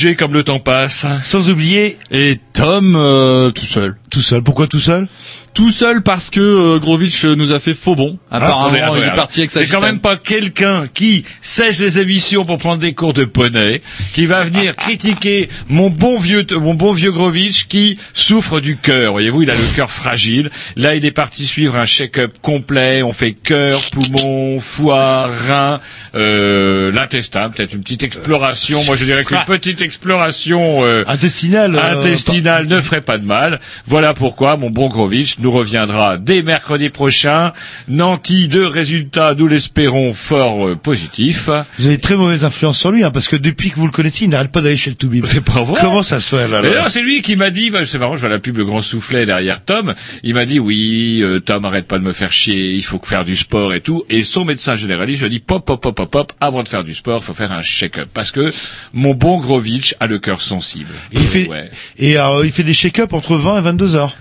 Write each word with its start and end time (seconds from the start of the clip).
Roger 0.00 0.16
comme 0.16 0.32
le 0.32 0.42
temps 0.44 0.60
passe. 0.60 1.04
sans 1.22 1.50
oublier 1.50 1.98
Et 2.10 2.38
Tom 2.54 2.94
euh, 2.96 3.50
tout 3.50 3.66
seul. 3.66 3.96
tout 4.10 4.22
seul. 4.22 4.42
Pourquoi 4.42 4.66
tout 4.66 4.78
seul? 4.80 5.06
Tout 5.52 5.70
seul 5.72 6.02
parce 6.02 6.30
que 6.30 6.40
euh, 6.40 6.78
Grovitch 6.78 7.24
nous 7.26 7.52
a 7.52 7.60
fait 7.60 7.74
faux 7.74 7.96
bon. 7.96 8.18
Apparemment, 8.30 8.60
Attendez, 8.66 8.78
attendez, 8.80 9.00
il 9.00 9.06
est 9.08 9.14
parti 9.14 9.40
avec 9.40 9.50
sa 9.50 9.60
C'est 9.60 9.66
quand 9.66 9.82
même 9.82 10.00
pas 10.00 10.16
quelqu'un 10.16 10.84
qui 10.94 11.24
sèche 11.42 11.78
les 11.80 11.98
émissions 11.98 12.46
pour 12.46 12.56
prendre 12.56 12.78
des 12.80 12.94
cours 12.94 13.12
de 13.12 13.24
poney, 13.26 13.82
qui 14.20 14.26
va 14.26 14.42
venir 14.42 14.76
critiquer 14.76 15.48
mon 15.70 15.88
bon 15.88 16.18
vieux, 16.18 16.44
mon 16.60 16.74
bon 16.74 16.92
vieux 16.92 17.10
Grovitch 17.10 17.64
qui 17.68 17.96
souffre 18.12 18.60
du 18.60 18.76
cœur. 18.76 19.12
Voyez-vous, 19.12 19.44
il 19.44 19.50
a 19.50 19.54
le 19.54 19.74
cœur 19.74 19.90
fragile. 19.90 20.50
Là, 20.76 20.94
il 20.94 21.06
est 21.06 21.10
parti 21.10 21.46
suivre 21.46 21.76
un 21.76 21.86
check-up 21.86 22.34
complet. 22.42 23.02
On 23.02 23.14
fait 23.14 23.32
cœur, 23.32 23.80
poumon, 23.90 24.60
foie, 24.60 25.30
rein, 25.48 25.80
euh, 26.14 26.92
l'intestin. 26.92 27.48
Peut-être 27.48 27.72
une 27.72 27.80
petite 27.82 28.02
exploration. 28.02 28.84
Moi, 28.84 28.94
je 28.94 29.06
dirais 29.06 29.24
qu'une 29.24 29.38
petite 29.46 29.80
exploration 29.80 30.84
euh, 30.84 31.02
Intestinal. 31.06 31.74
euh, 31.74 31.98
intestinal 31.98 32.66
ne 32.66 32.78
ferait 32.82 33.00
pas 33.00 33.16
de 33.16 33.24
mal. 33.24 33.58
Voilà 33.86 34.12
pourquoi 34.12 34.58
mon 34.58 34.68
bon 34.68 34.88
Grovitch 34.88 35.38
nous 35.38 35.50
reviendra 35.50 36.18
dès 36.18 36.42
mercredi 36.42 36.90
prochain, 36.90 37.54
nanti 37.88 38.48
de 38.48 38.60
résultats, 38.62 39.34
nous 39.34 39.46
l'espérons, 39.46 40.12
fort 40.12 40.68
euh, 40.68 40.76
positifs. 40.76 41.48
Vous 41.78 41.86
avez 41.86 41.96
très 41.96 42.16
mauvaise 42.16 42.44
influence 42.44 42.78
sur 42.78 42.90
lui, 42.90 43.02
hein, 43.02 43.10
parce 43.10 43.26
que 43.26 43.36
depuis 43.36 43.70
que 43.70 43.76
vous 43.76 43.86
le 43.86 43.90
connaissez, 43.92 44.09
il 44.20 44.28
n'arrête 44.30 44.50
pas 44.52 44.60
d'aller 44.60 44.76
chez 44.76 44.90
le 44.90 44.96
Toubib. 44.96 45.24
C'est 45.24 45.40
pas 45.40 45.62
vrai. 45.62 45.80
Comment 45.80 46.02
ça 46.02 46.20
se 46.20 46.34
fait 46.36 46.48
là, 46.48 46.88
c'est 46.90 47.02
lui 47.02 47.22
qui 47.22 47.36
m'a 47.36 47.50
dit, 47.50 47.70
bah, 47.70 47.86
c'est 47.86 47.98
marrant, 47.98 48.14
je 48.16 48.20
vois 48.20 48.28
la 48.28 48.38
pub 48.38 48.56
Le 48.56 48.64
Grand 48.64 48.82
Soufflet 48.82 49.26
derrière 49.26 49.64
Tom, 49.64 49.94
il 50.22 50.34
m'a 50.34 50.44
dit, 50.44 50.58
oui, 50.58 51.20
euh, 51.22 51.40
Tom, 51.40 51.64
arrête 51.64 51.86
pas 51.86 51.98
de 51.98 52.04
me 52.04 52.12
faire 52.12 52.32
chier, 52.32 52.72
il 52.72 52.82
faut 52.84 53.00
faire 53.02 53.24
du 53.24 53.36
sport 53.36 53.72
et 53.74 53.80
tout, 53.80 54.04
et 54.08 54.22
son 54.24 54.44
médecin 54.44 54.74
généraliste 54.76 55.20
lui 55.20 55.26
a 55.26 55.30
dit, 55.30 55.40
pop, 55.40 55.64
pop, 55.64 55.80
pop, 55.80 55.94
pop, 55.94 56.10
pop, 56.10 56.32
avant 56.40 56.62
de 56.62 56.68
faire 56.68 56.84
du 56.84 56.94
sport, 56.94 57.22
faut 57.24 57.34
faire 57.34 57.52
un 57.52 57.62
check-up, 57.62 58.08
parce 58.12 58.30
que 58.30 58.52
mon 58.92 59.14
bon 59.14 59.38
Grovitch 59.38 59.94
a 60.00 60.06
le 60.06 60.18
cœur 60.18 60.40
sensible. 60.40 60.94
Et 61.12 61.16
il 61.18 61.20
fait, 61.26 61.48
Ouais. 61.48 61.70
et 61.98 62.18
euh, 62.18 62.44
il 62.44 62.52
fait 62.52 62.62
des 62.64 62.74
check-up 62.74 63.12
entre 63.12 63.36
20 63.36 63.58
et 63.58 63.62
22 63.62 63.94
heures. 63.94 64.16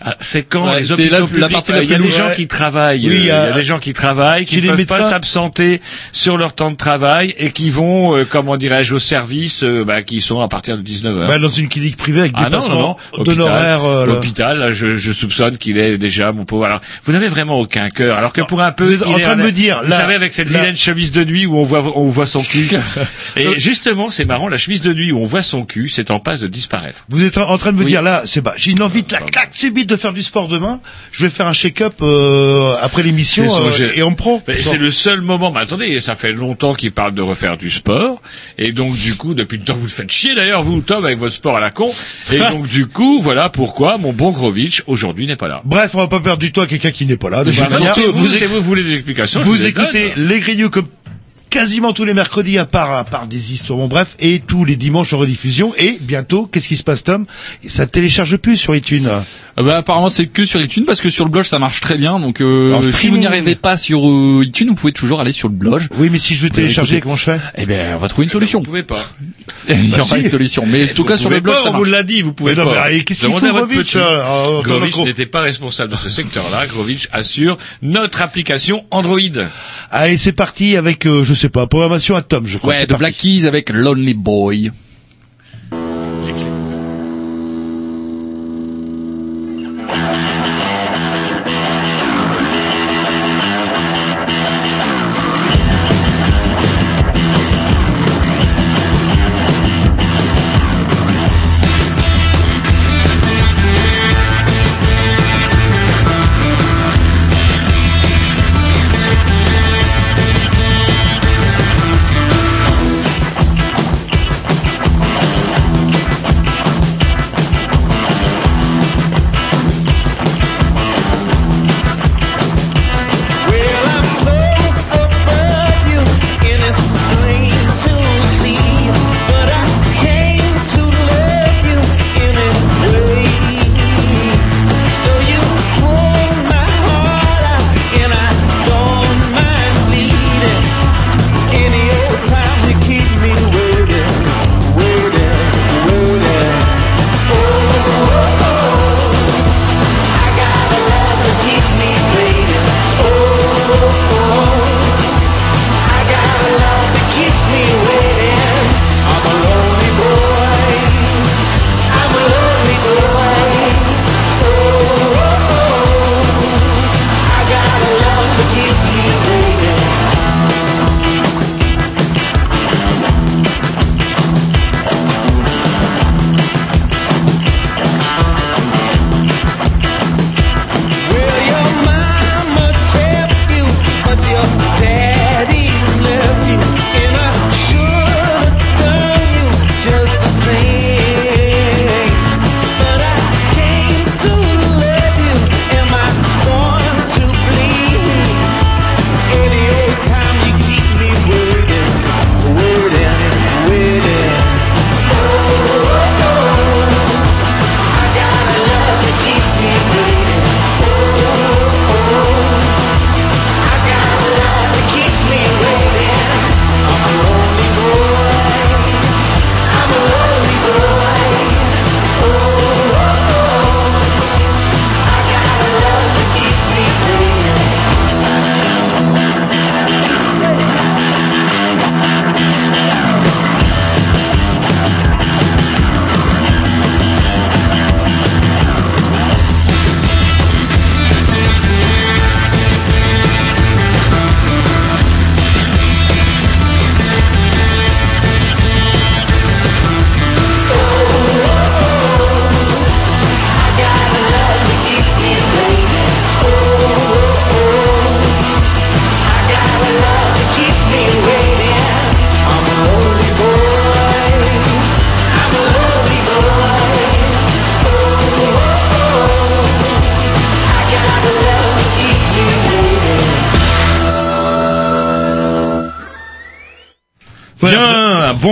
Ah, 0.00 0.16
c'est 0.20 0.42
quand 0.42 0.66
Ouais, 0.66 0.80
les 0.80 0.92
hôpitaux 0.92 1.10
la- 1.12 1.20
la 1.20 1.26
publics, 1.26 1.40
la 1.68 1.76
euh, 1.76 1.82
il 1.84 1.90
y 1.90 1.94
a 1.94 1.96
plus 1.96 2.04
des 2.04 2.10
lourde. 2.10 2.12
gens 2.30 2.34
qui 2.34 2.46
travaillent, 2.46 3.06
Oui, 3.08 3.14
euh, 3.14 3.16
il 3.16 3.20
il 3.22 3.26
y 3.26 3.30
a- 3.30 3.52
des 3.52 3.64
gens 3.64 3.78
qui 3.78 3.92
travaillent, 3.92 4.44
qui 4.44 4.60
ne 4.60 4.68
peuvent 4.68 4.76
médecins- 4.76 4.98
pas 4.98 5.08
s'absenter 5.10 5.80
sur 6.12 6.36
leur 6.36 6.54
temps 6.54 6.70
de 6.70 6.76
travail 6.76 7.34
et 7.38 7.50
qui 7.52 7.70
vont, 7.70 8.14
euh, 8.16 8.24
comment 8.28 8.56
dirais-je, 8.56 8.94
au 8.94 8.98
service, 8.98 9.62
euh, 9.62 9.84
bah, 9.84 10.02
qui 10.02 10.20
sont 10.20 10.40
à 10.40 10.48
partir 10.48 10.76
de 10.76 10.82
19 10.82 11.16
heures. 11.16 11.28
Bah, 11.28 11.38
dans 11.38 11.48
une 11.48 11.68
clinique 11.68 11.96
privée 11.96 12.20
avec 12.20 12.32
des 12.32 12.42
Ah 12.44 12.50
non, 12.50 12.68
non, 12.68 12.96
d'honoraires. 13.24 13.84
euh. 13.84 14.06
L'hôpital, 14.06 14.72
je, 14.72 14.96
je 14.98 15.12
soupçonne 15.12 15.56
qu'il 15.58 15.78
est 15.78 15.96
déjà 15.98 16.32
mon 16.32 16.44
pauvre. 16.44 16.64
Alors, 16.66 16.80
vous 17.04 17.12
n'avez 17.12 17.28
vraiment 17.28 17.58
aucun 17.60 17.88
cœur. 17.88 18.18
Alors 18.18 18.32
que 18.32 18.40
pour 18.42 18.60
un 18.62 18.72
peu, 18.72 18.84
vous 18.84 18.92
êtes 18.94 19.08
il 19.08 19.14
en 19.14 19.18
train 19.20 19.36
de 19.36 19.42
me 19.42 19.52
dire, 19.52 19.80
vous 19.84 19.90
là- 19.90 19.96
savez, 19.98 20.14
avec 20.14 20.32
cette 20.32 20.50
là- 20.50 20.60
vilaine 20.60 20.76
chemise 20.76 21.12
de 21.12 21.24
nuit 21.24 21.46
où 21.46 21.56
on 21.58 21.62
voit, 21.62 21.82
on 21.96 22.08
voit 22.08 22.26
son 22.26 22.42
cul. 22.42 22.68
Et 23.36 23.58
justement, 23.58 24.10
c'est 24.10 24.24
marrant, 24.24 24.48
la 24.48 24.58
chemise 24.58 24.82
de 24.82 24.92
nuit 24.92 25.12
où 25.12 25.20
on 25.20 25.24
voit 25.26 25.42
son 25.42 25.64
cul, 25.64 25.88
c'est 25.88 26.10
en 26.10 26.18
passe 26.20 26.40
de 26.40 26.46
disparaître. 26.46 27.04
Vous 27.08 27.24
êtes 27.24 27.38
en 27.38 27.56
train 27.58 27.72
de 27.72 27.76
me 27.78 27.84
Oui. 27.84 27.90
dire 27.90 28.02
là, 28.02 28.22
c'est 28.26 28.40
bah, 28.40 28.52
j'ai 28.56 28.72
une 28.72 28.82
envie 28.82 29.02
de 29.02 29.12
la 29.12 29.20
claque 29.20 29.50
subite 29.52 29.83
de 29.86 29.96
faire 29.96 30.12
du 30.12 30.22
sport 30.22 30.48
demain. 30.48 30.80
Je 31.12 31.24
vais 31.24 31.30
faire 31.30 31.46
un 31.46 31.54
check-up 31.54 31.94
euh, 32.02 32.76
après 32.80 33.02
l'émission 33.02 33.44
euh, 33.44 33.92
et 33.94 34.02
on 34.02 34.10
me 34.10 34.16
prend. 34.16 34.42
Mais 34.46 34.56
c'est 34.62 34.78
le 34.78 34.90
seul 34.90 35.20
moment. 35.20 35.50
Mais 35.52 35.60
attendez, 35.60 36.00
ça 36.00 36.14
fait 36.16 36.32
longtemps 36.32 36.74
qu'il 36.74 36.92
parle 36.92 37.14
de 37.14 37.22
refaire 37.22 37.56
du 37.56 37.70
sport, 37.70 38.20
et 38.58 38.72
donc 38.72 38.94
du 38.94 39.14
coup, 39.16 39.34
depuis 39.34 39.58
le 39.58 39.64
temps, 39.64 39.74
vous 39.74 39.84
le 39.84 39.88
faites 39.88 40.10
chier 40.10 40.34
d'ailleurs, 40.34 40.62
vous 40.62 40.80
Tom, 40.80 41.04
avec 41.04 41.18
votre 41.18 41.34
sport 41.34 41.56
à 41.56 41.60
la 41.60 41.70
con. 41.70 41.90
Et 42.32 42.38
donc 42.50 42.66
du 42.66 42.86
coup, 42.86 43.20
voilà 43.20 43.48
pourquoi 43.48 43.98
mon 43.98 44.12
bon 44.12 44.30
Grovitch 44.30 44.82
aujourd'hui 44.86 45.26
n'est 45.26 45.36
pas 45.36 45.48
là. 45.48 45.62
Bref, 45.64 45.92
on 45.94 45.98
va 45.98 46.08
pas 46.08 46.20
perdre 46.20 46.40
du 46.40 46.52
temps 46.52 46.62
à 46.62 46.66
quelqu'un 46.66 46.90
qui 46.90 47.06
n'est 47.06 47.16
pas 47.16 47.30
là. 47.30 47.44
Bah, 47.44 47.52
vous, 47.52 48.12
vous, 48.12 48.28
si 48.28 48.44
vous 48.44 48.60
voulez 48.60 48.82
des 48.82 48.94
explications, 48.94 49.40
vous 49.40 49.66
écoutez 49.66 50.12
les 50.16 50.40
Grignoux 50.40 50.70
comme 50.70 50.86
quasiment 51.54 51.92
tous 51.92 52.04
les 52.04 52.14
mercredis 52.14 52.58
à 52.58 52.64
part 52.66 52.92
à 52.98 53.04
part 53.04 53.28
des 53.28 53.52
histoires. 53.52 53.78
Bon 53.78 53.86
bref, 53.86 54.16
et 54.18 54.40
tous 54.44 54.64
les 54.64 54.74
dimanches 54.74 55.12
en 55.12 55.18
rediffusion. 55.18 55.72
Et 55.78 55.96
bientôt, 56.00 56.46
qu'est-ce 56.50 56.66
qui 56.66 56.76
se 56.76 56.82
passe, 56.82 57.04
Tom? 57.04 57.26
Ça 57.68 57.86
télécharge 57.86 58.36
plus 58.38 58.56
sur 58.56 58.74
iTunes. 58.74 59.06
Euh, 59.06 59.62
bah, 59.62 59.76
apparemment 59.76 60.10
c'est 60.10 60.26
que 60.26 60.44
sur 60.44 60.60
iTunes 60.60 60.84
parce 60.84 61.00
que 61.00 61.10
sur 61.10 61.24
le 61.24 61.30
blog 61.30 61.44
ça 61.44 61.60
marche 61.60 61.80
très 61.80 61.96
bien. 61.96 62.18
Donc 62.18 62.40
euh, 62.40 62.82
si 62.90 63.08
vous 63.08 63.18
n'y 63.18 63.26
arrivez 63.28 63.54
pas 63.54 63.76
sur 63.76 64.08
euh, 64.08 64.42
iTunes, 64.44 64.68
vous 64.70 64.74
pouvez 64.74 64.92
toujours 64.92 65.20
aller 65.20 65.30
sur 65.30 65.46
le 65.48 65.54
blog. 65.54 65.82
Oui, 65.96 66.08
mais 66.10 66.18
si 66.18 66.34
je 66.34 66.42
veux 66.42 66.50
télécharger, 66.50 66.96
écoutez. 66.96 67.02
comment 67.02 67.16
je 67.16 67.22
fais? 67.24 67.40
Eh 67.56 67.66
ben 67.66 67.94
on 67.94 67.98
va 67.98 68.08
trouver 68.08 68.24
une 68.24 68.30
Vous 68.30 68.32
solution. 68.32 68.60
pouvez 68.60 68.82
pas. 68.82 69.04
Il 69.68 69.86
y 69.86 69.88
Bah, 69.92 69.98
aura 70.00 70.16
si. 70.16 70.22
une 70.22 70.28
solution. 70.28 70.64
Mais 70.66 70.84
en 70.84 70.86
tout 70.88 71.02
Vous 71.02 71.08
cas 71.08 71.16
sur 71.16 71.30
le 71.30 71.40
blog 71.40 71.54
pas, 71.54 71.62
ça 71.62 71.68
on 71.68 71.72
vous 71.72 71.78
marche. 71.78 71.90
l'a 71.90 72.02
dit, 72.02 72.20
vous 72.20 72.32
pouvez 72.34 72.54
Mais 72.54 72.64
non, 72.64 72.70
pas. 72.70 72.88
mais, 72.90 73.02
qu'est-ce 73.04 73.20
qu'il 73.20 73.30
faut, 73.32 73.38
Grovitch, 73.40 73.96
Grovitch 74.64 74.96
n'était 74.98 75.24
pas 75.26 75.40
responsable 75.40 75.92
de 75.92 75.96
ce 75.96 76.10
secteur-là. 76.10 76.66
Grovitch 76.66 77.08
assure 77.12 77.56
notre 77.80 78.20
application 78.20 78.84
Android. 78.90 79.20
Allez, 79.90 80.16
c'est 80.18 80.32
parti 80.32 80.76
avec, 80.76 81.06
euh, 81.06 81.24
je 81.24 81.32
sais 81.32 81.43
pas, 81.48 81.66
programmation 81.66 82.16
à 82.16 82.22
Tom, 82.22 82.46
je 82.46 82.58
crois. 82.58 82.74
Ouais, 82.74 82.82
de 82.82 82.86
parti. 82.86 82.98
Black 82.98 83.14
Keys 83.16 83.46
avec 83.46 83.70
Lonely 83.70 84.14
Boy. 84.14 84.70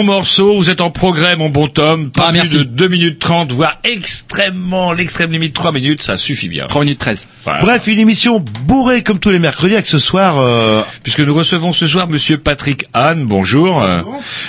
Bon 0.02 0.14
morceau, 0.14 0.56
vous 0.56 0.68
êtes 0.70 0.80
en 0.80 0.90
progrès, 0.90 1.36
mon 1.36 1.48
bon 1.48 1.68
Tom. 1.68 2.10
Pas 2.10 2.24
Ah, 2.26 2.28
plus 2.30 2.38
merci. 2.38 2.58
de 2.58 2.62
2 2.64 2.88
minutes 2.88 3.18
30, 3.20 3.52
voire 3.52 3.78
extrêmement, 3.84 4.92
l'extrême 4.92 5.30
limite 5.30 5.54
3 5.54 5.70
minutes, 5.72 6.02
ça 6.02 6.16
suffit 6.16 6.48
bien. 6.48 6.66
3 6.66 6.82
minutes 6.82 6.98
13. 6.98 7.28
Voilà. 7.44 7.60
Bref, 7.62 7.86
une 7.86 7.98
émission 7.98 8.44
bourrée 8.66 9.02
comme 9.02 9.18
tous 9.18 9.30
les 9.30 9.38
mercredis 9.38 9.74
avec 9.74 9.86
ce 9.86 9.98
soir. 9.98 10.38
euh, 10.38 10.82
Puisque 11.02 11.20
nous 11.20 11.34
recevons 11.34 11.72
ce 11.72 11.86
soir 11.86 12.08
Monsieur 12.08 12.38
Patrick 12.38 12.84
Hahn, 12.94 13.24
bonjour. 13.26 13.84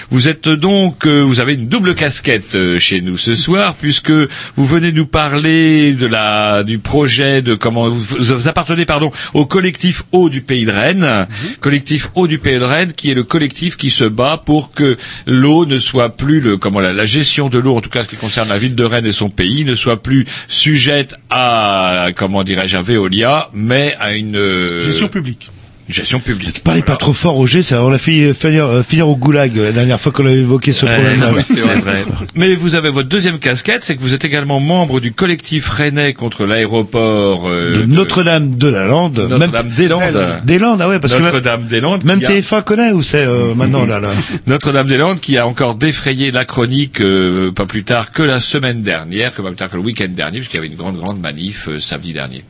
Vous 0.09 0.27
êtes 0.27 0.49
donc, 0.49 1.05
euh, 1.07 1.21
vous 1.21 1.39
avez 1.39 1.53
une 1.53 1.67
double 1.67 1.95
casquette 1.95 2.55
euh, 2.55 2.79
chez 2.79 3.01
nous 3.01 3.17
ce 3.17 3.35
soir, 3.35 3.75
puisque 3.75 4.11
vous 4.11 4.65
venez 4.65 4.91
nous 4.91 5.05
parler 5.07 5.93
de 5.93 6.05
la 6.07 6.63
du 6.63 6.79
projet 6.79 7.41
de 7.41 7.55
comment 7.55 7.89
vous, 7.89 8.17
vous 8.19 8.47
appartenez 8.47 8.85
pardon 8.85 9.11
au 9.33 9.45
collectif 9.45 10.03
Eau 10.11 10.29
du 10.29 10.41
Pays 10.41 10.65
de 10.65 10.71
Rennes, 10.71 11.27
collectif 11.59 12.09
Eau 12.15 12.27
du 12.27 12.37
Pays 12.39 12.59
de 12.59 12.63
Rennes, 12.63 12.93
qui 12.93 13.11
est 13.11 13.15
le 13.15 13.23
collectif 13.23 13.77
qui 13.77 13.89
se 13.89 14.03
bat 14.03 14.41
pour 14.43 14.71
que 14.73 14.97
l'eau 15.43 15.65
ne 15.65 15.77
soit 15.77 16.15
plus 16.15 16.39
le 16.39 16.55
comment 16.55 16.79
la, 16.79 17.05
gestion 17.05 17.49
de 17.49 17.59
l'eau, 17.59 17.75
en 17.75 17.81
tout 17.81 17.89
cas 17.89 18.03
ce 18.03 18.07
qui 18.07 18.15
concerne 18.15 18.47
la 18.47 18.57
ville 18.57 18.75
de 18.75 18.83
Rennes 18.85 19.05
et 19.05 19.11
son 19.11 19.29
pays, 19.29 19.65
ne 19.65 19.75
soit 19.75 20.01
plus 20.01 20.25
sujette 20.47 21.15
à 21.29 22.07
comment 22.15 22.43
dirais-je 22.43 22.77
à 22.77 22.81
Veolia, 22.81 23.49
mais 23.53 23.93
à 23.99 24.13
une 24.13 24.37
euh, 24.37 24.81
Gestion 24.81 25.09
publique. 25.09 25.49
Gestion 25.93 26.19
publique. 26.19 26.63
Parlez 26.63 26.81
pas 26.81 26.95
trop 26.97 27.13
fort, 27.13 27.33
Roger. 27.33 27.61
Ça, 27.61 27.83
on 27.83 27.89
l'a 27.89 27.97
fait 27.97 28.33
finir, 28.33 28.67
finir 28.87 29.07
au 29.07 29.15
goulag 29.15 29.57
euh, 29.57 29.65
la 29.65 29.71
dernière 29.71 29.99
fois 29.99 30.11
qu'on 30.11 30.25
avait 30.25 30.35
évoqué 30.39 30.73
ce 30.73 30.85
Ouais, 30.85 30.93
problème. 30.95 31.33
oui, 31.35 31.43
c'est 31.43 31.59
vrai. 31.61 32.03
Mais 32.35 32.55
vous 32.55 32.75
avez 32.75 32.89
votre 32.89 33.07
deuxième 33.09 33.39
casquette, 33.39 33.83
c'est 33.83 33.95
que 33.95 34.01
vous 34.01 34.13
êtes 34.13 34.25
également 34.25 34.59
membre 34.59 34.99
du 34.99 35.13
collectif 35.13 35.69
rennais 35.69 36.13
contre 36.13 36.45
l'aéroport 36.45 37.47
euh, 37.47 37.77
de 37.77 37.81
de 37.83 37.85
Notre-Dame 37.85 38.55
de 38.55 38.67
la 38.67 38.85
Lande. 38.85 39.19
Notre-Dame-des-Landes. 39.29 40.41
Des 40.45 40.59
Landes, 40.59 40.81
ah 40.81 40.89
ouais, 40.89 40.99
parce 40.99 41.13
que 41.13 41.21
Notre-Dame-des-Landes. 41.21 42.03
même 42.03 42.19
a- 42.23 42.27
TF1 42.29 42.63
connaît 42.63 42.91
où 42.91 43.01
c'est 43.01 43.25
euh, 43.25 43.53
maintenant 43.55 43.85
là. 43.85 43.99
là. 43.99 44.09
Notre-Dame-des-Landes 44.47 45.19
qui 45.19 45.37
a 45.37 45.47
encore 45.47 45.75
défrayé 45.75 46.31
la 46.31 46.45
chronique 46.45 47.01
euh, 47.01 47.51
pas 47.51 47.65
plus 47.65 47.83
tard 47.83 48.11
que 48.11 48.23
la 48.23 48.39
semaine 48.39 48.81
dernière, 48.81 49.33
que 49.33 49.41
pas 49.41 49.49
plus 49.49 49.57
tard 49.57 49.69
que 49.69 49.77
le 49.77 49.83
week-end 49.83 50.07
dernier, 50.09 50.39
puisqu'il 50.39 50.57
y 50.57 50.59
avait 50.59 50.67
une 50.67 50.75
grande 50.75 50.97
grande 50.97 51.19
manif 51.19 51.67
euh, 51.67 51.79
samedi 51.79 52.13
dernier. 52.13 52.43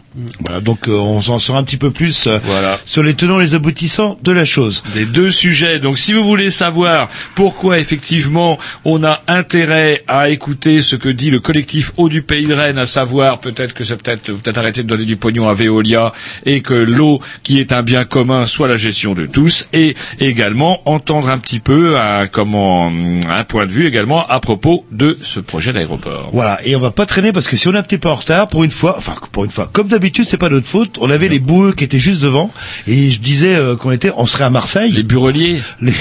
Voilà, 0.46 0.62
donc 0.62 0.88
euh, 0.88 0.92
on 0.94 1.22
s'en 1.22 1.40
saura 1.40 1.60
un 1.60 1.64
petit 1.64 1.78
peu 1.78 1.92
plus 1.92 2.28
euh, 2.28 2.38
Voilà. 2.46 2.80
sur 2.86 3.02
les 3.04 3.14
tenants 3.16 3.40
et 3.40 3.44
les 3.44 3.56
aboutissants 3.56 4.18
de 4.22 4.32
la 4.32 4.46
chose. 4.46 4.84
des 4.94 5.06
deux 5.06 5.32
sujets. 5.32 5.80
Donc 5.80 5.98
si 5.98 6.14
vous 6.14 6.24
voulez 6.24 6.52
savoir 6.52 7.10
pourquoi 7.36 7.80
effectivement 7.80 8.58
on 8.86 9.04
a 9.04 9.22
intérêt 9.28 10.04
à 10.08 10.30
écouter 10.30 10.82
ce 10.82 10.96
que 10.96 11.10
dit 11.10 11.32
le 11.32 11.40
collectif 11.40 11.92
Eau 11.98 12.10
du 12.10 12.22
Pays 12.22 12.46
de 12.46 12.54
Rennes, 12.54 12.78
à 12.78 12.86
savoir 12.86 13.40
peut-être 13.40 13.74
que 13.74 13.84
c'est 13.84 13.96
peut-être 14.02 14.32
peut-être 14.34 14.58
arrêter 14.58 14.84
de 14.84 14.88
donner 14.88 15.06
du 15.06 15.16
pognon 15.18 15.50
à 15.50 15.54
Veolia 15.54 16.14
et 16.46 16.62
que 16.62 16.74
l'eau 16.76 17.20
qui 17.42 17.60
est 17.60 17.72
un 17.72 17.82
bien 17.82 18.06
commun 18.06 18.46
soit 18.46 18.68
la 18.68 18.78
gestion 18.78 19.14
de 19.16 19.26
tous 19.26 19.68
et 19.74 19.96
également 20.20 20.82
entendre 20.88 21.30
un 21.30 21.38
petit 21.40 21.60
peu 21.60 21.98
un, 22.00 22.28
comment 22.28 22.92
un 23.30 23.44
point 23.46 23.66
de 23.66 23.72
vue 23.72 23.88
également 23.88 24.28
à 24.28 24.40
propos 24.40 24.86
de 24.92 25.18
ce 25.24 25.40
projet 25.40 25.74
d'aéroport. 25.74 26.30
Voilà, 26.34 26.60
et 26.66 26.76
on 26.76 26.80
va 26.80 26.92
pas 26.92 27.06
traîner 27.06 27.32
parce 27.32 27.48
que 27.48 27.58
si 27.58 27.68
on 27.68 27.74
est 27.74 27.78
un 27.78 27.84
petit 27.84 27.98
peu 27.98 28.10
en 28.10 28.16
retard, 28.16 28.48
pour 28.48 28.64
une 28.64 28.72
fois, 28.72 28.96
enfin 28.98 29.16
pour 29.32 29.46
une 29.46 29.52
fois, 29.52 29.70
comme 29.72 29.88
d'habitude, 29.88 30.03
c'est 30.26 30.38
pas 30.38 30.50
notre 30.50 30.68
faute. 30.68 30.98
On 31.00 31.10
avait 31.10 31.30
les 31.30 31.40
boueux 31.40 31.74
qui 31.74 31.84
étaient 31.84 32.00
juste 32.00 32.22
devant, 32.22 32.52
et 32.88 33.12
je 33.12 33.20
disais 33.20 33.56
euh, 33.56 33.76
qu'on 33.76 33.92
était, 33.92 34.12
on 34.18 34.26
serait 34.26 34.44
à 34.46 34.50
Marseille. 34.50 34.92
Les 34.92 35.04
bureliers 35.04 35.62
les, 35.82 35.94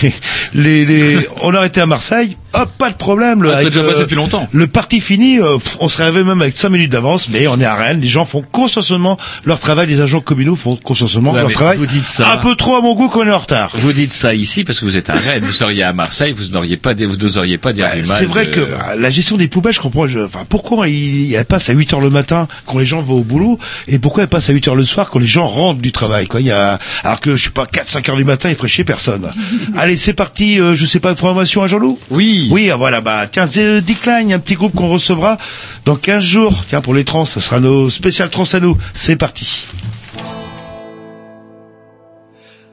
les, 0.55 0.85
les- 0.85 1.27
on 1.43 1.55
aurait 1.55 1.67
été 1.69 1.81
à 1.81 1.87
Marseille, 1.87 2.37
hop, 2.55 2.71
pas 2.79 2.91
de 2.91 2.97
problème. 2.97 3.43
Le, 3.43 3.51
Ah, 3.51 3.53
ça 3.53 3.59
a 3.59 3.61
avec, 3.63 3.73
déjà 3.73 3.85
euh, 3.85 3.89
passé 3.89 4.01
depuis 4.03 4.17
longtemps. 4.17 4.49
Le 4.53 4.67
parti 4.67 5.01
fini, 5.01 5.39
euh, 5.41 5.59
pff, 5.59 5.77
on 5.81 5.89
serait 5.89 6.05
arrivé 6.05 6.25
même 6.25 6.41
avec 6.43 6.57
5 6.57 6.69
minutes 6.71 6.93
d'avance, 6.93 7.29
mais 7.31 7.47
on 7.49 7.59
est 7.61 7.65
à 7.65 7.75
Rennes, 7.75 8.01
les 8.01 8.09
gens 8.09 8.25
font 8.25 8.43
consciencieusement 8.51 9.19
leur 9.45 9.61
travail, 9.61 9.87
les 9.87 10.01
agents 10.01 10.21
communaux 10.21 10.57
font 10.57 10.77
consciencieusement 10.77 11.33
Ouais, 11.33 11.41
leur 11.41 11.53
travail. 11.53 11.79
vous 11.79 11.87
dites 11.87 12.07
ça. 12.07 12.31
Un 12.33 12.37
peu 12.39 12.55
trop 12.55 12.77
à 12.77 12.81
mon 12.81 12.95
goût 12.95 13.09
qu'on 13.09 13.27
est 13.27 13.31
en 13.33 13.39
retard. 13.39 13.73
Vous 13.79 13.93
dites 13.93 14.13
ça 14.13 14.35
ici 14.35 14.65
parce 14.65 14.81
que 14.81 14.85
vous 14.85 14.97
êtes 14.97 15.11
à 15.11 15.15
Rennes. 15.15 15.45
Vous 15.45 15.53
seriez 15.53 15.83
à 15.83 15.93
Marseille, 15.93 16.33
vous 16.37 16.49
n'auriez 16.53 16.77
pas, 16.77 16.95
vous 16.95 17.17
n'oseriez 17.17 17.59
pas 17.59 17.73
dire 17.73 17.89
du 17.95 18.03
mal. 18.05 18.17
C'est 18.19 18.27
vrai 18.27 18.47
de- 18.47 18.51
que 18.51 18.61
bah, 18.61 18.95
la 18.99 19.11
gestion 19.11 19.37
des 19.37 19.49
poubelles, 19.49 19.73
je 19.73 19.81
comprends. 19.81 20.07
je- 20.07 20.21
Enfin, 20.21 20.45
pourquoi 20.49 20.89
il, 20.89 21.35
elle 21.35 21.45
passe 21.45 21.69
à 21.71 21.73
8 21.73 21.93
heures 21.95 22.01
le 22.01 22.11
matin 22.11 22.49
quand 22.67 22.79
les 22.79 22.85
gens 22.85 23.01
vont 23.03 23.19
au 23.19 23.25
boulot, 23.25 23.59
et 23.93 23.99
pourquoi 23.99 24.23
elle 24.23 24.29
passe 24.29 24.49
à 24.49 24.55
8 24.55 24.69
heures 24.69 24.75
le 24.75 24.87
soir 24.87 25.11
quand 25.11 25.19
les 25.19 25.27
gens 25.27 25.47
rentrent 25.47 25.83
du 25.83 25.93
travail, 25.93 26.27
quoi? 26.27 26.41
Il 26.41 26.47
y 26.47 26.51
a, 26.51 26.79
alors 27.05 27.21
que 27.21 27.37
je 27.37 27.45
sais 27.45 27.51
pas, 27.51 27.67
4-5 27.67 28.11
heures 28.11 28.17
du 28.17 28.25
matin, 28.25 28.49
il 28.49 28.57
ferait 28.57 28.69
chier 28.69 28.85
personne. 28.85 29.31
Allez, 29.77 29.99
c'est 29.99 30.15
parti. 30.15 30.59
euh, 30.59 30.75
je 30.75 30.87
sais 30.87 30.99
pas, 30.99 31.15
programmation 31.15 31.63
à 31.63 31.67
Jean-Loup. 31.67 31.99
Oui. 32.11 32.49
Oui, 32.51 32.71
ah, 32.71 32.77
voilà, 32.77 33.03
bah 33.03 33.27
tiens, 33.31 33.47
The 33.47 33.85
Decline, 33.85 34.33
un 34.33 34.39
petit 34.39 34.55
groupe 34.55 34.75
qu'on 34.75 34.89
recevra 34.89 35.37
dans 35.85 35.97
15 35.97 36.25
jours. 36.25 36.65
Tiens, 36.67 36.81
pour 36.81 36.95
les 36.95 37.05
trans, 37.05 37.27
ça 37.27 37.41
sera 37.41 37.61
nos 37.61 37.91
spéciales 37.91 38.31
trans 38.31 38.45
à 38.55 38.61
nous. 38.61 38.79
C'est 38.95 39.17
parti. 39.17 39.67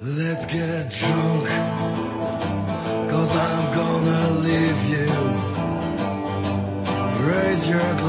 Let's 0.02 0.46
get 0.50 0.88
drunk, 1.02 1.50
cause 3.10 3.36
I'm 3.36 3.74
gonna 3.76 4.40
leave 4.42 4.90
you. 4.90 5.10
Raise 7.28 7.68
your 7.68 7.96
glass 7.98 8.09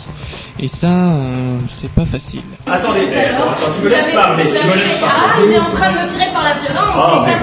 Et 0.59 0.67
ça, 0.67 0.87
euh, 0.87 1.57
c'est 1.69 1.89
pas 1.91 2.05
facile. 2.05 2.41
Attendez, 2.67 2.99
attends, 3.15 3.49
attends, 3.51 3.71
tu 3.75 3.83
me 3.85 3.89
laisses 3.89 4.13
parler, 4.13 4.43
tu 4.43 4.49
me 4.49 4.55
laisses 4.75 4.99
parler. 4.99 5.23
Ah, 5.25 5.39
il 5.43 5.51
est 5.53 5.59
en 5.59 5.63
train 5.63 5.91
de 5.91 5.97
me 5.97 6.07
tirer 6.11 6.31
par 6.33 6.43
la 6.43 6.53
violence, 6.53 6.95
Ah, 6.95 7.25
et 7.25 7.31
ça 7.31 7.37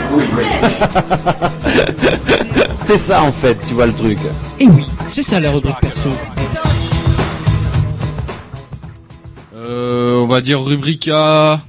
plaît. 1.97 2.75
C'est 2.81 2.97
ça 2.97 3.23
en 3.23 3.33
fait, 3.33 3.59
tu 3.67 3.75
vois 3.75 3.87
le 3.87 3.93
truc. 3.93 4.19
Et 4.61 4.67
oui, 4.69 4.87
c'est 5.13 5.23
ça 5.25 5.41
la 5.41 5.51
rubrique 5.51 5.81
perso. 5.81 6.11
Euh, 9.57 10.21
on 10.21 10.27
va 10.27 10.41
dire 10.41 10.63
rubrique 10.63 11.09
à 11.13 11.61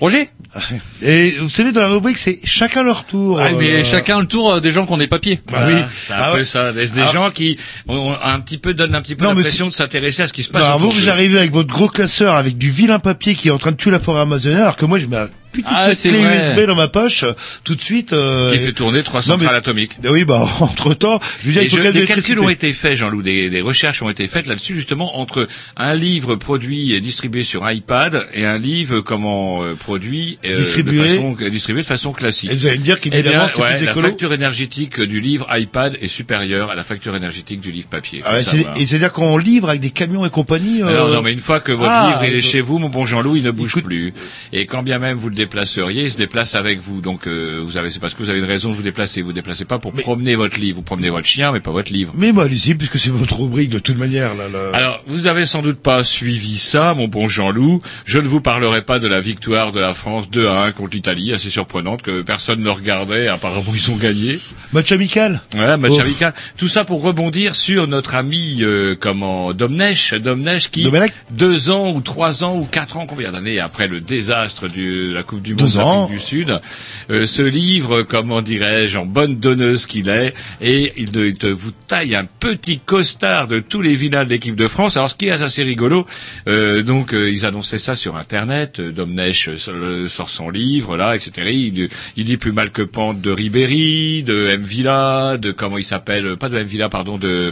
Roger? 0.00 0.28
Et 1.02 1.30
vous 1.40 1.48
savez, 1.48 1.72
dans 1.72 1.80
la 1.82 1.88
rubrique, 1.88 2.18
c'est 2.18 2.40
chacun 2.44 2.82
leur 2.82 3.04
tour. 3.04 3.40
Ah, 3.40 3.50
mais 3.58 3.70
euh, 3.80 3.84
chacun 3.84 4.20
le 4.20 4.26
tour 4.26 4.54
euh, 4.54 4.60
des 4.60 4.72
gens 4.72 4.84
qui 4.84 4.92
ont 4.92 4.96
des 4.96 5.06
papiers. 5.06 5.40
Bah 5.50 5.64
oui. 5.66 5.74
C'est 6.00 6.12
un 6.12 6.16
Ah 6.18 6.30
peu 6.32 6.38
ouais. 6.38 6.44
ça. 6.44 6.72
Des, 6.72 6.88
Ah. 7.00 7.12
gens 7.12 7.30
qui 7.30 7.56
ont, 7.86 8.14
un 8.20 8.40
petit 8.40 8.58
peu 8.58 8.74
donnent 8.74 8.94
un 8.94 9.00
petit 9.00 9.14
peu 9.14 9.24
Non, 9.24 9.34
l'impression 9.34 9.68
de 9.68 9.72
s'intéresser 9.72 10.22
à 10.22 10.26
ce 10.26 10.32
qui 10.32 10.42
se 10.42 10.50
passe. 10.50 10.64
Alors 10.64 10.78
vous, 10.80 10.90
vous 10.90 11.08
arrivez 11.08 11.38
avec 11.38 11.52
votre 11.52 11.68
gros 11.72 11.88
classeur 11.88 12.34
avec 12.34 12.58
du 12.58 12.70
vilain 12.70 12.98
papier 12.98 13.34
qui 13.34 13.48
est 13.48 13.52
en 13.52 13.58
train 13.58 13.70
de 13.72 13.76
tuer 13.76 13.90
la 13.92 14.00
forêt 14.00 14.20
amazonienne, 14.22 14.60
alors 14.62 14.76
que 14.76 14.84
moi 14.86 14.98
je 14.98 15.06
mets 15.06 15.18
un 15.58 15.62
petit 15.62 15.64
Ah, 15.68 15.90
clé 15.94 16.10
vrai. 16.22 16.36
USB 16.36 16.66
dans 16.66 16.74
ma 16.76 16.88
poche 16.88 17.24
euh, 17.24 17.32
tout 17.64 17.74
de 17.74 17.82
suite. 17.82 18.12
euh, 18.12 18.52
qui 18.52 18.58
fait 18.58 18.72
tourner 18.72 19.02
trois 19.02 19.20
Non, 19.20 19.36
mais- 19.36 19.44
centrales 19.44 19.56
atomiques. 19.56 19.96
Oui, 20.08 20.24
bah 20.24 20.46
entre 20.60 20.94
temps, 20.94 21.20
je 21.42 21.46
veux 21.46 21.52
dire, 21.52 21.62
Et 21.62 21.64
il 21.66 21.70
faut 21.70 21.76
je- 21.82 21.88
des 21.90 22.04
calculs 22.06 22.38
ont 22.38 22.48
été 22.48 22.72
faits, 22.72 22.96
Jean-Loup, 22.96 23.22
des, 23.22 23.50
des 23.50 23.60
recherches 23.60 24.02
ont 24.02 24.10
été 24.10 24.26
faites 24.26 24.46
là-dessus 24.46 24.74
justement 24.74 25.18
entre 25.18 25.48
un 25.76 25.94
livre 25.94 26.36
produit 26.36 26.92
et 26.92 27.00
distribué 27.00 27.42
sur 27.44 27.68
iPad 27.70 28.26
et 28.34 28.44
un 28.46 28.58
livre 28.58 29.00
comment 29.00 29.62
euh, 29.62 29.74
produit 29.74 30.38
euh, 30.44 30.56
Distribué. 30.56 30.98
de 30.98 31.04
façon 31.04 31.36
euh, 31.40 31.50
distribué 31.50 31.82
de 31.82 31.86
façon 31.86 32.12
classique. 32.12 32.50
Et 32.52 32.54
vous 32.54 32.66
allez 32.66 32.78
me 32.78 32.84
dire 32.84 32.96
Eh 32.98 33.10
qu'évidemment 33.10 33.44
bien, 33.46 33.48
c'est 33.48 33.60
ouais, 33.62 33.76
plus 33.76 33.84
la 33.86 33.90
écolo. 33.92 34.06
facture 34.08 34.32
énergétique 34.32 35.00
du 35.00 35.20
livre 35.20 35.46
iPad 35.50 35.98
est 36.00 36.08
supérieure 36.08 36.70
à 36.70 36.74
la 36.74 36.84
facture 36.84 37.16
énergétique 37.16 37.60
du 37.60 37.70
livre 37.72 37.88
papier. 37.88 38.22
Ah 38.24 38.38
et 38.76 38.86
c'est-à-dire 38.86 39.12
qu'on 39.12 39.36
livre 39.38 39.68
avec 39.68 39.80
des 39.80 39.90
camions 39.90 40.24
et 40.26 40.30
compagnie. 40.30 40.82
Alors, 40.82 41.08
euh, 41.08 41.14
non, 41.14 41.22
mais 41.22 41.32
une 41.32 41.38
fois 41.40 41.60
que 41.60 41.72
votre 41.72 41.90
Ah, 41.90 42.06
livre 42.20 42.32
il 42.32 42.38
est 42.38 42.40
chez 42.40 42.60
vous, 42.60 42.78
mon 42.78 42.88
bon 42.88 43.04
Jean-Loup, 43.06 43.36
il 43.36 43.42
ne 43.44 43.50
bouge 43.50 43.70
écoute- 43.72 43.84
plus. 43.84 44.12
Et 44.52 44.66
quand 44.66 44.82
bien 44.82 44.98
même 44.98 45.16
vous 45.16 45.28
le 45.28 45.34
déplaceriez, 45.44 46.04
il 46.04 46.10
se 46.10 46.16
déplace 46.16 46.54
avec 46.54 46.80
vous. 46.80 47.00
Donc 47.00 47.26
euh, 47.26 47.60
vous 47.62 47.76
avez, 47.76 47.90
c'est 47.90 47.98
parce 48.00 48.14
que 48.14 48.22
vous 48.22 48.30
avez 48.30 48.38
une 48.38 48.44
raison 48.44 48.68
de 48.70 48.74
vous 48.74 48.82
déplacer. 48.82 49.22
Vous 49.22 49.30
ne 49.30 49.34
déplacez 49.34 49.64
pas 49.64 49.78
pour 49.78 49.94
Mais- 49.94 50.02
promener 50.02 50.34
votre 50.34 50.58
livre. 50.58 50.76
Vous 50.76 50.82
promenez 50.82 51.10
votre 51.10 51.26
chien, 51.26 51.52
mais 51.52 51.60
pas 51.60 51.70
votre 51.70 51.92
livre. 51.92 52.12
Mais 52.16 52.32
moi, 52.32 52.44
allez-y, 52.44 52.74
puisque 52.74 52.98
c'est 52.98 53.10
votre 53.10 53.40
rubrique 53.40 53.70
de 53.70 53.78
toute 53.78 53.98
manière. 53.98 54.34
Là, 54.34 54.44
là. 54.52 54.70
Alors, 54.74 55.02
vous 55.06 55.22
n'avez 55.22 55.46
sans 55.46 55.62
doute 55.62 55.78
pas 55.80 56.04
suivi 56.04 56.56
ça, 56.58 56.94
mon 56.94 57.08
bon 57.08 57.28
Jean-Loup. 57.28 57.80
Je 58.04 58.18
ne 58.18 58.28
vous 58.28 58.40
parlerai 58.40 58.82
pas 58.82 58.98
de 58.98 59.08
la 59.08 59.20
victoire 59.20 59.72
de 59.72 59.80
la 59.80 59.94
France 59.94 60.30
2 60.30 60.46
à 60.46 60.60
1 60.62 60.72
contre 60.72 60.94
l'Italie, 60.94 61.32
assez 61.32 61.50
surprenante 61.50 62.02
que 62.02 62.22
personne 62.22 62.60
ne 62.62 62.68
regardait. 62.70 63.28
Apparemment, 63.28 63.72
ils 63.74 63.90
ont 63.90 63.96
gagné. 63.96 64.38
Match 64.72 64.92
amical. 64.92 65.40
Voilà, 65.54 65.76
match 65.76 65.92
Ouf. 65.92 66.00
amical. 66.00 66.34
Tout 66.56 66.68
ça 66.68 66.84
pour 66.84 67.02
rebondir 67.02 67.54
sur 67.56 67.86
notre 67.88 68.14
ami, 68.14 68.58
euh, 68.60 68.94
comment, 68.98 69.52
Domnech, 69.52 70.14
Domnech 70.14 70.70
qui, 70.70 70.84
Domenech 70.84 71.12
deux 71.30 71.70
ans 71.70 71.92
ou 71.92 72.00
trois 72.00 72.44
ans 72.44 72.56
ou 72.56 72.64
quatre 72.64 72.96
ans, 72.96 73.06
combien 73.06 73.32
d'années 73.32 73.58
après 73.60 73.88
le 73.88 74.00
désastre 74.00 74.68
du- 74.68 75.08
de 75.08 75.14
la 75.14 75.22
Coupe 75.30 75.42
du 75.42 75.54
Monde 75.54 75.68
d'Afrique 76.06 76.18
du 76.18 76.24
Sud, 76.26 76.60
euh, 77.10 77.24
se 77.26 77.42
livre, 77.42 78.02
comment 78.02 78.42
dirais-je, 78.42 78.98
en 78.98 79.06
bonne 79.06 79.36
donneuse 79.36 79.86
qu'il 79.86 80.08
est, 80.08 80.34
et 80.60 80.92
il, 80.96 81.12
de- 81.12 81.26
il 81.26 81.34
te, 81.34 81.46
vous 81.46 81.70
taille 81.86 82.16
un 82.16 82.24
petit 82.24 82.80
costard 82.80 83.46
de 83.46 83.60
tous 83.60 83.80
les 83.80 83.94
vilains 83.94 84.24
de 84.24 84.30
l'équipe 84.30 84.56
de 84.56 84.66
France. 84.66 84.96
Alors, 84.96 85.08
ce 85.08 85.14
qui 85.14 85.26
est 85.26 85.30
assez 85.30 85.62
rigolo, 85.62 86.04
euh, 86.48 86.82
donc 86.82 87.14
euh, 87.14 87.30
ils 87.30 87.46
annonçaient 87.46 87.78
ça 87.78 87.94
sur 87.94 88.16
Internet. 88.16 88.80
euh, 88.80 88.90
Domnech 88.90 89.46
euh, 89.48 89.56
sort 89.56 89.74
le- 89.74 90.08
sort 90.08 90.30
son 90.30 90.50
livre, 90.50 90.96
là, 90.96 91.14
etc. 91.14 91.46
Il, 91.52 91.88
il 92.16 92.24
dit 92.24 92.36
plus 92.36 92.52
mal 92.52 92.70
que 92.70 92.82
pente 92.82 93.20
de 93.20 93.30
Ribéry, 93.30 94.24
de 94.24 94.46
M 94.48 94.62
Villa, 94.64 95.36
de 95.38 95.52
comment 95.52 95.78
il 95.78 95.84
s'appelle, 95.84 96.26
euh, 96.26 96.36
pas 96.36 96.48
de 96.48 96.56
M 96.58 96.66
Villa, 96.66 96.88
pardon, 96.88 97.18
de 97.18 97.28
euh, 97.28 97.50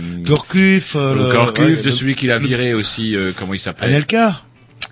le 1.14 1.24
le- 1.28 1.30
Corcuf, 1.32 1.62
ouais, 1.64 1.76
de 1.76 1.82
le- 1.84 1.90
celui 1.92 2.14
qu'il 2.16 2.32
a 2.32 2.38
viré 2.38 2.74
aussi, 2.74 3.14
euh, 3.14 3.30
comment 3.36 3.54
il 3.54 3.60
s'appelle 3.60 3.90
Anelka. 3.90 4.42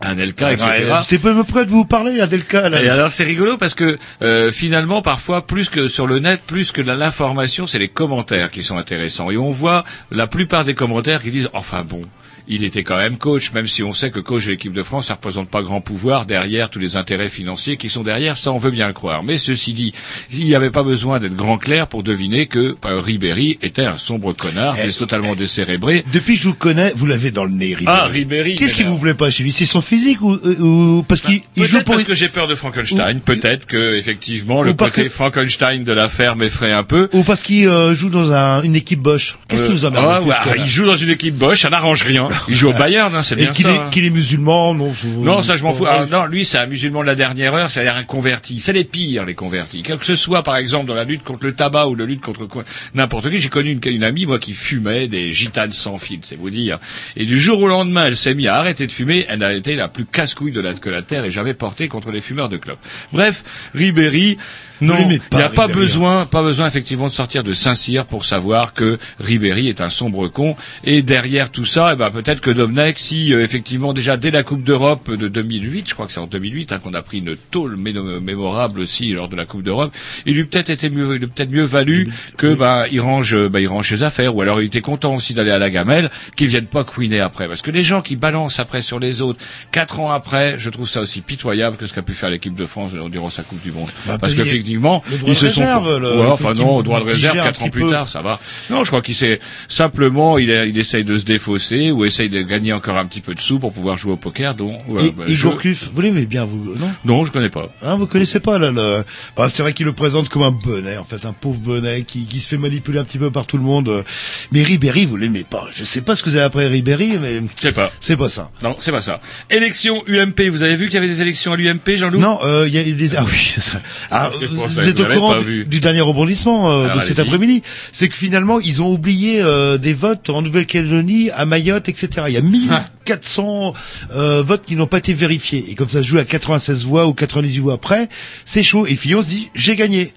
Anelka, 0.00 0.52
etc. 0.52 0.68
Ouais, 0.68 0.98
C'est 1.02 1.18
pas 1.18 1.42
près 1.44 1.64
de 1.64 1.70
vous 1.70 1.84
parler, 1.84 2.20
Adelka. 2.20 2.68
Là. 2.68 2.82
Et 2.82 2.88
alors 2.88 3.12
c'est 3.12 3.24
rigolo 3.24 3.56
parce 3.56 3.74
que 3.74 3.98
euh, 4.22 4.50
finalement 4.52 5.02
parfois 5.02 5.46
plus 5.46 5.68
que 5.68 5.88
sur 5.88 6.06
le 6.06 6.18
net, 6.18 6.40
plus 6.46 6.72
que 6.72 6.82
l'information, 6.82 7.66
c'est 7.66 7.78
les 7.78 7.88
commentaires 7.88 8.50
qui 8.50 8.62
sont 8.62 8.76
intéressants. 8.76 9.30
Et 9.30 9.36
on 9.36 9.50
voit 9.50 9.84
la 10.10 10.26
plupart 10.26 10.64
des 10.64 10.74
commentaires 10.74 11.22
qui 11.22 11.30
disent 11.30 11.50
enfin 11.52 11.82
bon. 11.82 12.02
Il 12.48 12.64
était 12.64 12.82
quand 12.84 12.96
même 12.96 13.16
coach, 13.18 13.52
même 13.52 13.66
si 13.66 13.82
on 13.82 13.92
sait 13.92 14.10
que 14.10 14.20
coach 14.20 14.46
de 14.46 14.50
l'équipe 14.52 14.72
de 14.72 14.82
France, 14.82 15.06
ça 15.08 15.14
représente 15.14 15.48
pas 15.48 15.62
grand 15.62 15.80
pouvoir 15.80 16.26
derrière 16.26 16.70
tous 16.70 16.78
les 16.78 16.96
intérêts 16.96 17.28
financiers 17.28 17.76
qui 17.76 17.88
sont 17.88 18.02
derrière, 18.02 18.36
ça 18.36 18.52
on 18.52 18.58
veut 18.58 18.70
bien 18.70 18.86
le 18.86 18.92
croire. 18.92 19.22
Mais 19.24 19.36
ceci 19.38 19.72
dit, 19.72 19.92
il 20.32 20.44
n'y 20.44 20.54
avait 20.54 20.70
pas 20.70 20.82
besoin 20.84 21.18
d'être 21.18 21.34
grand 21.34 21.58
clair 21.58 21.88
pour 21.88 22.02
deviner 22.02 22.46
que 22.46 22.76
euh, 22.84 23.00
Ribéry 23.00 23.58
était 23.62 23.84
un 23.84 23.96
sombre 23.96 24.32
connard, 24.32 24.76
Eh, 24.82 24.88
qui 24.88 24.96
totalement 24.96 25.34
décérébré. 25.34 26.04
Depuis 26.12 26.34
que 26.36 26.42
je 26.42 26.48
vous 26.48 26.54
connais, 26.54 26.92
vous 26.94 27.06
l'avez 27.06 27.30
dans 27.30 27.44
le 27.44 27.50
nez, 27.50 27.74
Ribéry. 27.74 27.84
Ah, 27.86 28.06
Ribéry, 28.06 28.54
Qu'est-ce 28.56 28.74
qui 28.74 28.84
vous 28.84 28.98
plaît 28.98 29.14
pas 29.14 29.30
chez 29.30 29.42
lui? 29.42 29.52
C'est 29.52 29.66
son 29.66 29.80
physique 29.80 30.20
ou, 30.22 30.34
euh, 30.34 30.56
ou 30.60 31.02
parce 31.06 31.20
qu'il 31.20 31.40
il 31.56 31.66
joue 31.66 31.82
pour 31.82 31.94
parce 31.94 32.04
que 32.04 32.14
j'ai 32.14 32.28
peur 32.28 32.46
de 32.48 32.54
Frankenstein. 32.54 33.20
Peut-être 33.20 33.66
que 33.66 33.96
effectivement 33.96 34.62
le 34.62 34.72
côté 34.72 35.04
que- 35.04 35.08
Frankenstein 35.08 35.82
de 35.84 35.92
l'affaire 35.92 36.36
m'effraie 36.36 36.72
un 36.72 36.84
peu. 36.84 37.08
ou 37.12 37.22
parce 37.22 37.40
qu'il 37.40 37.66
euh, 37.66 37.94
joue 37.94 38.08
dans 38.10 38.32
un, 38.32 38.62
une 38.62 38.76
équipe 38.76 39.00
Bosch. 39.00 39.36
Qu'est-ce 39.48 39.62
qui 39.62 39.68
Euh, 39.70 39.72
vous 39.72 39.84
emmerde 39.84 40.06
ah, 40.08 40.22
ouais, 40.22 40.28
là? 40.28 40.54
Il 40.58 40.66
joue 40.66 40.86
dans 40.86 40.96
une 40.96 41.10
équipe 41.10 41.34
Bosch, 41.34 41.60
ça 41.62 41.70
n'arrange 41.70 42.02
rien. 42.02 42.28
Il 42.48 42.56
joue 42.56 42.68
au 42.68 42.72
Bayern, 42.72 43.14
hein, 43.14 43.22
c'est 43.22 43.34
bien 43.36 43.52
qu'il 43.52 43.64
ça. 43.64 43.72
est, 43.72 43.78
hein. 43.78 43.90
qu'il 43.90 44.04
est 44.04 44.10
musulman, 44.10 44.74
non 44.74 44.92
Non, 45.18 45.42
ça 45.42 45.56
je 45.56 45.62
m'en 45.64 45.72
fous. 45.72 45.86
Ah, 45.86 46.06
non, 46.10 46.26
lui 46.26 46.44
c'est 46.44 46.58
un 46.58 46.66
musulman 46.66 47.00
de 47.02 47.06
la 47.06 47.14
dernière 47.14 47.54
heure, 47.54 47.70
c'est-à-dire 47.70 47.96
un 47.96 48.04
converti. 48.04 48.60
C'est 48.60 48.72
les 48.72 48.84
pires 48.84 49.24
les 49.24 49.34
convertis. 49.34 49.82
Quel 49.82 49.98
que 49.98 50.04
ce 50.06 50.16
soit 50.16 50.42
par 50.42 50.56
exemple 50.56 50.86
dans 50.86 50.94
la 50.94 51.04
lutte 51.04 51.22
contre 51.24 51.44
le 51.46 51.54
tabac 51.54 51.86
ou 51.88 51.94
la 51.94 52.04
lutte 52.04 52.20
contre 52.20 52.46
quoi- 52.46 52.64
n'importe 52.94 53.30
qui. 53.30 53.38
J'ai 53.38 53.48
connu 53.48 53.70
une, 53.72 53.80
une 53.92 54.04
amie 54.04 54.26
moi 54.26 54.38
qui 54.38 54.52
fumait 54.52 55.08
des 55.08 55.32
gitanes 55.32 55.72
sans 55.72 55.98
fil, 55.98 56.20
c'est 56.22 56.36
vous 56.36 56.50
dire. 56.50 56.78
Et 57.16 57.24
du 57.24 57.38
jour 57.38 57.60
au 57.60 57.68
lendemain, 57.68 58.06
elle 58.06 58.16
s'est 58.16 58.34
mise 58.34 58.48
à 58.48 58.56
arrêter 58.56 58.86
de 58.86 58.92
fumer. 58.92 59.26
Elle 59.28 59.42
a 59.42 59.52
été 59.54 59.76
la 59.76 59.88
plus 59.88 60.04
casse-couille 60.04 60.52
de 60.52 60.60
la, 60.60 60.74
que 60.74 60.90
la 60.90 61.02
terre 61.02 61.24
ait 61.24 61.30
jamais 61.30 61.54
portée 61.54 61.88
contre 61.88 62.10
les 62.10 62.20
fumeurs 62.20 62.48
de 62.48 62.56
clopes. 62.56 62.78
Bref, 63.12 63.42
Ribéry. 63.74 64.38
Non, 64.80 64.96
il 64.98 65.20
n'y 65.36 65.42
a 65.42 65.48
pas 65.48 65.64
hein. 65.64 65.68
besoin, 65.68 66.26
pas 66.26 66.42
besoin 66.42 66.66
effectivement 66.66 67.06
de 67.06 67.12
sortir 67.12 67.42
de 67.42 67.52
Saint-Cyr 67.52 68.04
pour 68.04 68.24
savoir 68.24 68.74
que 68.74 68.98
Ribéry 69.18 69.68
est 69.68 69.80
un 69.80 69.90
sombre 69.90 70.28
con. 70.28 70.56
Et 70.84 71.02
derrière 71.02 71.50
tout 71.50 71.64
ça, 71.64 71.90
eh 71.92 71.96
ben 71.96 72.10
peut-être 72.10 72.40
que 72.40 72.50
Domnech, 72.50 72.98
si 72.98 73.32
euh, 73.32 73.42
effectivement 73.42 73.92
déjà 73.92 74.16
dès 74.16 74.30
la 74.30 74.42
Coupe 74.42 74.62
d'Europe 74.62 75.10
de 75.10 75.28
2008, 75.28 75.88
je 75.88 75.94
crois 75.94 76.06
que 76.06 76.12
c'est 76.12 76.20
en 76.20 76.26
2008 76.26 76.72
hein, 76.72 76.78
qu'on 76.78 76.94
a 76.94 77.02
pris 77.02 77.18
une 77.18 77.36
tôle 77.36 77.76
mémorable 77.76 78.80
aussi 78.80 79.12
lors 79.12 79.28
de 79.28 79.36
la 79.36 79.46
Coupe 79.46 79.62
d'Europe, 79.62 79.94
il 80.26 80.34
lui 80.34 80.44
peut-être 80.44 80.70
été 80.70 80.90
mieux, 80.90 81.14
il 81.14 81.20
lui 81.20 81.26
peut-être 81.26 81.50
mieux 81.50 81.64
valu 81.64 82.08
que 82.36 82.54
ben 82.54 82.84
il 82.90 83.00
range, 83.00 83.36
ben, 83.48 83.60
il 83.60 83.68
range 83.68 83.88
ses 83.88 84.02
affaires, 84.02 84.34
ou 84.36 84.42
alors 84.42 84.60
il 84.60 84.66
était 84.66 84.80
content 84.80 85.14
aussi 85.14 85.34
d'aller 85.34 85.50
à 85.50 85.58
la 85.58 85.70
gamelle, 85.70 86.10
qu'il 86.36 86.48
vienne 86.48 86.66
pas 86.66 86.84
couiner 86.84 87.20
après, 87.20 87.48
parce 87.48 87.62
que 87.62 87.70
les 87.70 87.82
gens 87.82 88.02
qui 88.02 88.16
balancent 88.16 88.60
après 88.60 88.82
sur 88.82 88.98
les 88.98 89.22
autres, 89.22 89.40
quatre 89.72 90.00
ans 90.00 90.10
après, 90.10 90.56
je 90.58 90.70
trouve 90.70 90.88
ça 90.88 91.00
aussi 91.00 91.20
pitoyable 91.20 91.76
que 91.76 91.86
ce 91.86 91.94
qu'a 91.94 92.02
pu 92.02 92.14
faire 92.14 92.30
l'équipe 92.30 92.54
de 92.54 92.66
France 92.66 92.92
durant 93.10 93.30
sa 93.30 93.42
Coupe 93.42 93.62
du 93.62 93.72
Monde, 93.72 93.88
Bah, 94.06 94.18
parce 94.18 94.34
le 94.74 94.80
droit 94.80 95.00
ils 95.26 95.28
de 95.28 95.34
se 95.34 95.48
sont, 95.48 95.60
réserve, 95.60 95.98
le- 95.98 96.08
Ouais, 96.16 96.20
il 96.22 96.26
faut 96.26 96.32
enfin 96.32 96.52
non, 96.54 96.76
au 96.76 96.82
droit 96.82 97.00
de 97.00 97.04
réserve 97.06 97.36
quatre 97.36 97.62
ans 97.62 97.68
plus 97.68 97.82
peu. 97.82 97.90
tard, 97.90 98.08
ça 98.08 98.22
va. 98.22 98.40
Non, 98.70 98.82
je 98.84 98.88
crois 98.90 99.02
qu'il 99.02 99.14
s'est 99.14 99.40
simplement, 99.68 100.38
il, 100.38 100.48
il 100.50 100.78
essaye 100.78 101.04
de 101.04 101.16
se 101.16 101.24
défausser 101.24 101.90
ou 101.90 102.04
essaye 102.04 102.28
de 102.28 102.42
gagner 102.42 102.72
encore 102.72 102.96
un 102.96 103.04
petit 103.06 103.20
peu 103.20 103.34
de 103.34 103.40
sous 103.40 103.58
pour 103.58 103.72
pouvoir 103.72 103.96
jouer 103.96 104.12
au 104.12 104.16
poker. 104.16 104.54
Donc, 104.54 104.80
ouais, 104.88 105.06
Et, 105.06 105.10
bah, 105.12 105.24
et 105.28 105.34
je- 105.34 105.46
Gourcuff, 105.48 105.90
vous 105.94 106.00
l'aimez 106.00 106.26
bien, 106.26 106.44
vous, 106.44 106.74
non? 106.74 106.88
Non, 107.04 107.24
je 107.24 107.32
connais 107.32 107.50
pas. 107.50 107.68
Hein, 107.82 107.96
vous 107.96 108.06
connaissez 108.06 108.40
pas 108.40 108.58
là, 108.58 108.70
le... 108.70 109.04
bah, 109.36 109.48
c'est 109.52 109.62
vrai 109.62 109.72
qu'il 109.72 109.86
le 109.86 109.92
présente 109.92 110.28
comme 110.28 110.42
un 110.42 110.50
bonnet, 110.50 110.96
en 110.96 111.04
fait, 111.04 111.24
un 111.26 111.32
pauvre 111.32 111.58
bonnet 111.58 112.02
qui, 112.02 112.26
qui 112.26 112.40
se 112.40 112.48
fait 112.48 112.56
manipuler 112.58 112.98
un 112.98 113.04
petit 113.04 113.18
peu 113.18 113.30
par 113.30 113.46
tout 113.46 113.56
le 113.56 113.62
monde. 113.64 114.04
Mais 114.52 114.62
Ribéry, 114.62 115.06
vous 115.06 115.16
l'aimez 115.16 115.44
pas. 115.48 115.68
Je 115.74 115.84
sais 115.84 116.00
pas 116.00 116.14
ce 116.14 116.22
que 116.22 116.30
vous 116.30 116.36
avez 116.36 116.44
après 116.44 116.66
Ribéry, 116.66 117.18
mais 117.20 117.40
Je 117.40 117.60
sais 117.62 117.72
pas. 117.72 117.92
c'est 118.00 118.16
pas 118.16 118.28
ça. 118.28 118.50
Non, 118.62 118.76
c'est 118.80 118.92
pas 118.92 119.02
ça. 119.02 119.20
Élection 119.50 120.02
UMP. 120.06 120.40
Vous 120.50 120.62
avez 120.62 120.76
vu 120.76 120.86
qu'il 120.86 120.94
y 120.94 120.98
avait 120.98 121.06
des 121.08 121.22
élections 121.22 121.52
à 121.52 121.56
l'UMP, 121.56 121.96
Jean-Loup? 121.96 122.18
Non, 122.20 122.38
euh, 122.44 122.64
il 122.68 122.74
y 122.74 122.78
a 122.78 122.82
des 122.82 123.16
ah 123.16 123.24
oui, 123.26 123.50
c'est 123.54 123.60
ça. 123.60 123.80
Ah, 124.10 124.30
Vous 124.64 124.88
êtes 124.88 125.00
au 125.00 125.04
courant 125.04 125.40
du, 125.40 125.80
dernier 125.80 126.00
rebondissement 126.00 126.70
euh, 126.70 126.84
Alors, 126.84 126.96
de 126.96 127.00
cet 127.02 127.18
après-midi 127.18 127.62
C'est 127.92 128.08
que 128.08 128.16
finalement, 128.16 128.60
ils 128.60 128.82
ont 128.82 128.92
oublié 128.92 129.40
euh, 129.40 129.78
des 129.78 129.94
votes 129.94 130.30
en 130.30 130.42
Nouvelle-Calédonie, 130.42 131.30
à 131.30 131.46
Mayotte, 131.46 131.88
etc. 131.88 132.26
Il 132.28 132.34
y 132.34 132.36
a 132.36 132.42
mille, 132.42 132.70
Ah. 132.70 132.84
400 133.06 133.72
euh, 134.14 134.42
votes 134.42 134.64
qui 134.66 134.76
n'ont 134.76 134.86
pas 134.86 134.98
été 134.98 135.14
vérifiés. 135.14 135.64
Et 135.70 135.74
comme 135.74 135.88
ça 135.88 136.02
se 136.02 136.06
joue 136.08 136.18
à 136.18 136.24
96 136.24 136.84
voix 136.84 137.06
ou 137.06 137.14
98 137.14 137.58
voix 137.60 137.74
après, 137.74 138.08
c'est 138.44 138.62
chaud. 138.62 138.86
Et 138.86 138.96
Fillon 138.96 139.22
se 139.22 139.28
dit, 139.28 139.48
j'ai 139.54 139.76
gagné. 139.76 140.12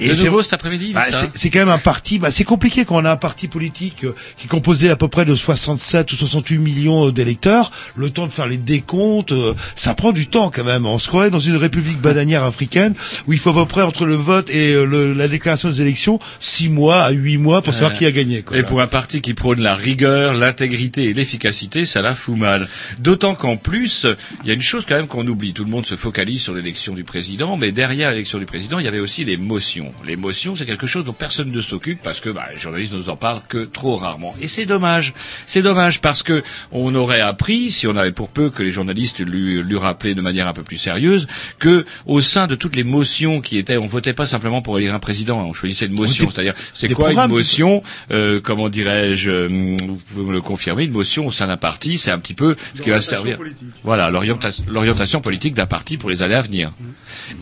De 0.00 0.14
c'est- 0.14 0.24
nouveau 0.24 0.42
cet 0.42 0.52
après-midi, 0.54 0.92
bah, 0.94 1.04
ça 1.10 1.26
c'est- 1.34 1.50
quand 1.50 1.58
même 1.58 1.68
un 1.68 1.78
parti, 1.78 2.18
bah, 2.18 2.30
c'est 2.30 2.44
compliqué 2.44 2.84
quand 2.84 2.96
on 2.96 3.04
a 3.04 3.10
un 3.10 3.16
parti 3.16 3.48
politique 3.48 4.04
euh, 4.04 4.14
qui 4.36 4.46
est 4.46 4.48
composé 4.48 4.88
à 4.88 4.96
peu 4.96 5.08
près 5.08 5.24
de 5.24 5.34
67 5.34 6.12
ou 6.12 6.16
68 6.16 6.58
millions 6.58 7.08
euh, 7.08 7.12
d'électeurs. 7.12 7.70
Le 7.96 8.10
temps 8.10 8.26
de 8.26 8.32
faire 8.32 8.46
les 8.46 8.56
décomptes, 8.56 9.32
euh, 9.32 9.54
ça 9.74 9.94
prend 9.94 10.12
du 10.12 10.26
temps 10.28 10.50
quand 10.50 10.64
même. 10.64 10.86
On 10.86 10.98
se 10.98 11.08
croirait 11.08 11.30
dans 11.30 11.38
une 11.40 11.56
république 11.56 12.00
bananière 12.00 12.44
africaine 12.44 12.94
où 13.26 13.32
il 13.32 13.38
faut 13.38 13.50
à 13.50 13.54
peu 13.54 13.66
près 13.66 13.82
entre 13.82 14.06
le 14.06 14.14
vote 14.14 14.48
et 14.50 14.72
le- 14.74 15.12
la 15.12 15.26
déclaration 15.28 15.68
des 15.68 15.82
élections 15.82 16.20
6 16.38 16.68
mois 16.68 17.02
à 17.02 17.10
8 17.10 17.36
mois 17.38 17.62
pour 17.62 17.74
savoir 17.74 17.92
Euh, 17.92 17.94
qui 17.96 18.06
a 18.06 18.12
gagné. 18.12 18.42
Quoi, 18.42 18.56
Et 18.56 18.62
là. 18.62 18.68
pour 18.68 18.80
un 18.80 18.86
parti 18.86 19.20
qui 19.20 19.34
prône 19.34 19.60
la 19.60 19.74
rigueur, 19.74 20.34
l'intégrité 20.34 21.04
et 21.04 21.14
l'efficacité, 21.14 21.84
ça 21.86 22.00
la 22.02 22.14
fout 22.14 22.27
mal. 22.36 22.68
D'autant 22.98 23.34
qu'en 23.34 23.56
plus, 23.56 24.06
il 24.42 24.48
y 24.48 24.50
a 24.50 24.54
une 24.54 24.62
chose 24.62 24.84
quand 24.88 24.96
même 24.96 25.06
qu'on 25.06 25.26
oublie. 25.26 25.52
Tout 25.52 25.64
le 25.64 25.70
monde 25.70 25.86
se 25.86 25.96
focalise 25.96 26.42
sur 26.42 26.54
l'élection 26.54 26.94
du 26.94 27.04
président, 27.04 27.56
mais 27.56 27.72
derrière 27.72 28.10
l'élection 28.10 28.38
du 28.38 28.46
président, 28.46 28.78
il 28.78 28.84
y 28.84 28.88
avait 28.88 28.98
aussi 28.98 29.24
les 29.24 29.36
motions. 29.36 29.92
Les 30.04 30.16
motions, 30.16 30.56
c'est 30.56 30.66
quelque 30.66 30.86
chose 30.86 31.04
dont 31.04 31.12
personne 31.12 31.50
ne 31.50 31.60
s'occupe 31.60 32.00
parce 32.02 32.20
que 32.20 32.30
bah, 32.30 32.46
les 32.52 32.58
journalistes 32.58 32.92
ne 32.92 32.98
nous 32.98 33.08
en 33.08 33.16
parlent 33.16 33.42
que 33.48 33.64
trop 33.64 33.96
rarement. 33.96 34.34
Et 34.40 34.48
c'est 34.48 34.66
dommage. 34.66 35.14
C'est 35.46 35.62
dommage 35.62 36.00
parce 36.00 36.22
que 36.22 36.42
on 36.72 36.94
aurait 36.94 37.20
appris, 37.20 37.70
si 37.70 37.86
on 37.86 37.96
avait 37.96 38.12
pour 38.12 38.28
peu 38.28 38.50
que 38.50 38.62
les 38.62 38.70
journalistes 38.70 39.20
lui, 39.20 39.62
lui 39.62 39.78
rappelaient 39.78 40.14
de 40.14 40.22
manière 40.22 40.48
un 40.48 40.52
peu 40.52 40.62
plus 40.62 40.78
sérieuse, 40.78 41.26
que 41.58 41.84
au 42.06 42.20
sein 42.20 42.46
de 42.46 42.54
toutes 42.54 42.76
les 42.76 42.84
motions 42.84 43.40
qui 43.40 43.58
étaient, 43.58 43.76
on 43.76 43.86
votait 43.86 44.14
pas 44.14 44.26
simplement 44.26 44.62
pour 44.62 44.78
élire 44.78 44.94
un 44.94 44.98
président, 44.98 45.46
on 45.46 45.52
choisissait 45.52 45.86
une 45.86 45.96
motion. 45.96 46.30
C'est-à-dire, 46.30 46.54
c'est 46.72 46.88
quoi 46.88 47.12
une 47.12 47.26
motion 47.28 47.82
euh, 48.10 48.40
Comment 48.42 48.68
dirais-je 48.68 49.30
euh, 49.30 49.76
Vous 49.86 49.96
pouvez 49.96 50.24
me 50.24 50.32
le 50.32 50.40
confirmer. 50.40 50.84
Une 50.84 50.92
motion 50.92 51.26
au 51.26 51.32
sein 51.32 51.46
d'un 51.46 51.56
parti, 51.56 51.98
c'est 51.98 52.10
un 52.18 52.20
petit 52.20 52.34
peu 52.34 52.56
ce 52.74 52.82
qui 52.82 52.90
va 52.90 53.00
servir. 53.00 53.38
Voilà, 53.84 54.10
l'orientation 54.10 54.64
l'orientation 54.68 55.20
politique 55.20 55.54
d'un 55.54 55.66
parti 55.66 55.96
pour 55.96 56.10
les 56.10 56.22
années 56.22 56.34
à 56.34 56.42
venir. 56.42 56.72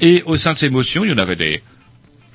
Et 0.00 0.22
au 0.26 0.36
sein 0.36 0.52
de 0.52 0.58
ces 0.58 0.68
motions, 0.68 1.04
il 1.04 1.10
y 1.10 1.14
en 1.14 1.18
avait 1.18 1.36
des 1.36 1.62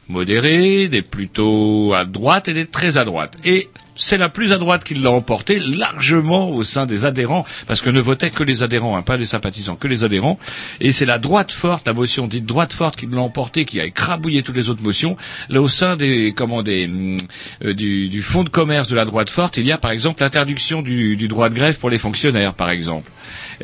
modérés, 0.10 0.88
des 0.90 1.02
plutôt 1.02 1.94
à 1.94 2.06
droite 2.06 2.48
et 2.50 2.54
des 2.54 2.66
très 2.66 2.98
à 2.98 3.06
droite. 3.06 3.38
Et 3.46 3.70
c'est 4.02 4.18
la 4.18 4.30
plus 4.30 4.52
à 4.52 4.58
droite 4.58 4.84
qui 4.84 4.96
l'a 4.96 5.12
emporté 5.12 5.60
largement 5.60 6.50
au 6.50 6.64
sein 6.64 6.86
des 6.86 7.06
adhérents, 7.06 7.46
parce 7.68 7.82
que 7.82 7.90
ne 7.90 8.02
votaient 8.02 8.32
que 8.32 8.44
les 8.44 8.64
adhérents, 8.64 8.98
hein, 8.98 9.04
pas 9.04 9.18
les 9.18 9.26
sympathisants, 9.26 9.76
que 9.76 9.88
les 9.88 10.04
adhérents. 10.04 10.40
Et 10.80 10.92
c'est 10.92 11.06
la 11.06 11.20
droite 11.20 11.52
forte, 11.52 11.86
la 11.88 11.94
motion 11.94 12.28
dite 12.28 12.46
droite 12.46 12.74
forte 12.74 12.96
qui 12.96 13.06
l'a 13.06 13.22
emporté, 13.22 13.66
qui 13.66 13.80
a 13.80 13.86
écrabouillé 13.86 14.42
toutes 14.42 14.56
les 14.58 14.70
autres 14.70 14.84
motions. 14.84 15.18
Là, 15.50 15.62
au 15.62 15.70
sein 15.70 15.96
des, 15.96 16.34
comment, 16.36 16.64
des, 16.64 16.86
hum, 16.86 17.18
euh, 17.64 17.74
du, 17.74 18.22
fonds 18.22 18.44
de 18.44 18.50
commerce 18.50 18.88
de 18.88 18.96
la 18.96 19.06
droite 19.06 19.30
forte, 19.30 19.58
il 19.58 19.66
y 19.66 19.72
a 19.72 19.78
par 19.78 19.92
exemple 19.92 20.22
l'interdiction 20.22 20.82
du 20.82 21.28
droit 21.28 21.50
de 21.50 21.56
grève 21.56 21.78
pour 21.78 21.90
les 21.90 21.98
fonctionnaires, 21.98 22.54
par 22.54 22.72
exemple. 22.72 23.12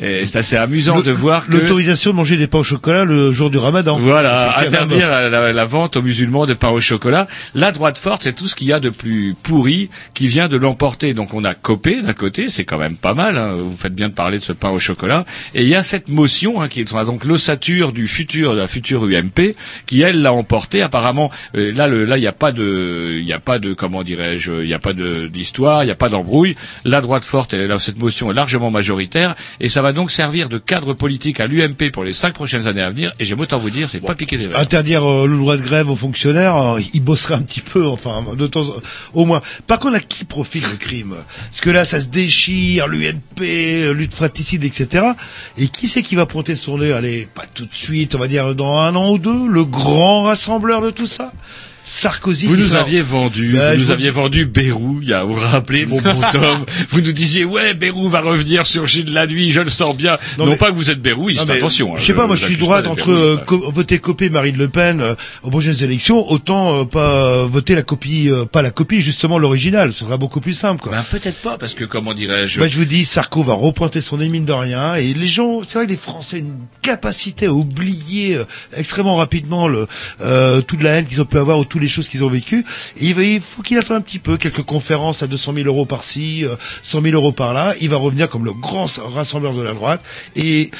C'est 0.00 0.36
assez 0.36 0.56
amusant 0.56 0.96
Le- 0.98 1.02
de 1.02 1.12
voir 1.12 1.46
que... 1.46 1.52
L'autorisation 1.52 2.10
de 2.12 2.16
manger 2.16 2.36
des 2.36 2.46
pains 2.46 2.58
au 2.58 2.62
chocolat 2.62 3.04
le 3.04 3.32
jour 3.32 3.50
du 3.50 3.58
ramadan. 3.58 3.98
Voilà, 3.98 4.58
interdire 4.58 5.08
la, 5.08 5.28
la- 5.28 5.52
la 5.52 5.64
vente 5.64 5.96
aux 5.96 6.02
musulmans 6.02 6.46
de 6.46 6.54
pain 6.54 6.68
au 6.68 6.80
chocolat. 6.80 7.26
La 7.54 7.72
droite 7.72 7.98
forte, 7.98 8.22
c'est 8.24 8.34
tout 8.34 8.46
ce 8.46 8.54
qu'il 8.54 8.66
y 8.68 8.72
a 8.72 8.80
de 8.80 8.90
plus 8.90 9.34
pourri 9.42 9.90
qui 10.14 10.28
vient 10.28 10.48
de 10.48 10.56
l'emporter. 10.56 11.14
Donc 11.14 11.34
on 11.34 11.44
a 11.44 11.54
copé 11.54 12.02
d'un 12.02 12.12
côté, 12.14 12.48
c'est 12.48 12.64
quand 12.64 12.78
même 12.78 12.96
pas 12.96 13.14
mal. 13.14 13.36
hein. 13.38 13.52
Vous 13.58 13.76
faites 13.76 13.94
bien 13.94 14.08
de 14.08 14.14
parler 14.14 14.38
de 14.38 14.44
ce 14.44 14.52
pain 14.52 14.70
au 14.70 14.78
chocolat. 14.78 15.24
Et 15.54 15.62
il 15.62 15.68
y 15.68 15.74
a 15.74 15.82
cette 15.82 16.08
motion 16.08 16.60
hein, 16.60 16.68
qui 16.68 16.80
est 16.80 16.94
donc 17.04 17.24
l'ossature 17.24 17.92
du 17.92 18.08
futur, 18.08 18.52
de 18.54 18.58
la 18.58 18.66
future 18.68 19.04
UMP, 19.04 19.54
qui 19.86 20.02
elle 20.02 20.22
l'a 20.22 20.32
emporté. 20.32 20.82
Apparemment, 20.82 21.30
euh, 21.56 21.72
là, 21.72 21.86
le, 21.86 22.04
là, 22.04 22.16
il 22.16 22.20
n'y 22.20 22.26
a 22.26 22.32
pas 22.32 22.52
de, 22.52 23.16
il 23.18 23.24
n'y 23.24 23.32
a 23.32 23.38
pas 23.40 23.58
de, 23.58 23.72
comment 23.72 24.02
dirais-je, 24.02 24.52
il 24.62 24.66
n'y 24.66 24.74
a 24.74 24.78
pas 24.78 24.92
d'histoire, 24.92 25.82
il 25.82 25.86
n'y 25.86 25.92
a 25.92 25.96
pas 25.96 26.08
d'embrouille. 26.08 26.56
La 26.84 27.00
droite 27.00 27.24
forte, 27.24 27.54
elle, 27.54 27.66
là, 27.66 27.78
cette 27.78 27.98
motion 27.98 28.30
est 28.30 28.34
largement 28.34 28.70
majoritaire, 28.70 29.34
et 29.60 29.68
ça 29.68 29.82
va 29.82 29.87
donc 29.92 30.10
servir 30.10 30.48
de 30.48 30.58
cadre 30.58 30.94
politique 30.94 31.40
à 31.40 31.46
l'UMP 31.46 31.90
pour 31.92 32.04
les 32.04 32.12
cinq 32.12 32.34
prochaines 32.34 32.66
années 32.66 32.82
à 32.82 32.90
venir. 32.90 33.12
Et 33.18 33.24
j'aime 33.24 33.40
autant 33.40 33.58
vous 33.58 33.70
dire, 33.70 33.88
c'est 33.90 34.00
pas 34.00 34.14
piqué 34.14 34.36
des 34.36 34.46
verres. 34.46 34.58
Interdire 34.58 35.04
euh, 35.08 35.26
le 35.26 35.36
droit 35.36 35.56
de 35.56 35.62
grève 35.62 35.90
aux 35.90 35.96
fonctionnaires, 35.96 36.56
euh, 36.56 36.80
ils 36.94 37.02
bosseraient 37.02 37.34
un 37.34 37.42
petit 37.42 37.60
peu, 37.60 37.86
enfin, 37.86 38.24
de 38.36 38.46
temps 38.46 38.66
au 39.14 39.24
moins. 39.24 39.42
Par 39.66 39.78
contre, 39.78 39.96
à 39.96 40.00
qui 40.00 40.24
profite 40.24 40.68
le 40.70 40.76
crime? 40.76 41.14
Parce 41.50 41.60
que 41.60 41.70
là, 41.70 41.84
ça 41.84 42.00
se 42.00 42.08
déchire, 42.08 42.88
l'UMP, 42.88 43.40
euh, 43.40 43.94
lutte 43.94 44.14
fratricide, 44.14 44.64
etc. 44.64 45.06
Et 45.56 45.68
qui 45.68 45.88
c'est 45.88 46.02
qui 46.02 46.14
va 46.14 46.26
pointer 46.26 46.56
son 46.56 46.78
nez 46.78 46.92
Allez, 46.92 47.28
pas 47.34 47.46
tout 47.52 47.66
de 47.66 47.74
suite, 47.74 48.14
on 48.14 48.18
va 48.18 48.28
dire 48.28 48.54
dans 48.54 48.78
un 48.78 48.94
an 48.96 49.12
ou 49.12 49.18
deux, 49.18 49.48
le 49.48 49.64
grand 49.64 50.22
rassembleur 50.22 50.80
de 50.80 50.90
tout 50.90 51.06
ça? 51.06 51.32
Sarkozy. 51.88 52.46
Vous 52.46 52.56
nous 52.56 52.64
sera- 52.64 52.80
aviez 52.80 53.00
vendu, 53.00 53.52
Ben, 53.54 53.72
vous 53.72 53.78
nous 53.80 53.84
vous- 53.86 53.90
aviez 53.92 54.10
vendu 54.10 54.44
Bérou, 54.44 54.98
il 55.00 55.08
y 55.08 55.12
a, 55.14 55.24
vous 55.24 55.34
vous 55.34 55.40
rappelez, 55.40 55.86
mon 55.86 56.00
bon 56.02 56.20
Tom, 56.32 56.66
vous 56.90 57.00
nous 57.00 57.12
disiez, 57.12 57.44
ouais, 57.46 57.72
Bérou 57.72 58.08
va 58.10 58.20
revenir 58.20 58.66
sur 58.66 58.86
Gilles 58.86 59.12
la 59.14 59.26
nuit, 59.26 59.52
je 59.52 59.60
le 59.62 59.70
sens 59.70 59.96
bien. 59.96 60.18
Non, 60.36 60.44
Non, 60.44 60.50
mais- 60.52 60.56
pas 60.58 60.70
que 60.70 60.76
vous 60.76 60.90
êtes 60.90 61.00
Bérouiste, 61.00 61.40
mais, 61.48 61.54
attention. 61.56 61.96
Je 61.96 62.02
sais 62.02 62.12
hein, 62.12 62.16
pas, 62.16 62.26
moi 62.26 62.36
je 62.36 62.44
suis 62.44 62.56
droite 62.56 62.86
entre 62.88 63.10
euh, 63.10 63.36
co- 63.38 63.70
voter 63.70 63.98
copie 64.00 64.28
Marine 64.28 64.58
LePen 64.58 65.00
euh, 65.00 65.14
aux 65.42 65.50
prochaines 65.50 65.82
élections, 65.82 66.30
autant 66.30 66.80
euh, 66.80 66.84
pas 66.84 67.00
euh, 67.24 67.46
voter 67.50 67.74
la 67.74 67.82
copie, 67.82 68.28
euh, 68.30 68.44
pas 68.44 68.60
la 68.60 68.70
copie, 68.70 69.00
justement 69.00 69.38
l'original. 69.38 69.92
Ce 69.94 70.00
sera 70.00 70.18
beaucoup 70.18 70.40
plus 70.42 70.52
simple. 70.54 70.82
Quoi. 70.82 70.92
Ben, 70.92 71.04
peut-être 71.10 71.40
pas, 71.40 71.56
parce 71.56 71.72
que 71.72 71.84
comment 71.84 72.12
dirais-je, 72.12 72.58
Moi, 72.58 72.68
je 72.68 72.76
vous 72.76 72.84
dis, 72.84 73.06
Sarko 73.06 73.42
va 73.42 73.54
repointer 73.54 74.02
son 74.02 74.18
nez 74.18 74.28
mine 74.28 74.44
de 74.44 74.52
rien, 74.52 74.94
et 74.96 75.14
les 75.14 75.26
gens, 75.26 75.60
c'est 75.66 75.78
vrai 75.78 75.86
que 75.86 75.92
les 75.92 75.96
Français 75.96 76.36
ont 76.36 76.40
une 76.40 76.54
capacité 76.82 77.46
à 77.46 77.52
oublier 77.52 78.36
euh, 78.36 78.44
extrêmement 78.76 79.14
rapidement 79.16 79.68
le, 79.68 79.86
euh, 80.20 80.60
toute 80.60 80.82
la 80.82 80.90
haine 80.90 81.06
qu'ils 81.06 81.20
ont 81.22 81.24
pu 81.24 81.38
avoir 81.38 81.58
ou 81.58 81.64
toutes 81.78 81.82
les 81.82 81.88
choses 81.88 82.08
qu'ils 82.08 82.24
ont 82.24 82.28
vécues. 82.28 82.64
Il, 83.00 83.40
faut 83.40 83.62
qu'il 83.62 83.78
attende 83.78 83.98
un 83.98 84.00
petit 84.00 84.18
peu, 84.18 84.36
quelques 84.36 84.62
conférences 84.62 85.22
à 85.22 85.28
200 85.28 85.54
000 85.54 85.66
euros 85.66 85.86
par-ci, 85.86 86.44
euh, 86.44 86.56
100 86.82 87.02
000 87.02 87.14
euros 87.14 87.30
par-là. 87.30 87.74
Il 87.80 87.88
va 87.88 87.96
revenir 87.96 88.28
comme 88.28 88.44
le 88.44 88.52
grand 88.52 88.86
rassembleur 88.98 89.54
de 89.54 89.62
la 89.62 89.74
droite. 89.74 90.02
Et 90.34 90.72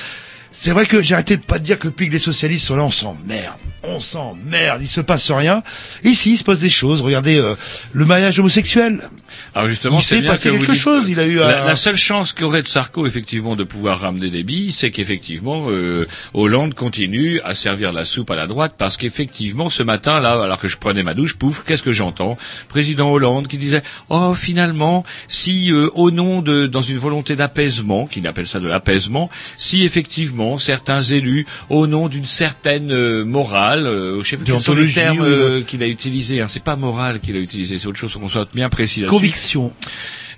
c'est 0.52 0.70
vrai 0.70 0.86
que 0.86 1.02
j'ai 1.02 1.14
arrêté 1.14 1.36
de 1.36 1.42
pas 1.42 1.58
dire 1.58 1.78
que 1.78 1.88
depuis 1.88 2.08
que 2.08 2.12
les 2.14 2.18
socialistes 2.18 2.66
sont 2.66 2.76
là, 2.76 2.84
on 2.84 2.90
s'emmerde. 2.90 3.54
On 3.84 4.00
s'emmerde, 4.00 4.80
il 4.82 4.88
se 4.88 5.00
passe 5.00 5.30
rien. 5.30 5.62
Ici, 6.02 6.32
il 6.32 6.38
se 6.38 6.42
passe 6.44 6.58
des 6.60 6.68
choses. 6.70 7.00
Regardez 7.00 7.36
euh, 7.36 7.54
le 7.92 8.04
mariage 8.04 8.38
homosexuel. 8.40 9.08
Alors 9.54 9.68
justement, 9.68 9.98
Il 9.98 10.02
c'est 10.02 10.16
s'est 10.16 10.20
bien 10.22 10.32
passé 10.32 10.50
que 10.50 10.56
quelque 10.56 10.74
chose, 10.74 11.08
il 11.08 11.20
a 11.20 11.26
eu 11.26 11.36
la, 11.36 11.62
un- 11.62 11.66
la 11.66 11.76
seule 11.76 11.96
chance 11.96 12.32
qu'aurait 12.32 12.62
de 12.62 12.66
Sarko 12.66 13.06
effectivement 13.06 13.54
de 13.56 13.62
pouvoir 13.64 14.00
ramener 14.00 14.30
des 14.30 14.42
billes, 14.42 14.72
c'est 14.72 14.90
qu'effectivement 14.90 15.66
euh, 15.70 16.06
Hollande 16.34 16.74
continue 16.74 17.40
à 17.42 17.54
servir 17.54 17.92
la 17.92 18.04
soupe 18.04 18.30
à 18.30 18.36
la 18.36 18.46
droite 18.46 18.74
parce 18.76 18.96
qu'effectivement 18.96 19.70
ce 19.70 19.82
matin 19.84 20.18
là, 20.18 20.42
alors 20.42 20.58
que 20.58 20.68
je 20.68 20.76
prenais 20.76 21.02
ma 21.04 21.14
douche, 21.14 21.34
pouf, 21.34 21.62
qu'est-ce 21.64 21.82
que 21.82 21.92
j'entends? 21.92 22.36
Président 22.68 23.10
Hollande 23.12 23.46
qui 23.46 23.58
disait 23.58 23.82
oh 24.08 24.34
finalement 24.34 25.04
si 25.28 25.70
euh, 25.72 25.88
au 25.94 26.10
nom 26.10 26.42
de 26.42 26.66
dans 26.66 26.82
une 26.82 26.98
volonté 26.98 27.36
d'apaisement, 27.36 28.06
qu'il 28.06 28.26
appelle 28.26 28.46
ça 28.48 28.60
de 28.60 28.66
l'apaisement, 28.66 29.30
si 29.56 29.84
effectivement 29.84 30.37
certains 30.58 31.00
élus 31.00 31.46
au 31.68 31.86
nom 31.86 32.08
d'une 32.08 32.24
certaine 32.24 32.92
euh, 32.92 33.24
morale, 33.24 33.86
euh, 33.86 34.22
je 34.22 34.30
sais 34.30 34.36
plus 34.36 34.44
quels 34.44 34.60
sont 34.60 34.74
les 34.74 34.92
termes 34.92 35.20
euh, 35.20 35.62
qu'il 35.62 35.82
a 35.82 35.88
utilisés, 35.88 36.40
hein, 36.40 36.48
c'est 36.48 36.62
pas 36.62 36.76
morale 36.76 37.20
qu'il 37.20 37.36
a 37.36 37.40
utilisé, 37.40 37.78
c'est 37.78 37.86
autre 37.86 37.98
chose, 37.98 38.14
qu'on 38.14 38.28
soit 38.28 38.48
bien 38.54 38.68
précis 38.68 39.02
Conviction. 39.02 39.72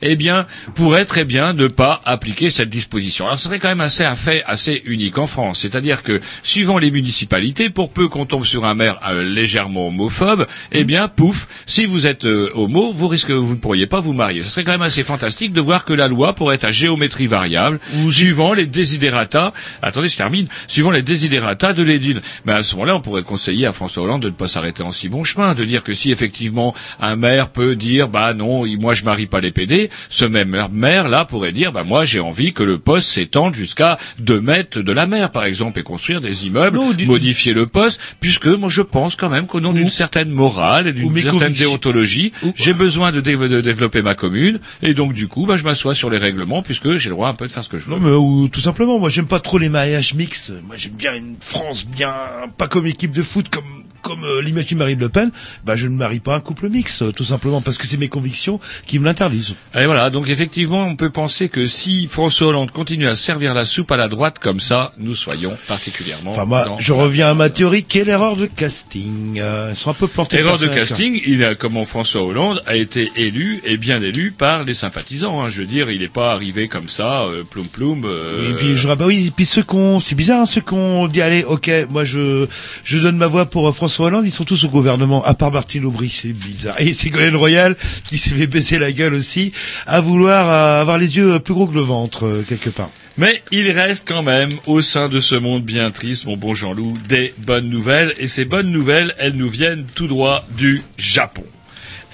Eh 0.02 0.16
bien, 0.16 0.46
pourrait 0.74 1.04
très 1.04 1.24
bien 1.24 1.52
ne 1.52 1.66
pas 1.66 2.00
appliquer 2.04 2.50
cette 2.50 2.70
disposition. 2.70 3.26
Alors, 3.26 3.38
ce 3.38 3.44
serait 3.44 3.58
quand 3.58 3.68
même 3.68 3.80
assez 3.80 4.04
un 4.04 4.16
fait 4.16 4.42
assez 4.46 4.82
unique 4.86 5.18
en 5.18 5.26
France. 5.26 5.60
C'est-à-dire 5.60 6.02
que, 6.02 6.20
suivant 6.42 6.78
les 6.78 6.90
municipalités, 6.90 7.70
pour 7.70 7.90
peu 7.90 8.08
qu'on 8.08 8.26
tombe 8.26 8.44
sur 8.44 8.64
un 8.64 8.74
maire 8.74 8.98
euh, 9.08 9.22
légèrement 9.22 9.88
homophobe, 9.88 10.46
eh 10.72 10.84
bien, 10.84 11.08
pouf, 11.08 11.48
si 11.66 11.86
vous 11.86 12.06
êtes 12.06 12.24
euh, 12.24 12.50
homo, 12.54 12.92
vous 12.92 13.08
risquez, 13.08 13.34
vous 13.34 13.54
ne 13.54 13.60
pourriez 13.60 13.86
pas 13.86 14.00
vous 14.00 14.12
marier. 14.12 14.42
Ce 14.42 14.50
serait 14.50 14.64
quand 14.64 14.72
même 14.72 14.82
assez 14.82 15.02
fantastique 15.02 15.52
de 15.52 15.60
voir 15.60 15.84
que 15.84 15.92
la 15.92 16.08
loi 16.08 16.34
pourrait 16.34 16.56
être 16.56 16.64
à 16.64 16.70
géométrie 16.70 17.26
variable, 17.26 17.80
suivant 18.10 18.54
les 18.54 18.66
désidérata. 18.66 19.52
Attendez, 19.82 20.08
je 20.08 20.16
termine. 20.16 20.46
Suivant 20.66 20.90
les 20.90 21.02
désidérata 21.02 21.72
de 21.72 21.82
l'édile. 21.82 22.22
Mais 22.44 22.52
à 22.52 22.62
ce 22.62 22.74
moment-là, 22.74 22.96
on 22.96 23.00
pourrait 23.00 23.22
conseiller 23.22 23.66
à 23.66 23.72
François 23.72 24.02
Hollande 24.02 24.22
de 24.22 24.28
ne 24.28 24.34
pas 24.34 24.48
s'arrêter 24.48 24.82
en 24.82 24.92
si 24.92 25.08
bon 25.08 25.24
chemin, 25.24 25.54
de 25.54 25.64
dire 25.64 25.82
que 25.82 25.94
si 25.94 26.10
effectivement 26.10 26.74
un 27.00 27.16
maire 27.16 27.50
peut 27.50 27.76
dire, 27.76 28.08
bah 28.08 28.34
non, 28.34 28.64
moi 28.78 28.94
je 28.94 29.04
marie 29.04 29.26
pas 29.26 29.40
les 29.40 29.50
PD, 29.50 29.89
ce 30.09 30.24
même 30.24 30.68
maire 30.72 31.09
là 31.09 31.24
pourrait 31.24 31.53
dire, 31.53 31.72
bah 31.72 31.85
moi 31.85 32.05
j'ai 32.05 32.20
envie 32.20 32.53
que 32.53 32.62
le 32.62 32.79
poste 32.79 33.11
s'étende 33.11 33.55
jusqu'à 33.55 33.98
2 34.18 34.40
mètres 34.40 34.81
de 34.81 34.92
la 34.92 35.07
mer, 35.07 35.31
par 35.33 35.44
exemple, 35.44 35.79
et 35.79 35.83
construire 35.83 36.20
des 36.20 36.46
immeubles, 36.46 36.76
Non, 36.76 36.92
du- 36.92 37.07
modifier 37.07 37.53
le 37.53 37.66
poste, 37.66 38.00
puisque 38.20 38.46
moi 38.46 38.68
je 38.68 38.83
pense 38.83 39.16
quand 39.16 39.29
même 39.29 39.46
qu'au 39.46 39.61
nom 39.61 39.72
d'une 39.72 39.88
certaine 39.88 40.31
morale 40.31 40.87
et 40.87 40.92
d'une 40.92 41.18
certaine 41.20 41.53
déontologie, 41.53 42.33
j'ai 42.57 42.72
besoin 42.74 43.12
de, 43.12 43.20
dé- 43.20 43.37
de 43.37 43.61
développer 43.61 44.03
ma 44.03 44.14
commune, 44.14 44.59
et 44.83 44.94
donc 44.94 45.12
du 45.12 45.29
coup, 45.29 45.46
bah, 45.46 45.57
je 45.57 45.64
m'assois 45.64 45.94
sur 45.94 46.11
les 46.11 46.18
règlements, 46.18 46.62
puisque 46.62 46.96
j'ai 46.96 47.09
le 47.09 47.14
droit 47.14 47.29
un 47.29 47.35
peu 47.35 47.46
de 47.46 47.53
faire 47.53 47.64
ce 47.64 47.68
que 47.68 47.79
je 47.79 47.85
veux. 47.85 47.90
Non, 47.92 48.00
mais 48.00 48.11
ou 48.11 48.48
tout 48.48 48.61
simplement, 48.61 48.98
moi 48.98 49.09
j'aime 49.11 49.26
pas 49.26 49.40
trop 49.40 49.59
les 49.59 49.68
mariages 49.68 50.14
mixtes. 50.14 50.53
Moi 50.66 50.76
j'aime 50.76 50.92
bien 50.94 51.14
une 51.14 51.37
France 51.40 51.87
bien, 51.87 52.12
pas 52.57 52.68
comme 52.68 52.87
équipe 52.87 53.12
de 53.12 53.22
foot, 53.22 53.48
comme 53.48 53.64
comme 54.02 54.24
euh, 54.24 54.42
l'imagine 54.42 54.78
Marine 54.78 54.98
Le 54.98 55.08
Pen, 55.08 55.30
bah 55.64 55.76
je 55.76 55.86
ne 55.88 55.94
marie 55.96 56.20
pas 56.20 56.34
un 56.36 56.40
couple 56.40 56.68
mixte, 56.68 57.02
euh, 57.02 57.12
tout 57.12 57.24
simplement 57.24 57.60
parce 57.60 57.78
que 57.78 57.86
c'est 57.86 57.96
mes 57.96 58.08
convictions 58.08 58.60
qui 58.86 58.98
me 58.98 59.04
l'interdisent. 59.04 59.54
Et 59.74 59.86
voilà, 59.86 60.10
donc 60.10 60.28
effectivement, 60.28 60.84
on 60.84 60.96
peut 60.96 61.10
penser 61.10 61.48
que 61.48 61.66
si 61.66 62.06
François 62.08 62.48
Hollande 62.48 62.70
continue 62.70 63.06
à 63.08 63.16
servir 63.16 63.54
la 63.54 63.64
soupe 63.64 63.90
à 63.92 63.96
la 63.96 64.08
droite 64.08 64.38
comme 64.38 64.60
ça, 64.60 64.92
nous 64.98 65.14
soyons 65.14 65.56
particulièrement. 65.68 66.30
Enfin 66.32 66.44
moi, 66.44 66.64
je 66.78 66.92
reviens 66.92 67.30
à 67.30 67.34
ma 67.34 67.50
théorie, 67.50 67.84
quelle 67.84 68.08
erreur 68.08 68.36
de 68.36 68.46
casting. 68.46 69.38
Euh, 69.40 69.68
ils 69.72 69.76
sont 69.76 69.90
un 69.90 69.94
peu 69.94 70.06
plantés. 70.06 70.38
Erreur 70.38 70.58
de 70.58 70.66
casting, 70.68 71.20
il 71.26 71.44
a, 71.44 71.54
comment 71.54 71.84
François 71.84 72.22
Hollande 72.22 72.62
a 72.66 72.76
été 72.76 73.10
élu 73.16 73.60
et 73.64 73.76
bien 73.76 74.00
élu 74.02 74.30
par 74.32 74.64
les 74.64 74.74
sympathisants. 74.74 75.42
hein. 75.42 75.48
Je 75.50 75.60
veux 75.60 75.66
dire, 75.66 75.90
il 75.90 76.00
n'est 76.00 76.08
pas 76.08 76.32
arrivé 76.32 76.68
comme 76.68 76.88
ça, 76.88 77.22
euh, 77.22 77.42
ploum 77.44 77.66
ploum. 77.66 78.04
euh, 78.04 78.50
Et 78.50 78.54
puis 78.54 78.76
je 78.76 78.88
bah 78.90 79.06
oui, 79.06 79.26
et 79.28 79.30
puis 79.30 79.46
ceux 79.46 79.62
qu'on, 79.62 80.00
c'est 80.00 80.14
bizarre, 80.14 80.40
hein, 80.42 80.46
ceux 80.46 80.60
qu'on 80.60 81.06
dit 81.06 81.22
allez, 81.22 81.44
ok, 81.44 81.70
moi 81.90 82.04
je 82.04 82.46
je 82.84 82.98
donne 82.98 83.16
ma 83.16 83.28
voix 83.28 83.46
pour 83.46 83.68
euh, 83.68 83.72
François 83.90 84.07
Hollande, 84.07 84.26
ils 84.26 84.31
sont 84.31 84.44
tous 84.44 84.62
au 84.62 84.68
gouvernement, 84.68 85.24
à 85.24 85.35
part 85.35 85.50
Martine 85.50 85.85
Aubry, 85.85 86.11
c'est 86.11 86.33
bizarre. 86.33 86.81
Et 86.81 86.92
Ségolène 86.92 87.35
Royal 87.35 87.74
qui 88.07 88.18
s'est 88.18 88.31
fait 88.31 88.46
baisser 88.46 88.79
la 88.79 88.92
gueule 88.92 89.14
aussi, 89.14 89.50
à 89.85 90.00
vouloir 90.00 90.48
euh, 90.48 90.81
avoir 90.81 90.96
les 90.96 91.16
yeux 91.16 91.33
euh, 91.33 91.38
plus 91.40 91.55
gros 91.55 91.66
que 91.66 91.74
le 91.74 91.81
ventre 91.81 92.24
euh, 92.24 92.44
quelque 92.48 92.70
part. 92.70 92.90
Mais 93.18 93.42
il 93.50 93.68
reste 93.72 94.07
quand 94.07 94.22
même, 94.22 94.50
au 94.66 94.81
sein 94.81 95.09
de 95.09 95.18
ce 95.18 95.35
monde 95.35 95.64
bien 95.64 95.90
triste, 95.90 96.24
mon 96.26 96.37
bon 96.37 96.55
Jean-Loup, 96.55 96.98
des 97.09 97.35
bonnes 97.38 97.68
nouvelles. 97.68 98.14
Et 98.18 98.29
ces 98.29 98.44
bonnes 98.44 98.70
nouvelles, 98.70 99.12
elles 99.18 99.35
nous 99.35 99.50
viennent 99.50 99.87
tout 99.92 100.07
droit 100.07 100.46
du 100.57 100.85
Japon. 100.96 101.44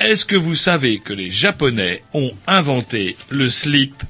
Est-ce 0.01 0.25
que 0.25 0.37
vous 0.37 0.55
savez 0.55 0.99
que 0.99 1.13
les 1.13 1.31
Japonais 1.31 2.03
ont 2.15 2.33
inventé 2.47 3.19
le 3.29 3.51
slip 3.51 4.03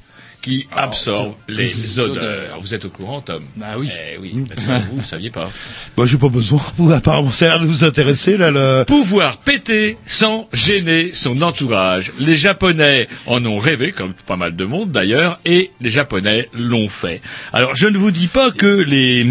qui 0.47 0.65
absorbe 0.73 1.33
les, 1.49 1.65
les 1.65 1.99
odeurs. 1.99 2.15
odeurs. 2.23 2.59
Vous 2.61 2.73
êtes 2.73 2.85
au 2.85 2.89
courant, 2.89 3.19
Tom 3.19 3.43
Bah 3.57 3.75
oui. 3.77 3.89
Eh 4.13 4.17
oui. 4.17 4.45
Bah, 4.65 4.79
vous, 4.89 4.97
vous 4.97 5.03
saviez 5.03 5.29
pas. 5.29 5.49
Bah 5.97 6.03
j'ai 6.05 6.17
pas 6.17 6.29
besoin. 6.29 6.61
Vous 6.77 6.91
apparemment 6.91 7.31
ça 7.31 7.45
a 7.45 7.49
l'air 7.49 7.59
de 7.61 7.65
vous 7.65 7.83
intéresser 7.83 8.37
là. 8.37 8.51
Le... 8.51 8.83
Pouvoir 8.85 9.39
péter 9.39 9.97
sans 10.05 10.47
gêner 10.53 11.11
son 11.13 11.41
entourage. 11.41 12.11
Les 12.19 12.37
Japonais 12.37 13.07
en 13.25 13.43
ont 13.45 13.57
rêvé, 13.57 13.91
comme 13.91 14.13
pas 14.13 14.35
mal 14.37 14.55
de 14.55 14.63
monde 14.63 14.91
d'ailleurs, 14.91 15.39
et 15.43 15.71
les 15.81 15.89
Japonais 15.89 16.49
l'ont 16.53 16.87
fait. 16.87 17.21
Alors 17.51 17.75
je 17.75 17.87
ne 17.87 17.97
vous 17.97 18.11
dis 18.11 18.27
pas 18.27 18.51
que 18.51 18.67
les, 18.67 19.25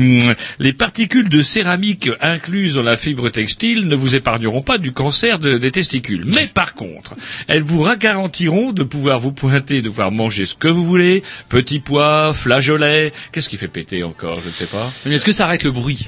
les 0.58 0.72
particules 0.72 1.28
de 1.28 1.40
céramique 1.40 2.10
incluses 2.20 2.74
dans 2.74 2.82
la 2.82 2.96
fibre 2.96 3.28
textile 3.30 3.86
ne 3.88 3.94
vous 3.94 4.14
épargneront 4.16 4.62
pas 4.62 4.78
du 4.78 4.92
cancer 4.92 5.38
de- 5.38 5.56
des 5.56 5.70
testicules. 5.70 6.24
Mais 6.26 6.46
par 6.52 6.74
contre, 6.74 7.14
elles 7.48 7.62
vous 7.62 7.86
garantiront 7.98 8.72
de 8.72 8.82
pouvoir 8.82 9.20
vous 9.20 9.32
pointer, 9.32 9.82
de 9.82 9.88
pouvoir 9.88 10.10
manger 10.10 10.46
ce 10.46 10.54
que 10.54 10.68
vous 10.68 10.84
voulez, 10.84 11.05
petits 11.48 11.80
pois, 11.80 12.32
flageolets. 12.34 13.12
Qu'est-ce 13.32 13.48
qui 13.48 13.56
fait 13.56 13.68
péter 13.68 14.02
encore 14.02 14.40
Je 14.40 14.46
ne 14.46 14.52
sais 14.52 14.66
pas. 14.66 14.90
Est-ce 15.06 15.24
que 15.24 15.32
ça 15.32 15.44
arrête 15.44 15.64
le 15.64 15.70
bruit? 15.72 16.06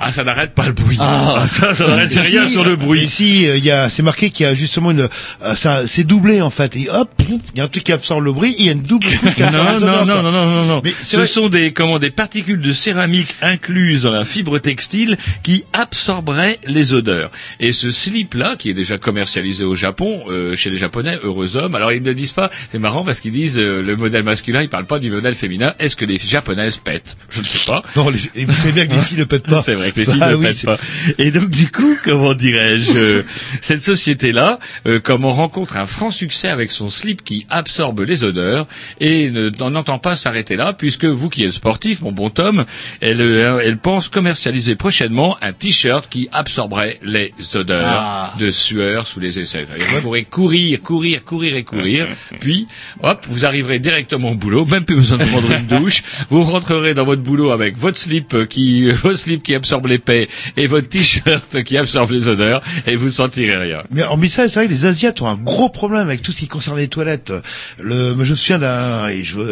Ah, 0.00 0.12
ça 0.12 0.24
n'arrête 0.24 0.54
pas 0.54 0.66
le 0.66 0.72
bruit. 0.72 0.96
Ah. 1.00 1.44
ça, 1.48 1.74
ça 1.74 1.86
n'arrête 1.86 2.12
rien 2.14 2.48
sur 2.48 2.64
le 2.64 2.76
bruit. 2.76 3.02
Ici, 3.02 3.46
euh, 3.48 3.56
il 3.56 3.64
y 3.64 3.70
a, 3.70 3.88
c'est 3.88 4.02
marqué 4.02 4.30
qu'il 4.30 4.46
y 4.46 4.48
a 4.48 4.54
justement 4.54 4.90
une, 4.92 5.08
euh, 5.42 5.54
ça- 5.56 5.86
c'est 5.86 6.04
doublé 6.04 6.40
en 6.40 6.50
fait. 6.50 6.76
Et 6.76 6.88
hop, 6.90 7.10
il 7.28 7.58
y 7.58 7.60
a 7.60 7.64
un 7.64 7.68
truc 7.68 7.84
qui 7.84 7.92
absorbe 7.92 8.24
le 8.24 8.32
bruit, 8.32 8.54
il 8.58 8.66
y 8.66 8.68
a 8.68 8.72
une 8.72 8.82
double 8.82 9.06
qui 9.36 9.42
Non, 9.42 9.78
non, 9.80 9.80
non, 9.80 10.04
non, 10.06 10.22
non, 10.22 10.32
non, 10.32 10.64
non. 10.66 10.80
Mais 10.84 10.92
Ce 11.02 11.16
vrai- 11.16 11.26
sont 11.26 11.48
des, 11.48 11.72
comment, 11.72 11.98
des 11.98 12.10
particules 12.10 12.60
de 12.60 12.72
céramique 12.72 13.34
incluses 13.42 14.02
dans 14.02 14.10
la 14.10 14.24
fibre 14.24 14.58
textile 14.58 15.16
qui 15.42 15.64
absorberaient 15.72 16.58
les 16.66 16.94
odeurs. 16.94 17.30
Et 17.60 17.72
ce 17.72 17.90
slip-là, 17.90 18.56
qui 18.56 18.70
est 18.70 18.74
déjà 18.74 18.98
commercialisé 18.98 19.64
au 19.64 19.74
Japon, 19.76 20.24
euh, 20.28 20.54
chez 20.54 20.70
les 20.70 20.76
Japonais, 20.76 21.18
heureux 21.22 21.56
hommes. 21.56 21.74
Alors 21.74 21.92
ils 21.92 22.02
ne 22.02 22.12
disent 22.12 22.32
pas, 22.32 22.50
c'est 22.70 22.78
marrant 22.78 23.04
parce 23.04 23.20
qu'ils 23.20 23.32
disent 23.32 23.58
euh, 23.58 23.82
le 23.82 23.96
modèle 23.96 24.22
masculin, 24.22 24.62
ils 24.62 24.68
parlent 24.68 24.86
pas 24.86 24.98
du 25.00 25.10
modèle 25.10 25.34
féminin. 25.34 25.74
Est-ce 25.78 25.96
que 25.96 26.04
les 26.04 26.18
japonaises 26.18 26.76
pètent? 26.76 27.16
Je 27.30 27.40
ne 27.40 27.44
sais 27.44 27.66
pas. 27.66 27.82
Non, 27.96 28.10
les- 28.10 28.18
et 28.40 28.44
vous 28.44 28.54
savez 28.54 28.72
bien 28.72 28.86
que 28.86 28.94
les 28.94 29.00
filles 29.08 29.18
ne 29.18 29.24
pètent 29.24 29.46
pas. 29.46 29.62
C'est 29.62 29.74
vrai 29.74 29.87
les 29.96 30.04
filles 30.04 30.20
ne 30.20 30.34
oui, 30.34 30.46
pas. 30.64 30.78
Et 31.18 31.30
donc 31.30 31.50
du 31.50 31.70
coup, 31.70 31.96
comment 32.04 32.34
dirais-je, 32.34 32.92
euh, 32.96 33.22
cette 33.60 33.80
société-là, 33.82 34.58
euh, 34.86 35.00
comme 35.00 35.24
on 35.24 35.32
rencontre 35.32 35.76
un 35.76 35.86
franc 35.86 36.10
succès 36.10 36.48
avec 36.48 36.70
son 36.70 36.88
slip 36.88 37.22
qui 37.24 37.46
absorbe 37.50 38.00
les 38.00 38.24
odeurs 38.24 38.66
et 39.00 39.30
ne- 39.30 39.50
n'en 39.50 39.74
entend 39.74 39.98
pas 39.98 40.16
s'arrêter 40.16 40.56
là, 40.56 40.72
puisque 40.72 41.04
vous 41.04 41.28
qui 41.28 41.44
êtes 41.44 41.52
sportif, 41.52 42.00
mon 42.00 42.12
bon 42.12 42.30
Tom, 42.30 42.64
elle, 43.00 43.20
euh, 43.20 43.60
elle 43.64 43.78
pense 43.78 44.08
commercialiser 44.08 44.74
prochainement 44.76 45.36
un 45.42 45.52
t-shirt 45.52 46.08
qui 46.08 46.28
absorberait 46.32 46.98
les 47.02 47.32
odeurs 47.54 47.84
Ah. 47.86 48.34
de 48.38 48.50
sueur 48.50 49.06
sous 49.06 49.20
les 49.20 49.38
aisselles. 49.38 49.66
Et 49.76 49.80
vous 49.94 50.00
pourrez 50.02 50.24
courir, 50.24 50.80
courir, 50.82 51.24
courir 51.24 51.56
et 51.56 51.64
courir, 51.64 52.06
puis 52.40 52.66
hop, 53.02 53.24
vous 53.28 53.44
arriverez 53.46 53.78
directement 53.78 54.30
au 54.32 54.34
boulot, 54.34 54.64
même 54.64 54.84
plus 54.84 54.96
besoin 54.96 55.18
de 55.18 55.24
prendre 55.24 55.50
une 55.50 55.66
douche. 55.66 56.02
Vous 56.30 56.42
rentrerez 56.42 56.94
dans 56.94 57.04
votre 57.04 57.22
boulot 57.22 57.50
avec 57.50 57.76
votre 57.76 57.98
slip 57.98 58.34
euh, 58.34 58.46
qui, 58.46 58.90
votre 59.02 59.18
slip 59.18 59.42
qui 59.42 59.54
absorbe 59.54 59.77
l'épais 59.86 60.28
et 60.56 60.66
votre 60.66 60.88
t-shirt 60.88 61.62
qui 61.62 61.76
absorbe 61.78 62.10
les 62.10 62.28
odeurs, 62.28 62.62
et 62.86 62.96
vous 62.96 63.06
ne 63.06 63.10
sentirez 63.10 63.56
rien. 63.56 63.82
Mais 63.90 64.02
hormis 64.02 64.28
ça, 64.28 64.48
c'est 64.48 64.54
vrai 64.60 64.66
que 64.66 64.72
les 64.72 64.86
Asiates 64.86 65.20
ont 65.22 65.28
un 65.28 65.36
gros 65.36 65.68
problème 65.68 66.02
avec 66.02 66.22
tout 66.22 66.32
ce 66.32 66.38
qui 66.38 66.48
concerne 66.48 66.78
les 66.78 66.88
toilettes. 66.88 67.32
Le, 67.78 68.10
je 68.24 68.30
me 68.30 68.34
souviens 68.34 68.58
d'un, 68.58 69.08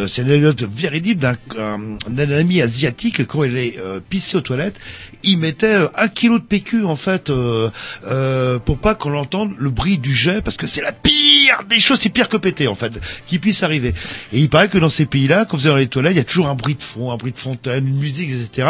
c'est 0.09 0.23
une 0.23 0.31
anecdote 0.31 0.65
un- 1.59 2.11
d'un 2.11 2.31
ami 2.33 2.61
asiatique 2.62 3.27
quand 3.27 3.45
il 3.45 3.57
est 3.57 3.79
euh, 3.79 4.01
pissé 4.09 4.37
aux 4.37 4.41
toilettes, 4.41 4.79
il 5.22 5.38
mettait 5.38 5.66
euh, 5.66 5.88
un 5.96 6.09
kilo 6.09 6.38
de 6.38 6.44
PQ 6.44 6.85
en 6.85 6.96
fait 6.96 7.31
euh, 7.31 7.70
euh, 8.07 8.59
pour 8.59 8.79
pas 8.79 8.94
qu'on 8.94 9.14
entende 9.16 9.52
le 9.59 9.70
bruit 9.70 9.98
du 9.98 10.14
jet 10.14 10.40
parce 10.42 10.57
que 10.57 10.66
c'est 10.66 10.83
la 10.83 10.92
pire 10.92 11.37
des 11.68 11.81
choses, 11.81 12.00
c'est 12.00 12.09
pire 12.09 12.29
que 12.29 12.37
péter 12.37 12.66
en 12.68 12.74
fait, 12.74 13.00
qui 13.26 13.38
puisse 13.38 13.62
arriver. 13.62 13.94
Et 14.33 14.40
il 14.40 14.48
paraît 14.48 14.68
que 14.68 14.79
dans 14.79 14.88
ces 14.88 15.07
pays-là, 15.07 15.44
quand 15.44 15.57
vous 15.57 15.66
êtes 15.66 15.72
dans 15.72 15.79
les 15.79 15.87
toilettes, 15.87 16.12
il 16.12 16.18
y 16.18 16.20
a 16.20 16.24
toujours 16.24 16.48
un 16.48 16.55
bruit 16.55 16.74
de 16.74 16.83
fond, 16.83 17.12
un 17.12 17.16
bruit 17.16 17.33
de 17.33 17.38
fontaine, 17.38 17.87
une 17.87 17.98
musique, 17.98 18.31
etc., 18.31 18.68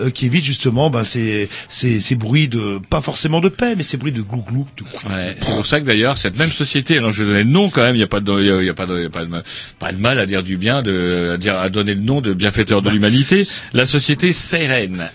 euh, 0.00 0.10
qui 0.10 0.26
évite 0.26 0.44
justement 0.44 0.90
ben, 0.90 1.04
ces, 1.04 1.48
ces, 1.68 2.00
ces 2.00 2.14
bruits 2.14 2.48
de, 2.48 2.78
pas 2.90 3.00
forcément 3.00 3.40
de 3.40 3.48
paix, 3.48 3.74
mais 3.76 3.82
ces 3.82 3.96
bruits 3.96 4.12
de 4.12 4.22
glou-glou, 4.22 4.66
de 4.76 4.84
Ouais, 5.08 5.34
c'est 5.38 5.50
pour 5.52 5.66
ça 5.66 5.80
que 5.80 5.86
d'ailleurs 5.86 6.18
cette 6.18 6.38
même 6.38 6.50
société, 6.50 6.98
alors 6.98 7.12
je 7.12 7.22
vais 7.22 7.30
donner 7.30 7.44
le 7.44 7.50
nom 7.50 7.70
quand 7.70 7.82
même, 7.82 7.94
il 7.94 7.98
n'y 7.98 8.04
a 8.04 8.08
pas 8.08 8.20
de, 8.20 8.32
il 8.40 8.46
y 8.46 8.50
a, 8.50 8.60
il 8.60 8.66
y 8.66 8.70
a 8.70 8.74
pas 8.74 8.86
de, 8.86 8.96
il 8.98 9.02
y 9.02 9.06
a 9.06 9.10
pas 9.10 9.24
de, 9.24 9.42
pas 9.78 9.92
de 9.92 9.98
mal 9.98 10.18
à 10.18 10.26
dire 10.26 10.42
du 10.42 10.56
bien, 10.56 10.82
de, 10.82 11.32
à 11.34 11.36
dire, 11.36 11.58
à 11.58 11.68
donner 11.68 11.94
le 11.94 12.00
nom 12.00 12.20
de 12.20 12.32
bienfaiteur 12.32 12.82
de 12.82 12.90
l'humanité. 12.90 13.46
La 13.72 13.86
société 13.86 14.32
Seiren, 14.32 15.10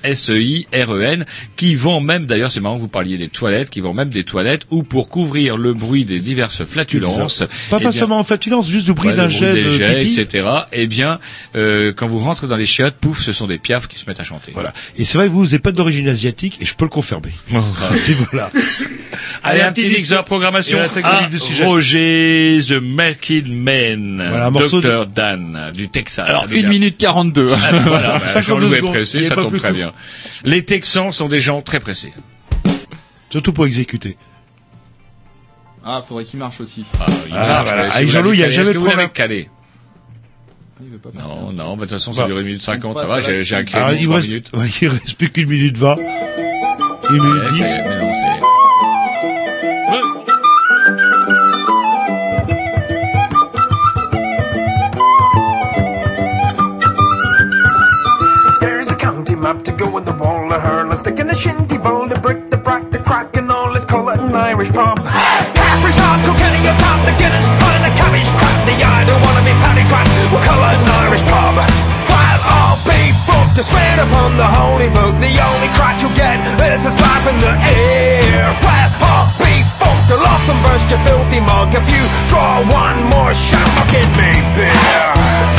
S-E-I-R-E-N, 0.71 1.25
qui 1.55 1.75
vend 1.75 1.99
même, 1.99 2.25
d'ailleurs 2.25 2.51
c'est 2.51 2.60
marrant 2.60 2.75
que 2.75 2.82
vous 2.82 2.88
parliez 2.88 3.17
des 3.17 3.29
toilettes, 3.29 3.69
qui 3.69 3.82
vend 3.82 3.93
même 3.93 4.10
des 4.10 4.23
toilettes 4.23 4.63
où 4.71 4.84
pour 4.84 5.10
couvrir 5.10 5.58
le 5.58 5.73
bruit 5.73 6.05
des 6.05 6.19
diverses 6.19 6.63
flatulences, 6.63 7.39
Pas 7.39 7.45
eh 7.45 7.79
bien, 7.79 7.91
forcément 7.91 8.19
en 8.19 8.23
fatulence, 8.23 8.69
juste 8.69 8.86
du 8.86 8.93
bruit 8.93 9.10
Ouais, 9.10 9.15
d'un 9.15 9.27
le 9.27 9.29
bruit 9.29 9.39
jet 9.39 9.53
des 9.53 9.63
de 9.63 9.99
pipi. 10.03 10.19
etc. 10.19 10.47
Eh 10.71 10.88
bien, 10.88 11.19
euh, 11.55 11.93
quand 11.95 12.08
vous 12.08 12.19
rentrez 12.19 12.47
dans 12.47 12.58
les 12.58 12.65
chiottes, 12.65 12.95
pouf, 12.95 13.21
ce 13.21 13.34
sont 13.34 13.47
des 13.47 13.58
piafs 13.58 13.88
qui 13.88 13.97
se 13.97 14.05
mettent 14.08 14.19
à 14.19 14.23
chanter. 14.23 14.51
Voilà. 14.53 14.73
Et 14.97 15.05
c'est 15.05 15.17
vrai 15.17 15.27
que 15.27 15.32
vous, 15.34 15.45
vous 15.45 15.51
n'êtes 15.51 15.62
pas 15.62 15.71
d'origine 15.71 16.08
asiatique, 16.08 16.58
et 16.62 16.65
je 16.65 16.75
peux 16.75 16.86
le 16.86 16.89
confirmer. 16.89 17.32
Oh. 17.60 17.95
c'est 17.95 18.13
voilà. 18.32 18.51
Allez, 19.43 19.62
un 19.62 19.71
petit 19.71 19.88
mix 19.89 20.10
de 20.10 20.15
la 20.15 20.23
programmation. 20.23 20.77
À 21.03 21.27
de 21.27 21.38
sujet. 21.38 21.65
Roger 21.65 22.60
The 22.67 22.82
Merkin 22.82 23.43
Man, 23.47 24.23
Voilà, 24.29 24.49
Dr. 24.49 25.05
Dan, 25.08 25.71
du 25.73 25.89
Texas. 25.89 26.27
Alors, 26.27 26.43
Allez, 26.43 26.65
1 26.65 26.69
minute 26.69 26.97
42. 26.97 27.47
Ah, 27.51 27.71
voilà, 27.86 28.19
bah, 28.19 28.25
52 28.25 28.41
Jean-Loup 28.41 28.73
est 28.75 28.82
pressé, 28.91 29.23
ça 29.23 29.36
tombe 29.36 29.58
très 29.58 29.71
bien. 29.71 29.93
Les 30.43 30.59
Texans 30.63 31.12
sont 31.12 31.28
des 31.28 31.39
gens 31.39 31.62
très 31.62 31.80
pressés. 31.80 32.13
Surtout 33.30 33.54
pour 33.54 33.65
exécuter. 33.65 34.17
Ah, 35.86 36.02
faudrait 36.06 36.26
qu'il 36.26 36.39
marche 36.39 36.60
aussi. 36.62 36.86
Ah, 37.00 37.06
il 37.28 37.34
Ah, 37.34 37.48
marche, 37.48 37.67
voilà. 37.67 37.84
mais 37.84 37.89
Ah, 37.93 38.02
il 38.02 38.39
y 38.39 38.43
a 38.43 38.50
jamais 38.50 38.74
de 38.74 38.80
programme. 38.80 39.10
calé 39.10 39.50
Ah, 39.52 40.82
il 40.84 40.89
veut 40.91 40.98
pas 40.98 41.10
partir. 41.10 41.30
Non, 41.36 41.52
non, 41.52 41.69
bah, 41.72 41.76
de 41.76 41.82
toute 41.82 41.89
façon, 41.91 42.13
ça 42.13 42.22
Bah, 42.22 42.28
dure 42.28 42.39
une 42.39 42.45
minute 42.45 42.62
cinquante, 42.62 42.98
ça 43.00 43.06
va, 43.06 43.22
j'ai 43.22 43.56
un 43.56 43.63
de 43.63 43.98
il, 43.98 44.12
reste, 44.12 44.28
minutes. 44.28 44.52
ouais, 44.54 44.67
il 44.82 44.88
reste 44.89 45.15
plus 45.17 45.30
qu'une 45.30 45.50
minute 45.50 45.78
vingt. 45.78 45.98
Une 47.10 47.24
minute 47.24 47.52
dix. 47.54 47.80
Map 59.53 59.63
to 59.65 59.71
go 59.71 59.97
in 59.97 60.05
the 60.05 60.13
wall 60.13 60.53
of 60.53 60.62
her. 60.62 60.85
Let's 60.85 61.01
stick 61.01 61.17
in 61.17 61.25
the 61.25 61.33
shinty 61.33 61.81
bowl, 61.81 62.05
the 62.07 62.19
brick, 62.19 62.51
the 62.53 62.57
brack, 62.57 62.91
the 62.91 62.99
crack, 62.99 63.35
and 63.35 63.49
all. 63.49 63.71
Let's 63.73 63.85
call 63.85 64.05
it 64.09 64.19
an 64.19 64.35
Irish 64.35 64.69
pub. 64.69 65.01
Caffrey's 65.57 65.97
hard, 65.97 66.21
Kilkenny, 66.21 66.62
a 66.69 66.73
pound, 66.77 67.01
the 67.09 67.13
Guinness, 67.17 67.49
pint, 67.57 67.81
the 67.81 67.91
cabbage 67.97 68.29
crap. 68.38 68.57
The 68.69 68.75
I 68.77 69.01
don't 69.09 69.21
wanna 69.25 69.41
be 69.41 69.53
paddy 69.63 69.85
track. 69.89 70.05
We'll 70.29 70.45
call 70.45 70.62
it 70.69 70.77
an 70.77 70.89
Irish 71.01 71.25
pub. 71.25 71.55
While 72.13 72.41
all 72.45 72.77
be 72.85 73.01
fucked 73.25 73.55
to 73.57 73.63
swear 73.65 73.95
upon 74.05 74.38
the 74.38 74.45
holy 74.45 74.89
book, 74.93 75.17
the 75.17 75.33
only 75.41 75.69
crack 75.73 75.97
you'll 75.97 76.13
get 76.13 76.38
is 76.77 76.85
a 76.85 76.93
slap 76.93 77.25
in 77.25 77.38
the 77.41 77.53
ear. 77.73 78.53
While 78.62 78.93
all 79.01 79.27
be 79.41 79.65
fucked, 79.81 80.13
they'll 80.13 80.29
often 80.29 80.57
burst 80.62 80.93
your 80.93 81.01
filthy 81.01 81.41
mug 81.41 81.73
if 81.73 81.85
you 81.89 82.03
draw 82.29 82.62
one 82.69 83.01
more 83.09 83.33
shot. 83.33 83.65
I'll 83.81 83.89
give 83.89 84.09
me 84.13 84.29
beer. 84.53 85.59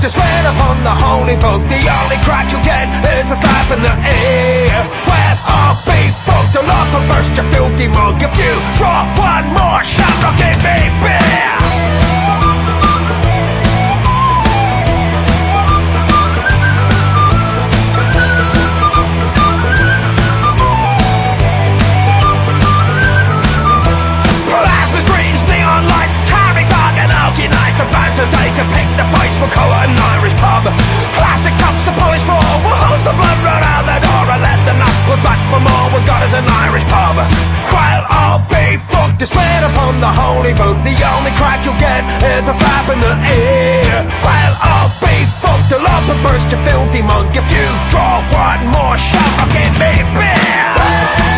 To 0.00 0.08
swear 0.08 0.40
upon 0.48 0.82
the 0.82 0.90
holy 0.90 1.36
book, 1.36 1.60
the 1.68 1.84
only 2.00 2.16
crack 2.24 2.50
you 2.50 2.56
get 2.64 2.88
is 3.20 3.30
a 3.30 3.36
slap 3.36 3.70
in 3.70 3.82
the 3.82 3.92
ear. 3.92 4.72
Well, 5.04 5.36
our 5.44 5.76
big 5.84 6.12
folk 6.24 6.46
to 6.56 6.62
lock 6.64 6.88
and 6.96 7.06
burst 7.08 7.36
your 7.36 7.44
filthy 7.52 7.88
mug. 7.88 8.22
If 8.22 8.32
you 8.40 8.52
draw 8.78 9.04
one 9.20 9.52
more 9.52 9.84
shamrock 9.84 10.40
in 10.40 10.56
me 10.64 10.88
beer. 11.04 12.69
The 27.80 27.88
bouncers 27.96 28.28
they 28.28 28.52
can 28.52 28.68
pick 28.76 28.84
the 29.00 29.08
fights. 29.08 29.40
We'll 29.40 29.48
call 29.48 29.72
it 29.72 29.88
an 29.88 29.96
Irish 29.96 30.36
pub. 30.36 30.68
Plastic 31.16 31.56
cups 31.56 31.88
and 31.88 31.96
polished 31.96 32.28
floor. 32.28 32.44
We'll 32.60 32.76
hose 32.76 33.00
the 33.08 33.16
blood 33.16 33.40
right 33.40 33.64
out 33.64 33.88
the 33.88 34.04
door 34.04 34.24
and 34.36 34.42
let 34.44 34.60
the 34.68 34.76
knuckles 34.76 35.22
back 35.24 35.40
for 35.48 35.64
more. 35.64 35.88
We 35.96 36.04
got 36.04 36.20
us 36.20 36.36
an 36.36 36.44
Irish 36.44 36.84
pub. 36.92 37.16
While 37.72 38.04
I'll 38.04 38.44
be 38.52 38.76
fucked, 38.76 39.24
swear 39.24 39.64
upon 39.64 39.96
the 39.96 40.12
holy 40.12 40.52
book. 40.52 40.76
The 40.84 40.92
only 40.92 41.32
crack 41.40 41.64
you'll 41.64 41.80
get 41.80 42.04
is 42.20 42.52
a 42.52 42.54
slap 42.60 42.84
in 42.92 43.00
the 43.00 43.16
ear. 43.16 44.04
While 44.20 44.54
I'll 44.60 44.92
be 45.00 45.24
fucked, 45.40 45.72
I'll 45.72 45.80
up 45.80 46.04
and 46.04 46.20
burst 46.20 46.52
your 46.52 46.60
filthy 46.68 47.00
monk 47.00 47.32
if 47.32 47.48
you 47.48 47.64
draw 47.88 48.20
one 48.28 48.60
more 48.76 49.00
shot. 49.00 49.24
I'll 49.40 49.48
give 49.48 49.72
me 49.80 50.04
beer. 50.20 51.29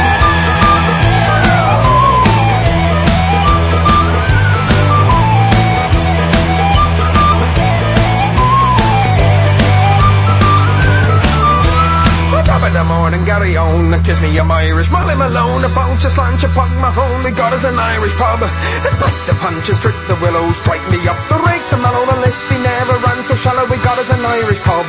Of 12.72 12.88
the 12.88 12.94
morning, 12.94 13.22
Gary 13.26 13.54
on, 13.54 13.92
kiss 14.02 14.18
me, 14.22 14.32
I'm 14.40 14.50
Irish. 14.50 14.90
Molly 14.90 15.14
Malone, 15.14 15.62
a 15.62 15.68
bounce, 15.76 16.06
a 16.06 16.10
slant, 16.10 16.42
a 16.42 16.48
punk, 16.48 16.72
my 16.80 16.88
home, 16.88 17.22
we 17.22 17.30
got 17.30 17.52
us 17.52 17.64
an 17.64 17.78
Irish 17.78 18.14
pub. 18.16 18.40
Despite 18.80 19.26
the 19.28 19.36
punches, 19.44 19.78
trick 19.78 19.94
the 20.08 20.16
willows, 20.24 20.56
strike 20.56 20.80
me 20.88 20.96
up 21.04 21.20
the 21.28 21.36
rakes, 21.44 21.74
and 21.74 21.82
mellow 21.82 22.06
the 22.08 22.16
lift, 22.24 22.40
he 22.48 22.56
never 22.56 22.96
ran 23.04 23.22
so 23.28 23.36
shallow, 23.36 23.68
we 23.68 23.76
got 23.84 23.98
us 23.98 24.08
an 24.08 24.24
Irish 24.24 24.58
pub. 24.64 24.86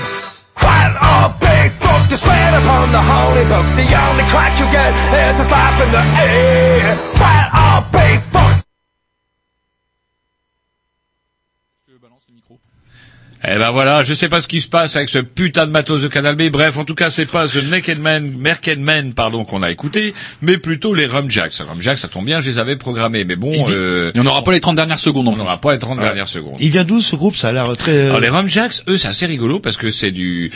While 0.63 0.95
all 0.95 1.35
big 1.43 1.75
folk 1.75 2.07
to 2.07 2.15
swear 2.15 2.55
upon 2.55 2.95
the 2.95 3.03
holy 3.03 3.43
book, 3.51 3.67
the 3.75 3.83
only 3.83 4.25
crack 4.31 4.55
you 4.63 4.67
get 4.71 4.95
is 4.95 5.43
a 5.43 5.43
slap 5.43 5.75
in 5.83 5.91
the 5.91 6.03
ear. 6.23 6.95
While 7.19 7.49
all 7.51 7.62
Eh 13.45 13.57
ben 13.59 13.71
voilà, 13.71 14.03
je 14.03 14.13
sais 14.13 14.29
pas 14.29 14.39
ce 14.39 14.47
qui 14.47 14.61
se 14.61 14.69
passe 14.69 14.95
avec 14.95 15.09
ce 15.09 15.19
putain 15.19 15.65
de 15.65 15.71
matos 15.71 16.01
de 16.01 16.07
Canal 16.07 16.35
B. 16.37 16.43
Bref, 16.49 16.77
en 16.77 16.85
tout 16.85 16.95
cas, 16.95 17.09
c'est 17.09 17.25
pas 17.25 17.45
The 17.45 17.61
Naked 17.69 17.99
Man, 17.99 18.33
Merked 18.37 18.79
Man, 18.79 19.13
pardon, 19.13 19.43
qu'on 19.43 19.61
a 19.63 19.69
écouté, 19.69 20.13
mais 20.41 20.57
plutôt 20.57 20.93
les 20.93 21.07
Rum 21.07 21.29
Jacks. 21.29 21.55
Rum 21.59 21.81
Jacks, 21.81 21.97
ça 21.97 22.07
tombe 22.07 22.23
bien, 22.25 22.39
je 22.39 22.49
les 22.49 22.57
avais 22.57 22.77
programmés, 22.77 23.25
mais 23.25 23.35
bon, 23.35 23.51
euh, 23.69 24.11
Il 24.15 24.21
n'y 24.21 24.25
en 24.25 24.31
aura 24.31 24.45
pas 24.45 24.53
les 24.53 24.61
30 24.61 24.77
dernières 24.77 24.97
secondes. 24.99 25.27
on 25.27 25.35
n'aura 25.35 25.59
pas 25.59 25.73
les 25.73 25.79
30 25.79 25.99
dernières 25.99 26.29
secondes. 26.29 26.55
Il 26.61 26.69
vient 26.71 26.85
d'où 26.85 27.01
ce 27.01 27.17
groupe? 27.17 27.35
Ça 27.35 27.49
a 27.49 27.51
l'air 27.51 27.63
très. 27.77 27.91
euh, 27.91 28.05
Alors 28.09 28.21
les 28.21 28.29
Rum 28.29 28.47
Jacks, 28.47 28.81
eux, 28.87 28.95
c'est 28.97 29.09
assez 29.09 29.25
rigolo 29.25 29.59
parce 29.59 29.75
que 29.75 29.89
c'est 29.89 30.11
du 30.11 30.49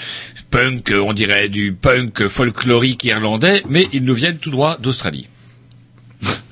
punk, 0.50 0.90
euh, 0.92 1.02
on 1.02 1.12
dirait 1.12 1.50
du 1.50 1.74
punk 1.74 2.28
folklorique 2.28 3.04
irlandais, 3.04 3.64
mais 3.68 3.90
ils 3.92 4.04
nous 4.06 4.14
viennent 4.14 4.38
tout 4.38 4.52
droit 4.52 4.78
d'Australie. 4.78 5.28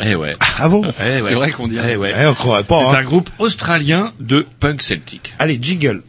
Eh 0.04 0.16
ouais. 0.16 0.34
Ah 0.60 0.68
bon? 0.68 0.82
Eh 0.84 1.14
ouais. 1.14 1.20
C'est 1.22 1.34
vrai 1.34 1.52
qu'on 1.52 1.68
dirait. 1.70 1.94
Eh 1.94 1.96
ouais. 1.96 2.14
Eh, 2.22 2.26
on 2.26 2.34
croirait 2.34 2.66
pas. 2.66 2.80
C'est 2.92 2.98
hein. 2.98 3.00
un 3.00 3.04
groupe 3.04 3.30
australien 3.40 4.12
de 4.20 4.46
punk 4.60 4.82
celtique. 4.82 5.34
Allez, 5.40 5.58
jingle. 5.62 6.04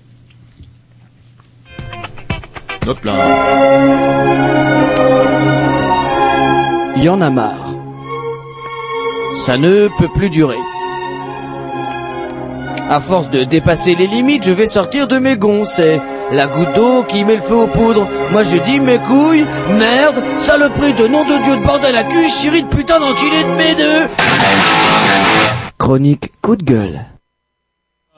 Il 6.97 7.03
y 7.03 7.09
en 7.09 7.21
a 7.21 7.31
marre. 7.31 7.75
Ça 9.37 9.57
ne 9.57 9.89
peut 9.99 10.09
plus 10.15 10.31
durer. 10.31 10.59
À 12.89 13.01
force 13.01 13.29
de 13.31 13.43
dépasser 13.43 13.97
les 13.97 14.07
limites, 14.07 14.45
je 14.45 14.53
vais 14.53 14.67
sortir 14.67 15.09
de 15.09 15.19
mes 15.19 15.37
gonds. 15.37 15.65
C'est 15.65 16.01
la 16.31 16.47
goutte 16.47 16.73
d'eau 16.75 17.03
qui 17.03 17.25
met 17.25 17.35
le 17.35 17.43
feu 17.43 17.57
aux 17.57 17.67
poudres. 17.67 18.07
Moi 18.31 18.45
je 18.45 18.57
dis 18.59 18.79
mes 18.79 18.99
couilles, 18.99 19.47
merde, 19.77 20.23
saloperie 20.39 20.95
de 20.95 21.09
nom 21.09 21.25
de 21.25 21.43
Dieu 21.43 21.57
de 21.57 21.63
bordel 21.65 21.97
à 21.97 22.05
cul, 22.05 22.29
chérie 22.29 22.63
de 22.63 22.69
putain 22.69 23.01
d'enculé 23.01 23.43
de 23.43 23.51
mes 23.57 23.75
deux. 23.75 24.09
Chronique 25.79 26.33
coup 26.41 26.55
de 26.55 26.63
gueule. 26.63 27.16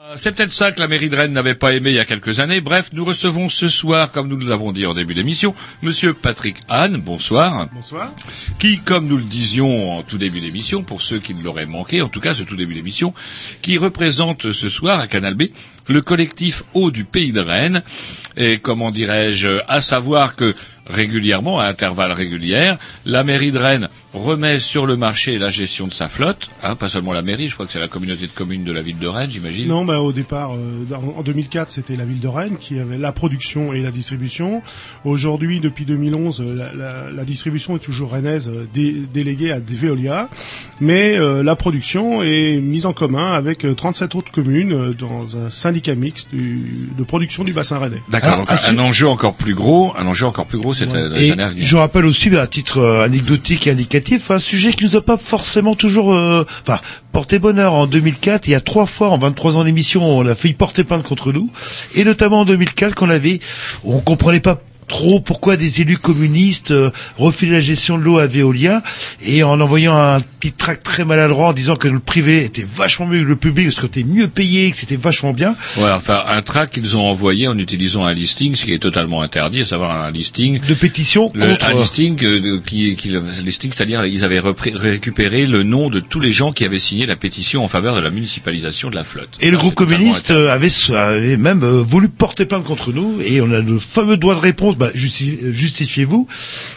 Euh, 0.09 0.13
C'est 0.17 0.31
peut-être 0.31 0.53
ça 0.53 0.71
que 0.71 0.79
la 0.79 0.87
mairie 0.87 1.09
de 1.09 1.15
Rennes 1.15 1.33
n'avait 1.33 1.55
pas 1.55 1.73
aimé 1.73 1.91
il 1.91 1.95
y 1.95 1.99
a 1.99 2.05
quelques 2.05 2.39
années. 2.39 2.61
Bref, 2.61 2.89
nous 2.93 3.05
recevons 3.05 3.47
ce 3.49 3.69
soir, 3.69 4.11
comme 4.11 4.27
nous 4.27 4.37
l'avons 4.39 4.71
dit 4.71 4.85
en 4.85 4.93
début 4.93 5.13
d'émission, 5.13 5.53
Monsieur 5.83 6.13
Patrick 6.13 6.57
Hahn, 6.67 6.97
bonsoir. 6.97 7.67
Bonsoir. 7.73 8.11
Qui, 8.57 8.79
comme 8.79 9.07
nous 9.07 9.17
le 9.17 9.23
disions 9.23 9.97
en 9.97 10.03
tout 10.03 10.17
début 10.17 10.39
d'émission, 10.39 10.83
pour 10.83 11.01
ceux 11.01 11.19
qui 11.19 11.33
l'auraient 11.33 11.65
manqué, 11.67 12.01
en 12.01 12.07
tout 12.09 12.21
cas 12.21 12.33
ce 12.33 12.43
tout 12.43 12.55
début 12.55 12.73
d'émission, 12.73 13.13
qui 13.61 13.77
représente 13.77 14.51
ce 14.51 14.69
soir 14.69 14.99
à 14.99 15.07
Canal 15.07 15.35
B 15.35 15.43
le 15.87 16.01
collectif 16.01 16.63
Eau 16.73 16.91
du 16.91 17.03
Pays 17.03 17.31
de 17.31 17.39
Rennes. 17.41 17.83
Et 18.37 18.59
comment 18.59 18.91
dirais-je, 18.91 19.59
à 19.67 19.81
savoir 19.81 20.35
que 20.35 20.55
régulièrement, 20.89 21.59
à 21.59 21.65
intervalles 21.65 22.11
réguliers, 22.11 22.73
la 23.05 23.23
mairie 23.23 23.51
de 23.51 23.57
Rennes 23.59 23.89
remet 24.13 24.59
sur 24.59 24.87
le 24.87 24.97
marché 24.97 25.37
la 25.37 25.51
gestion 25.51 25.85
de 25.87 25.93
sa 25.93 26.09
flotte, 26.09 26.49
hein, 26.63 26.75
pas 26.75 26.89
seulement 26.89 27.13
la 27.13 27.21
mairie, 27.21 27.47
je 27.47 27.53
crois 27.53 27.67
que 27.67 27.71
c'est 27.71 27.79
la 27.79 27.87
communauté 27.87 28.25
de 28.25 28.31
communes 28.31 28.63
de 28.63 28.71
la 28.71 28.81
ville 28.81 28.97
de 28.97 29.07
Rennes, 29.07 29.29
j'imagine. 29.29 29.67
Non, 29.67 29.85
bah, 29.85 29.99
au 29.99 30.11
départ, 30.11 30.55
euh, 30.55 30.85
en 30.95 31.19
en 31.19 31.23
2004, 31.23 31.69
c'était 31.69 31.95
la 31.95 32.05
ville 32.05 32.19
de 32.19 32.27
Rennes 32.27 32.57
qui 32.59 32.79
avait 32.79 32.97
la 32.97 33.11
production 33.11 33.71
et 33.71 33.81
la 33.83 33.91
distribution. 33.91 34.63
Aujourd'hui, 35.05 35.59
depuis 35.59 35.85
2011, 35.85 36.41
euh, 36.41 36.55
la, 36.55 36.73
la- 36.73 37.11
la 37.11 37.23
distribution 37.25 37.75
est 37.75 37.79
toujours 37.79 38.11
rennaise, 38.11 38.49
euh, 38.49 38.65
dé- 38.73 38.95
déléguée 39.13 39.51
à 39.51 39.59
Veolia, 39.59 40.27
mais 40.81 41.15
euh, 41.17 41.43
la 41.43 41.55
production 41.55 42.23
est 42.23 42.59
mise 42.59 42.85
en 42.87 42.93
commun 42.93 43.33
avec 43.33 43.63
euh, 43.63 43.75
37 43.75 44.15
autres 44.15 44.31
communes 44.31 44.73
euh, 44.73 44.93
dans 44.93 45.37
un 45.37 45.49
syndicat 45.49 45.93
mixte 45.95 46.29
du- 46.31 46.89
de 46.97 47.03
production 47.03 47.43
du 47.43 47.53
bassin 47.53 47.77
rennais. 47.77 48.01
D'accord, 48.09 48.37
donc 48.37 48.49
un 48.51 48.79
enjeu 48.79 49.07
encore 49.07 49.35
plus 49.35 49.53
gros, 49.53 49.93
un 49.97 50.07
enjeu 50.07 50.25
encore 50.25 50.47
plus 50.47 50.57
gros, 50.57 50.73
c'est 50.79 50.85
dans 50.87 50.93
les 51.15 51.27
Et 51.27 51.31
années 51.31 51.43
à 51.43 51.49
venir. 51.49 51.65
je 51.65 51.77
rappelle 51.77 52.05
aussi, 52.05 52.35
à 52.35 52.47
titre 52.47 52.79
euh, 52.79 53.03
anecdotique 53.03 53.67
et 53.67 53.71
indicatif, 53.71 54.31
un 54.31 54.39
sujet 54.39 54.73
qui 54.73 54.83
nous 54.83 54.95
a 54.95 55.01
pas 55.01 55.17
forcément 55.17 55.75
toujours, 55.75 56.13
euh, 56.13 56.45
enfin, 56.67 56.79
porté 57.11 57.39
bonheur. 57.39 57.73
En 57.73 57.87
2004, 57.87 58.47
il 58.47 58.51
y 58.51 58.55
a 58.55 58.61
trois 58.61 58.85
fois 58.85 59.09
en 59.09 59.17
23 59.17 59.57
ans 59.57 59.63
d'émission, 59.63 60.03
on 60.03 60.25
a 60.27 60.35
failli 60.35 60.53
porter 60.53 60.83
plainte 60.83 61.03
contre 61.03 61.31
nous, 61.31 61.49
et 61.95 62.03
notamment 62.03 62.41
en 62.41 62.45
2004, 62.45 62.95
qu'on 62.95 63.09
avait, 63.09 63.39
on 63.83 63.99
comprenait 63.99 64.39
pas 64.39 64.61
trop 64.89 65.19
pourquoi 65.21 65.55
des 65.55 65.79
élus 65.81 65.97
communistes 65.97 66.71
euh, 66.71 66.89
refilaient 67.17 67.53
la 67.53 67.61
gestion 67.61 67.97
de 67.97 68.03
l'eau 68.03 68.17
à 68.17 68.27
Veolia 68.27 68.83
et 69.25 69.43
en 69.43 69.61
envoyant 69.61 69.95
un 69.97 70.19
petit 70.19 70.51
tract 70.51 70.83
très 70.83 71.05
maladroit 71.05 71.47
en 71.49 71.53
disant 71.53 71.75
que 71.75 71.87
le 71.87 71.99
privé 71.99 72.43
était 72.43 72.65
vachement 72.67 73.05
mieux 73.07 73.23
que 73.23 73.27
le 73.29 73.35
public 73.35 73.67
parce 73.67 73.75
que 73.75 73.81
c'était 73.83 74.03
mieux 74.03 74.27
payé, 74.27 74.71
que 74.71 74.77
c'était 74.77 74.95
vachement 74.97 75.31
bien. 75.31 75.55
Ouais, 75.77 75.89
enfin, 75.91 76.23
un 76.27 76.41
tract 76.41 76.73
qu'ils 76.73 76.97
ont 76.97 77.07
envoyé 77.07 77.47
en 77.47 77.57
utilisant 77.57 78.03
un 78.05 78.13
listing, 78.13 78.55
ce 78.55 78.65
qui 78.65 78.73
est 78.73 78.79
totalement 78.79 79.21
interdit, 79.21 79.61
à 79.61 79.65
savoir 79.65 79.91
un 80.03 80.11
listing. 80.11 80.59
De 80.67 80.73
pétition 80.73 81.29
Le, 81.33 81.51
contre... 81.51 81.69
un 81.69 81.73
listing 81.75 82.17
euh, 82.23 82.59
qui, 82.65 82.95
qui 82.95 83.09
le 83.09 83.21
listing, 83.45 83.71
c'est-à-dire 83.73 84.05
ils 84.05 84.23
avaient 84.23 84.39
repris- 84.39 84.75
récupéré 84.75 85.45
le 85.45 85.63
nom 85.63 85.89
de 85.89 85.99
tous 85.99 86.19
les 86.19 86.31
gens 86.31 86.51
qui 86.51 86.65
avaient 86.65 86.79
signé 86.79 87.05
la 87.05 87.15
pétition 87.15 87.63
en 87.63 87.67
faveur 87.67 87.95
de 87.95 88.01
la 88.01 88.09
municipalisation 88.09 88.89
de 88.89 88.95
la 88.95 89.03
flotte. 89.03 89.37
Et 89.41 89.47
le 89.51 89.57
Ça, 89.57 89.59
groupe 89.61 89.75
communiste 89.75 90.31
avait, 90.31 90.69
avait 90.95 91.37
même 91.37 91.63
euh, 91.63 91.81
voulu 91.83 92.09
porter 92.09 92.45
plainte 92.45 92.63
contre 92.63 92.91
nous 92.91 93.19
et 93.23 93.41
on 93.41 93.51
a 93.51 93.59
le 93.59 93.77
fameux 93.79 94.17
droit 94.17 94.35
de 94.35 94.39
réponse, 94.39 94.75
bah, 94.79 94.89
justi- 94.95 95.37
justifiez-vous, 95.53 96.27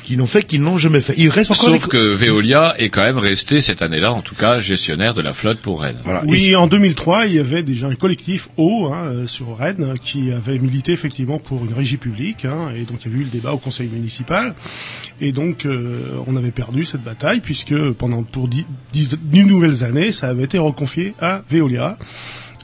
qui 0.04 0.16
n'ont 0.16 0.26
fait 0.26 0.42
qu'ils 0.42 0.60
n'ont 0.62 0.76
jamais 0.76 1.00
fait. 1.00 1.14
Il 1.16 1.30
reste 1.30 1.50
encore 1.52 1.64
Sauf 1.66 1.86
que 1.86 2.14
Veolia 2.14 2.74
est 2.78 2.88
quand 2.90 3.02
même 3.04 3.16
resté 3.18 3.60
cette 3.60 3.80
année-là, 3.80 4.12
en 4.12 4.20
tout 4.20 4.34
cas, 4.34 4.60
gestionnaire 4.60 5.14
de 5.14 5.22
la 5.22 5.32
flotte 5.32 5.58
pour 5.60 5.80
Rennes. 5.80 6.00
Voilà. 6.04 6.22
Oui, 6.26 6.54
en 6.56 6.66
2003, 6.66 7.26
il 7.26 7.34
y 7.34 7.38
avait 7.38 7.62
déjà 7.62 7.86
un 7.86 7.94
collectif 7.94 8.48
haut 8.56 8.90
hein, 8.92 9.04
euh, 9.06 9.26
sur 9.26 9.56
Rennes 9.56 9.86
hein, 9.90 9.94
qui 10.02 10.32
avait 10.32 10.58
milité 10.58 10.92
effectivement 10.92 11.38
pour 11.38 11.64
une 11.64 11.72
régie 11.72 11.96
publique, 11.96 12.44
hein, 12.44 12.72
et 12.76 12.82
donc 12.82 13.04
il 13.04 13.10
y 13.10 13.14
avait 13.14 13.22
eu 13.22 13.24
le 13.24 13.30
débat 13.30 13.52
au 13.52 13.58
conseil 13.58 13.88
municipal, 13.88 14.54
et 15.20 15.30
donc 15.32 15.64
euh, 15.64 16.00
on 16.26 16.36
avait 16.36 16.50
perdu 16.50 16.84
cette 16.84 17.02
bataille 17.04 17.40
puisque 17.40 17.74
pendant 17.92 18.22
pour 18.24 18.48
dix, 18.48 18.66
dix- 18.92 19.16
dix 19.22 19.44
nouvelles 19.44 19.84
années, 19.84 20.10
ça 20.12 20.28
avait 20.28 20.44
été 20.44 20.58
reconfié 20.58 21.14
à 21.20 21.42
Veolia. 21.50 21.96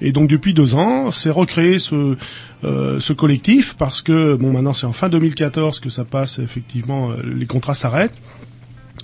Et 0.01 0.13
donc 0.13 0.29
depuis 0.29 0.55
deux 0.55 0.75
ans, 0.75 1.11
c'est 1.11 1.31
recréé 1.31 1.79
ce 1.79 2.17
euh, 2.65 2.99
ce 2.99 3.13
collectif 3.13 3.75
parce 3.79 4.03
que 4.03 4.35
bon 4.35 4.53
maintenant 4.53 4.73
c'est 4.73 4.87
en 4.87 4.93
fin 4.93 5.09
2014 5.09 5.79
que 5.79 5.91
ça 5.91 6.05
passe 6.05 6.41
effectivement, 6.41 7.11
euh, 7.11 7.17
les 7.23 7.47
contrats 7.47 7.75
s'arrêtent. 7.75 8.19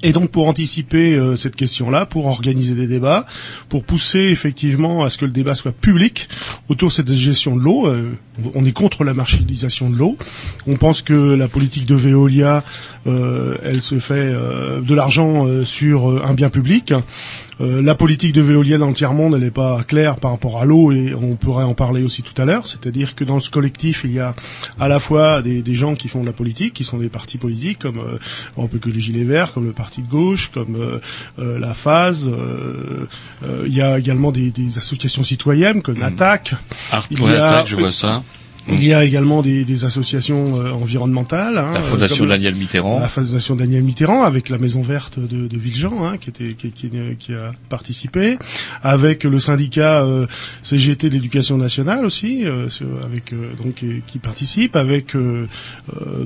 Et 0.03 0.13
donc 0.13 0.31
pour 0.31 0.49
anticiper 0.49 1.15
euh, 1.15 1.37
cette 1.37 1.55
question-là, 1.55 2.05
pour 2.05 2.27
organiser 2.27 2.75
des 2.75 2.89
débats, 2.89 3.27
pour 3.69 3.85
pousser 3.85 4.19
effectivement 4.19 5.05
à 5.05 5.09
ce 5.09 5.19
que 5.19 5.25
le 5.25 5.31
débat 5.31 5.55
soit 5.55 5.71
public 5.71 6.29
autour 6.69 6.89
de 6.89 6.95
cette 6.95 7.13
gestion 7.15 7.55
de 7.55 7.61
l'eau, 7.61 7.89
on 8.55 8.65
est 8.65 8.73
contre 8.73 9.05
la 9.05 9.15
marchandisation 9.15 9.89
de 9.89 9.97
l'eau. 9.97 10.19
On 10.67 10.75
pense 10.75 11.01
que 11.01 11.15
la 11.15 11.47
politique 11.47 11.87
de 11.87 11.95
Veolia, 11.95 12.65
elle 13.07 13.81
se 13.81 13.99
fait 14.01 14.33
de 14.33 14.95
l'argent 14.95 15.47
sur 15.65 16.09
un 16.25 16.35
bien 16.35 16.51
public. 16.51 16.93
Euh, 17.61 17.81
la 17.83 17.95
politique 17.95 18.33
de 18.33 18.43
Veolia 18.43 18.79
dans 18.79 18.89
le 18.89 18.95
tiers-monde, 18.95 19.35
elle 19.35 19.43
n'est 19.43 19.51
pas 19.51 19.83
claire 19.85 20.17
par 20.17 20.33
rapport 20.33 20.61
à 20.61 20.65
l'eau 20.65 20.91
et 20.91 21.15
on 21.15 21.37
pourrait 21.37 21.65
en 21.65 21.75
parler 21.75 22.03
aussi 22.03 22.23
tout 22.23 22.41
à 22.43 22.45
l'heure. 22.45 22.67
C'est-à-dire 22.67 23.15
que 23.15 23.23
dans 23.25 23.39
ce 23.39 23.49
collectif, 23.51 24.03
il 24.05 24.13
y 24.13 24.19
a 24.19 24.35
à 24.81 24.89
la 24.89 24.99
fois 24.99 25.41
des, 25.41 25.63
des 25.63 25.75
gens 25.75 25.95
qui 25.95 26.09
font 26.09 26.21
de 26.23 26.27
la 26.27 26.33
politique, 26.33 26.75
qui 26.75 26.83
sont 26.85 26.99
des 26.99 27.09
partis 27.09 27.39
politiques, 27.39 27.79
comme 27.79 27.99
euh, 27.99 28.19
on 28.57 28.67
peut 28.67 28.79
que 28.79 28.91
les 28.91 28.99
Gilets 29.01 29.25
Verts, 29.25 29.53
comme 29.53 29.67
le 29.67 29.73
Parti 29.73 30.03
de 30.03 30.09
gauche, 30.09 30.51
comme 30.53 30.75
euh, 30.77 30.99
euh, 31.39 31.59
la 31.59 31.75
phase. 31.75 32.29
euh, 32.29 33.07
euh, 33.45 33.65
il 33.67 33.75
y 33.75 33.83
a 33.83 33.99
également 33.99 34.33
des, 34.33 34.51
des 34.51 34.79
associations 34.79 35.23
citoyennes 35.23 35.81
comme 35.83 36.01
Il 37.11 37.19
y 37.21 37.23
a- 37.37 37.47
attaque, 37.61 37.69
je 37.69 37.77
vois 37.77 37.93
ça. 37.93 38.23
Il 38.67 38.83
y 38.83 38.95
a 38.95 39.05
également 39.05 39.43
des, 39.43 39.65
des 39.65 39.85
associations 39.85 40.59
euh, 40.59 40.71
environnementales. 40.71 41.59
hein, 41.59 41.73
La 41.75 41.81
euh, 41.81 41.83
Fondation 41.83 42.25
Daniel 42.25 42.55
Mitterrand. 42.55 42.99
La 42.99 43.09
Fondation 43.09 43.57
Daniel 43.57 43.83
Mitterrand, 43.83 44.23
avec 44.23 44.49
la 44.49 44.57
Maison 44.57 44.81
Verte 44.81 45.19
de, 45.19 45.47
de 45.49 45.59
Villejean, 45.59 46.03
hein, 46.05 46.17
qui, 46.19 46.31
était, 46.31 46.55
qui, 46.55 46.71
qui- 46.73 46.91
qui 47.19 47.33
a 47.35 47.53
participé, 47.69 48.39
avec 48.83 49.25
le 49.25 49.39
syndicat 49.39 50.03
euh, 50.03 50.27
CGT 50.63 51.11
de 51.11 51.15
l'Éducation 51.15 51.59
nationale 51.59 52.07
aussi, 52.07 52.45
euh, 52.47 52.69
avec 53.05 53.33
euh, 53.35 53.51
donc 53.63 53.75
qui, 53.75 54.03
qui 54.07 54.19
participe, 54.19 54.77
avec 54.77 55.15
euh, 55.15 55.47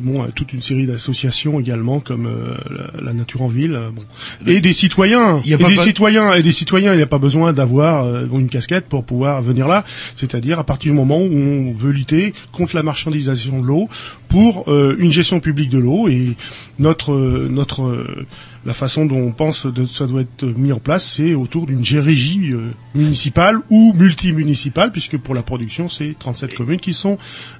bon 0.00 0.24
toute 0.34 0.52
une 0.52 0.62
série 0.62 0.86
d'associations 0.86 1.58
également 1.58 1.98
comme 2.00 2.26
euh, 2.26 2.54
la, 2.70 3.02
la 3.06 3.12
Nature 3.12 3.42
en 3.42 3.48
Ville, 3.48 3.78
bon. 3.92 4.02
et 4.46 4.60
des 4.60 4.72
citoyens, 4.72 5.40
Il 5.44 5.50
y 5.50 5.54
a 5.54 5.56
et 5.56 5.60
pas 5.62 5.68
des 5.68 5.74
pas- 5.76 5.82
citoyens, 5.82 6.32
et 6.34 6.42
des 6.42 6.52
citoyens. 6.52 6.92
Il 6.94 6.96
n'y 6.98 7.02
a 7.02 7.06
pas 7.06 7.18
besoin 7.18 7.52
d'avoir 7.52 8.04
euh, 8.04 8.26
une 8.32 8.48
casquette 8.48 8.86
pour 8.86 9.02
pouvoir 9.04 9.42
venir 9.42 9.66
là. 9.66 9.84
C'est-à-dire 10.14 10.58
à 10.60 10.64
partir 10.64 10.92
du 10.92 10.96
moment 10.96 11.18
où 11.18 11.32
on 11.34 11.72
veut 11.76 11.90
lutter 11.90 12.27
contre 12.52 12.74
la 12.76 12.82
marchandisation 12.82 13.60
de 13.60 13.66
l'eau 13.66 13.88
pour 14.28 14.64
euh, 14.68 14.94
une 14.98 15.10
gestion 15.10 15.40
publique 15.40 15.70
de 15.70 15.78
l'eau 15.78 16.08
et 16.08 16.36
notre 16.78 17.12
euh, 17.12 17.48
notre 17.50 17.82
euh, 17.82 18.26
la 18.66 18.74
façon 18.74 19.06
dont 19.06 19.16
on 19.20 19.30
pense 19.30 19.66
que 19.74 19.86
ça 19.86 20.06
doit 20.06 20.20
être 20.22 20.44
mis 20.44 20.72
en 20.72 20.78
place, 20.78 21.14
c'est 21.16 21.32
autour 21.34 21.64
d'une 21.66 21.82
gérégie 21.84 22.52
municipale 22.94 23.56
ou 23.70 23.94
multimunicipale, 23.94 24.92
puisque 24.92 25.16
pour 25.16 25.34
la 25.34 25.42
production, 25.42 25.88
c'est 25.88 26.14
37 26.18 26.54
communes 26.54 26.80
qui 26.80 26.92
sont 26.92 27.16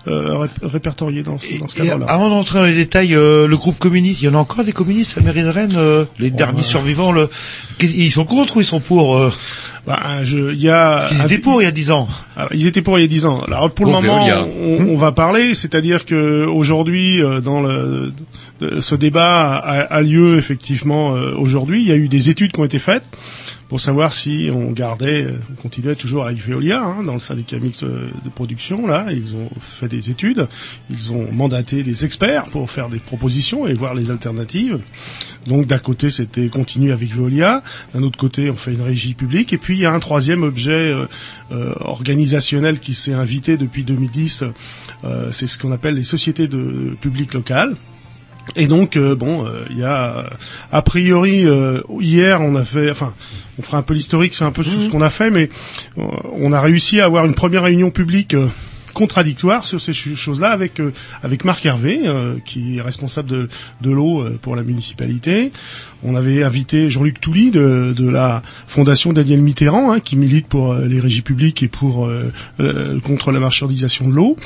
ré- 0.07 0.49
répertoriées 0.61 1.23
dans, 1.23 1.39
ce- 1.39 1.59
dans 1.61 1.69
ce 1.69 1.77
cadre-là. 1.77 2.07
avant 2.09 2.29
d'entrer 2.29 2.59
dans 2.59 2.65
les 2.67 2.75
détails, 2.75 3.11
le 3.15 3.57
groupe 3.57 3.79
communiste, 3.79 4.21
il 4.21 4.27
y 4.27 4.29
en 4.29 4.35
a 4.35 4.39
encore 4.39 4.65
des 4.65 4.73
communistes 4.73 5.17
à 5.17 5.21
la 5.21 5.27
mairie 5.33 5.43
de 5.45 5.49
Rennes, 5.49 6.07
les 6.19 6.31
derniers 6.31 6.59
bah. 6.61 6.67
survivants, 6.67 7.13
le... 7.13 7.31
ils 7.81 8.11
sont 8.13 8.25
contre 8.27 8.59
ou 8.59 8.61
ils 8.61 8.67
sont 8.67 8.81
pour 8.81 9.19
Bah, 9.89 10.23
je, 10.23 10.53
il 10.53 10.61
y 10.61 10.69
a, 10.69 11.09
Ils 11.11 11.25
étaient 11.25 11.39
pour 11.39 11.63
il 11.63 11.65
y 11.65 11.69
a 11.69 11.71
10 11.71 11.93
ans. 11.93 12.09
Alors, 12.37 12.51
ils 12.53 12.67
étaient 12.67 12.83
pour 12.83 12.99
il 12.99 13.03
y 13.03 13.05
a 13.07 13.09
10 13.09 13.25
ans. 13.25 13.41
Alors 13.47 13.71
pour 13.71 13.87
le 13.87 13.93
moment, 13.93 14.23
on, 14.63 14.87
on 14.87 14.97
va 14.99 15.13
parler, 15.13 15.55
c'est-à-dire 15.55 16.05
que 16.05 16.45
aujourd'hui, 16.45 17.23
euh, 17.23 17.41
dans 17.41 17.63
le, 17.63 18.13
ce 18.81 18.95
débat 18.95 19.57
a, 19.57 19.81
a 19.81 20.03
lieu 20.03 20.37
effectivement 20.37 21.17
euh, 21.17 21.35
aujourd'hui. 21.39 21.81
Il 21.81 21.89
y 21.89 21.93
a 21.93 21.97
eu 21.97 22.09
des 22.09 22.29
études 22.29 22.53
qui 22.53 22.61
ont 22.61 22.67
été 22.67 22.79
faites 22.79 23.03
pour 23.69 23.81
savoir 23.81 24.13
si 24.13 24.51
on 24.53 24.73
gardait, 24.73 25.27
on 25.51 25.61
continuait 25.61 25.95
toujours 25.95 26.25
avec 26.27 26.39
Veolia 26.39 26.83
hein, 26.83 27.03
dans 27.03 27.15
le 27.15 27.21
syndicat 27.21 27.59
mixte 27.59 27.85
de 27.85 28.29
production. 28.35 28.87
Là, 28.87 29.07
ils 29.11 29.37
ont 29.37 29.51
fait 29.61 29.89
des 29.89 30.11
études, 30.11 30.49
ils 30.91 31.13
ont 31.13 31.31
mandaté 31.31 31.83
des 31.83 32.05
experts 32.05 32.47
pour 32.47 32.71
faire 32.71 32.89
des 32.89 32.99
propositions 32.99 33.67
et 33.67 33.75
voir 33.75 33.95
les 33.95 34.11
alternatives. 34.11 34.79
Donc 35.47 35.67
d'un 35.67 35.79
côté, 35.79 36.11
c'était 36.11 36.49
continuer 36.49 36.93
avec 36.93 37.11
Veolia, 37.11 37.63
d'un 37.95 38.03
autre 38.03 38.19
côté, 38.19 38.51
on 38.51 38.57
fait 38.57 38.73
une 38.73 38.83
régie 38.83 39.15
publique, 39.15 39.53
et 39.53 39.59
puis 39.59 39.77
il 39.77 39.81
y 39.81 39.87
a 39.87 39.93
un 39.93 40.01
troisième 40.01 40.43
objet 40.43 40.73
euh, 40.73 41.07
euh, 41.53 41.75
organisationnel 41.81 42.81
qui 42.81 42.95
s'est 42.95 43.13
invité 43.13 43.57
depuis 43.57 43.85
2010, 43.85 44.45
euh, 45.05 45.31
c'est 45.31 45.47
ce 45.47 45.59
qu'on 45.59 45.73
appelle 45.73 45.95
les 45.95 46.03
sociétés 46.03 46.49
de 46.49 46.97
public 47.01 47.35
locales. 47.35 47.77
Et 48.57 48.67
donc 48.67 48.97
euh, 48.97 49.15
bon, 49.15 49.47
euh, 49.47 49.65
il 49.71 49.79
y 49.79 49.85
a 49.85 50.31
a 50.73 50.83
priori 50.83 51.45
euh, 51.45 51.83
hier 52.01 52.41
on 52.41 52.55
a 52.55 52.65
fait, 52.65 52.91
enfin 52.91 53.13
on 53.59 53.63
fera 53.63 53.79
un 53.79 53.83
peu 53.83 53.95
l'historique, 53.95 54.35
c'est 54.35 54.45
un 54.45 54.53
peu 54.53 54.63
sur 54.63 54.81
ce 54.81 54.89
qu'on 54.89 55.03
a 55.03 55.11
fait, 55.11 55.31
mais 55.31 55.51
euh, 55.99 56.03
on 56.33 56.53
a 56.53 56.61
réussi 56.61 57.01
à 57.01 57.05
avoir 57.07 57.25
une 57.25 57.35
première 57.35 57.65
réunion 57.65 57.91
publique. 57.91 58.35
euh, 58.35 58.49
contradictoire 58.95 59.65
sur 59.65 59.81
ces 59.81 59.93
ch- 59.93 60.17
choses-là 60.17 60.51
avec 60.51 60.81
euh, 60.81 60.93
avec 61.23 61.45
Marc 61.45 61.65
Hervé 61.67 62.01
euh, 62.07 62.35
qui 62.45 62.79
est 62.79 62.81
responsable 62.81 63.29
de, 63.29 63.49
de 63.81 63.91
l'eau 63.93 64.23
euh, 64.23 64.39
pour 64.43 64.57
la 64.57 64.63
municipalité. 64.65 65.53
On 66.05 66.15
avait 66.15 66.43
invité 66.43 66.91
Jean-Luc 66.91 67.21
Touly 67.21 67.51
de, 67.51 67.93
de 67.97 68.09
la 68.09 68.43
fondation 68.67 69.13
Daniel 69.13 69.41
Mitterrand 69.41 69.93
hein, 69.93 70.01
qui 70.01 70.17
milite 70.17 70.47
pour 70.47 70.73
euh, 70.73 70.87
les 70.87 71.01
régies 71.01 71.23
publiques 71.23 71.63
et 71.63 71.69
pour 71.69 72.07
euh, 72.07 72.33
euh, 72.61 73.01
contre 73.01 73.33
la 73.33 73.41
marchandisation 73.41 74.09
de 74.09 74.15
l'eau. 74.15 74.37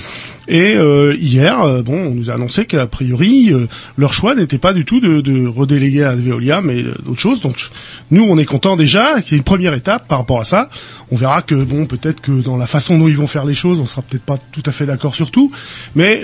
Et 0.49 0.75
euh, 0.77 1.15
hier, 1.21 1.61
euh, 1.61 1.83
bon, 1.83 2.09
on 2.09 2.15
nous 2.15 2.31
a 2.31 2.35
annoncé 2.35 2.65
qu'a 2.65 2.87
priori 2.87 3.53
euh, 3.53 3.67
leur 3.97 4.13
choix 4.13 4.35
n'était 4.35 4.59
pas 4.59 4.73
du 4.73 4.85
tout 4.85 5.01
de, 5.01 5.21
de 5.21 5.47
redéléguer 5.47 6.05
à 6.05 6.15
Veolia, 6.15 6.61
mais 6.63 6.83
d'autres 6.83 7.21
choses. 7.21 7.41
Donc 7.41 7.57
nous, 8.11 8.25
on 8.25 8.39
est 8.39 8.45
content 8.45 8.77
déjà 8.77 9.21
qu'il 9.21 9.33
y 9.33 9.35
ait 9.35 9.39
une 9.39 9.45
première 9.45 9.75
étape 9.75 10.09
par 10.09 10.19
rapport 10.19 10.41
à 10.41 10.45
ça. 10.45 10.71
On 11.11 11.17
verra 11.17 11.43
que 11.43 11.55
bon, 11.55 11.85
peut-être 11.87 12.21
que 12.21 12.33
dans 12.33 12.57
la 12.57 12.67
façon 12.67 12.99
dont 12.99 13.09
ils 13.09 13.17
vont 13.17 13.27
faire 13.27 13.45
les 13.45 13.55
choses, 13.55 13.79
on 13.81 13.87
sera 13.87 14.03
peut-être 14.03 14.25
pas 14.25 14.39
tout 14.53 14.63
à 14.65 14.73
fait 14.73 14.87
d'accord 14.87 15.15
sur 15.15 15.31
tout, 15.31 15.53
mais 15.95 16.23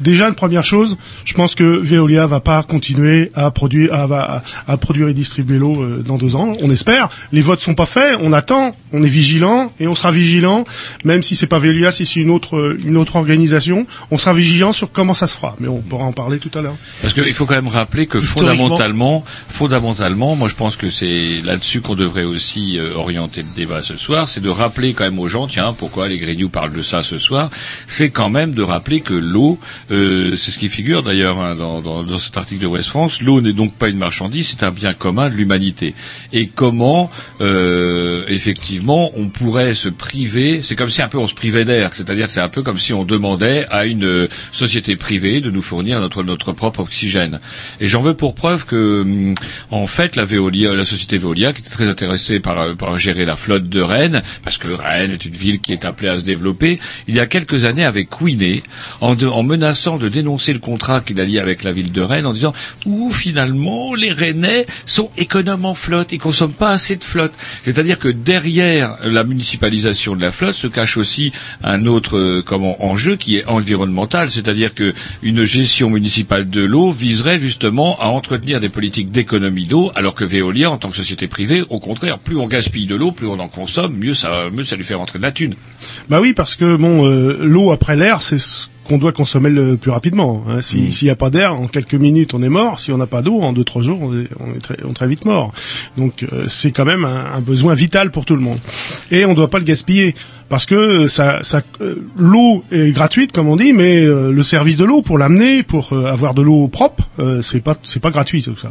déjà 0.00 0.28
une 0.28 0.34
première 0.34 0.62
chose, 0.62 0.96
je 1.24 1.34
pense 1.34 1.54
que 1.54 1.64
Veolia 1.64 2.26
va 2.26 2.40
pas 2.40 2.62
continuer 2.62 3.30
à 3.34 3.50
produire, 3.50 3.71
à, 3.90 4.06
va- 4.06 4.42
à, 4.66 4.72
à 4.72 4.76
produire 4.76 5.08
et 5.08 5.14
distribuer 5.14 5.58
l'eau 5.58 5.82
euh, 5.82 6.02
dans 6.06 6.18
deux 6.18 6.36
ans. 6.36 6.52
On 6.62 6.70
espère. 6.70 7.08
Les 7.32 7.40
votes 7.42 7.60
sont 7.60 7.74
pas 7.74 7.86
faits. 7.86 8.18
On 8.22 8.32
attend. 8.32 8.74
On 8.92 9.02
est 9.02 9.08
vigilant 9.08 9.72
et 9.80 9.86
on 9.86 9.94
sera 9.94 10.10
vigilant, 10.12 10.64
même 11.04 11.22
si 11.22 11.34
c'est 11.34 11.46
pas 11.46 11.58
Veolia, 11.58 11.90
si 11.90 12.04
c'est 12.04 12.20
une 12.20 12.30
autre 12.30 12.56
euh, 12.58 12.78
une 12.84 12.96
autre 12.98 13.16
organisation, 13.16 13.86
on 14.10 14.18
sera 14.18 14.34
vigilant 14.34 14.72
sur 14.72 14.92
comment 14.92 15.14
ça 15.14 15.26
se 15.26 15.34
fera. 15.36 15.56
Mais 15.60 15.68
on 15.68 15.78
pourra 15.80 16.04
en 16.04 16.12
parler 16.12 16.38
tout 16.38 16.50
à 16.58 16.60
l'heure. 16.60 16.76
Parce 17.00 17.14
qu'il 17.14 17.32
faut 17.32 17.46
quand 17.46 17.54
même 17.54 17.68
rappeler 17.68 18.06
que 18.06 18.20
fondamentalement, 18.20 19.24
fondamentalement, 19.48 20.34
moi 20.36 20.48
je 20.48 20.54
pense 20.54 20.74
que 20.76 20.90
c'est 20.90 21.40
là-dessus 21.44 21.80
qu'on 21.80 21.94
devrait 21.94 22.24
aussi 22.24 22.78
euh, 22.78 22.94
orienter 22.94 23.42
le 23.42 23.48
débat 23.54 23.80
ce 23.80 23.96
soir, 23.96 24.28
c'est 24.28 24.40
de 24.42 24.50
rappeler 24.50 24.92
quand 24.92 25.04
même 25.04 25.18
aux 25.20 25.28
gens, 25.28 25.46
tiens, 25.46 25.72
pourquoi 25.72 26.08
les 26.08 26.18
Grignoux 26.18 26.48
parlent 26.48 26.72
de 26.72 26.82
ça 26.82 27.02
ce 27.04 27.16
soir, 27.16 27.48
c'est 27.86 28.10
quand 28.10 28.28
même 28.28 28.52
de 28.54 28.62
rappeler 28.62 29.00
que 29.00 29.14
l'eau, 29.14 29.58
euh, 29.90 30.36
c'est 30.36 30.50
ce 30.50 30.58
qui 30.58 30.68
figure 30.68 31.02
d'ailleurs 31.04 31.38
hein, 31.40 31.54
dans, 31.54 31.80
dans, 31.80 32.02
dans 32.02 32.18
cet 32.18 32.36
article 32.36 32.60
de 32.60 32.66
West 32.66 32.88
France, 32.88 33.22
l'eau 33.22 33.40
n'est 33.40 33.52
donc 33.52 33.61
pas 33.68 33.88
une 33.88 33.98
marchandise, 33.98 34.48
c'est 34.48 34.62
un 34.64 34.70
bien 34.70 34.94
commun 34.94 35.30
de 35.30 35.34
l'humanité. 35.34 35.94
Et 36.32 36.46
comment, 36.46 37.10
euh, 37.40 38.24
effectivement, 38.28 39.12
on 39.16 39.28
pourrait 39.28 39.74
se 39.74 39.88
priver, 39.88 40.62
c'est 40.62 40.76
comme 40.76 40.88
si 40.88 41.02
un 41.02 41.08
peu 41.08 41.18
on 41.18 41.28
se 41.28 41.34
privait 41.34 41.64
d'air, 41.64 41.92
c'est-à-dire 41.92 42.30
c'est 42.30 42.40
un 42.40 42.48
peu 42.48 42.62
comme 42.62 42.78
si 42.78 42.92
on 42.92 43.04
demandait 43.04 43.66
à 43.70 43.86
une 43.86 44.04
euh, 44.04 44.28
société 44.52 44.96
privée 44.96 45.40
de 45.40 45.50
nous 45.50 45.62
fournir 45.62 46.00
notre, 46.00 46.22
notre 46.22 46.52
propre 46.52 46.80
oxygène. 46.80 47.40
Et 47.80 47.88
j'en 47.88 48.00
veux 48.02 48.14
pour 48.14 48.34
preuve 48.34 48.66
que, 48.66 49.02
hum, 49.02 49.34
en 49.70 49.86
fait, 49.86 50.16
la 50.16 50.24
Veolia, 50.24 50.74
la 50.74 50.84
société 50.84 51.18
Veolia, 51.18 51.52
qui 51.52 51.60
était 51.60 51.70
très 51.70 51.88
intéressée 51.88 52.40
par, 52.40 52.60
euh, 52.60 52.74
par 52.74 52.98
gérer 52.98 53.24
la 53.24 53.36
flotte 53.36 53.68
de 53.68 53.80
Rennes, 53.80 54.22
parce 54.44 54.58
que 54.58 54.68
Rennes 54.68 55.12
est 55.12 55.24
une 55.24 55.34
ville 55.34 55.60
qui 55.60 55.72
est 55.72 55.84
appelée 55.84 56.08
à 56.08 56.18
se 56.18 56.24
développer, 56.24 56.80
il 57.08 57.14
y 57.14 57.20
a 57.20 57.26
quelques 57.26 57.64
années 57.64 57.84
avait 57.84 58.04
couiné 58.04 58.62
en 59.00 59.42
menaçant 59.42 59.98
de 59.98 60.08
dénoncer 60.08 60.52
le 60.52 60.58
contrat 60.58 61.00
qu'il 61.00 61.20
a 61.20 61.24
lié 61.24 61.38
avec 61.38 61.62
la 61.62 61.72
ville 61.72 61.92
de 61.92 62.00
Rennes 62.00 62.26
en 62.26 62.32
disant 62.32 62.52
ou 62.86 63.10
finalement 63.10 63.51
les 63.96 64.12
Rennais 64.12 64.66
sont 64.86 65.10
économes 65.16 65.64
en 65.64 65.74
flotte, 65.74 66.12
ils 66.12 66.18
consomment 66.18 66.52
pas 66.52 66.70
assez 66.70 66.96
de 66.96 67.04
flotte. 67.04 67.32
C'est-à-dire 67.62 67.98
que 67.98 68.08
derrière 68.08 68.98
la 69.02 69.24
municipalisation 69.24 70.16
de 70.16 70.22
la 70.22 70.30
flotte 70.30 70.54
se 70.54 70.66
cache 70.66 70.96
aussi 70.96 71.32
un 71.62 71.86
autre 71.86 72.16
euh, 72.16 72.74
enjeu 72.80 73.16
qui 73.16 73.36
est 73.36 73.46
environnemental, 73.46 74.30
c'est-à-dire 74.30 74.74
que 74.74 74.94
une 75.22 75.44
gestion 75.44 75.90
municipale 75.90 76.48
de 76.48 76.62
l'eau 76.62 76.90
viserait 76.90 77.38
justement 77.38 77.98
à 78.00 78.06
entretenir 78.06 78.60
des 78.60 78.68
politiques 78.68 79.10
d'économie 79.10 79.64
d'eau, 79.64 79.90
alors 79.94 80.14
que 80.14 80.24
Veolia, 80.24 80.70
en 80.70 80.78
tant 80.78 80.90
que 80.90 80.96
société 80.96 81.26
privée, 81.26 81.62
au 81.70 81.80
contraire, 81.80 82.18
plus 82.18 82.36
on 82.36 82.46
gaspille 82.46 82.86
de 82.86 82.94
l'eau, 82.94 83.12
plus 83.12 83.26
on 83.26 83.38
en 83.38 83.48
consomme, 83.48 83.96
mieux 83.96 84.14
ça, 84.14 84.48
lui 84.48 84.84
fait 84.84 84.94
rentrer 84.94 85.18
de 85.18 85.24
la 85.24 85.32
thune. 85.32 85.54
Bah 86.08 86.20
oui, 86.20 86.32
parce 86.32 86.56
que 86.56 86.76
bon, 86.76 87.06
euh, 87.06 87.38
l'eau 87.40 87.72
après 87.72 87.96
l'air, 87.96 88.22
c'est 88.22 88.38
ce 88.38 88.71
qu'on 88.84 88.98
doit 88.98 89.12
consommer 89.12 89.48
le 89.50 89.76
plus 89.76 89.90
rapidement. 89.90 90.42
hein. 90.48 90.60
Si- 90.60 90.92
S'il 90.92 91.06
n'y 91.06 91.10
a 91.10 91.16
pas 91.16 91.30
d'air, 91.30 91.54
en 91.54 91.68
quelques 91.68 91.94
minutes, 91.94 92.34
on 92.34 92.42
est 92.42 92.48
mort. 92.48 92.78
Si 92.80 92.90
on 92.92 92.98
n'a 92.98 93.06
pas 93.06 93.22
d'eau, 93.22 93.40
en 93.40 93.52
deux 93.52 93.64
trois 93.64 93.82
jours, 93.82 93.98
on 94.02 94.12
est, 94.18 94.26
on 94.40 94.54
est 94.54 94.58
très, 94.60 94.76
on 94.84 94.90
est 94.90 94.94
très 94.94 95.06
vite 95.06 95.24
mort. 95.24 95.52
Donc 95.96 96.24
euh, 96.32 96.46
c'est 96.48 96.72
quand 96.72 96.84
même 96.84 97.04
un, 97.04 97.34
un 97.36 97.40
besoin 97.40 97.74
vital 97.74 98.10
pour 98.10 98.24
tout 98.24 98.34
le 98.34 98.42
monde. 98.42 98.58
Et 99.10 99.24
on 99.24 99.30
ne 99.30 99.34
doit 99.34 99.50
pas 99.50 99.58
le 99.58 99.64
gaspiller 99.64 100.14
parce 100.52 100.66
que 100.66 101.06
ça, 101.08 101.38
ça, 101.40 101.62
euh, 101.80 101.94
l'eau 102.16 102.62
est 102.70 102.92
gratuite 102.92 103.32
comme 103.32 103.48
on 103.48 103.56
dit, 103.56 103.72
mais 103.72 104.02
euh, 104.04 104.30
le 104.30 104.42
service 104.42 104.76
de 104.76 104.84
l'eau 104.84 105.00
pour 105.00 105.16
l'amener, 105.16 105.62
pour 105.62 105.94
euh, 105.94 106.04
avoir 106.12 106.34
de 106.34 106.42
l'eau 106.42 106.68
propre, 106.68 107.04
euh, 107.20 107.40
c'est 107.40 107.60
pas, 107.62 107.74
c'est 107.84 108.00
pas 108.00 108.10
gratuit 108.10 108.42
tout 108.42 108.54
ça. 108.60 108.68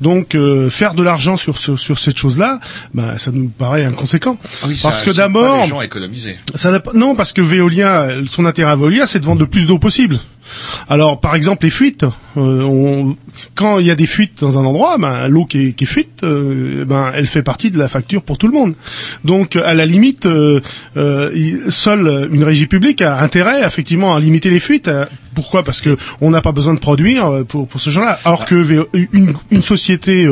Donc 0.00 0.34
euh, 0.36 0.70
faire 0.70 0.94
de 0.94 1.02
l'argent 1.02 1.36
sur, 1.36 1.58
ce- 1.58 1.74
sur 1.74 1.98
cette 1.98 2.16
chose-là, 2.16 2.60
bah, 2.94 3.18
ça 3.18 3.32
nous 3.32 3.48
paraît 3.48 3.84
inconséquent. 3.84 4.38
Ah 4.62 4.66
oui, 4.68 4.78
parce 4.82 5.00
ça 5.00 5.04
que 5.04 5.10
d'abord, 5.16 5.62
les 5.64 5.68
gens 5.68 5.80
économiser. 5.80 6.36
ça 6.54 6.70
n'a 6.70 6.78
pas- 6.80 6.92
non, 6.94 7.16
parce 7.16 7.32
que 7.32 7.40
Veolia, 7.42 8.08
son 8.28 8.46
intérêt 8.46 8.70
à 8.70 8.76
Veolia, 8.76 9.06
c'est 9.06 9.18
de 9.18 9.26
vendre 9.26 9.40
le 9.40 9.48
plus 9.48 9.66
d'eau 9.66 9.78
possible. 9.80 10.18
Alors, 10.88 11.20
par 11.20 11.34
exemple, 11.34 11.64
les 11.64 11.70
fuites. 11.70 12.04
euh, 12.36 12.62
on- 12.62 13.16
quand 13.54 13.78
il 13.78 13.86
y 13.86 13.90
a 13.90 13.94
des 13.96 14.06
fuites 14.06 14.40
dans 14.40 14.58
un 14.58 14.64
endroit, 14.64 14.98
ben, 14.98 15.26
l'eau 15.28 15.44
qui 15.46 15.68
est, 15.68 15.72
qui 15.72 15.86
fuite, 15.86 16.22
euh, 16.22 16.84
ben, 16.84 17.10
elle 17.14 17.26
fait 17.26 17.42
partie 17.42 17.70
de 17.70 17.78
la 17.78 17.88
facture 17.88 18.22
pour 18.22 18.38
tout 18.38 18.46
le 18.46 18.52
monde. 18.52 18.74
Donc, 19.24 19.56
à 19.56 19.74
la 19.74 19.84
limite, 19.86 20.26
euh, 20.26 20.60
seule 21.68 22.28
une 22.32 22.44
régie 22.44 22.66
publique 22.66 23.02
a 23.02 23.20
intérêt, 23.20 23.64
effectivement, 23.64 24.14
à 24.14 24.20
limiter 24.20 24.50
les 24.50 24.60
fuites. 24.60 24.90
Pourquoi? 25.34 25.62
Parce 25.62 25.80
que 25.80 25.96
on 26.20 26.30
n'a 26.30 26.40
pas 26.40 26.52
besoin 26.52 26.74
de 26.74 26.78
produire 26.80 27.44
pour, 27.48 27.66
pour 27.68 27.80
ce 27.80 27.90
genre-là. 27.90 28.18
Alors 28.24 28.46
que 28.46 28.54
VO 28.54 28.88
une, 29.12 29.32
une 29.50 29.62
société 29.62 30.28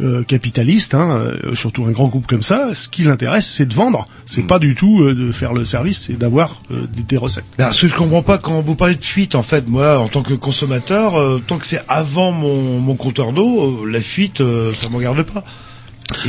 euh, 0.00 0.22
capitaliste, 0.22 0.94
hein, 0.94 1.16
euh, 1.44 1.54
surtout 1.54 1.84
un 1.86 1.90
grand 1.90 2.08
groupe 2.08 2.26
comme 2.26 2.42
ça, 2.42 2.74
ce 2.74 2.88
qui 2.88 3.02
l'intéresse, 3.02 3.46
c'est 3.48 3.66
de 3.66 3.74
vendre. 3.74 4.06
C'est 4.24 4.42
pas 4.46 4.58
du 4.58 4.74
tout 4.74 5.02
euh, 5.02 5.14
de 5.14 5.32
faire 5.32 5.52
le 5.52 5.64
service, 5.64 6.04
c'est 6.06 6.18
d'avoir 6.18 6.62
euh, 6.70 6.86
des, 6.94 7.02
des 7.02 7.16
recettes. 7.16 7.44
Ben, 7.58 7.72
ce 7.72 7.82
que 7.82 7.88
je 7.88 7.94
comprends 7.94 8.22
pas 8.22 8.38
quand 8.38 8.60
vous 8.62 8.74
parlez 8.76 8.94
de 8.94 9.04
fuite, 9.04 9.34
en 9.34 9.42
fait, 9.42 9.68
moi, 9.68 9.98
en 9.98 10.08
tant 10.08 10.22
que 10.22 10.34
consommateur, 10.34 11.16
euh, 11.20 11.40
tant 11.46 11.58
que 11.58 11.66
c'est 11.66 11.80
avant 11.88 12.32
mon, 12.32 12.78
mon 12.80 12.94
compteur 12.94 13.32
d'eau, 13.32 13.82
euh, 13.84 13.90
la 13.90 14.00
fuite, 14.00 14.40
euh, 14.40 14.72
ça 14.74 14.88
me 14.88 14.96
regarde 14.96 15.22
pas. 15.22 15.44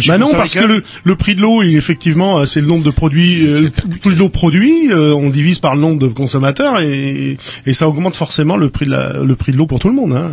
Bah 0.07 0.19
non, 0.19 0.28
parce 0.32 0.53
que 0.53 0.59
le, 0.63 0.84
le 1.03 1.15
prix 1.15 1.34
de 1.34 1.41
l'eau, 1.41 1.63
il- 1.63 1.76
effectivement, 1.76 2.45
c'est 2.45 2.61
le 2.61 2.67
nombre 2.67 2.84
de 2.84 2.91
produits, 2.91 3.47
euh, 3.47 3.61
le 3.61 3.97
prix 3.97 4.13
de 4.13 4.19
l'eau 4.19 4.30
produit, 4.30 4.91
euh, 4.91 5.11
on 5.15 5.32
divise 5.32 5.57
par 5.57 5.74
le 5.74 5.82
nombre 5.82 5.97
de 5.97 6.07
consommateurs 6.07 6.80
et, 6.82 7.38
et 7.65 7.74
ça 7.74 7.88
augmente 7.89 8.15
forcément 8.15 8.57
le 8.57 8.69
prix 8.69 8.86
de 8.86 8.91
la, 8.91 9.13
le 9.24 9.36
prix 9.36 9.51
de 9.51 9.57
l'eau 9.57 9.65
pour 9.65 9.80
tout 9.80 9.89
le 9.89 9.95
monde. 9.95 10.13
Hein. 10.13 10.30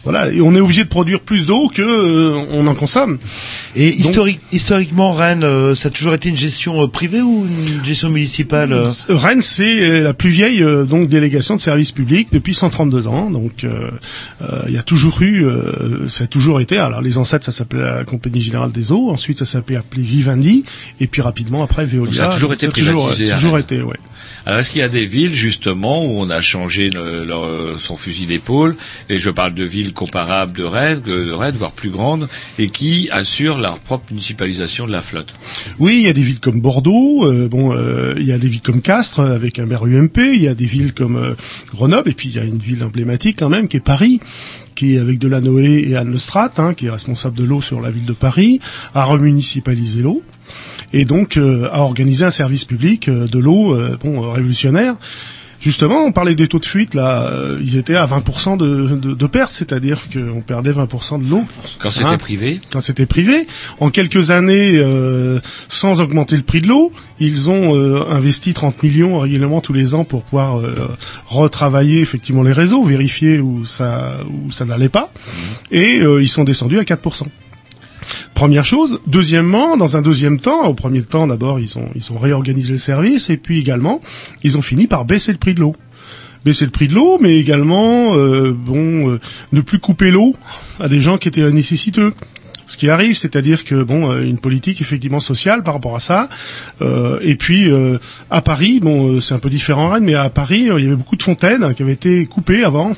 Euh. 0.00 0.10
Voilà, 0.10 0.32
et 0.32 0.40
on 0.40 0.54
est 0.54 0.60
obligé 0.60 0.84
de 0.84 0.88
produire 0.88 1.20
plus 1.20 1.46
d'eau 1.46 1.68
que 1.68 1.82
euh, 1.82 2.42
on 2.52 2.66
en 2.66 2.74
consomme. 2.74 3.18
Et 3.76 3.88
historique, 3.94 4.40
historiquement, 4.50 5.12
Rennes, 5.12 5.44
euh, 5.44 5.74
ça 5.74 5.88
a 5.88 5.90
toujours 5.90 6.14
été 6.14 6.28
une 6.30 6.36
gestion 6.36 6.82
euh, 6.82 6.86
privée 6.86 7.20
ou 7.20 7.46
une 7.46 7.84
gestion 7.84 8.08
municipale 8.08 8.72
euh? 8.72 8.90
Rennes, 9.08 9.42
c'est 9.42 9.82
euh, 9.82 10.02
la 10.02 10.14
plus 10.14 10.30
vieille 10.30 10.62
euh, 10.62 10.84
donc 10.84 11.08
délégation 11.08 11.54
de 11.56 11.60
service 11.60 11.92
public 11.92 12.28
depuis 12.32 12.54
132 12.54 13.06
ans. 13.08 13.30
Donc, 13.30 13.64
euh, 13.64 13.90
euh, 14.42 14.62
il 14.68 14.74
y 14.74 14.78
a 14.78 14.82
toujours 14.82 15.20
eu, 15.22 15.44
euh, 15.44 16.08
ça 16.08 16.24
a 16.24 16.26
toujours 16.26 16.60
été. 16.60 16.78
Alors, 16.78 17.02
les 17.02 17.18
ancêtres, 17.18 17.44
ça 17.44 17.52
s'appelait 17.52 17.82
la 17.82 18.04
Compagnie 18.04 18.40
Générale 18.40 18.72
des 18.72 18.92
Eaux. 18.92 19.10
Ensuite, 19.10 19.38
ça 19.38 19.44
s'appelait 19.44 19.76
appelé 19.76 20.02
Vivendi. 20.02 20.64
Et 21.00 21.06
puis 21.06 21.20
rapidement 21.22 21.62
après 21.62 21.84
Veolia. 21.84 22.06
Donc, 22.06 22.14
ça 22.14 22.30
a 22.30 22.32
toujours 22.32 22.50
Donc, 22.50 22.62
été 22.62 22.66
ça 22.66 22.70
a 22.70 22.84
toujours, 22.84 23.06
privatisé, 23.08 23.34
Toujours 23.34 23.52
Rennes. 23.54 23.62
été, 23.62 23.82
ouais. 23.82 23.96
Alors 24.46 24.60
est-ce 24.60 24.70
qu'il 24.70 24.80
y 24.80 24.84
a 24.84 24.88
des 24.88 25.06
villes 25.06 25.34
justement 25.34 26.04
où 26.04 26.20
on 26.20 26.30
a 26.30 26.40
changé 26.40 26.88
son 27.78 27.96
fusil 27.96 28.26
d'épaule 28.26 28.76
et 29.08 29.18
je 29.18 29.30
parle 29.30 29.54
de 29.54 29.64
villes 29.64 29.92
comparables 29.92 30.56
de 30.56 30.64
Rennes, 30.64 31.00
de 31.00 31.32
Rennes, 31.32 31.56
voire 31.56 31.72
plus 31.72 31.90
grandes, 31.90 32.28
et 32.58 32.68
qui 32.68 33.08
assurent 33.10 33.58
leur 33.58 33.78
propre 33.78 34.06
municipalisation 34.10 34.86
de 34.86 34.92
la 34.92 35.02
flotte? 35.02 35.34
Oui, 35.78 35.96
il 35.98 36.02
y 36.02 36.08
a 36.08 36.12
des 36.12 36.22
villes 36.22 36.40
comme 36.40 36.60
Bordeaux, 36.60 37.24
euh, 37.24 37.48
bon, 37.48 37.74
euh, 37.74 38.14
il 38.16 38.26
y 38.26 38.32
a 38.32 38.38
des 38.38 38.48
villes 38.48 38.62
comme 38.62 38.82
Castres 38.82 39.20
euh, 39.20 39.34
avec 39.34 39.58
un 39.58 39.66
maire 39.66 39.84
UMP, 39.84 40.18
il 40.18 40.42
y 40.42 40.48
a 40.48 40.54
des 40.54 40.66
villes 40.66 40.92
comme 40.92 41.36
Grenoble, 41.72 42.10
et 42.10 42.14
puis 42.14 42.28
il 42.28 42.36
y 42.36 42.38
a 42.38 42.44
une 42.44 42.58
ville 42.58 42.82
emblématique 42.82 43.36
quand 43.38 43.48
même 43.48 43.68
qui 43.68 43.76
est 43.76 43.80
Paris, 43.84 44.20
qui 44.74 44.94
est 44.94 44.98
avec 44.98 45.18
Delanoë 45.18 45.90
et 45.90 45.96
Anne 45.96 46.12
Lestrade, 46.12 46.52
hein, 46.58 46.74
qui 46.74 46.86
est 46.86 46.90
responsable 46.90 47.36
de 47.36 47.44
l'eau 47.44 47.60
sur 47.60 47.80
la 47.80 47.90
ville 47.90 48.06
de 48.06 48.12
Paris, 48.12 48.60
a 48.94 49.04
remunicipalisé 49.04 50.02
l'eau 50.02 50.22
et 50.92 51.04
donc 51.04 51.36
euh, 51.36 51.68
a 51.72 51.80
organisé 51.80 52.24
un 52.24 52.30
service 52.30 52.64
public 52.64 53.08
euh, 53.08 53.26
de 53.26 53.38
l'eau, 53.38 53.74
euh, 53.74 53.96
bon, 54.02 54.24
euh, 54.24 54.30
révolutionnaire. 54.30 54.96
Justement, 55.60 56.04
on 56.06 56.12
parlait 56.12 56.34
des 56.34 56.48
taux 56.48 56.58
de 56.58 56.64
fuite 56.64 56.94
là, 56.94 57.30
ils 57.60 57.76
étaient 57.76 57.94
à 57.94 58.06
20% 58.06 58.56
de, 58.56 58.96
de, 58.96 59.12
de 59.12 59.26
perte, 59.26 59.52
c'est-à-dire 59.52 60.00
qu'on 60.10 60.40
perdait 60.40 60.72
20% 60.72 61.22
de 61.22 61.28
l'eau. 61.28 61.44
Quand 61.78 61.90
c'était 61.90 62.06
Hein 62.06 62.16
privé 62.16 62.60
quand 62.72 62.80
c'était 62.80 63.04
privé. 63.04 63.46
En 63.78 63.90
quelques 63.90 64.30
années, 64.30 64.82
sans 65.68 66.00
augmenter 66.00 66.38
le 66.38 66.44
prix 66.44 66.62
de 66.62 66.68
l'eau, 66.68 66.94
ils 67.18 67.50
ont 67.50 67.74
investi 68.10 68.54
30 68.54 68.82
millions 68.82 69.18
régulièrement 69.18 69.60
tous 69.60 69.74
les 69.74 69.94
ans 69.94 70.04
pour 70.04 70.22
pouvoir 70.22 70.62
retravailler 71.26 72.00
effectivement 72.00 72.42
les 72.42 72.52
réseaux, 72.54 72.82
vérifier 72.82 73.38
où 73.40 73.66
ça 73.66 74.16
où 74.30 74.50
ça 74.50 74.64
n'allait 74.64 74.88
pas, 74.88 75.12
et 75.70 76.00
euh, 76.00 76.22
ils 76.22 76.28
sont 76.28 76.44
descendus 76.44 76.78
à 76.78 76.84
4%. 76.84 77.24
Première 78.34 78.64
chose. 78.64 79.00
Deuxièmement, 79.06 79.76
dans 79.76 79.96
un 79.96 80.02
deuxième 80.02 80.38
temps, 80.40 80.66
au 80.66 80.74
premier 80.74 81.02
temps 81.02 81.26
d'abord, 81.26 81.60
ils 81.60 81.78
ont 81.78 81.88
ils 81.94 82.12
ont 82.12 82.18
réorganisé 82.18 82.72
le 82.72 82.78
service 82.78 83.30
et 83.30 83.36
puis 83.36 83.58
également, 83.58 84.00
ils 84.42 84.56
ont 84.56 84.62
fini 84.62 84.86
par 84.86 85.04
baisser 85.04 85.32
le 85.32 85.38
prix 85.38 85.54
de 85.54 85.60
l'eau 85.60 85.74
baisser 86.44 86.64
le 86.64 86.70
prix 86.70 86.88
de 86.88 86.94
l'eau, 86.94 87.18
mais 87.20 87.36
également 87.38 88.14
euh, 88.16 88.52
bon 88.52 89.10
euh, 89.10 89.20
ne 89.52 89.60
plus 89.60 89.78
couper 89.78 90.10
l'eau 90.10 90.34
à 90.78 90.88
des 90.88 91.00
gens 91.00 91.18
qui 91.18 91.28
étaient 91.28 91.50
nécessiteux. 91.50 92.14
Ce 92.70 92.76
qui 92.76 92.88
arrive, 92.88 93.16
c'est-à-dire 93.16 93.64
que 93.64 93.82
bon, 93.82 94.12
euh, 94.12 94.22
une 94.22 94.38
politique 94.38 94.80
effectivement 94.80 95.18
sociale 95.18 95.64
par 95.64 95.74
rapport 95.74 95.96
à 95.96 95.98
ça. 95.98 96.28
Euh, 96.80 97.18
et 97.20 97.34
puis 97.34 97.68
euh, 97.68 97.98
à 98.30 98.42
Paris, 98.42 98.78
bon, 98.78 99.20
c'est 99.20 99.34
un 99.34 99.40
peu 99.40 99.50
différent 99.50 99.88
à 99.90 99.94
Rennes, 99.94 100.04
mais 100.04 100.14
à 100.14 100.30
Paris, 100.30 100.68
il 100.76 100.84
y 100.84 100.86
avait 100.86 100.94
beaucoup 100.94 101.16
de 101.16 101.22
fontaines 101.24 101.64
hein, 101.64 101.74
qui 101.74 101.82
avaient 101.82 101.94
été 101.94 102.26
coupées 102.26 102.62
avant. 102.62 102.94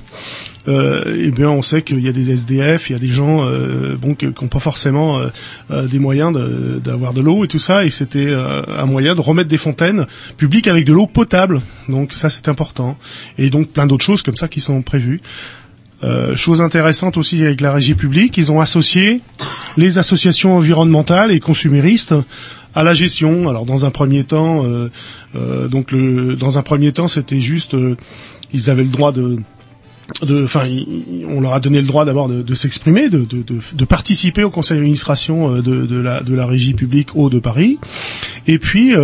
Euh, 0.69 1.27
et 1.27 1.31
bien, 1.31 1.49
on 1.49 1.63
sait 1.63 1.81
qu'il 1.81 2.01
y 2.01 2.09
a 2.09 2.13
des 2.13 2.31
SDF, 2.31 2.91
il 2.91 2.93
y 2.93 2.97
a 2.97 2.99
des 2.99 3.09
gens 3.09 3.47
bon 3.99 4.15
qui 4.15 4.27
n'ont 4.27 4.49
pas 4.49 4.61
forcément 4.61 5.23
des 5.71 5.99
moyens 5.99 6.39
d'avoir 6.85 7.15
de, 7.15 7.23
l'eau 7.23 7.45
et 7.45 7.49
tout 7.49 7.59
ça, 7.59 7.87
et 7.87 7.91
c'était 7.91 8.31
un 8.31 8.87
moyen 8.87 9.15
de 9.15 9.23
remettre 9.23 9.49
des 9.49 9.57
fontaines 9.57 10.07
publiques 10.37 10.69
avec 10.69 10.85
de 10.85 10.93
l'eau 10.93 11.07
potable. 11.07 11.63
Donc 11.89 12.13
ça, 12.13 12.29
c'est 12.29 12.49
important. 12.49 12.99
Et 13.39 13.49
donc 13.49 13.71
plein 13.71 13.87
d'autres 13.87 14.05
choses 14.05 14.21
comme 14.21 14.37
ça 14.37 14.49
qui 14.49 14.61
sont 14.61 14.83
prévues. 14.83 15.23
Euh, 16.05 16.35
chose 16.35 16.61
intéressante 16.61 17.17
aussi 17.17 17.45
avec 17.45 17.61
la 17.61 17.73
régie 17.73 17.95
publique, 17.95 18.37
ils 18.37 18.51
ont 18.51 18.61
associé 18.61 19.21
les 19.77 19.99
associations 19.99 20.57
environnementales 20.57 21.31
et 21.31 21.41
consuméristes 21.41 22.15
à 22.75 22.83
la 22.83 22.95
gestion. 22.95 23.49
Alors 23.49 23.67
dans 23.67 23.85
un 23.87 23.91
premier 23.91 24.25
temps, 24.25 24.65
euh, 24.65 24.91
euh, 25.37 25.69
donc 25.69 25.93
le, 25.93 26.35
dans 26.37 26.59
un 26.59 26.63
premier 26.63 26.93
temps, 26.93 27.09
c'était 27.09 27.41
juste, 27.41 27.75
euh, 27.75 27.97
ils 28.53 28.71
avaient 28.71 28.85
le 28.85 28.89
droit 28.89 29.13
de 29.13 29.39
enfin, 30.45 30.69
on 31.29 31.41
leur 31.41 31.55
a 31.55 31.61
donné 31.61 31.81
le 31.81 31.87
droit 31.87 32.05
d'abord 32.05 32.29
de, 32.29 32.55
s'exprimer, 32.55 33.09
de, 33.09 33.25
de, 33.25 33.43
de, 33.73 33.85
participer 33.85 34.45
au 34.45 34.51
conseil 34.51 34.77
d'administration 34.77 35.57
euh, 35.57 35.63
de, 35.63 35.99
la, 35.99 36.23
de 36.23 36.35
la 36.35 36.47
régie 36.47 36.75
publique 36.75 37.15
Eau 37.15 37.31
de 37.31 37.39
Paris. 37.39 37.79
Et 38.47 38.59
puis, 38.59 38.95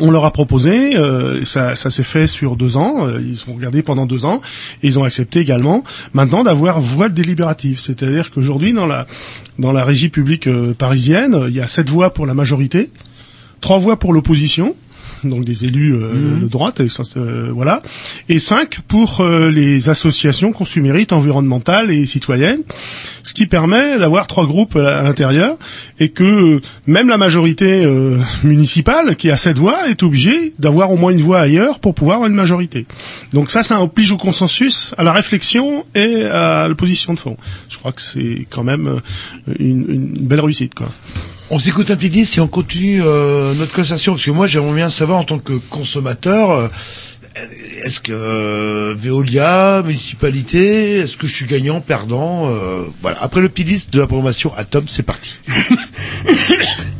on 0.00 0.10
leur 0.10 0.24
a 0.24 0.30
proposé, 0.30 0.96
euh, 0.96 1.42
ça, 1.44 1.74
s'est 1.74 2.02
fait 2.02 2.26
sur 2.26 2.56
deux 2.56 2.76
ans, 2.76 3.06
euh, 3.06 3.20
ils 3.20 3.36
sont 3.36 3.54
regardés 3.54 3.82
pendant 3.82 4.06
deux 4.06 4.26
ans, 4.26 4.40
et 4.82 4.88
ils 4.88 4.98
ont 4.98 5.04
accepté 5.04 5.40
également 5.40 5.84
maintenant 6.12 6.42
d'avoir 6.44 6.80
voix 6.80 7.08
délibérative. 7.08 7.78
C'est-à-dire 7.78 8.30
qu'aujourd'hui, 8.30 8.72
dans 8.72 8.86
la, 8.86 9.06
dans 9.58 9.72
la 9.72 9.84
régie 9.84 10.08
publique 10.08 10.48
euh, 10.48 10.74
parisienne, 10.74 11.46
il 11.48 11.54
y 11.54 11.60
a 11.60 11.66
sept 11.66 11.88
voix 11.88 12.12
pour 12.12 12.26
la 12.26 12.34
majorité, 12.34 12.90
trois 13.60 13.78
voix 13.78 13.98
pour 13.98 14.12
l'opposition, 14.12 14.76
donc 15.30 15.44
des 15.44 15.64
élus 15.64 15.94
euh, 15.94 16.40
de 16.40 16.46
droite, 16.46 16.80
et 16.80 16.88
ça, 16.88 17.02
euh, 17.16 17.50
voilà, 17.52 17.82
et 18.28 18.38
cinq 18.38 18.80
pour 18.86 19.20
euh, 19.20 19.50
les 19.50 19.90
associations 19.90 20.52
consumérites, 20.52 21.12
environnementales 21.12 21.90
et 21.90 22.06
citoyennes, 22.06 22.62
ce 23.22 23.34
qui 23.34 23.46
permet 23.46 23.98
d'avoir 23.98 24.26
trois 24.26 24.46
groupes 24.46 24.76
à 24.76 25.02
l'intérieur 25.02 25.56
et 25.98 26.10
que 26.10 26.60
même 26.86 27.08
la 27.08 27.16
majorité 27.16 27.84
euh, 27.84 28.18
municipale, 28.44 29.16
qui 29.16 29.30
a 29.30 29.36
sept 29.36 29.58
voix, 29.58 29.88
est 29.88 30.02
obligée 30.02 30.54
d'avoir 30.58 30.90
au 30.90 30.96
moins 30.96 31.10
une 31.10 31.20
voix 31.20 31.40
ailleurs 31.40 31.78
pour 31.78 31.94
pouvoir 31.94 32.16
avoir 32.16 32.30
une 32.30 32.36
majorité. 32.36 32.86
Donc 33.32 33.50
ça, 33.50 33.62
ça 33.62 33.82
oblige 33.82 34.12
au 34.12 34.16
consensus, 34.16 34.94
à 34.98 35.04
la 35.04 35.12
réflexion 35.12 35.84
et 35.94 36.24
à 36.24 36.68
l'opposition 36.68 37.14
de 37.14 37.18
fond. 37.18 37.36
Je 37.68 37.78
crois 37.78 37.92
que 37.92 38.00
c'est 38.00 38.46
quand 38.50 38.64
même 38.64 39.00
une, 39.58 39.84
une 39.88 40.26
belle 40.26 40.40
réussite, 40.40 40.74
quoi. 40.74 40.88
On 41.48 41.60
s'écoute 41.60 41.90
un 41.92 41.96
petit 41.96 42.10
disque 42.10 42.38
et 42.38 42.40
on 42.40 42.48
continue 42.48 43.02
euh, 43.04 43.54
notre 43.54 43.70
conversation 43.70 44.14
parce 44.14 44.24
que 44.24 44.32
moi 44.32 44.48
j'aimerais 44.48 44.74
bien 44.74 44.90
savoir 44.90 45.18
en 45.20 45.24
tant 45.24 45.38
que 45.38 45.52
consommateur 45.52 46.50
euh, 46.50 46.68
est-ce 47.84 48.00
que 48.00 48.12
euh, 48.12 48.94
Veolia, 48.98 49.82
municipalité, 49.84 50.98
est-ce 50.98 51.16
que 51.16 51.26
je 51.26 51.34
suis 51.34 51.46
gagnant, 51.46 51.80
perdant 51.80 52.50
euh, 52.50 52.84
Voilà. 53.02 53.18
Après 53.22 53.40
le 53.40 53.48
petit 53.48 53.64
disque 53.64 53.90
de 53.90 54.00
la 54.00 54.06
programmation 54.06 54.52
Atom, 54.56 54.88
c'est 54.88 55.02
parti. 55.04 55.38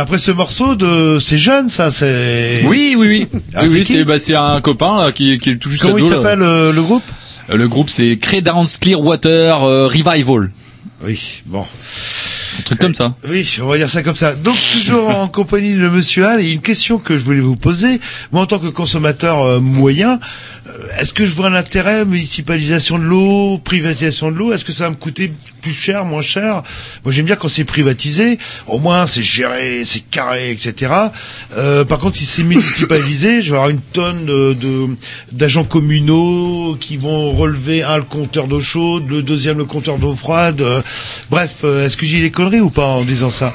après 0.00 0.18
ce 0.18 0.30
morceau 0.30 0.74
de, 0.74 1.18
c'est 1.20 1.38
jeune, 1.38 1.68
ça, 1.68 1.90
c'est. 1.90 2.62
Oui, 2.66 2.94
oui, 2.98 3.08
oui. 3.32 3.40
Ah, 3.54 3.62
oui, 3.62 3.68
c'est 3.68 3.74
oui, 3.74 3.84
c'est 3.84 4.04
bah, 4.04 4.18
c'est 4.18 4.34
un 4.34 4.60
copain 4.60 4.96
là, 5.04 5.12
qui, 5.12 5.38
qui 5.38 5.50
est 5.50 5.56
tout 5.56 5.70
juste 5.70 5.82
Comment 5.82 5.98
il 5.98 6.04
ado, 6.06 6.22
s'appelle 6.22 6.42
euh, 6.42 6.72
le 6.72 6.82
groupe 6.82 7.02
Euh, 7.50 7.56
Le 7.56 7.68
groupe 7.68 7.90
c'est 7.90 8.16
Credence 8.18 8.76
Clearwater 8.78 9.62
euh, 9.62 9.86
Revival. 9.86 10.50
Oui, 11.04 11.42
bon. 11.46 11.64
Un 12.58 12.62
truc 12.62 12.78
comme 12.80 12.94
ça. 12.94 13.14
Oui, 13.28 13.48
on 13.62 13.66
va 13.66 13.78
dire 13.78 13.88
ça 13.88 14.02
comme 14.02 14.16
ça. 14.16 14.34
Donc 14.34 14.56
toujours 14.72 15.08
en 15.08 15.28
compagnie 15.38 15.74
de 15.74 15.88
Monsieur 15.88 16.26
Hall, 16.26 16.40
et 16.40 16.50
une 16.50 16.60
question 16.60 16.98
que 16.98 17.16
je 17.16 17.22
voulais 17.24 17.40
vous 17.40 17.54
poser. 17.54 18.00
Moi, 18.32 18.42
en 18.42 18.46
tant 18.46 18.58
que 18.58 18.66
consommateur 18.66 19.40
euh, 19.42 19.60
moyen, 19.60 20.18
est-ce 21.00 21.12
que 21.12 21.24
je 21.26 21.32
vois 21.32 21.46
un 21.48 21.54
intérêt 21.54 22.04
municipalisation 22.04 22.98
de 22.98 23.04
l'eau, 23.04 23.58
privatisation 23.58 24.30
de 24.30 24.36
l'eau? 24.36 24.52
Est-ce 24.52 24.64
que 24.64 24.72
ça 24.72 24.84
va 24.84 24.90
me 24.90 24.96
coûter 24.96 25.32
plus 25.60 25.72
cher, 25.72 26.04
moins 26.04 26.22
cher 26.22 26.62
Moi, 27.04 27.12
j'aime 27.12 27.26
bien 27.26 27.36
quand 27.36 27.48
c'est 27.48 27.64
privatisé. 27.64 28.38
Au 28.66 28.78
moins, 28.78 29.06
c'est 29.06 29.22
géré, 29.22 29.82
c'est 29.84 30.00
carré, 30.10 30.50
etc. 30.50 30.92
Euh, 31.56 31.84
par 31.84 31.98
contre, 31.98 32.16
si 32.16 32.26
c'est 32.26 32.42
municipalisé, 32.42 33.42
je 33.42 33.50
vais 33.50 33.56
avoir 33.56 33.70
une 33.70 33.80
tonne 33.80 34.26
de 34.26 34.88
d'agents 35.32 35.64
communaux 35.64 36.76
qui 36.80 36.96
vont 36.96 37.32
relever 37.32 37.82
un 37.82 37.98
le 37.98 38.04
compteur 38.04 38.46
d'eau 38.46 38.60
chaude, 38.60 39.08
le 39.08 39.22
deuxième 39.22 39.58
le 39.58 39.64
compteur 39.64 39.98
d'eau 39.98 40.14
froide. 40.14 40.60
Euh, 40.62 40.82
bref, 41.30 41.60
euh, 41.64 41.86
est-ce 41.86 41.96
que 41.96 42.06
j'ai 42.06 42.20
des 42.20 42.30
conneries 42.30 42.60
ou 42.60 42.70
pas 42.70 42.86
en 42.86 43.04
disant 43.04 43.30
ça? 43.30 43.54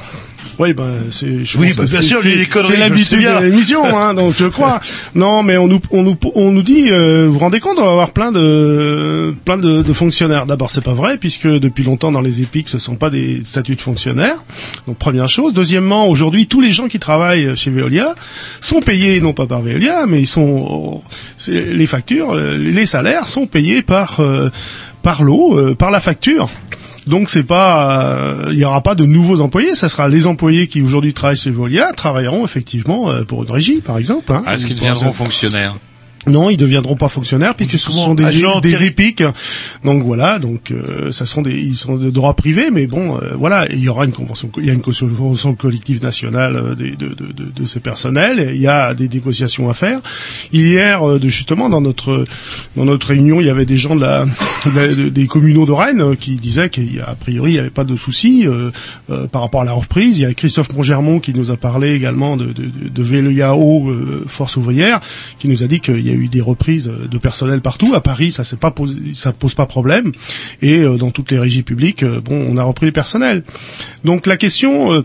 Oui, 0.59 0.73
ben, 0.73 0.85
c'est, 1.11 1.25
Oui, 1.57 1.73
bah, 1.75 1.83
bien 1.85 2.01
sûr, 2.01 2.19
c'est- 2.19 2.77
l'habitude 2.77 3.19
de 3.19 3.43
l'émission, 3.45 3.97
hein, 3.99 4.13
donc 4.13 4.33
je 4.37 4.45
crois. 4.45 4.79
Non, 5.15 5.43
mais 5.43 5.57
on 5.57 5.67
nous, 5.67 5.79
on 5.91 6.03
nous, 6.03 6.17
on 6.35 6.51
nous 6.51 6.61
dit, 6.61 6.89
euh, 6.91 7.25
vous 7.27 7.33
vous 7.33 7.39
rendez 7.39 7.59
compte, 7.59 7.77
on 7.79 7.83
va 7.85 7.91
avoir 7.91 8.11
plein 8.11 8.31
de, 8.31 9.33
plein 9.45 9.57
de, 9.57 9.81
de 9.81 9.93
fonctionnaires. 9.93 10.45
D'abord, 10.45 10.69
c'est 10.69 10.83
pas 10.83 10.93
vrai, 10.93 11.17
puisque 11.17 11.47
depuis 11.47 11.83
longtemps 11.83 12.11
dans 12.11 12.21
les 12.21 12.41
EPIC, 12.41 12.67
ce 12.69 12.77
sont 12.77 12.95
pas 12.95 13.09
des 13.09 13.41
statuts 13.43 13.75
de 13.75 13.81
fonctionnaires. 13.81 14.43
Donc, 14.87 14.97
première 14.97 15.27
chose. 15.27 15.53
Deuxièmement, 15.53 16.07
aujourd'hui, 16.07 16.47
tous 16.47 16.61
les 16.61 16.71
gens 16.71 16.87
qui 16.87 16.99
travaillent 16.99 17.55
chez 17.55 17.69
Veolia 17.71 18.15
sont 18.59 18.79
payés, 18.81 19.19
non 19.21 19.33
pas 19.33 19.45
par 19.45 19.61
Veolia, 19.61 20.05
mais 20.07 20.21
ils 20.21 20.27
sont, 20.27 21.01
les 21.47 21.87
factures, 21.87 22.33
les 22.35 22.85
salaires 22.85 23.27
sont 23.27 23.47
payés 23.47 23.81
par, 23.81 24.19
euh, 24.19 24.49
par 25.01 25.23
l'eau, 25.23 25.57
euh, 25.57 25.75
par 25.75 25.91
la 25.91 25.99
facture. 25.99 26.49
Donc 27.07 27.29
c'est 27.29 27.43
pas, 27.43 28.01
euh, 28.13 28.47
il 28.51 28.57
y 28.57 28.65
aura 28.65 28.81
pas 28.81 28.95
de 28.95 29.05
nouveaux 29.05 29.41
employés. 29.41 29.75
Ça 29.75 29.89
sera 29.89 30.07
les 30.07 30.25
employés 30.27 30.67
qui 30.67 30.81
aujourd'hui 30.81 31.13
travaillent 31.13 31.37
chez 31.37 31.51
Veolia 31.51 31.91
travailleront 31.93 32.43
effectivement 32.45 33.09
euh, 33.11 33.23
pour 33.23 33.43
une 33.43 33.51
régie, 33.51 33.81
par 33.81 33.97
exemple. 33.97 34.31
hein. 34.33 34.43
Ah, 34.45 34.55
Est-ce 34.55 34.65
qu'ils 34.65 34.75
deviendront 34.75 35.11
fonctionnaires? 35.11 35.75
Non, 36.27 36.49
ils 36.49 36.57
deviendront 36.57 36.95
pas 36.95 37.09
fonctionnaires 37.09 37.55
puisque 37.55 37.77
ce 37.77 37.91
sont 37.91 38.15
des, 38.15 38.25
agents 38.25 38.59
des 38.59 38.85
épiques. 38.85 39.23
Donc 39.83 40.03
voilà, 40.03 40.39
donc 40.39 40.71
euh, 40.71 41.11
ça 41.11 41.25
sont 41.25 41.41
des 41.41 41.53
ils 41.53 41.75
sont 41.75 41.97
de 41.97 42.09
droit 42.09 42.33
privé, 42.33 42.69
mais 42.71 42.87
bon 42.87 43.17
euh, 43.17 43.35
voilà, 43.37 43.71
et 43.71 43.75
il 43.75 43.81
y 43.81 43.89
aura 43.89 44.05
une 44.05 44.11
convention, 44.11 44.49
il 44.57 44.65
y 44.65 44.69
a 44.69 44.73
une 44.73 44.81
convention 44.81 45.53
collective 45.55 46.01
nationale 46.03 46.55
euh, 46.55 46.75
de, 46.75 46.95
de, 46.95 47.15
de, 47.15 47.51
de 47.55 47.65
ces 47.65 47.79
personnels. 47.79 48.39
et 48.39 48.55
il 48.55 48.61
y 48.61 48.67
a 48.67 48.93
des 48.93 49.09
négociations 49.09 49.69
à 49.69 49.73
faire. 49.73 50.01
Hier, 50.51 51.07
euh, 51.07 51.19
de, 51.19 51.29
justement 51.29 51.69
dans 51.69 51.81
notre 51.81 52.25
dans 52.75 52.85
notre 52.85 53.07
réunion, 53.07 53.39
il 53.41 53.47
y 53.47 53.49
avait 53.49 53.65
des 53.65 53.77
gens 53.77 53.95
de 53.95 54.01
la, 54.01 54.25
des 55.11 55.27
communaux 55.27 55.65
de 55.65 55.71
Rennes 55.71 56.15
qui 56.17 56.35
disaient 56.35 56.69
qu'a 56.69 57.15
priori 57.19 57.51
il 57.51 57.53
n'y 57.53 57.59
avait 57.59 57.69
pas 57.69 57.83
de 57.83 57.95
souci 57.95 58.45
par 59.31 59.41
rapport 59.41 59.61
à 59.61 59.65
la 59.65 59.73
reprise. 59.73 60.17
Il 60.17 60.21
y 60.21 60.25
a 60.25 60.33
Christophe 60.33 60.73
Mongermont 60.73 61.19
qui 61.19 61.33
nous 61.33 61.51
a 61.51 61.57
parlé 61.57 61.93
également 61.93 62.37
de, 62.37 62.45
de, 62.45 62.69
de, 62.89 63.03
VLIAO, 63.03 63.89
euh, 63.89 64.23
Force 64.27 64.57
ouvrière, 64.57 64.99
qui 65.39 65.47
nous 65.47 65.63
a 65.63 65.67
dit 65.67 65.79
qu'il 65.79 66.05
y 66.05 66.11
a 66.15 66.23
eu 66.23 66.27
des 66.27 66.41
reprises 66.41 66.87
euh, 66.89 67.07
de 67.07 67.17
personnel 67.17 67.61
partout. 67.61 67.93
À 67.95 68.01
Paris, 68.01 68.31
ça 68.31 68.43
ça 68.43 68.57
pose 68.57 69.53
pas 69.55 69.65
problème. 69.65 70.11
Et 70.61 70.79
euh, 70.79 70.97
dans 70.97 71.11
toutes 71.11 71.31
les 71.31 71.39
régies 71.39 71.63
publiques, 71.63 72.03
euh, 72.03 72.21
on 72.29 72.57
a 72.57 72.63
repris 72.63 72.85
le 72.87 72.91
personnel. 72.91 73.43
Donc 74.03 74.27
la 74.27 74.37
question. 74.37 75.03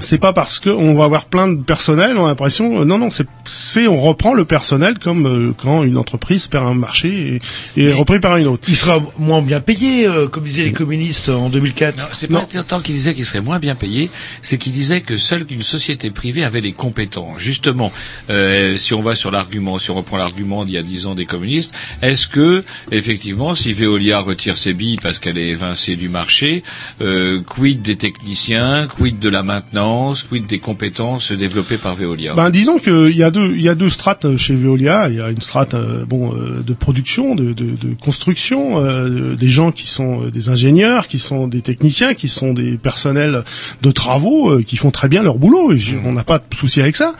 C'est 0.00 0.18
pas 0.18 0.32
parce 0.32 0.58
qu'on 0.58 0.94
va 0.94 1.04
avoir 1.04 1.26
plein 1.26 1.48
de 1.48 1.62
personnel, 1.62 2.16
on 2.16 2.24
a 2.24 2.28
l'impression. 2.28 2.80
euh, 2.80 2.84
non, 2.84 2.98
non, 2.98 3.10
c'est, 3.10 3.26
c'est 3.44 3.86
on 3.86 4.00
reprend 4.00 4.32
le 4.32 4.44
personnel 4.46 4.98
comme 4.98 5.26
euh, 5.26 5.52
quand 5.56 5.82
une 5.82 5.98
entreprise 5.98 6.46
perd 6.46 6.66
un 6.66 6.74
marché 6.74 7.40
et, 7.76 7.80
et 7.80 7.84
est 7.88 7.92
repris 7.92 8.18
par 8.18 8.36
une 8.38 8.46
autre. 8.46 8.64
Il 8.68 8.76
sera 8.76 8.98
moins 9.18 9.42
bien 9.42 9.60
payé, 9.60 10.06
euh, 10.06 10.28
comme 10.28 10.44
disaient 10.44 10.64
les 10.64 10.72
communistes 10.72 11.28
en 11.28 11.50
2004. 11.50 12.10
C'est 12.14 12.28
pas 12.28 12.46
tant 12.66 12.80
qu'il 12.80 12.94
disait 12.94 13.12
qu'il 13.14 13.26
serait 13.26 13.42
moins 13.42 13.58
bien 13.58 13.74
payé, 13.74 14.10
c'est 14.40 14.56
qu'il 14.56 14.72
disait 14.72 15.02
que 15.02 15.16
seule 15.16 15.44
une 15.50 15.62
société 15.62 16.10
privée 16.10 16.44
avait 16.44 16.60
les 16.62 16.72
compétences. 16.72 17.38
Justement, 17.38 17.92
euh, 18.30 18.76
si 18.78 18.94
on 18.94 19.02
va 19.02 19.14
sur 19.14 19.30
l'argument, 19.30 19.78
si 19.78 19.90
on 19.90 19.94
reprend 19.94 20.16
l'argument 20.16 20.64
d'il 20.64 20.74
y 20.74 20.78
a 20.78 20.82
dix 20.82 21.06
ans 21.06 21.14
des 21.14 21.26
communistes, 21.26 21.72
est-ce 22.00 22.26
que 22.28 22.64
effectivement, 22.90 23.54
si 23.54 23.74
Veolia 23.74 24.20
retire 24.20 24.56
ses 24.56 24.72
billes 24.72 24.98
parce 25.02 25.18
qu'elle 25.18 25.36
est 25.38 25.48
évincée 25.48 25.96
du 25.96 26.08
marché, 26.08 26.62
euh, 27.02 27.40
quid 27.46 27.82
des 27.82 27.96
techniciens, 27.96 28.86
quid 28.86 29.18
de 29.18 29.28
la 29.28 29.42
maintenance, 29.42 29.81
des 30.48 30.58
compétences 30.58 31.32
développées 31.32 31.76
par 31.76 31.94
Veolia? 31.94 32.34
Ben 32.34 32.50
disons 32.50 32.78
qu'il 32.78 33.16
y 33.16 33.22
a 33.22 33.30
deux 33.30 33.54
il 33.54 33.62
y 33.62 33.68
a 33.68 33.74
deux 33.74 33.88
strates 33.88 34.36
chez 34.36 34.54
Veolia. 34.54 35.08
Il 35.08 35.16
y 35.16 35.20
a 35.20 35.30
une 35.30 35.40
strate 35.40 35.74
euh, 35.74 36.04
bon 36.04 36.34
euh, 36.34 36.62
de 36.66 36.72
production, 36.72 37.34
de, 37.34 37.52
de, 37.52 37.76
de 37.76 37.94
construction, 38.00 38.84
euh, 38.84 39.34
des 39.34 39.48
gens 39.48 39.72
qui 39.72 39.86
sont 39.86 40.26
des 40.26 40.48
ingénieurs, 40.48 41.06
qui 41.08 41.18
sont 41.18 41.48
des 41.48 41.62
techniciens, 41.62 42.14
qui 42.14 42.28
sont 42.28 42.52
des 42.52 42.76
personnels 42.76 43.44
de 43.82 43.90
travaux, 43.90 44.58
qui 44.66 44.76
font 44.76 44.90
très 44.90 45.08
bien 45.08 45.22
leur 45.22 45.36
boulot. 45.36 45.72
On 46.04 46.12
n'a 46.12 46.24
pas 46.24 46.38
de 46.38 46.44
souci 46.54 46.80
avec 46.80 46.96
ça. 46.96 47.14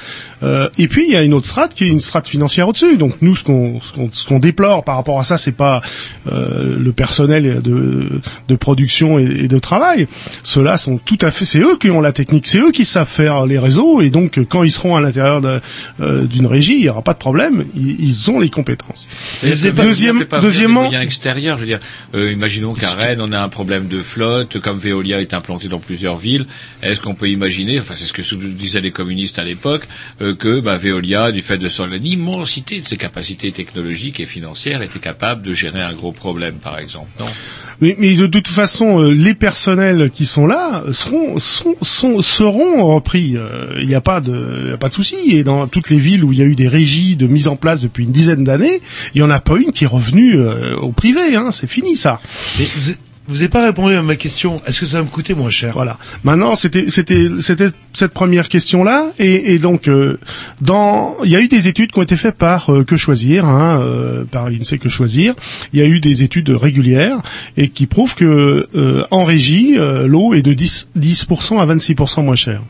Et 0.78 0.88
puis 0.88 1.04
il 1.06 1.12
y 1.12 1.16
a 1.16 1.22
une 1.22 1.34
autre 1.34 1.46
strate 1.46 1.74
qui 1.74 1.84
est 1.84 1.88
une 1.88 2.00
strate 2.00 2.28
financière 2.28 2.68
au-dessus. 2.68 2.96
Donc 2.96 3.14
nous 3.20 3.36
ce 3.36 3.44
qu'on 3.44 3.80
ce 3.80 3.92
qu'on 3.92 4.10
qu'on 4.28 4.38
déplore 4.38 4.84
par 4.84 4.96
rapport 4.96 5.18
à 5.20 5.24
ça, 5.24 5.38
c'est 5.38 5.52
pas 5.52 5.80
le 6.26 6.90
personnel 6.92 7.62
de 7.62 8.20
de 8.48 8.56
production 8.56 9.18
et, 9.18 9.44
et 9.44 9.48
de 9.48 9.58
travail. 9.58 10.06
Ceux-là 10.42 10.76
sont 10.76 10.98
tout 10.98 11.18
à 11.20 11.30
fait 11.30 11.44
c'est 11.44 11.60
eux 11.60 11.76
qui 11.78 11.90
ont 11.90 12.00
la 12.00 12.12
technique, 12.12 12.46
c'est 12.52 12.58
eux 12.58 12.70
qui 12.70 12.84
savent 12.84 13.08
faire 13.08 13.46
les 13.46 13.58
réseaux 13.58 14.02
et 14.02 14.10
donc 14.10 14.38
quand 14.48 14.62
ils 14.62 14.70
seront 14.72 14.94
à 14.96 15.00
l'intérieur 15.00 15.40
euh, 16.00 16.24
d'une 16.26 16.46
régie, 16.46 16.74
il 16.74 16.84
y 16.84 16.88
aura 16.90 17.00
pas 17.02 17.14
de 17.14 17.18
problème, 17.18 17.64
ils, 17.74 17.96
ils 17.98 18.30
ont 18.30 18.38
les 18.40 18.50
compétences. 18.50 19.08
Pas- 19.72 19.82
Deuxième- 19.84 20.18
pas 20.26 20.40
deuxièmement, 20.40 20.82
des 20.82 20.88
moyens 20.88 21.04
extérieurs. 21.04 21.56
Je 21.56 21.62
veux 21.62 21.66
dire, 21.68 21.80
euh, 22.14 22.30
imaginons 22.30 22.74
qu'à 22.74 22.90
Rennes, 22.90 23.20
on 23.22 23.32
a 23.32 23.40
un 23.40 23.48
problème 23.48 23.88
de 23.88 24.02
flotte, 24.02 24.58
comme 24.60 24.78
Veolia 24.78 25.20
est 25.20 25.32
implanté 25.34 25.68
dans 25.68 25.78
plusieurs 25.78 26.16
villes. 26.16 26.46
Est-ce 26.82 27.00
qu'on 27.00 27.14
peut 27.14 27.28
imaginer, 27.30 27.80
enfin 27.80 27.94
c'est 27.96 28.06
ce 28.06 28.12
que 28.12 28.22
disaient 28.46 28.80
les 28.80 28.90
communistes 28.90 29.38
à 29.38 29.44
l'époque, 29.44 29.84
euh, 30.20 30.34
que 30.34 30.60
bah, 30.60 30.76
Veolia, 30.76 31.32
du 31.32 31.40
fait 31.42 31.58
de 31.58 31.68
son 31.68 31.90
immensité 31.92 32.80
de 32.80 32.86
ses 32.88 32.96
capacités 32.98 33.50
technologiques 33.52 34.20
et 34.20 34.26
financières, 34.26 34.82
était 34.82 34.98
capable 34.98 35.42
de 35.42 35.52
gérer 35.52 35.80
un 35.80 35.92
gros 35.94 36.12
problème, 36.12 36.56
par 36.56 36.78
exemple 36.78 37.08
Non? 37.18 37.26
Mais, 37.82 38.14
de 38.14 38.26
toute 38.26 38.46
façon, 38.46 39.02
euh, 39.02 39.10
les 39.10 39.34
personnels 39.34 40.10
qui 40.14 40.24
sont 40.24 40.46
là 40.46 40.84
seront 40.92 41.36
seront, 41.38 42.86
repris. 42.86 43.36
Euh, 43.36 43.74
Il 43.80 43.88
n'y 43.88 43.96
a 43.96 44.00
pas 44.00 44.20
de 44.20 44.76
pas 44.78 44.88
de 44.88 44.94
souci. 44.94 45.16
Et 45.30 45.42
dans 45.42 45.66
toutes 45.66 45.90
les 45.90 45.98
villes 45.98 46.22
où 46.22 46.32
il 46.32 46.38
y 46.38 46.42
a 46.42 46.44
eu 46.44 46.54
des 46.54 46.68
régies 46.68 47.16
de 47.16 47.26
mise 47.26 47.48
en 47.48 47.56
place 47.56 47.80
depuis 47.80 48.04
une 48.04 48.12
dizaine 48.12 48.44
d'années, 48.44 48.80
il 49.16 49.20
y 49.20 49.24
en 49.24 49.30
a 49.30 49.40
pas 49.40 49.56
une 49.56 49.72
qui 49.72 49.82
est 49.82 49.88
revenue 49.88 50.36
euh, 50.36 50.76
au 50.76 50.92
privé. 50.92 51.34
Hein, 51.34 51.50
c'est 51.50 51.66
fini 51.66 51.96
ça. 51.96 52.20
Vous 53.28 53.34
n'avez 53.34 53.48
pas 53.48 53.64
répondu 53.64 53.94
à 53.94 54.02
ma 54.02 54.16
question. 54.16 54.60
Est-ce 54.66 54.80
que 54.80 54.86
ça 54.86 54.98
va 54.98 55.04
me 55.04 55.08
coûter 55.08 55.34
moins 55.34 55.50
cher? 55.50 55.72
Voilà. 55.74 55.96
Maintenant, 56.24 56.56
c'était 56.56 56.86
c'était 56.88 57.28
c'était 57.38 57.68
cette 57.92 58.12
première 58.12 58.48
question 58.48 58.82
là, 58.82 59.06
et, 59.20 59.54
et 59.54 59.58
donc 59.60 59.86
euh, 59.86 60.18
dans 60.60 61.16
il 61.24 61.30
y 61.30 61.36
a 61.36 61.40
eu 61.40 61.46
des 61.46 61.68
études 61.68 61.92
qui 61.92 61.98
ont 62.00 62.02
été 62.02 62.16
faites 62.16 62.36
par 62.36 62.70
euh, 62.70 62.82
Que 62.84 62.96
Choisir, 62.96 63.44
hein, 63.44 63.80
euh, 63.80 64.24
par 64.24 64.50
l'INSEE 64.50 64.78
Que 64.78 64.88
Choisir. 64.88 65.34
Il 65.72 65.78
y 65.78 65.82
a 65.82 65.86
eu 65.86 66.00
des 66.00 66.24
études 66.24 66.50
régulières 66.50 67.18
et 67.56 67.68
qui 67.68 67.86
prouvent 67.86 68.16
que 68.16 68.66
euh, 68.74 69.04
en 69.12 69.24
régie, 69.24 69.76
euh, 69.78 70.08
l'eau 70.08 70.34
est 70.34 70.42
de 70.42 70.52
10 70.52 70.88
10% 70.98 71.60
à 71.60 71.66
26% 71.66 72.24
moins 72.24 72.34
chère. 72.34 72.60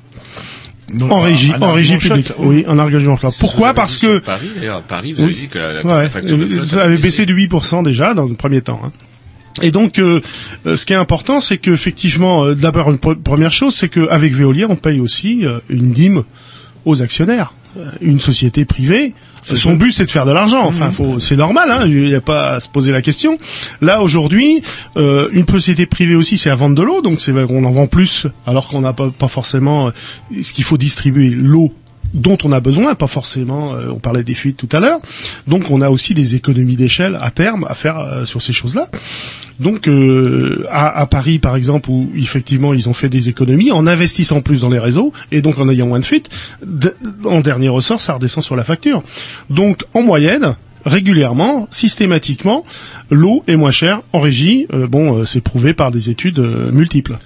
en 1.01 1.21
régie, 1.21 1.55
en 1.63 1.73
régie 1.73 1.97
publique. 1.97 2.31
Oui, 2.39 2.67
en 2.69 3.17
choc. 3.17 3.33
Pourquoi 3.41 3.73
Parce 3.73 3.97
que 3.97 4.19
Paris, 4.19 4.51
à 4.71 4.81
Paris, 4.81 5.15
vous 5.15 5.23
avez 5.23 5.33
dit 5.33 5.49
que 5.49 5.59
la, 5.59 6.11
facture 6.11 6.37
de 6.37 6.79
avait 6.79 6.99
baissé 6.99 7.25
de 7.25 7.35
8% 7.35 7.83
déjà 7.83 8.13
dans 8.13 8.27
le 8.27 8.35
premier 8.35 8.61
temps. 8.61 8.81
hein. 8.85 8.93
Et 9.61 9.71
donc, 9.71 9.99
euh, 9.99 10.21
euh, 10.67 10.77
ce 10.77 10.87
qui 10.87 10.93
est 10.95 10.97
important, 10.97 11.41
c'est 11.41 11.59
qu'effectivement, 11.59 12.45
euh, 12.45 12.55
d'abord 12.55 12.91
une 12.91 12.97
pre- 12.97 13.21
première 13.21 13.53
chose, 13.53 13.75
c'est 13.75 13.89
qu'avec 13.89 14.33
Veolia, 14.33 14.67
on 14.71 14.77
paye 14.77 15.01
aussi 15.01 15.45
euh, 15.45 15.59
une 15.69 15.93
dîme 15.93 16.23
aux 16.85 17.03
actionnaires. 17.03 17.53
Euh, 17.79 17.91
Une 18.03 18.21
société 18.21 18.67
privée, 18.67 19.15
son 19.43 19.75
but 19.77 19.93
c'est 19.93 20.05
de 20.05 20.11
faire 20.11 20.27
de 20.27 20.31
l'argent. 20.33 20.63
Enfin, 20.67 20.91
faut, 20.91 21.19
c'est 21.21 21.37
normal. 21.37 21.71
Hein, 21.71 21.85
il 21.87 22.05
n'y 22.05 22.15
a 22.15 22.21
pas 22.21 22.51
à 22.57 22.61
se 22.61 22.69
poser 22.69 22.93
la 22.93 23.01
question. 23.01 23.39
Là 23.81 24.03
aujourd'hui, 24.03 24.61
euh, 24.99 25.31
une 25.33 25.49
société 25.49 25.87
privée 25.87 26.15
aussi, 26.15 26.37
c'est 26.37 26.51
à 26.51 26.55
vendre 26.55 26.77
de 26.77 26.83
l'eau, 26.83 27.01
donc 27.01 27.19
c'est 27.23 27.33
qu'on 27.33 27.65
en 27.65 27.71
vend 27.71 27.87
plus, 27.87 28.27
alors 28.47 28.69
qu'on 28.69 28.83
n'a 28.83 28.93
pas, 28.93 29.09
pas 29.11 29.29
forcément 29.29 29.91
ce 30.43 30.53
qu'il 30.53 30.65
faut 30.65 30.77
distribuer 30.77 31.31
l'eau 31.31 31.73
dont 32.15 32.39
on 32.45 32.53
a 32.53 32.61
besoin, 32.61 32.95
pas 32.95 33.07
forcément. 33.07 33.75
euh, 33.75 33.91
on 33.91 33.99
parlait 33.99 34.25
des 34.25 34.35
fuites 34.35 34.57
tout 34.57 34.69
à 34.73 34.81
l'heure. 34.81 35.01
Donc 35.47 35.71
on 35.71 35.81
a 35.81 35.91
aussi 35.91 36.15
des 36.15 36.35
économies 36.35 36.77
d'échelle 36.77 37.19
à 37.21 37.31
terme 37.31 37.67
à 37.69 37.75
faire 37.75 37.99
euh, 37.99 38.25
sur 38.25 38.43
ces 38.43 38.53
choses-là. 38.53 38.89
Donc 39.61 39.89
euh, 39.89 40.67
à, 40.71 41.07
Paris 41.07 41.39
par 41.39 41.57
exemple 41.57 41.91
où 41.91 42.11
effectivement 42.17 42.75
ils 42.75 42.89
ont 42.89 42.95
fait 42.95 43.09
des 43.09 43.29
économies 43.29 43.71
en 43.71 43.87
investissant 43.87 44.41
plus 44.41 44.63
dans 44.63 44.71
les 44.71 44.79
réseaux 44.79 45.13
et 45.31 45.43
donc 45.43 45.59
en 45.59 45.69
ayant 45.69 45.87
moins 45.87 46.01
de 46.01 46.05
fuites, 46.05 46.31
en 47.25 47.41
dernier 47.41 47.69
ressort 47.69 48.01
ça 48.01 48.15
redescend 48.15 48.43
sur 48.43 48.57
la 48.57 48.65
facture. 48.65 49.03
Donc 49.51 49.85
en 49.95 50.03
moyenne 50.03 50.57
régulièrement, 50.85 51.69
systématiquement, 51.71 52.65
l'eau 53.11 53.45
est 53.47 53.55
moins 53.55 53.71
chère 53.71 54.03
en 54.13 54.19
régie. 54.21 54.67
Bon, 54.89 55.25
c'est 55.25 55.41
prouvé 55.41 55.75
par 55.75 55.93
des 55.93 56.11
études 56.11 56.41
multiples. 56.41 57.19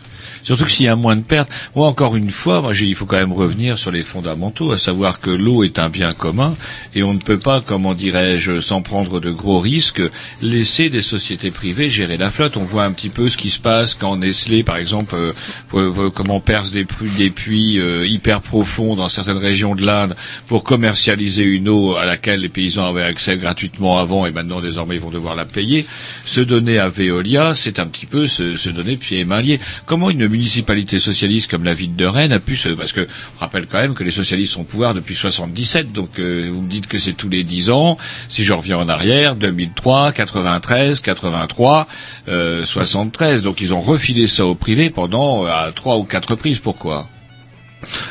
Surtout 0.47 0.65
que 0.65 0.71
s'il 0.71 0.87
y 0.87 0.89
a 0.89 0.95
moins 0.95 1.17
de 1.17 1.23
pertes. 1.23 1.51
Moi, 1.75 1.89
encore 1.89 2.15
une 2.15 2.31
fois, 2.31 2.61
moi, 2.61 2.73
il 2.73 2.95
faut 2.95 3.05
quand 3.05 3.17
même 3.17 3.33
revenir 3.33 3.79
sur 3.79 3.91
les 3.91 4.05
fondamentaux, 4.05 4.71
à 4.71 4.79
savoir 4.79 5.19
que 5.19 5.31
l'eau 5.31 5.65
est 5.65 5.81
un 5.81 5.89
bien 5.89 6.13
commun 6.13 6.55
et 6.95 7.03
on 7.03 7.15
ne 7.15 7.19
peut 7.19 7.41
pas, 7.41 7.61
comment 7.61 7.95
dirais-je, 7.95 8.61
sans 8.61 8.81
prendre 8.81 9.19
de 9.19 9.33
gros 9.33 9.59
risques, 9.59 10.03
laisser 10.41 10.89
des 10.89 11.03
sociétés 11.03 11.51
privées 11.51 11.91
gérer 11.91 12.17
la 12.17 12.31
flotte. 12.31 12.57
On 12.57 12.63
voit 12.63 12.85
un 12.85 12.93
petit 12.93 13.09
peu 13.09 13.29
ce 13.29 13.37
qui 13.37 13.51
se 13.51 13.59
passe 13.59 13.97
quand 13.97 14.19
Nestlé, 14.19 14.63
par 14.63 14.77
exemple, 14.77 15.17
euh, 15.17 15.33
euh, 15.75 15.93
euh, 15.99 16.11
comment 16.11 16.39
perce 16.39 16.71
des 16.71 16.85
puits, 16.85 17.11
des 17.19 17.31
puits 17.31 17.81
euh, 17.81 18.07
hyper 18.07 18.41
profonds 18.41 18.95
dans 18.95 19.09
certaines 19.09 19.39
régions 19.39 19.75
de 19.75 19.85
l'Inde 19.85 20.15
pour 20.47 20.63
commercialiser 20.63 21.43
une 21.43 21.69
eau 21.69 21.97
à 21.97 22.05
laquelle 22.05 22.41
les 22.41 22.49
paysans 22.49 22.87
avaient 22.87 23.03
accès 23.03 23.37
gratuitement 23.37 23.99
avant 23.99 24.27
et 24.27 24.31
maintenant 24.31 24.61
désormais 24.61 24.95
ils 24.95 25.01
vont 25.01 25.11
devoir 25.11 25.35
la 25.35 25.45
payer. 25.45 25.87
Se 26.25 26.41
donner 26.41 26.79
à 26.79 26.89
Veolia, 26.89 27.57
c'est 27.57 27.81
un 27.81 27.87
petit 27.87 28.07
peu 28.07 28.29
se, 28.29 28.57
se 28.57 28.71
donner 28.71 28.97
pieds 28.97 29.19
et 29.19 29.25
mains 29.25 29.43
liés. 29.43 29.59
Comment 29.87 30.09
une 30.09 30.27
municipalité 30.37 30.99
socialiste 30.99 31.51
comme 31.51 31.65
la 31.65 31.75
ville 31.75 31.97
de 31.97 32.07
Rennes 32.07 32.33
a 32.33 32.39
pu 32.41 32.57
se... 32.57 32.69
Parce 32.71 32.93
que 32.93 33.07
on 33.37 33.41
rappelle 33.41 33.67
quand 33.67 33.79
même 33.79 33.95
que 33.95 34.05
les 34.05 34.11
socialistes 34.11 34.55
sont 34.55 34.63
au 34.63 34.65
pouvoir 34.65 34.95
depuis 34.95 35.15
77, 35.15 35.93
donc 35.93 36.19
euh, 36.19 36.49
vous 36.53 36.63
me 36.63 36.69
dites 36.69 36.87
que 36.87 36.99
c'est 36.99 37.13
tous 37.13 37.29
les 37.29 37.45
10 37.45 37.71
ans. 37.71 37.97
Si 38.29 38.45
je 38.45 38.53
reviens 38.53 38.79
en 38.79 38.89
arrière, 38.89 39.37
2003, 39.37 40.13
93, 40.13 41.01
83, 41.01 41.87
euh, 42.29 42.65
73. 42.65 43.43
Donc 43.43 43.61
ils 43.61 43.75
ont 43.75 43.81
refilé 43.81 44.27
ça 44.27 44.45
au 44.47 44.55
privé 44.55 44.91
pendant 44.91 45.45
euh, 45.45 45.49
à 45.49 45.73
trois 45.75 45.97
ou 45.99 46.05
quatre 46.05 46.31
reprises. 46.31 46.59
Pourquoi? 46.59 47.09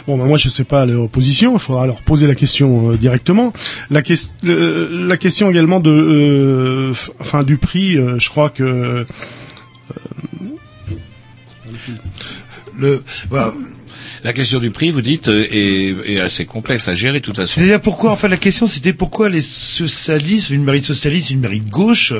Bon, 0.07 0.17
ben 0.17 0.25
moi 0.25 0.37
je 0.37 0.47
sais 0.47 0.63
pas 0.63 0.85
leur 0.85 1.09
position, 1.09 1.53
il 1.53 1.59
faudra 1.59 1.85
leur 1.85 2.01
poser 2.01 2.27
la 2.27 2.35
question 2.35 2.91
euh, 2.91 2.97
directement. 2.97 3.51
La, 3.89 4.01
question 4.01 5.49
également 5.49 5.79
de, 5.79 6.91
enfin 7.19 7.43
du 7.43 7.57
prix, 7.57 7.93
je 7.93 8.29
crois 8.29 8.49
que 8.49 9.05
Le, 12.77 13.03
voilà. 13.29 13.53
La 14.23 14.33
question 14.33 14.59
du 14.59 14.71
prix, 14.71 14.89
vous 14.91 15.01
dites, 15.01 15.27
euh, 15.27 15.45
est, 15.51 16.13
est 16.13 16.19
assez 16.19 16.45
complexe 16.45 16.87
à 16.87 16.95
gérer 16.95 17.19
de 17.19 17.25
toute 17.25 17.35
façon. 17.35 17.53
C'est-à-dire 17.55 17.79
pourquoi, 17.79 18.11
enfin 18.11 18.27
la 18.27 18.37
question 18.37 18.65
c'était 18.65 18.93
pourquoi 18.93 19.29
les 19.29 19.41
socialistes, 19.41 20.49
une 20.49 20.63
mairie 20.63 20.83
socialiste, 20.83 21.29
une 21.29 21.39
mairie 21.41 21.59
de 21.59 21.69
gauche, 21.69 22.11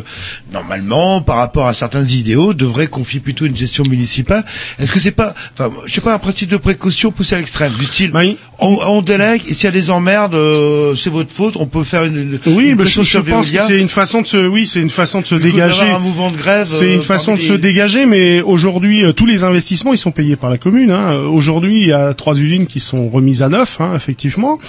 normalement, 0.52 1.22
par 1.22 1.38
rapport 1.38 1.68
à 1.68 1.74
certains 1.74 2.06
idéaux, 2.06 2.54
devraient 2.54 2.88
confier 2.88 3.20
plutôt 3.20 3.46
une 3.46 3.58
gestion 3.58 3.84
municipale. 3.90 4.46
Est-ce 4.78 4.92
que 4.92 5.00
c'est 5.00 5.12
pas, 5.12 5.34
enfin, 5.54 5.72
je 5.86 5.94
sais 5.94 6.02
pas, 6.02 6.14
un 6.14 6.20
principe 6.20 6.50
de 6.50 6.58
précaution 6.58 7.12
poussé 7.12 7.36
à 7.36 7.38
l'extrême, 7.40 7.74
du 7.74 7.86
style, 7.86 8.12
on, 8.60 8.78
on 8.88 9.02
délègue, 9.02 9.42
et 9.48 9.54
s'il 9.54 9.66
y 9.66 9.68
a 9.68 9.72
des 9.72 9.90
emmerdes, 9.90 10.36
euh, 10.36 10.96
c'est 10.96 11.10
votre 11.10 11.32
faute, 11.32 11.56
on 11.58 11.66
peut 11.68 11.84
faire 11.84 12.04
une, 12.04 12.18
une 12.18 12.40
Oui, 12.56 12.70
une 12.70 12.76
bah, 12.76 12.84
je, 12.86 13.20
pense 13.20 13.52
que 13.52 13.58
c'est 13.68 13.80
une 13.80 13.90
façon 13.90 14.22
de 14.22 14.28
se, 14.28 14.38
oui, 14.48 14.68
c'est 14.68 14.82
une 14.82 14.90
façon 14.90 15.22
de 15.22 15.26
se 15.26 15.36
dégager. 15.36 15.86
un 15.90 16.00
mouvement 16.00 16.32
de 16.32 16.38
grève, 16.38 16.66
C'est 16.68 16.86
euh, 16.86 16.96
une 16.96 17.02
façon 17.02 17.36
de 17.36 17.40
se 17.40 17.54
dégager, 17.54 18.06
mais 18.06 18.42
aujourd'hui, 18.42 19.04
euh, 19.04 19.12
tous 19.14 19.26
les 19.26 19.44
investissements, 19.44 19.94
ils 19.94 19.98
sont 19.98 20.12
payés 20.12 20.36
par 20.36 20.50
la 20.50 20.58
commune. 20.58 20.92
Hein. 20.92 21.12
Euh, 21.14 21.28
Aujourd'hui, 21.28 21.82
il 21.82 21.88
y 21.88 21.94
a 21.94 22.14
trois 22.14 22.40
usines 22.40 22.68
qui 22.68 22.80
sont 22.80 23.10
remises 23.10 23.42
à 23.42 23.50
neuf, 23.50 23.80
hein, 23.82 23.92
effectivement. 23.96 24.60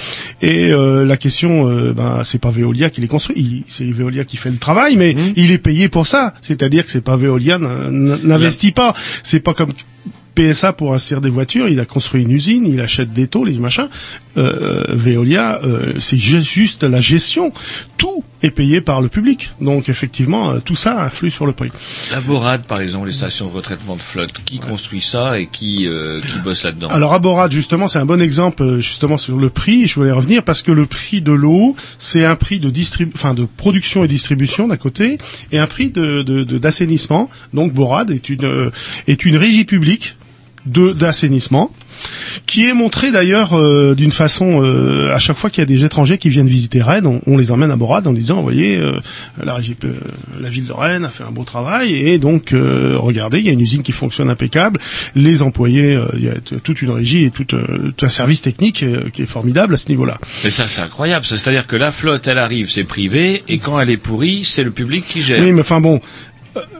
Et 0.43 0.71
euh, 0.71 1.05
la 1.05 1.17
question, 1.17 1.69
euh, 1.69 1.93
ben, 1.93 2.21
c'est 2.25 2.41
pas 2.41 2.51
Veolia 2.51 2.91
qui 2.91 3.01
les 3.01 3.07
construit, 3.09 3.65
c'est 3.69 3.85
Veolia 3.85 4.25
qui 4.25 4.37
fait 4.37 4.51
le 4.51 4.59
travail, 4.59 4.97
mais 4.97 5.15
Mmh. 5.17 5.33
il 5.37 5.51
est 5.53 5.59
payé 5.59 5.89
pour 5.89 6.07
ça. 6.07 6.35
C'est-à-dire 6.43 6.85
que 6.85 6.91
c'est 6.91 7.01
pas 7.01 7.17
Veolia 7.17 7.59
n'investit 7.59 8.73
pas. 8.73 8.95
C'est 9.23 9.41
pas 9.41 9.55
comme 9.55 9.73
PSA 10.37 10.73
pour 10.75 10.91
investir 10.93 11.21
des 11.21 11.31
voitures, 11.31 11.69
il 11.69 11.81
a 11.81 11.85
construit 11.87 12.23
une 12.23 12.31
usine, 12.31 12.67
il 12.67 12.81
achète 12.81 13.13
des 13.13 13.27
taux, 13.27 13.45
les 13.45 13.59
machins. 13.59 13.89
Euh, 14.37 14.85
Veolia, 14.91 15.61
euh, 15.65 15.95
c'est 15.99 16.19
ju- 16.19 16.43
juste 16.43 16.83
la 16.83 17.01
gestion. 17.01 17.53
Tout 17.97 18.23
est 18.43 18.51
payé 18.51 18.83
par 18.83 19.01
le 19.01 19.09
public. 19.09 19.51
Donc 19.63 19.89
effectivement, 19.89 20.51
euh, 20.51 20.59
tout 20.63 20.77
ça 20.77 21.03
influe 21.03 21.31
sur 21.31 21.47
le 21.47 21.53
prix. 21.55 21.71
La 22.13 22.21
Borade, 22.21 22.67
par 22.67 22.81
exemple, 22.83 23.07
les 23.07 23.13
stations 23.15 23.47
de 23.49 23.53
retraitement 23.53 23.97
de 23.97 24.03
flotte, 24.03 24.33
qui 24.45 24.59
construit 24.59 25.01
ça 25.01 25.41
et 25.41 25.47
qui, 25.47 25.87
euh, 25.89 26.21
qui 26.21 26.39
bosse 26.41 26.65
là-dedans? 26.65 26.89
Alors 26.89 27.15
Aborad, 27.15 27.51
justement, 27.51 27.89
c'est 27.89 27.99
un 27.99 28.05
bon 28.05 28.21
exemple 28.21 28.63
euh, 28.63 28.77
justement 28.81 29.17
sur 29.17 29.39
le 29.39 29.49
prix. 29.49 29.87
Je 29.87 29.95
voulais 29.95 30.13
revenir 30.13 30.43
parce 30.43 30.61
que 30.63 30.71
le 30.73 30.85
prix 30.85 31.23
de 31.23 31.33
l'eau, 31.33 31.75
c'est 31.99 32.27
un 32.27 32.37
prix 32.37 32.61
de 32.61 32.69
distribu 32.69 33.13
enfin 33.15 33.33
de 33.33 33.47
production 33.57 34.05
et 34.05 34.09
distribution 34.09 34.69
d'un 34.69 34.77
côté, 34.77 35.17
et 35.51 35.59
un 35.59 35.67
prix 35.67 35.91
de 35.91 36.23
de- 36.23 36.45
de- 36.45 36.59
d'assainissement. 36.59 37.31
Donc 37.55 37.73
Borad 37.73 38.11
est 38.11 38.29
une 38.29 38.45
euh, 38.45 38.71
est 39.07 39.25
une 39.25 39.39
régie 39.39 39.65
publique 39.65 40.17
d'assainissement 40.67 41.71
qui 42.47 42.67
est 42.67 42.75
montrée 42.75 43.11
d'ailleurs 43.11 43.55
euh, 43.55 43.95
d'une 43.95 44.11
façon 44.13 44.63
euh, 44.63 45.15
à 45.15 45.19
chaque 45.19 45.37
fois 45.37 45.51
qu'il 45.51 45.61
y 45.61 45.63
a 45.63 45.67
des 45.67 45.85
étrangers 45.85 46.19
qui 46.19 46.29
viennent 46.29 46.47
visiter 46.47 46.83
Rennes, 46.83 47.07
on, 47.07 47.21
on 47.27 47.37
les 47.39 47.51
emmène 47.51 47.71
à 47.71 47.77
Borade 47.77 48.07
en 48.07 48.13
disant, 48.13 48.37
vous 48.37 48.43
voyez, 48.43 48.77
euh, 48.77 49.01
la, 49.43 49.55
régie, 49.55 49.77
euh, 49.85 49.95
la 50.41 50.49
ville 50.49 50.67
de 50.67 50.73
Rennes 50.73 51.05
a 51.05 51.11
fait 51.11 51.25
un 51.25 51.31
beau 51.31 51.45
travail 51.45 51.95
et 51.95 52.19
donc 52.19 52.53
euh, 52.53 52.97
regardez, 52.99 53.39
il 53.39 53.47
y 53.47 53.49
a 53.49 53.53
une 53.53 53.61
usine 53.61 53.83
qui 53.83 53.93
fonctionne 53.93 54.31
impeccable, 54.31 54.81
les 55.15 55.43
employés, 55.43 55.95
euh, 55.97 56.07
il 56.15 56.25
y 56.25 56.29
a 56.29 56.35
toute 56.63 56.83
une 56.83 56.91
régie 56.91 57.25
et 57.25 57.31
tout, 57.31 57.47
euh, 57.55 57.93
tout 57.97 58.05
un 58.05 58.11
service 58.11 58.43
technique 58.43 58.83
euh, 58.83 59.11
qui 59.13 59.23
est 59.23 59.27
formidable 59.27 59.75
à 59.75 59.77
ce 59.77 59.89
niveau-là. 59.89 60.19
Mais 60.45 60.51
ça, 60.51 60.65
c'est 60.69 60.81
incroyable. 60.81 61.25
C'est-à-dire 61.25 61.67
que 61.67 61.77
la 61.77 61.91
flotte, 61.93 62.27
elle 62.27 62.39
arrive, 62.39 62.71
c'est 62.71 62.85
privé, 62.85 63.43
et 63.49 63.59
quand 63.59 63.81
elle 63.81 63.91
est 63.91 63.97
pourrie, 63.97 64.45
c'est 64.45 64.65
le 64.65 64.71
public 64.71 65.05
qui 65.07 65.23
gère. 65.23 65.43
Oui, 65.43 65.53
mais 65.53 65.61
enfin 65.61 65.81
bon, 65.81 66.01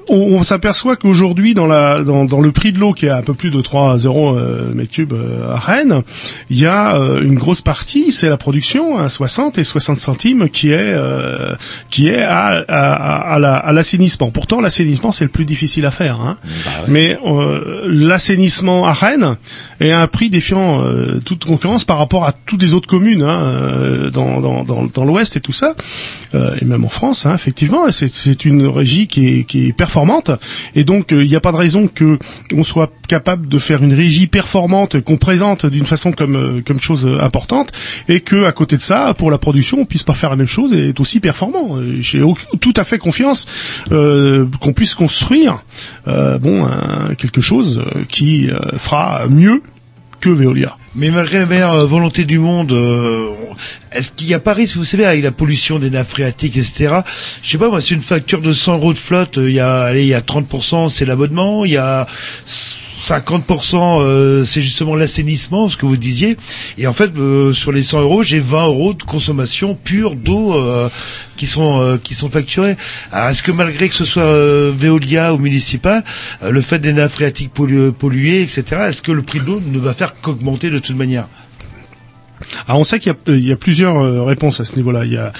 on, 0.09 0.17
on 0.17 0.43
s'aperçoit 0.43 0.97
qu'aujourd'hui, 0.97 1.55
dans, 1.55 1.67
la, 1.67 2.03
dans, 2.03 2.25
dans 2.25 2.41
le 2.41 2.53
prix 2.53 2.73
de 2.73 2.79
l'eau 2.79 2.93
qui 2.93 3.07
est 3.07 3.11
à 3.11 3.17
un 3.19 3.23
peu 3.23 3.35
plus 3.35 3.51
de 3.51 3.61
3 3.61 3.97
euros 3.99 4.37
euh, 4.37 4.73
mètre 4.75 4.93
cube 4.93 5.13
euh, 5.13 5.53
à 5.53 5.59
Rennes, 5.59 6.03
il 6.51 6.59
y 6.59 6.67
a 6.67 6.97
euh, 6.97 7.21
une 7.23 7.35
grosse 7.35 7.61
partie, 7.63 8.13
c'est 8.13 8.29
la 8.29 8.37
production, 8.37 8.99
hein, 8.99 9.09
60 9.09 9.59
et 9.59 9.65
60 9.65 9.99
centimes, 9.99 10.49
qui 10.49 10.71
est 10.71 10.77
euh, 10.79 11.55
qui 11.91 12.09
est 12.09 12.23
à, 12.23 12.65
à, 12.69 13.35
à 13.35 13.39
la- 13.39 13.57
à 13.57 13.73
l'assainissement. 13.73 14.31
Pourtant, 14.31 14.61
l'assainissement 14.61 15.11
c'est 15.13 15.25
le 15.25 15.31
plus 15.31 15.45
difficile 15.45 15.87
à 15.87 15.91
faire. 15.91 16.21
Hein. 16.21 16.37
Mais 16.89 17.17
euh, 17.27 17.87
l'assainissement 17.89 18.87
à 18.87 18.93
Rennes 18.93 19.37
est 19.81 19.91
à 19.91 20.01
un 20.01 20.07
prix 20.07 20.31
défiant 20.31 20.83
euh, 20.83 21.21
toute 21.25 21.45
concurrence 21.45 21.85
par 21.85 21.99
rapport 21.99 22.25
à 22.25 22.33
toutes 22.33 22.63
les 22.63 22.75
autres 22.75 22.89
communes 22.89 23.23
hein, 23.23 24.11
dans, 24.13 24.41
dans, 24.41 24.65
dans, 24.65 24.85
dans 24.87 25.05
l'Ouest 25.05 25.37
et 25.37 25.41
tout 25.41 25.53
ça, 25.53 25.75
euh, 26.35 26.57
et 26.61 26.65
même 26.65 26.85
en 26.85 26.89
France, 26.89 27.27
hein, 27.27 27.35
effectivement. 27.35 27.91
C'est, 27.91 28.09
c'est 28.09 28.45
une 28.45 28.67
régie 28.67 29.07
qui 29.07 29.29
est, 29.29 29.45
qui 29.45 29.66
est 29.66 29.66
performante, 29.73 30.31
et 30.75 30.85
donc 30.85 31.13
euh, 31.13 31.25
il 31.25 31.29
n'y 31.29 31.37
a 31.37 31.41
pas 31.41 31.53
de 31.53 31.57
raison 31.57 31.89
que 31.89 32.19
on 32.55 32.63
soit 32.63 32.93
capable 33.09 33.49
de 33.49 33.59
faire 33.59 33.83
une 33.83 33.93
régie 33.93 34.27
performante 34.27 35.01
qu'on 35.01 35.17
présente 35.17 35.67
d'une 35.67 35.87
façon 35.87 36.13
comme 36.13 36.37
euh, 36.37 36.63
comme 36.65 36.81
chose 36.81 37.07
euh, 37.07 37.21
importante, 37.21 37.73
et 38.09 38.21
que 38.21 38.45
à 38.45 38.53
côté 38.53 38.77
de 38.77 38.83
ça, 38.83 39.15
pour 39.15 39.31
la 39.31 39.39
production, 39.39 39.81
on 39.81 39.85
puisse 39.85 40.03
pas 40.03 40.15
faire 40.15 40.31
la 40.31 40.37
même 40.37 40.47
chose 40.47 40.73
et 40.73 40.91
être 40.91 41.01
aussi 41.01 41.21
performant. 41.21 41.79
J'ai 42.01 42.23
tout 42.61 42.75
à 42.77 42.85
fait 42.85 42.99
confiance 42.99 43.47
qu'on 43.91 44.73
puisse 44.75 44.95
construire 44.95 45.63
euh, 46.09 46.39
bon 46.39 46.69
quelque 47.19 47.41
chose 47.41 47.83
qui 48.09 48.49
fera 48.79 49.27
mieux 49.29 49.63
que 50.21 50.31
Veolia. 50.31 50.77
Mais 50.95 51.11
malgré 51.11 51.39
la 51.39 51.47
meilleure 51.47 51.75
euh, 51.75 51.87
volonté 51.87 52.25
du 52.25 52.39
monde, 52.39 52.73
euh, 52.73 53.29
est-ce 53.93 54.13
qu'il 54.13 54.27
n'y 54.27 54.35
a 54.35 54.41
pas 54.41 54.55
risque, 54.55 54.77
vous 54.77 54.85
savez, 54.85 55.05
avec 55.05 55.23
la 55.23 55.33
pollution 55.33 55.79
des 55.79 55.91
nappes 55.91 56.09
phréatiques, 56.09 56.57
etc. 56.57 57.01
Je 57.43 57.51
sais 57.51 57.59
pas, 57.59 57.69
moi, 57.69 57.81
c'est 57.81 57.95
une 57.95 58.03
facture 58.03 58.41
de 58.41 58.53
100 58.53 58.77
euros 58.77 58.93
de 58.93 58.99
flotte, 58.99 59.39
euh, 59.39 59.51
il 59.51 59.55
y 59.55 59.61
a, 59.61 59.95
il 59.95 60.07
y 60.07 60.15
a 60.15 60.21
30%, 60.21 60.89
c'est 60.89 61.05
l'abonnement, 61.05 61.65
il 61.65 61.73
y 61.73 61.77
a 61.77 62.07
50%, 63.05 64.01
euh, 64.01 64.45
c'est 64.45 64.63
justement 64.63 64.95
l'assainissement, 64.95 65.69
ce 65.69 65.77
que 65.77 65.87
vous 65.87 65.97
disiez. 65.97 66.37
Et 66.79 66.87
en 66.87 66.93
fait, 66.93 67.11
euh, 67.17 67.53
sur 67.53 67.73
les 67.73 67.83
100 67.83 68.01
euros, 68.01 68.23
j'ai 68.23 68.39
20 68.41 68.67
euros 68.67 68.95
de 68.95 69.03
consommation 69.03 69.75
pure 69.75 70.15
d'eau 70.17 70.55
euh, 70.55 70.89
qui 71.37 71.47
sont 71.47 71.99
qui 72.03 72.15
sont 72.15 72.31
facturés. 72.31 72.77
Est-ce 73.13 73.43
que 73.43 73.53
malgré 73.53 73.89
que 73.89 73.95
ce 73.95 74.05
soit 74.05 74.25
Veolia 74.71 75.35
ou 75.35 75.39
municipal, 75.39 76.03
le 76.43 76.61
fait 76.63 76.79
des 76.79 76.93
nappes 76.95 77.13
phréatiques 77.13 77.53
pollu- 77.55 77.93
polluées, 77.93 78.43
etc., 78.43 78.65
est-ce 78.89 79.03
que 79.03 79.13
le 79.13 79.23
prix 79.23 79.41
de 79.41 79.45
l'eau 79.45 79.63
ne 79.67 79.79
va 79.79 79.93
faire 79.93 80.15
qu'augmenter 80.21 80.71
de 80.71 80.79
toute 80.79 80.97
manière? 80.97 81.29
Alors 82.67 82.81
on 82.81 82.85
sait 82.85 82.99
qu'il 82.99 83.13
y 83.13 83.31
a, 83.31 83.35
il 83.35 83.47
y 83.47 83.53
a 83.53 83.57
plusieurs 83.57 83.97
euh, 83.99 84.23
réponses 84.23 84.61
à 84.61 84.65
ce 84.65 84.77
niveau-là. 84.77 85.05
Il 85.05 85.13
y 85.13 85.17
a 85.17 85.33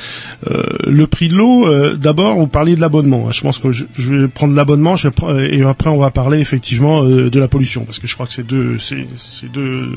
euh, 0.51 0.63
le 0.87 1.07
prix 1.07 1.29
de 1.29 1.35
l'eau. 1.35 1.67
euh, 1.67 1.95
D'abord, 1.97 2.37
vous 2.37 2.47
parliez 2.47 2.77
de 2.77 2.81
l'abonnement. 2.81 3.31
Je 3.31 3.41
pense 3.41 3.59
que 3.59 3.73
je, 3.73 3.85
je 3.99 4.15
vais 4.15 4.29
prendre 4.29 4.55
l'abonnement 4.55 4.95
et 4.97 5.63
après 5.63 5.91
on 5.91 5.99
va 5.99 6.11
parler 6.11 6.39
effectivement 6.41 7.03
euh, 7.05 7.31
de 7.31 7.41
la 7.41 7.49
pollution 7.49 7.85
parce 7.85 7.99
que 7.99 8.07
je 8.07 8.15
crois 8.15 8.27
que 8.27 8.33
c'est 8.33 8.47
deux, 8.47 8.79
c'est, 8.79 9.07
deux, 9.53 9.93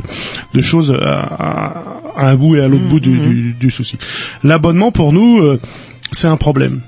deux 0.54 0.62
choses 0.62 0.94
à, 1.02 2.02
un 2.18 2.36
bout 2.36 2.56
et 2.56 2.62
à 2.62 2.68
l'autre 2.68 2.86
bout 2.86 3.00
du, 3.00 3.18
du, 3.18 3.54
du 3.54 3.72
souci. 3.72 3.98
L'abonnement 4.44 4.92
pour 4.92 5.14
nous, 5.14 5.40
euh, 5.40 5.60
c'est 6.12 6.28
un 6.28 6.38
problème. 6.38 6.82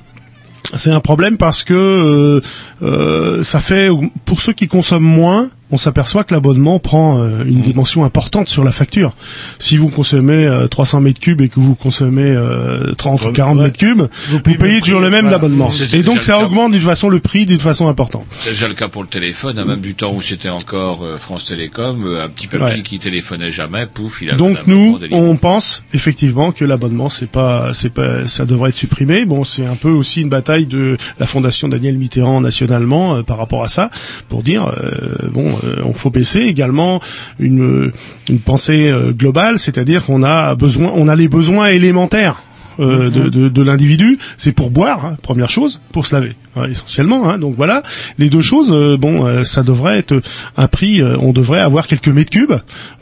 C'est 0.73 0.91
un 0.91 0.99
problème 0.99 1.37
parce 1.37 1.63
que 1.63 1.73
euh, 1.73 2.41
euh, 2.81 3.43
ça 3.43 3.59
fait 3.59 3.89
pour 4.25 4.39
ceux 4.39 4.53
qui 4.53 4.67
consomment 4.67 5.03
moins, 5.03 5.49
on 5.71 5.77
s'aperçoit 5.77 6.23
que 6.23 6.33
l'abonnement 6.33 6.79
prend 6.79 7.19
euh, 7.19 7.43
une 7.45 7.61
dimension 7.61 8.03
importante 8.05 8.49
sur 8.49 8.63
la 8.63 8.71
facture. 8.71 9.15
Si 9.59 9.77
vous 9.77 9.89
consommez 9.89 10.45
euh, 10.45 10.67
300 10.67 11.01
mètres 11.01 11.19
cubes 11.19 11.41
et 11.41 11.49
que 11.49 11.59
vous 11.59 11.75
consommez 11.75 12.23
euh, 12.23 12.93
30 12.97 13.25
ou 13.25 13.31
40 13.31 13.57
mètres 13.59 13.77
cubes, 13.77 14.03
vous 14.29 14.39
payez, 14.39 14.81
toujours 14.81 14.99
le 14.99 15.09
même 15.09 15.21
voilà. 15.21 15.37
abonnement. 15.37 15.69
Et 15.93 16.03
donc 16.03 16.23
ça 16.23 16.39
augmente 16.43 16.71
d'une 16.71 16.81
façon 16.81 17.09
le 17.09 17.19
prix 17.19 17.45
d'une 17.45 17.59
façon 17.59 17.87
importante. 17.87 18.25
C'est 18.41 18.51
déjà 18.51 18.67
le 18.67 18.73
cas 18.73 18.87
pour 18.87 19.01
le 19.01 19.07
téléphone, 19.07 19.57
hein, 19.59 19.65
même 19.65 19.81
du 19.81 19.95
temps 19.95 20.13
où 20.13 20.21
c'était 20.21 20.49
encore 20.49 21.03
euh, 21.03 21.17
France 21.17 21.45
Télécom, 21.45 22.05
euh, 22.05 22.23
un 22.23 22.29
petit 22.29 22.47
papier 22.47 22.61
Ouais. 22.61 22.81
qui 22.83 22.99
téléphonait 22.99 23.51
jamais, 23.51 23.87
pouf, 23.91 24.21
il 24.21 24.29
a 24.29 24.35
Donc 24.35 24.67
nous, 24.67 24.99
on 25.11 25.35
pense 25.35 25.83
effectivement 25.93 26.51
que 26.51 26.63
l'abonnement 26.63 27.09
c'est 27.09 27.29
pas, 27.29 27.73
c'est 27.73 27.89
pas, 27.89 28.27
ça 28.27 28.45
devrait 28.45 28.69
être 28.69 28.75
supprimé. 28.75 29.25
Bon, 29.25 29.43
c'est 29.43 29.65
un 29.65 29.75
peu 29.75 29.89
aussi 29.89 30.21
une 30.21 30.29
bataille 30.29 30.67
de 30.67 30.97
la 31.19 31.25
fondation 31.25 31.67
Daniel 31.67 31.97
Mitterrand 31.97 32.41
nationalement 32.41 33.15
euh, 33.15 33.23
par 33.23 33.37
rapport 33.37 33.63
à 33.63 33.67
ça, 33.67 33.89
pour 34.29 34.43
dire 34.43 34.67
euh, 34.67 35.29
bon, 35.31 35.47
euh, 35.60 35.60
on 35.83 35.93
faut 35.93 36.09
baisser 36.09 36.39
également 36.41 37.01
une 37.39 37.91
une 38.29 38.39
pensée 38.39 38.89
euh, 38.89 39.11
globale, 39.11 39.59
c'est-à-dire 39.59 40.05
qu'on 40.05 40.23
a 40.23 40.55
besoin, 40.55 40.91
on 40.95 41.07
a 41.07 41.15
les 41.15 41.27
besoins 41.27 41.67
élémentaires. 41.67 42.43
euh, 42.79 43.09
de, 43.11 43.27
de, 43.29 43.49
de 43.49 43.61
l'individu, 43.61 44.17
c'est 44.37 44.53
pour 44.53 44.71
boire, 44.71 45.05
hein, 45.05 45.17
première 45.21 45.49
chose, 45.49 45.81
pour 45.91 46.05
se 46.05 46.15
laver, 46.15 46.35
hein, 46.55 46.63
essentiellement. 46.71 47.29
Hein, 47.29 47.37
donc 47.37 47.55
voilà, 47.57 47.83
les 48.17 48.29
deux 48.29 48.39
choses, 48.41 48.71
euh, 48.71 48.95
bon, 48.97 49.25
euh, 49.27 49.43
ça 49.43 49.61
devrait 49.61 49.97
être 49.99 50.19
un 50.55 50.67
prix, 50.69 51.01
euh, 51.01 51.17
on 51.19 51.33
devrait 51.33 51.59
avoir 51.59 51.85
quelques 51.85 52.07
mètres 52.07 52.31
cubes 52.31 52.53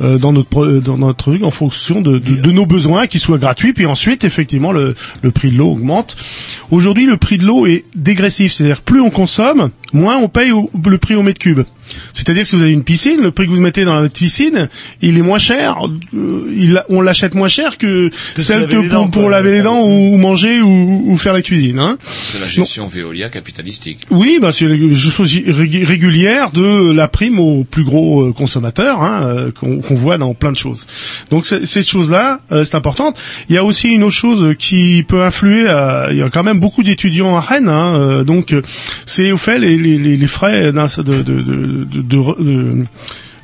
euh, 0.02 0.18
dans 0.18 0.34
notre 0.34 0.66
dans 0.80 0.98
notre 0.98 1.18
truc 1.24 1.44
en 1.44 1.52
fonction 1.52 2.02
de, 2.02 2.18
de, 2.18 2.36
de 2.42 2.52
nos 2.52 2.66
besoins, 2.66 3.06
qui 3.06 3.20
soient 3.20 3.38
gratuits, 3.38 3.72
puis 3.74 3.86
ensuite 3.86 4.24
effectivement 4.24 4.72
le, 4.74 4.96
le 5.22 5.32
prix 5.32 5.52
de 5.52 5.58
l'eau 5.58 5.70
augmente. 5.72 6.18
Aujourd'hui, 6.72 7.06
le 7.06 7.18
prix 7.18 7.38
de 7.38 7.46
l'eau 7.46 7.68
est 7.68 7.86
dégressif, 7.96 8.52
c'est-à-dire 8.54 8.82
plus 8.82 9.02
on 9.02 9.12
consomme, 9.12 9.70
moins 9.94 10.18
on 10.18 10.30
paye 10.30 10.52
au- 10.52 10.70
le 10.84 10.98
prix 10.98 11.14
au 11.16 11.22
mètre 11.22 11.40
cube. 11.40 11.62
C'est-à-dire 12.14 12.44
que 12.44 12.50
si 12.50 12.56
vous 12.56 12.62
avez 12.64 12.72
une 12.72 12.84
piscine, 12.84 13.22
le 13.22 13.32
prix 13.32 13.46
que 13.46 13.52
vous 13.52 13.60
mettez 13.62 13.86
dans 13.86 14.00
votre 14.02 14.14
piscine, 14.14 14.70
il 15.02 15.18
est 15.18 15.22
moins 15.22 15.38
cher, 15.40 15.78
euh, 16.14 16.54
il, 16.56 16.82
on 16.90 17.02
l'achète 17.02 17.36
moins 17.36 17.48
cher 17.48 17.78
que, 17.78 18.10
celle 18.38 18.68
que 18.68 18.76
pour, 18.76 18.86
dents, 18.90 19.08
pour 19.10 19.22
quoi. 19.24 19.32
laver 19.32 19.52
les 19.52 19.62
dents 19.62 19.82
ou, 19.84 20.14
ou 20.14 20.18
manger 20.18 20.62
ou, 20.62 21.04
ou 21.08 21.18
faire 21.18 21.34
la 21.34 21.42
cuisine. 21.42 21.80
Hein. 21.80 21.98
C'est 22.12 22.40
la 22.40 22.48
gestion 22.48 22.88
Veolia 22.88 23.30
capitalistique. 23.30 24.00
Oui, 24.10 24.40
bah, 24.42 24.52
c'est 24.52 24.66
une 24.66 24.96
chose 24.96 25.34
rég- 25.34 25.86
régulière 25.86 26.52
de 26.52 26.92
la 26.92 27.08
prime 27.08 27.40
aux 27.40 27.64
plus 27.64 27.84
gros 27.84 28.22
euh, 28.28 28.34
consommateurs 28.34 29.02
hein, 29.02 29.22
euh, 29.24 29.52
qu'on 29.52 29.80
qu'on 29.82 29.96
voit 29.96 30.18
dans 30.18 30.34
plein 30.34 30.52
de 30.52 30.58
choses. 30.58 30.88
Donc 31.30 31.46
ces 31.46 31.84
choses-là, 31.84 32.40
euh, 32.52 32.64
c'est 32.64 32.76
important. 32.76 33.14
Il 33.50 33.56
y 33.56 33.58
a 33.58 33.64
aussi 33.64 33.90
une 33.90 34.04
autre 34.04 34.16
chose 34.16 34.56
qui 34.58 35.04
peut 35.08 35.24
influer. 35.24 35.68
à- 35.68 36.08
il 36.12 36.18
y 36.18 36.22
a 36.22 36.30
quand 36.30 36.44
même 36.44 36.60
beaucoup 36.60 36.84
d'étudiants 36.84 37.36
à 37.38 37.42
Rennes, 37.42 37.70
hein, 37.70 37.96
euh, 37.96 38.24
donc 38.24 38.54
euh, 38.54 38.62
c'est 39.06 39.32
au 39.32 39.38
fait 39.38 39.60
les, 39.60 39.78
les, 39.78 39.98
les 39.98 40.18
les 40.18 40.28
frais 40.28 40.72
d'un- 40.72 40.86
de, 40.86 41.04
de, 41.04 41.22
de, 41.42 41.79
de, 41.86 42.86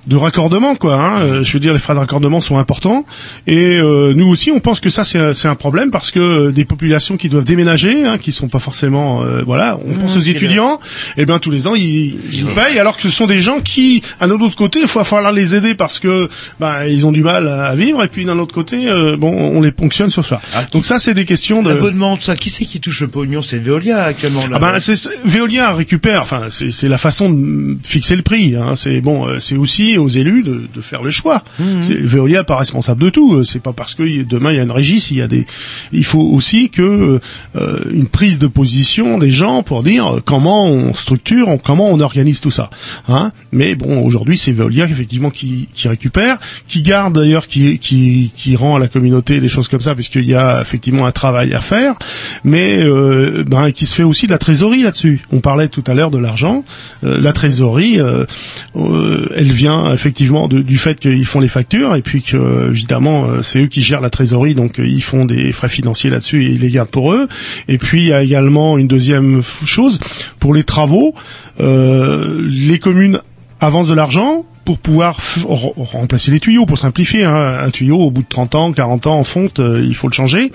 de 0.08 0.16
raccordement 0.16 0.76
quoi 0.76 0.96
hein. 0.96 1.20
Euh, 1.22 1.44
je 1.44 1.54
veux 1.54 1.60
dire 1.60 1.74
les 1.74 1.80
frais 1.80 1.94
de 1.94 2.00
raccordement 2.00 2.42
sont 2.42 2.58
importants 2.58 3.06
et 3.48 3.78
euh, 3.78 4.14
nous 4.16 4.28
aussi 4.28 4.52
on 4.52 4.60
pense 4.60 4.80
que 4.80 4.90
ça 4.90 5.04
c'est 5.04 5.20
un- 5.20 5.34
c'est 5.34 5.48
un 5.48 5.56
problème 5.56 5.92
parce 5.92 6.12
que 6.12 6.20
euh, 6.20 6.52
des 6.52 6.66
populations 6.66 7.18
qui 7.18 7.30
doivent 7.30 7.46
déménager 7.46 8.06
hein, 8.06 8.18
qui 8.18 8.32
sont 8.32 8.48
pas 8.48 8.60
forcément 8.60 9.24
euh, 9.24 9.42
voilà 9.46 9.80
on 9.86 9.94
pense 9.96 10.16
aux 10.16 10.20
étudiants 10.20 10.80
et 11.18 11.26
bien 11.26 11.40
tous 11.40 11.52
les 11.52 11.68
ans 11.68 11.76
ils, 11.76 12.16
ils 12.32 12.46
payent 12.46 12.80
alors 12.80 12.96
que 12.98 13.02
ce 13.04 13.10
sont 13.10 13.26
des 13.28 13.40
gens 13.40 13.60
qui 13.62 14.02
à 14.20 14.28
d'un 14.28 14.36
autre 14.40 14.56
côté 14.56 14.80
il 14.82 14.88
faut 14.88 15.04
falloir 15.04 15.32
les 15.32 15.56
aider 15.56 15.76
parce 15.76 16.00
que 16.00 16.30
ben 16.60 16.86
ils 16.88 17.06
ont 17.06 17.12
du 17.12 17.24
mal 17.24 17.48
à 17.48 17.74
vivre 17.76 18.04
et 18.04 18.08
puis 18.08 18.26
d'un 18.26 18.38
autre 18.40 18.54
côté 18.54 18.88
euh, 18.88 19.18
bon 19.18 19.32
on 19.32 19.62
les 19.62 19.72
ponctionne 19.72 20.10
sur 20.10 20.26
ça 20.26 20.42
donc 20.72 20.86
ça 20.86 21.00
c'est 21.00 21.14
des 21.14 21.26
questions 21.26 21.62
de 21.64 21.70
L'abonnement, 21.70 22.16
tout 22.16 22.24
ça, 22.24 22.36
qui 22.36 22.50
c'est 22.50 22.66
qui 22.66 22.80
touche 22.80 23.02
le 23.02 23.08
pognon 23.08 23.42
C'est 23.42 23.58
Veolia 23.58 24.04
actuellement. 24.04 24.42
Là, 24.48 24.58
ah 24.58 24.60
ben 24.60 24.80
c'est 24.80 24.94
Veolia 25.26 25.74
récupère, 25.74 26.22
enfin 26.22 26.44
c'est 26.50 26.72
c'est 26.72 26.88
la 26.88 26.98
façon 26.98 27.30
de 27.30 27.78
fixer 27.84 28.16
le 28.16 28.22
prix. 28.22 28.56
Hein. 28.56 28.76
C'est 28.76 29.02
bon, 29.02 29.28
c'est 29.40 29.56
aussi 29.58 29.95
aux 29.98 30.08
élus 30.08 30.44
de, 30.44 30.64
de 30.74 30.82
faire 30.82 31.02
le 31.04 31.10
choix. 31.12 31.44
C'est- 31.82 31.94
Veolia 31.96 32.40
n'est 32.40 32.44
pas 32.46 32.58
responsable 32.58 33.02
de 33.04 33.10
tout. 33.10 33.36
Euh, 33.36 33.44
C'est 33.44 33.62
pas 33.62 33.74
parce 33.74 33.96
que 33.96 34.24
demain 34.24 34.52
il 34.52 34.58
y 34.58 34.60
a 34.60 34.64
une 34.64 34.72
régie, 34.72 35.00
s'il 35.00 35.18
y 35.18 35.22
a 35.22 35.28
des, 35.28 35.46
il 35.92 36.04
faut 36.06 36.22
aussi 36.22 36.70
que 36.70 37.20
euh, 37.56 37.80
une 37.92 38.08
prise 38.08 38.40
de 38.40 38.48
position 38.48 39.18
des 39.18 39.32
gens 39.32 39.64
pour 39.64 39.84
dire 39.84 40.16
euh, 40.18 40.22
comment 40.24 40.66
on 40.68 40.94
structure, 40.94 41.48
on- 41.48 41.58
comment 41.58 41.90
on 41.92 42.00
organise 42.00 42.42
tout 42.42 42.52
ça. 42.52 42.70
Hein. 43.08 43.32
Mais 43.52 43.76
bon, 43.76 44.02
aujourd'hui 44.06 44.38
c'est 44.38 44.52
Veolia 44.52 44.86
effectivement 44.86 45.30
qui, 45.30 45.68
qui 45.74 45.88
récupère, 45.88 46.38
qui 46.68 46.82
garde 46.82 47.16
d'ailleurs, 47.16 47.48
qui, 47.48 47.80
qui 47.80 48.32
qui 48.36 48.56
rend 48.56 48.76
à 48.76 48.80
la 48.80 48.88
communauté 48.88 49.40
des 49.40 49.48
choses 49.48 49.68
comme 49.68 49.82
ça, 49.82 49.96
puisqu'il 49.96 50.26
y 50.26 50.36
a 50.36 50.62
effectivement 50.62 51.06
un 51.06 51.12
travail 51.12 51.54
à 51.54 51.60
faire, 51.62 51.96
mais 52.44 52.80
euh, 52.80 53.44
ben, 53.48 53.72
qui 53.72 53.86
se 53.86 53.96
fait 53.96 54.04
aussi 54.04 54.26
de 54.28 54.32
la 54.32 54.38
trésorerie 54.38 54.84
là-dessus. 54.84 55.22
On 55.32 55.40
parlait 55.40 55.68
tout 55.68 55.84
à 55.88 55.94
l'heure 55.94 56.12
de 56.12 56.18
l'argent. 56.18 56.64
Euh, 57.04 57.18
la 57.20 57.34
trésorerie, 57.34 58.00
euh, 58.00 58.26
euh, 58.76 59.28
elle 59.36 59.52
vient 59.52 59.85
effectivement 59.94 60.48
de- 60.48 60.62
du 60.62 60.78
fait 60.78 61.00
qu'ils 61.00 61.26
font 61.26 61.40
les 61.40 61.48
factures 61.48 61.96
et 61.96 62.02
puis 62.02 62.22
que 62.22 62.70
évidemment 62.70 63.26
euh, 63.26 63.42
c'est 63.42 63.60
eux 63.62 63.68
qui 63.68 63.82
gèrent 63.82 64.02
la 64.02 64.10
trésorerie, 64.10 64.56
donc 64.56 64.80
euh, 64.80 64.88
ils 64.88 65.02
font 65.04 65.26
des 65.26 65.52
frais 65.52 65.70
financiers 65.70 66.10
là-dessus 66.10 66.44
et 66.46 66.48
ils 66.50 66.60
les 66.60 66.72
gardent 66.72 66.90
pour 66.90 67.14
eux. 67.14 67.28
Et 67.68 67.78
puis 67.78 68.02
il 68.04 68.08
y 68.08 68.14
a 68.14 68.24
également 68.24 68.78
une 68.78 68.88
deuxième 68.88 69.42
chose 69.66 70.00
pour 70.40 70.54
les 70.54 70.64
travaux. 70.64 71.14
euh, 71.60 72.42
les 72.48 72.80
communes 72.80 73.20
avancent 73.62 73.88
de 73.88 73.94
l'argent 73.94 74.46
pour 74.66 74.80
pouvoir 74.80 75.16
remplacer 75.46 76.32
les 76.32 76.40
tuyaux, 76.40 76.66
pour 76.66 76.78
simplifier. 76.78 77.24
hein. 77.24 77.60
Un 77.64 77.70
tuyau, 77.70 78.00
au 78.00 78.12
bout 78.12 78.24
de 78.24 78.28
30 78.28 78.56
ans, 78.56 78.74
40 78.74 79.08
ans 79.08 79.20
en 79.20 79.24
fonte, 79.24 79.60
euh, 79.60 79.86
il 79.86 79.96
faut 79.96 80.08
le 80.08 80.14
changer. 80.14 80.52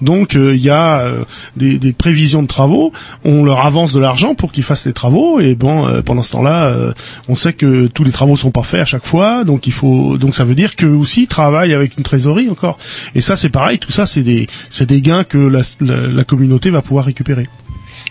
Donc 0.00 0.36
euh, 0.36 0.54
il 0.54 0.62
y 0.62 0.70
a 0.70 1.00
euh, 1.00 1.24
des, 1.56 1.92
prévisions 1.92 2.42
de 2.42 2.46
travaux. 2.46 2.92
On 3.24 3.44
leur 3.44 3.66
avance 3.66 3.92
de 3.92 3.98
l'argent 4.00 4.34
pour 4.36 4.52
qu'ils 4.52 4.62
fassent 4.62 4.86
les 4.86 4.92
travaux. 4.92 5.40
Et 5.40 5.56
bon, 5.56 6.02
pendant 6.02 6.22
ce 6.22 6.30
temps-là, 6.32 6.92
on 7.28 7.34
sait 7.34 7.52
que 7.52 7.88
tous 7.88 8.04
les 8.04 8.12
travaux 8.12 8.36
sont 8.36 8.52
pas 8.52 8.62
faits 8.62 8.80
à 8.80 8.84
chaque 8.84 9.04
fois. 9.04 9.42
Donc 9.44 9.66
il 9.66 9.72
faut, 9.72 10.16
donc 10.18 10.34
ça 10.34 10.44
veut 10.44 10.54
dire 10.54 10.76
qu'eux 10.76 10.94
aussi 10.94 11.26
travaillent 11.26 11.74
avec 11.74 11.96
une 11.96 12.04
trésorerie 12.04 12.48
encore. 12.48 12.78
Et 13.16 13.20
ça, 13.20 13.34
c'est 13.34 13.48
pareil. 13.48 13.78
Tout 13.78 13.90
ça, 13.90 14.06
c'est 14.06 14.22
des, 14.22 14.46
c'est 14.70 14.86
des 14.86 15.00
gains 15.00 15.24
que 15.24 15.38
la 15.38 16.24
communauté 16.24 16.70
va 16.70 16.82
pouvoir 16.82 17.06
récupérer. 17.06 17.48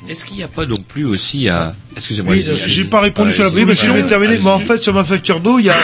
Est-ce 0.10 0.26
qu'il 0.26 0.38
n'y 0.38 0.44
a 0.44 0.48
pas 0.48 0.66
non 0.66 0.76
plus 0.88 1.06
aussi 1.06 1.50
à... 1.50 1.76
Excusez-moi. 1.96 2.34
Oui, 2.34 2.46
j'ai 2.66 2.86
pas 2.86 3.02
répondu 3.02 3.34
sur 3.34 3.44
la 3.44 3.50
Oui, 3.50 3.66
parce 3.66 3.80
que 3.80 3.88
je 3.88 3.92
vais 3.92 4.04
terminer. 4.06 4.38
Mais 4.38 4.50
en 4.50 4.60
fait, 4.60 4.82
sur 4.82 4.94
ma 4.94 5.04
facture 5.04 5.40
d'eau, 5.40 5.60
il 5.60 5.66
y 5.66 5.70
a, 5.70 5.76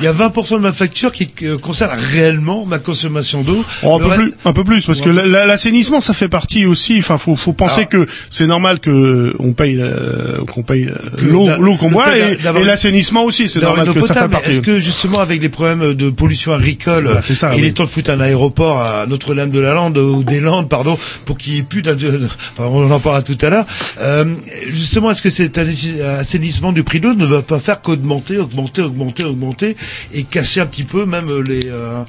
il 0.00 0.04
y 0.04 0.08
a 0.08 0.12
20% 0.12 0.54
de 0.56 0.58
ma 0.62 0.72
facture 0.72 1.12
qui 1.12 1.30
euh, 1.42 1.58
concerne 1.58 1.98
réellement 1.98 2.64
ma 2.66 2.78
consommation 2.78 3.42
d'eau. 3.42 3.64
Oh, 3.82 3.96
un 3.96 3.98
peu 3.98 4.06
reste- 4.06 4.20
plus, 4.20 4.34
un 4.44 4.52
peu 4.52 4.64
plus, 4.64 4.84
parce 4.86 5.00
que 5.00 5.10
la- 5.10 5.26
la- 5.26 5.46
l'assainissement, 5.46 6.00
ça 6.00 6.14
fait 6.14 6.28
partie 6.28 6.66
aussi. 6.66 6.96
Enfin, 6.98 7.18
faut, 7.18 7.36
faut 7.36 7.52
penser 7.52 7.82
Ah. 7.82 7.86
que 7.86 8.06
c'est 8.30 8.46
normal 8.46 8.80
que 8.80 9.34
on 9.38 9.52
paye, 9.52 9.78
euh, 9.80 10.44
qu'on 10.46 10.62
paye 10.62 10.86
euh, 10.86 10.94
l'eau, 11.22 11.48
l'eau 11.58 11.76
qu'on 11.76 11.90
boit 11.90 12.16
et, 12.16 12.38
l'assainissement 12.64 13.24
aussi. 13.24 13.48
C'est 13.48 13.60
normal 13.60 13.86
que 13.92 13.98
eau 13.98 14.02
ça 14.02 14.08
fait 14.08 14.14
potable. 14.14 14.32
partie. 14.32 14.50
Est-ce 14.52 14.60
que 14.60 14.78
justement 14.78 15.20
avec 15.20 15.40
les 15.42 15.48
problèmes 15.48 15.94
de 15.94 16.10
pollution 16.10 16.52
agricole, 16.54 17.04
Bah, 17.04 17.22
ça, 17.22 17.52
il 17.56 17.62
oui. 17.62 17.68
est 17.68 17.72
temps 17.72 17.84
de 17.84 17.88
foutre 17.88 18.10
un 18.10 18.20
aéroport 18.20 18.78
à 18.80 19.06
Notre-Dame-de-la-Lande 19.06 19.98
ou 19.98 20.24
des 20.24 20.40
Landes, 20.40 20.68
pardon, 20.68 20.98
pour 21.24 21.38
qu'il 21.38 21.52
n'y 21.54 21.58
ait 21.60 21.62
plus 21.62 21.82
d'un, 21.82 21.94
enfin, 21.96 22.68
on 22.70 22.90
en 22.90 23.00
parlera 23.00 23.22
tout 23.22 23.38
à 23.42 23.50
l'heure. 23.50 23.66
Euh, 24.00 24.24
justement, 24.70 25.10
est-ce 25.10 25.22
que 25.22 25.30
cet 25.30 25.58
assainissement 25.58 26.72
du 26.72 26.82
prix 26.84 27.00
de 27.00 27.08
l'eau 27.08 27.14
ne 27.14 27.26
va 27.26 27.42
pas 27.42 27.58
faire 27.60 27.80
qu'augmenter, 27.80 28.38
augmenter, 28.38 28.82
augmenter, 28.82 29.24
augmenter 29.24 29.76
et 30.12 30.24
casser 30.24 30.60
un 30.60 30.66
petit 30.66 30.84
peu 30.84 31.06
même 31.06 31.28
les. 31.42 31.66
euh, 31.66 32.02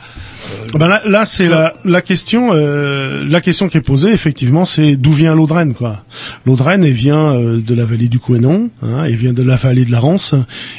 Ah 0.73 0.77
ben 0.77 0.87
là, 0.87 1.01
là 1.05 1.25
c'est 1.25 1.47
la, 1.47 1.73
la 1.85 2.01
question, 2.01 2.49
euh, 2.53 3.23
la 3.27 3.41
question 3.41 3.69
qui 3.69 3.77
est 3.77 3.81
posée 3.81 4.11
effectivement, 4.11 4.65
c'est 4.65 4.95
d'où 4.95 5.11
vient 5.11 5.35
l'eau 5.35 5.47
de 5.47 5.53
Rennes 5.53 5.73
quoi. 5.73 6.03
L'eau 6.45 6.55
de 6.55 6.63
Rennes, 6.63 6.83
elle 6.83 6.93
vient 6.93 7.33
euh, 7.35 7.61
de 7.61 7.73
la 7.75 7.85
vallée 7.85 8.07
du 8.07 8.19
Couesnon, 8.19 8.69
hein, 8.81 9.03
elle 9.05 9.15
vient 9.15 9.33
de 9.33 9.43
la 9.43 9.55
vallée 9.55 9.85
de 9.85 9.91
la 9.91 9.99
Rance 9.99 10.33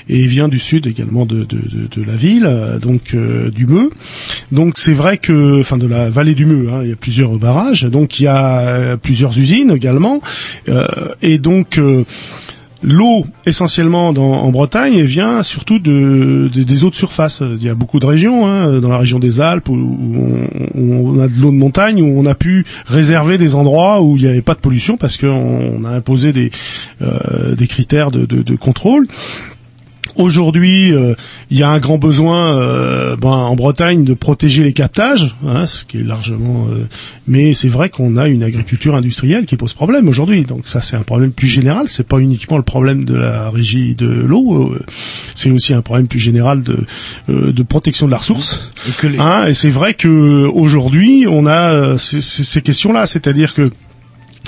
et 0.08 0.22
elle 0.24 0.28
vient 0.28 0.48
du 0.48 0.58
sud 0.58 0.86
également 0.86 1.26
de, 1.26 1.44
de, 1.44 1.56
de, 1.58 1.88
de 1.90 2.04
la 2.04 2.14
ville, 2.16 2.46
euh, 2.46 2.78
donc 2.78 3.14
euh, 3.14 3.50
du 3.50 3.66
Meux. 3.66 3.90
Donc 4.50 4.74
c'est 4.78 4.94
vrai 4.94 5.18
que, 5.18 5.60
enfin 5.60 5.76
de 5.78 5.86
la 5.86 6.10
vallée 6.10 6.34
du 6.34 6.46
Meux, 6.46 6.68
hein, 6.72 6.80
il 6.82 6.90
y 6.90 6.92
a 6.92 6.96
plusieurs 6.96 7.38
barrages, 7.38 7.84
donc 7.84 8.18
il 8.20 8.24
y 8.24 8.26
a 8.28 8.58
euh, 8.60 8.96
plusieurs 8.96 9.38
usines 9.38 9.70
également, 9.70 10.20
euh, 10.68 10.86
et 11.22 11.38
donc 11.38 11.78
euh, 11.78 12.04
L'eau, 12.82 13.24
essentiellement 13.46 14.08
en 14.08 14.50
Bretagne, 14.50 14.94
elle 14.94 15.06
vient 15.06 15.42
surtout 15.42 15.78
de, 15.78 16.50
de- 16.52 16.62
des 16.62 16.84
eaux 16.84 16.90
de 16.90 16.94
surface. 16.94 17.42
Il 17.56 17.62
y 17.62 17.68
a 17.68 17.74
beaucoup 17.74 18.00
de 18.00 18.06
régions, 18.06 18.46
hein, 18.46 18.80
dans 18.80 18.88
la 18.88 18.98
région 18.98 19.18
des 19.18 19.40
Alpes, 19.40 19.68
où, 19.68 19.74
on, 20.74 21.20
a 21.20 21.28
de 21.28 21.40
l'eau 21.40 21.50
de 21.50 21.56
montagne, 21.56 22.02
où 22.02 22.20
on 22.20 22.26
a 22.26 22.34
pu 22.34 22.64
réserver 22.86 23.38
des 23.38 23.54
endroits 23.54 24.02
où 24.02 24.16
il 24.16 24.24
n'y 24.24 24.28
avait 24.28 24.42
pas 24.42 24.54
de 24.54 24.58
pollution 24.60 24.96
parce 24.96 25.16
qu'on 25.16 25.28
on 25.80 25.84
a 25.84 25.90
imposé 25.90 26.32
des, 26.32 26.50
euh, 27.02 27.54
critères 27.68 28.10
de 28.10 28.56
contrôle. 28.56 29.06
Aujourd'hui, 30.16 30.92
euh, 30.92 31.14
il 31.50 31.58
y 31.58 31.62
a 31.62 31.70
un 31.70 31.78
grand 31.78 31.98
besoin 31.98 32.56
euh, 32.58 33.16
ben, 33.16 33.28
en 33.30 33.54
Bretagne 33.56 34.04
de 34.04 34.14
protéger 34.14 34.62
les 34.64 34.72
captages, 34.72 35.34
hein, 35.46 35.66
ce 35.66 35.84
qui 35.84 35.98
est 35.98 36.02
largement. 36.02 36.66
euh, 36.70 36.84
mais 37.26 37.54
c'est 37.54 37.68
vrai 37.68 37.88
qu'on 37.90 38.16
a 38.16 38.28
une 38.28 38.42
agriculture 38.42 38.94
industrielle 38.94 39.46
qui 39.46 39.56
pose 39.56 39.72
problème 39.74 40.08
aujourd'hui. 40.08 40.44
Donc 40.44 40.66
ça, 40.66 40.80
c'est 40.80 40.96
un 40.96 41.02
problème 41.02 41.32
plus 41.32 41.46
général. 41.46 41.88
C'est 41.88 42.06
pas 42.06 42.18
uniquement 42.18 42.56
le 42.56 42.62
problème 42.62 43.04
de 43.04 43.14
la 43.14 43.50
régie 43.50 43.94
de 43.94 44.06
l'eau. 44.08 44.72
euh, 44.72 44.80
c'est 45.34 45.50
aussi 45.50 45.72
un 45.74 45.82
problème 45.82 46.08
plus 46.08 46.18
général 46.18 46.62
de 46.62 46.78
euh, 47.28 47.52
de 47.52 47.62
protection 47.62 48.06
de 48.06 48.10
la 48.12 48.18
ressource. 48.18 48.70
Et 49.04 49.08
les- 49.08 49.18
Hein, 49.18 49.46
et 49.46 49.54
c'est 49.54 49.70
vrai 49.70 49.94
que 49.94 50.46
aujourd'hui, 50.52 51.26
on 51.28 51.46
a 51.46 51.72
euh, 51.72 51.98
ces, 51.98 52.20
ces- 52.20 52.44
ces 52.44 52.60
questions-là, 52.62 53.06
c'est-à-dire 53.06 53.54
que 53.54 53.70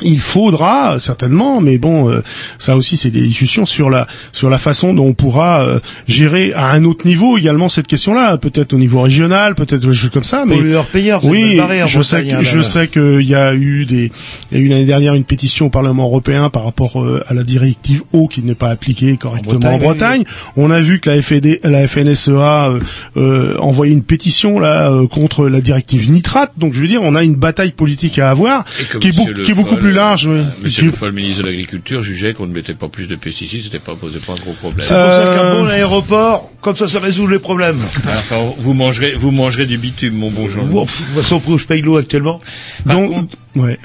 il 0.02 0.18
faudra 0.18 0.98
certainement, 0.98 1.60
mais 1.60 1.78
bon, 1.78 2.10
euh, 2.10 2.22
ça 2.58 2.76
aussi 2.76 2.96
c'est 2.96 3.10
des 3.10 3.20
discussions 3.20 3.64
sur 3.66 3.90
la 3.90 4.06
sur 4.32 4.50
la 4.50 4.58
façon 4.58 4.92
dont 4.92 5.06
on 5.06 5.12
pourra 5.14 5.62
euh, 5.64 5.78
gérer 6.08 6.52
à 6.54 6.70
un 6.72 6.84
autre 6.84 7.06
niveau 7.06 7.38
également 7.38 7.68
cette 7.68 7.86
question-là, 7.86 8.36
peut-être 8.38 8.72
au 8.72 8.78
niveau 8.78 9.02
régional, 9.02 9.54
peut-être 9.54 9.86
des 9.86 9.92
choses 9.94 10.10
comme 10.10 10.24
ça. 10.24 10.44
Mais 10.46 10.56
Pollueur-payeur, 10.56 11.20
c'est 11.22 11.28
oui, 11.28 11.60
je 11.86 12.02
sais 12.02 12.24
que 12.24 12.42
je 12.42 12.60
sais 12.62 12.88
qu'il 12.88 13.22
y 13.22 13.34
a 13.34 13.54
eu 13.54 13.84
des 13.84 14.10
il 14.50 14.58
y 14.58 14.60
a 14.60 14.64
eu 14.64 14.68
l'année 14.68 14.84
dernière 14.84 15.14
une 15.14 15.24
pétition 15.24 15.66
au 15.66 15.70
Parlement 15.70 16.04
européen 16.04 16.50
par 16.50 16.64
rapport 16.64 17.00
euh, 17.02 17.22
à 17.28 17.34
la 17.34 17.44
directive 17.44 18.02
eau 18.12 18.26
qui 18.26 18.42
n'est 18.42 18.54
pas 18.56 18.70
appliquée 18.70 19.16
correctement 19.16 19.54
en 19.74 19.78
Bretagne, 19.78 20.22
Bretagne. 20.24 20.24
oui, 20.56 20.64
On 20.64 20.70
a 20.70 20.80
vu 20.80 20.98
que 21.00 21.08
la 21.10 21.22
FED, 21.22 21.60
la 21.62 21.86
FNSEA 21.86 22.68
euh, 22.70 22.80
euh, 23.16 23.56
envoyé 23.58 23.92
une 23.92 24.02
pétition 24.02 24.58
là 24.58 24.90
euh, 24.90 25.06
contre 25.06 25.48
la 25.48 25.60
directive 25.60 26.10
nitrate. 26.10 26.52
Donc 26.58 26.74
je 26.74 26.80
veux 26.80 26.88
dire, 26.88 27.02
on 27.02 27.14
a 27.14 27.22
une 27.22 27.36
bataille 27.36 27.72
politique 27.72 28.18
à 28.18 28.30
avoir 28.30 28.64
que 28.90 28.98
qui 28.98 29.08
est, 29.08 29.12
beaucoup- 29.12 29.30
Le 29.30 29.44
qui 29.44 29.50
est 29.52 29.54
beaucoup 29.54 29.74
Foll 29.76 29.83
plus 29.84 29.92
large, 29.92 30.26
oui. 30.26 30.40
Monsieur 30.62 30.80
Tu- 30.80 30.86
le 30.86 30.92
Foll, 30.92 31.12
ministre 31.12 31.42
de 31.42 31.46
l'Agriculture, 31.48 32.02
jugeait 32.02 32.34
qu'on 32.34 32.46
ne 32.46 32.52
mettait 32.52 32.74
pas 32.74 32.88
plus 32.88 33.06
de 33.08 33.16
pesticides, 33.16 33.62
c'était 33.62 33.78
pas 33.78 33.94
posait 33.94 34.18
pas 34.18 34.32
un 34.32 34.36
gros 34.36 34.52
problème. 34.54 34.86
C'est 34.86 34.94
pour 34.94 35.04
ça 35.04 35.34
qu'un 35.36 35.44
Euh, 35.44 35.62
bon 35.62 35.68
aéroport, 35.68 36.50
comme 36.60 36.76
ça, 36.76 36.88
ça 36.88 37.00
résout 37.00 37.26
les 37.26 37.38
problèmes. 37.38 37.78
Enfin, 38.06 38.50
vous 38.58 38.72
mangerez, 38.74 39.14
vous 39.14 39.30
mangerez 39.30 39.66
du 39.66 39.78
bitume, 39.78 40.14
mon 40.14 40.30
bon 40.30 40.48
Jean. 40.48 40.64
Bon, 40.64 40.84
de 40.84 40.90
toute 40.90 41.06
façon, 41.22 41.40
où 41.46 41.58
je 41.58 41.64
paye 41.66 41.82
l'eau 41.82 41.96
actuellement? 41.96 42.40
Par 42.86 42.96
donc, 42.96 43.10
contre- 43.10 43.36
ouais. 43.56 43.78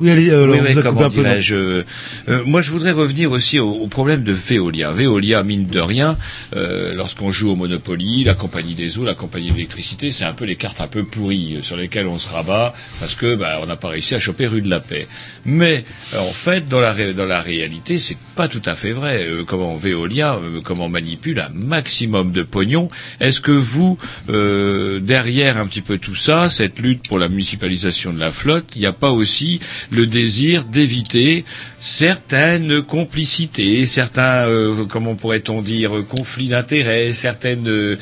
Oui, 0.00 0.10
allez, 0.10 0.30
euh, 0.30 0.46
Oui, 0.50 0.58
on 0.60 0.64
oui, 0.64 0.72
vous 0.72 0.78
a 0.78 0.82
comment 0.82 1.02
un 1.02 1.10
peu. 1.10 1.16
dirais-je, 1.22 1.54
euh, 1.54 1.82
euh, 2.28 2.42
moi, 2.46 2.62
je 2.62 2.70
voudrais 2.70 2.92
revenir 2.92 3.30
aussi 3.30 3.58
au, 3.60 3.70
au 3.72 3.86
problème 3.88 4.24
de 4.24 4.32
Veolia. 4.32 4.90
Veolia, 4.90 5.42
mine 5.42 5.66
de 5.66 5.80
rien, 5.80 6.16
euh, 6.54 6.94
lorsqu'on 6.94 7.30
joue 7.30 7.50
au 7.50 7.56
Monopoly, 7.56 8.24
la 8.24 8.32
compagnie 8.34 8.74
des 8.74 8.98
eaux, 8.98 9.04
la 9.04 9.14
compagnie 9.14 9.48
de 9.50 9.54
l'électricité, 9.54 10.10
c'est 10.12 10.24
un 10.24 10.32
peu 10.32 10.46
les 10.46 10.56
cartes 10.56 10.80
un 10.80 10.86
peu 10.88 11.04
pourries 11.04 11.58
sur 11.60 11.76
lesquelles 11.76 12.06
on 12.06 12.18
se 12.18 12.28
rabat 12.28 12.72
parce 13.00 13.14
que 13.14 13.34
bah, 13.34 13.58
on 13.62 13.66
n'a 13.66 13.76
pas 13.76 13.88
réussi 13.88 14.14
à 14.14 14.18
choper 14.18 14.46
rue 14.46 14.62
de 14.62 14.70
la 14.70 14.80
Paix. 14.80 15.08
Mais 15.44 15.84
en 16.18 16.24
fait, 16.32 16.66
dans 16.68 16.80
la 16.80 16.92
ré- 16.92 17.12
dans 17.12 17.26
la 17.26 17.42
réalité, 17.42 17.98
c'est 17.98 18.16
pas 18.34 18.48
tout 18.48 18.62
à 18.64 18.76
fait 18.76 18.92
vrai. 18.92 19.28
Comment 19.46 19.76
Veolia, 19.76 20.40
comment 20.64 20.88
manipule 20.88 21.38
un 21.40 21.50
maximum 21.52 22.32
de 22.32 22.42
pognon 22.42 22.88
Est-ce 23.20 23.42
que 23.42 23.52
vous, 23.52 23.98
euh, 24.30 25.00
derrière 25.00 25.58
un 25.58 25.66
petit 25.66 25.82
peu 25.82 25.98
tout 25.98 26.14
ça, 26.14 26.48
cette 26.48 26.78
lutte 26.78 27.06
pour 27.06 27.18
la 27.18 27.28
municipalisation 27.28 28.12
de 28.14 28.18
la 28.20 28.30
flotte, 28.30 28.66
il 28.74 28.80
n'y 28.80 28.86
a 28.86 28.92
pas 28.92 29.10
aussi 29.10 29.60
le 29.90 30.06
désir 30.06 30.64
d'éviter 30.64 31.44
certaines 31.78 32.82
complicités, 32.82 33.86
certains, 33.86 34.46
euh, 34.46 34.84
comment 34.88 35.14
pourrait-on 35.14 35.62
dire, 35.62 35.92
conflits 36.08 36.48
d'intérêts, 36.48 37.12
certaines 37.12 37.68
euh, 37.68 37.96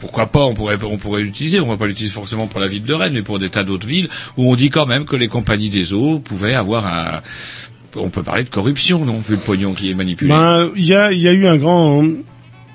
pourquoi 0.00 0.26
pas, 0.26 0.44
on 0.44 0.54
pourrait, 0.54 0.78
on 0.82 0.96
pourrait 0.96 1.22
l'utiliser, 1.22 1.60
on 1.60 1.68
va 1.68 1.76
pas 1.76 1.86
l'utiliser 1.86 2.14
forcément 2.14 2.46
pour 2.46 2.60
la 2.60 2.68
ville 2.68 2.84
de 2.84 2.94
Rennes, 2.94 3.14
mais 3.14 3.22
pour 3.22 3.38
des 3.38 3.48
tas 3.48 3.64
d'autres 3.64 3.86
villes, 3.86 4.08
où 4.36 4.50
on 4.50 4.54
dit 4.54 4.70
quand 4.70 4.86
même 4.86 5.04
que 5.04 5.16
les 5.16 5.28
compagnies 5.28 5.70
des 5.70 5.92
eaux 5.92 6.20
pouvaient 6.20 6.54
avoir 6.54 6.86
un, 6.86 7.20
on 7.96 8.10
peut 8.10 8.22
parler 8.22 8.44
de 8.44 8.48
corruption, 8.48 9.04
non, 9.04 9.18
vu 9.18 9.34
le 9.34 9.40
pognon 9.40 9.74
qui 9.74 9.90
est 9.90 9.94
manipulé. 9.94 10.30
Ben, 10.30 10.70
il 10.76 10.84
y 10.84 10.94
a 10.94 11.12
eu 11.12 11.46
un 11.46 11.56
grand, 11.56 12.04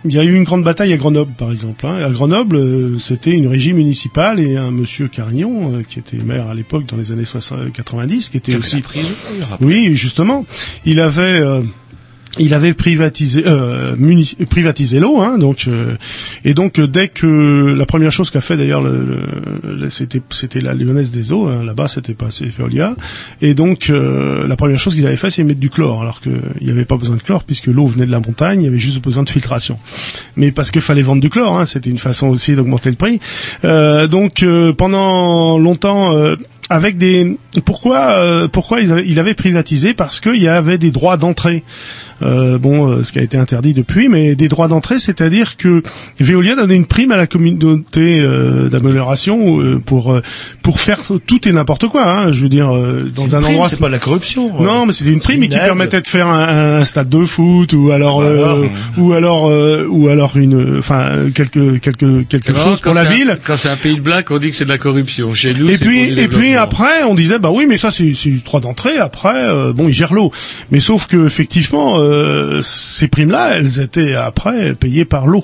il 0.05 0.13
y 0.13 0.19
a 0.19 0.23
eu 0.23 0.33
une 0.35 0.43
grande 0.43 0.63
bataille 0.63 0.91
à 0.93 0.97
Grenoble, 0.97 1.31
par 1.37 1.51
exemple. 1.51 1.85
hein. 1.85 1.95
À 2.03 2.09
Grenoble, 2.09 2.55
euh, 2.57 2.99
c'était 2.99 3.31
une 3.31 3.47
régie 3.47 3.73
municipale 3.73 4.39
et 4.39 4.57
un 4.57 4.71
monsieur 4.71 5.07
Carignon, 5.07 5.75
euh, 5.75 5.83
qui 5.87 5.99
était 5.99 6.17
maire 6.17 6.47
à 6.49 6.53
l'époque 6.53 6.85
dans 6.85 6.97
les 6.97 7.11
années 7.11 7.25
60, 7.25 7.71
90, 7.71 8.29
qui 8.29 8.37
était 8.37 8.51
Qui 8.53 8.57
aussi 8.57 8.75
la 8.77 8.81
prison. 8.81 9.09
Oui, 9.61 9.95
justement, 9.95 10.45
il 10.85 10.99
avait. 10.99 11.41
Il 12.39 12.55
avait 12.55 12.73
privatisé 12.73 13.43
euh, 13.45 13.95
privatisé 14.49 14.99
l'eau, 14.99 15.21
hein, 15.21 15.37
donc 15.37 15.65
euh, 15.67 15.95
et 16.43 16.55
donc 16.55 16.79
euh, 16.79 16.87
dès 16.87 17.07
que 17.07 17.27
la 17.77 17.85
première 17.85 18.11
chose 18.11 18.31
qu'a 18.31 18.41
fait 18.41 18.57
d'ailleurs 18.57 18.81
le, 18.81 19.19
le- 19.63 19.89
c'était 19.89 20.21
c'était 20.31 20.59
la 20.59 20.73
Lyonnaise 20.73 21.11
des 21.11 21.31
eaux, 21.31 21.47
hein, 21.47 21.63
là-bas 21.63 21.87
c'était 21.87 22.15
pas 22.15 22.27
assez 22.27 22.45
Veolia, 22.45 22.95
et 23.41 23.53
donc 23.53 23.91
euh, 23.91 24.47
la 24.47 24.55
première 24.55 24.79
chose 24.79 24.95
qu'ils 24.95 25.05
avaient 25.05 25.15
fait 25.17 25.29
c'est 25.29 25.43
mettre 25.43 25.59
du 25.59 25.69
chlore, 25.69 26.01
alors 26.01 26.21
que 26.21 26.31
il 26.59 26.65
n'y 26.65 26.71
avait 26.71 26.85
pas 26.85 26.97
besoin 26.97 27.17
de 27.17 27.21
chlore 27.21 27.43
puisque 27.43 27.67
l'eau 27.67 27.85
venait 27.85 28.07
de 28.07 28.11
la 28.11 28.19
montagne, 28.19 28.61
il 28.61 28.65
y 28.65 28.67
avait 28.67 28.79
juste 28.79 29.03
besoin 29.03 29.21
de 29.21 29.29
filtration, 29.29 29.77
mais 30.35 30.51
parce 30.51 30.71
qu'il 30.71 30.81
fallait 30.81 31.03
vendre 31.03 31.21
du 31.21 31.29
chlore, 31.29 31.59
hein, 31.59 31.65
c'était 31.65 31.91
une 31.91 31.99
façon 31.99 32.29
aussi 32.29 32.55
d'augmenter 32.55 32.89
le 32.89 32.95
prix. 32.95 33.19
Euh, 33.63 34.07
donc 34.07 34.41
euh, 34.41 34.73
pendant 34.73 35.59
longtemps. 35.59 36.15
avec 36.69 36.97
des 36.97 37.37
pourquoi 37.65 38.13
euh, 38.17 38.47
pourquoi 38.47 38.79
ils 38.81 38.91
avaient- 38.91 39.05
il 39.05 39.19
avait 39.19 39.35
privatisé? 39.35 39.93
Parce 39.93 40.19
qu'il 40.21 40.41
y 40.41 40.47
avait 40.47 40.77
des 40.79 40.89
droits 40.91 41.17
d'entrée 41.17 41.63
euh, 42.23 42.57
bon 42.57 42.89
euh, 42.89 43.03
ce 43.03 43.11
qui 43.11 43.19
a 43.19 43.21
été 43.21 43.37
interdit 43.37 43.73
depuis 43.73 44.07
mais 44.09 44.35
des 44.35 44.47
droits 44.47 44.67
d'entrée 44.67 44.99
c'est-à-dire 44.99 45.57
que 45.57 45.83
Veolia 46.19 46.55
donnait 46.55 46.75
une 46.75 46.85
prime 46.85 47.11
à 47.11 47.17
la 47.17 47.27
communauté 47.27 48.19
euh, 48.19 48.69
d'amélioration 48.69 49.59
euh, 49.61 49.79
pour 49.79 50.13
euh, 50.13 50.21
pour 50.61 50.79
faire 50.79 50.99
tout 51.27 51.47
et 51.47 51.51
n'importe 51.51 51.87
quoi 51.87 52.09
hein, 52.09 52.31
je 52.31 52.41
veux 52.43 52.49
dire 52.49 52.73
euh, 52.75 53.11
dans 53.15 53.25
Une 53.27 53.35
un 53.35 53.41
prime, 53.41 53.51
endroit 53.53 53.69
c'est 53.69 53.79
pas 53.79 53.89
la 53.89 53.99
corruption. 53.99 54.51
non, 54.61 54.85
mais 54.85 54.93
c'était 54.93 55.11
une 55.11 55.19
prime 55.19 55.43
une 55.43 55.49
qui 55.49 55.55
aide. 55.55 55.63
permettait 55.65 56.01
de 56.01 56.07
faire 56.07 56.27
un, 56.27 56.77
un 56.79 56.83
stade 56.85 57.09
de 57.09 57.25
foot 57.25 57.73
ou 57.73 57.91
alors 57.91 58.19
Bah 58.19 58.25
euh, 58.25 58.43
alors. 58.43 58.63
ou 58.97 59.13
alors 59.13 59.49
euh, 59.49 59.85
ou 59.89 60.07
alors 60.09 60.37
une 60.37 60.77
enfin 60.79 61.29
quelque 61.33 61.77
quelque 61.77 62.23
quelque 62.23 62.53
chose 62.55 62.79
pour 62.81 62.93
la 62.93 63.01
un- 63.01 63.03
ville. 63.13 63.37
quand 63.45 63.57
c'est 63.57 63.69
un 63.69 63.75
pays 63.75 63.95
de 63.95 64.01
black, 64.01 64.31
on 64.31 64.37
dit 64.39 64.49
que 64.49 64.55
c'est 64.55 64.65
de 64.65 64.69
la 64.69 64.77
corruption. 64.77 65.33
Chez 65.33 65.53
nous, 65.53 65.69
Et 65.69 65.77
c'est 65.77 65.85
puis 65.85 66.19
et 66.19 66.27
puis 66.27 66.55
après 66.55 67.03
on 67.07 67.15
disait 67.15 67.39
bah 67.39 67.49
oui 67.51 67.65
mais 67.67 67.77
ça 67.77 67.91
c'est 67.91 68.13
c'est 68.13 68.31
droit 68.43 68.59
d'entrée 68.61 68.97
après 68.97 69.35
euh, 69.35 69.73
bon 69.73 69.87
ils 69.87 69.93
gèrent 69.93 70.13
l'eau 70.13 70.31
mais 70.71 70.79
sauf 70.79 71.07
que 71.07 71.25
effectivement 71.25 71.97
euh, 71.99 72.12
ces 72.61 73.07
primes 73.07 73.31
là 73.31 73.55
elles 73.55 73.79
étaient 73.79 74.15
après 74.15 74.73
payées 74.73 75.05
par 75.05 75.27
l'eau. 75.27 75.43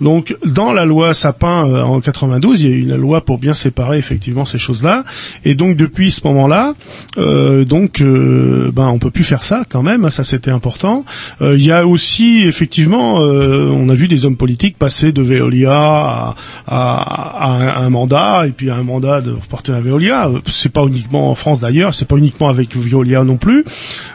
Donc 0.00 0.36
dans 0.44 0.72
la 0.72 0.84
loi 0.84 1.14
Sapin 1.14 1.66
euh, 1.68 1.82
en 1.82 2.00
92 2.00 2.62
il 2.62 2.70
y 2.70 2.72
a 2.72 2.76
eu 2.76 2.80
une 2.80 2.96
loi 2.96 3.24
pour 3.24 3.38
bien 3.38 3.52
séparer 3.52 3.98
effectivement 3.98 4.44
ces 4.44 4.58
choses 4.58 4.82
là 4.82 5.04
et 5.44 5.54
donc 5.54 5.76
depuis 5.76 6.10
ce 6.10 6.20
moment 6.24 6.46
là 6.46 6.74
euh, 7.18 7.64
donc 7.64 8.00
euh, 8.00 8.70
ben 8.72 8.88
on 8.88 8.98
peut 8.98 9.10
plus 9.10 9.24
faire 9.24 9.42
ça 9.42 9.64
quand 9.68 9.82
même. 9.82 10.08
Ça 10.10 10.24
c'était 10.24 10.50
important. 10.50 11.04
Euh, 11.40 11.56
il 11.56 11.64
y 11.64 11.72
a 11.72 11.86
aussi 11.86 12.44
effectivement 12.46 13.20
euh, 13.20 13.70
on 13.70 13.88
a 13.88 13.94
vu 13.94 14.08
des 14.08 14.24
hommes 14.24 14.36
politiques 14.36 14.78
passer 14.78 15.12
de 15.12 15.22
Veolia 15.22 16.34
à, 16.66 17.76
un, 17.78 17.90
mandat 17.90 18.46
et 18.46 18.50
puis 18.50 18.70
à 18.70 18.76
un 18.76 18.82
mandat 18.82 19.20
de 19.20 19.32
reporter 19.32 19.74
à 19.74 19.80
Veolia. 19.80 20.28
Euh, 20.28 20.40
c'est 20.46 20.72
pas 20.72 20.84
uniquement 20.84 21.30
en 21.30 21.34
France 21.34 21.60
d'ailleurs. 21.60 21.94
C'est 21.94 22.08
pas 22.08 22.16
uniquement 22.16 22.48
avec 22.48 22.76
Veolia 22.76 23.24
non 23.24 23.36
plus. 23.36 23.64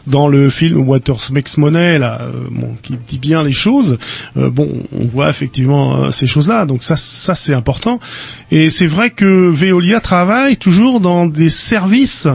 Dans 0.08 0.28
le 0.28 0.50
film 0.50 0.88
Waters 0.88 1.32
Makes 1.32 1.58
Money 1.58 1.81
euh, 1.82 2.30
qui 2.82 2.98
dit 3.08 3.18
bien 3.18 3.44
les 3.44 3.52
choses 3.52 3.98
euh, 4.38 4.50
bon 4.50 4.70
on 4.98 5.06
voit 5.06 5.30
effectivement 5.30 5.96
euh, 6.06 6.12
ces 6.12 6.28
choses 6.28 6.48
là 6.48 6.66
donc 6.66 6.84
ça 6.84 6.96
ça 6.96 7.36
c'est 7.36 7.54
important 7.54 8.00
et 8.52 8.70
c'est 8.70 8.88
vrai 8.88 9.10
que 9.10 9.50
Veolia 9.50 10.00
travaille 10.00 10.58
toujours 10.58 11.00
dans 11.00 11.26
des 11.26 11.50
services 11.50 12.28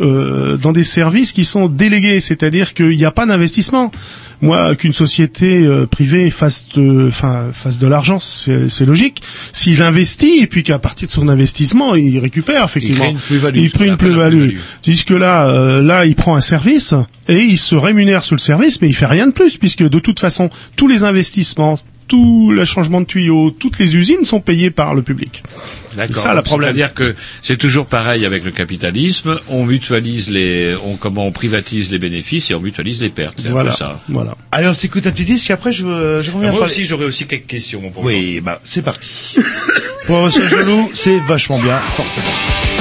dans 0.00 0.70
des 0.70 0.84
services 0.84 1.32
qui 1.32 1.44
sont 1.44 1.66
délégués, 1.68 2.20
c'est-à-dire 2.20 2.72
qu'il 2.72 2.90
n'y 2.96 3.04
a 3.04 3.10
pas 3.10 3.26
d'investissement. 3.26 3.90
Moi, 4.40 4.76
qu'une 4.76 4.92
société 4.92 5.66
euh, 5.66 5.86
privée 5.86 6.30
fasse 6.30 6.66
de, 6.74 7.08
enfin, 7.08 7.46
fasse 7.52 7.78
de 7.78 7.88
l'argent, 7.88 8.20
c'est 8.20 8.68
c'est 8.68 8.84
logique. 8.84 9.20
S'il 9.52 9.82
investit 9.82 10.38
et 10.40 10.46
puis 10.46 10.62
qu'à 10.62 10.78
partir 10.78 11.08
de 11.08 11.12
son 11.12 11.28
investissement, 11.28 11.96
il 11.96 12.18
récupère 12.18 12.64
effectivement, 12.64 13.04
crée 13.04 13.10
une 13.10 13.18
plus-value, 13.18 13.56
il 13.56 13.86
une 13.86 13.96
plus-value. 13.96 14.50
Tandis 14.82 15.04
que 15.04 15.14
là, 15.14 15.48
euh, 15.48 15.82
là, 15.82 16.06
il 16.06 16.14
prend 16.14 16.36
un 16.36 16.40
service 16.40 16.94
et 17.28 17.40
il 17.40 17.58
se 17.58 17.74
rémunère 17.74 18.22
sur 18.22 18.36
le 18.36 18.40
service, 18.40 18.80
mais 18.80 18.88
il 18.88 18.94
fait 18.94 19.06
rien 19.06 19.26
de 19.26 19.32
plus 19.32 19.56
puisque 19.56 19.82
de 19.82 19.98
toute 19.98 20.20
façon, 20.20 20.50
tous 20.76 20.86
les 20.86 21.02
investissements, 21.02 21.80
tout 22.08 22.50
le 22.50 22.64
changement 22.64 23.00
de 23.00 23.06
tuyaux, 23.06 23.50
toutes 23.50 23.78
les 23.78 23.94
usines 23.96 24.24
sont 24.24 24.40
payées 24.40 24.70
par 24.70 24.94
le 24.94 25.02
public. 25.02 25.42
D'accord. 25.96 26.16
C'est 26.16 26.22
ça 26.22 26.34
le 26.34 26.42
problème. 26.42 26.74
C'est-à-dire 26.74 26.94
que 26.94 27.14
c'est 27.42 27.56
toujours 27.56 27.86
pareil 27.86 28.24
avec 28.26 28.44
le 28.44 28.50
capitalisme. 28.50 29.38
On 29.48 29.64
mutualise 29.64 30.30
les, 30.30 30.74
on 30.84 30.96
comment 30.96 31.26
on 31.26 31.32
privatise 31.32 31.90
les 31.90 31.98
bénéfices 31.98 32.50
et 32.50 32.54
on 32.54 32.60
mutualise 32.60 33.00
les 33.02 33.10
pertes. 33.10 33.40
C'est 33.40 33.48
un 33.50 33.62
peu 33.64 33.70
ça. 33.70 34.00
voilà. 34.08 34.36
Allez, 34.52 34.68
on 34.68 34.74
s'écoute 34.74 35.06
un 35.06 35.10
petit 35.10 35.24
disque 35.24 35.50
et 35.50 35.52
après 35.52 35.70
je, 35.72 35.82
je 35.82 36.30
reviens 36.30 36.50
Moi 36.50 36.60
parler- 36.60 36.64
aussi, 36.72 36.84
j'aurais 36.84 37.04
aussi 37.04 37.26
quelques 37.26 37.46
questions. 37.46 37.80
mon 37.80 37.92
Oui, 38.02 38.40
bah 38.40 38.60
c'est 38.64 38.82
parti. 38.82 39.36
Pour 40.06 40.24
Monsieur 40.24 40.42
Jaloux, 40.44 40.90
c'est 40.94 41.18
vachement 41.20 41.58
bien, 41.60 41.78
forcément. 41.96 42.77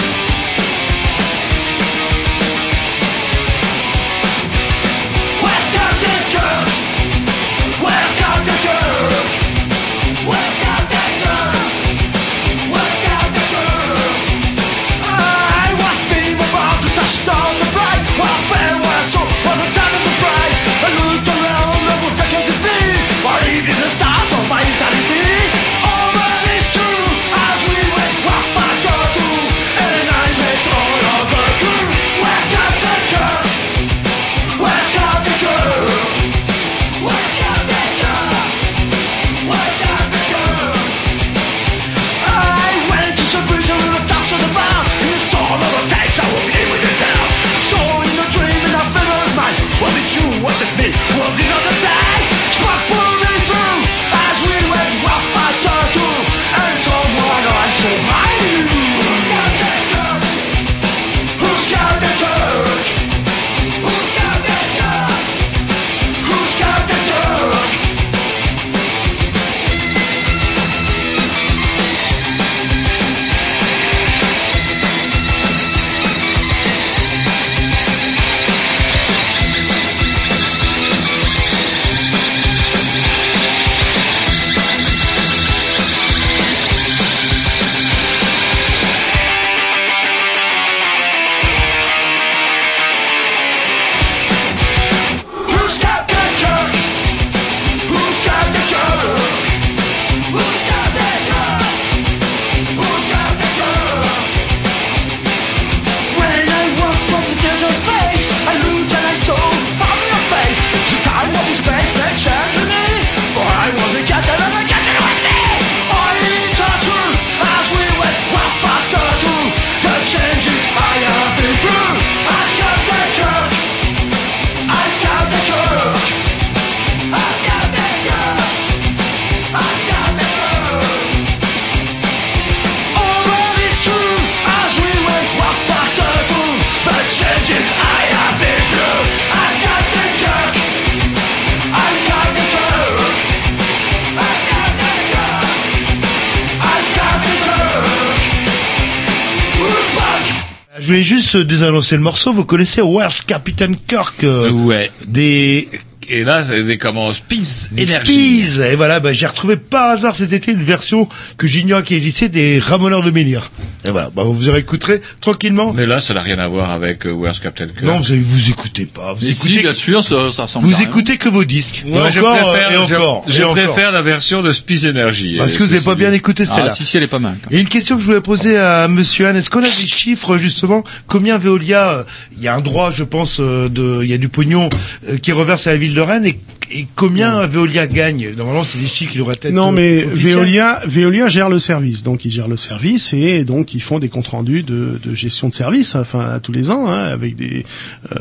Voulais 150.88 151.04
juste 151.04 151.36
euh, 151.36 151.44
désannoncer 151.46 151.96
le 151.96 152.02
morceau. 152.02 152.34
Vous 152.34 152.46
connaissez 152.46 152.82
Where's 152.82 153.22
Captain 153.24 153.74
Kirk 153.88 154.24
euh, 154.24 154.50
Ouais. 154.52 154.92
Des 155.06 155.70
Et 156.10 156.24
là, 156.24 156.44
c'est 156.44 156.64
des 156.64 156.78
comment 156.78 157.12
Spice 157.14 157.70
Énergie. 157.78 158.46
Spies. 158.48 158.62
Et 158.62 158.76
voilà, 158.76 159.00
bah, 159.00 159.12
j'ai 159.14 159.26
retrouvé 159.28 159.58
par 159.58 159.90
hasard 159.90 160.16
cet 160.16 160.32
été 160.32 160.52
une 160.54 160.64
version 160.64 161.10
que 161.38 161.48
j'ignore 161.48 161.84
qui 161.84 161.96
existait 161.96 162.30
des 162.30 162.60
Ramoneurs 162.60 163.04
de 163.04 163.12
Mélire. 163.12 163.52
Et 163.84 163.90
voilà, 163.92 164.10
bah, 164.16 164.24
vous 164.26 164.50
écouterez 164.50 165.02
tranquillement. 165.20 165.74
Mais 165.74 165.86
là, 165.86 166.00
ça 166.00 166.14
n'a 166.14 166.22
rien 166.22 166.40
à 166.40 166.48
voir 166.48 166.72
avec 166.72 167.06
euh, 167.06 167.12
Where's 167.12 167.40
Captain 167.40 167.68
Kirk. 167.68 167.82
Non, 167.84 168.00
vous, 168.00 168.16
vous 168.22 168.50
écoutez 168.50 168.86
pas. 168.86 169.14
Vous 169.14 169.26
Mais 169.26 169.34
si, 169.34 169.48
écoutez, 169.48 169.62
bien 169.64 169.74
sûr, 169.74 170.04
ça, 170.04 170.32
ça 170.32 170.44
ressemble 170.44 170.66
vous 170.68 170.72
carrément. 170.72 170.90
écoutez 170.90 171.18
que 171.18 171.28
vos 171.30 171.44
disques. 171.44 171.84
Moi, 171.86 172.08
et 172.08 172.12
je 172.14 172.20
encore, 172.20 172.38
préfère, 172.52 172.72
et 172.72 172.74
je- 172.88 172.96
encore, 172.96 173.26
je, 173.28 173.40
et 173.40 173.44
encore. 173.44 173.56
préfère 173.74 173.92
la 173.92 174.02
version 174.02 174.42
de 174.42 174.52
Spice 174.54 174.86
Energy. 174.86 175.36
Parce 175.38 175.54
euh, 175.54 175.58
que 175.58 175.64
vous 175.64 175.72
n'avez 175.74 175.84
pas 175.86 175.96
bien 175.96 176.10
dit. 176.12 176.16
écouté 176.18 176.46
celle-là. 176.46 176.70
Ah, 176.72 176.74
si, 176.74 176.86
si, 176.86 176.96
elle 176.96 177.04
est 177.04 177.08
pas 177.08 177.20
mal. 177.20 177.36
Et 177.52 177.60
une 177.60 177.68
question 177.68 177.96
que 177.96 178.02
je 178.02 178.06
voulais 178.08 178.22
poser 178.22 178.58
à 178.58 178.88
Monsieur 178.88 179.28
Anne, 179.28 179.36
est-ce 179.36 179.50
qu'on 179.50 179.60
a 179.60 179.64
des 179.64 179.70
chiffres 179.88 180.38
justement 180.38 180.84
Combien 181.08 181.38
Veolia 181.38 181.90
euh, 181.90 182.04
Il 182.38 182.44
y 182.44 182.48
a 182.48 182.56
un 182.56 182.62
droit, 182.62 182.92
je 182.92 183.04
pense, 183.04 183.40
euh, 183.42 183.68
de, 183.68 184.00
il 184.04 184.10
y 184.10 184.14
a 184.14 184.18
du 184.18 184.30
pognon 184.30 184.70
euh, 185.10 185.18
qui 185.18 185.34
reverse 185.34 185.68
à 185.68 185.72
la 185.72 185.78
ville 185.78 185.97
de 185.98 186.02
Rennes 186.02 186.26
et, 186.26 186.40
et 186.72 186.88
combien 186.96 187.46
Veolia 187.48 187.88
gagne? 187.88 188.34
Normalement, 188.36 188.64
c'est 188.64 188.78
des 188.78 188.88
chiffres 188.88 189.12
qui 189.12 189.18
devraient 189.18 189.36
être. 189.42 189.52
Non, 189.52 189.70
euh, 189.70 189.72
mais 189.72 190.06
officiels. 190.06 190.36
Veolia, 190.36 190.82
Veolia 190.86 191.28
gère 191.28 191.50
le 191.50 191.60
service, 191.60 192.04
donc 192.04 192.24
ils 192.24 192.32
gèrent 192.32 192.48
le 192.48 192.58
service 192.58 193.14
et 193.14 193.44
donc 193.44 193.74
ils 193.74 193.82
font 193.82 194.00
des 194.00 194.10
comptes 194.10 194.28
rendus 194.28 194.64
de, 194.64 195.00
de 195.04 195.16
gestion 195.16 195.50
de 195.50 195.56
service, 195.56 195.96
enfin 195.96 196.30
à 196.30 196.40
tous 196.40 196.52
les 196.52 196.70
ans, 196.70 196.88
hein, 196.88 197.06
avec 197.08 197.36
des, 197.36 197.66
euh, 198.12 198.16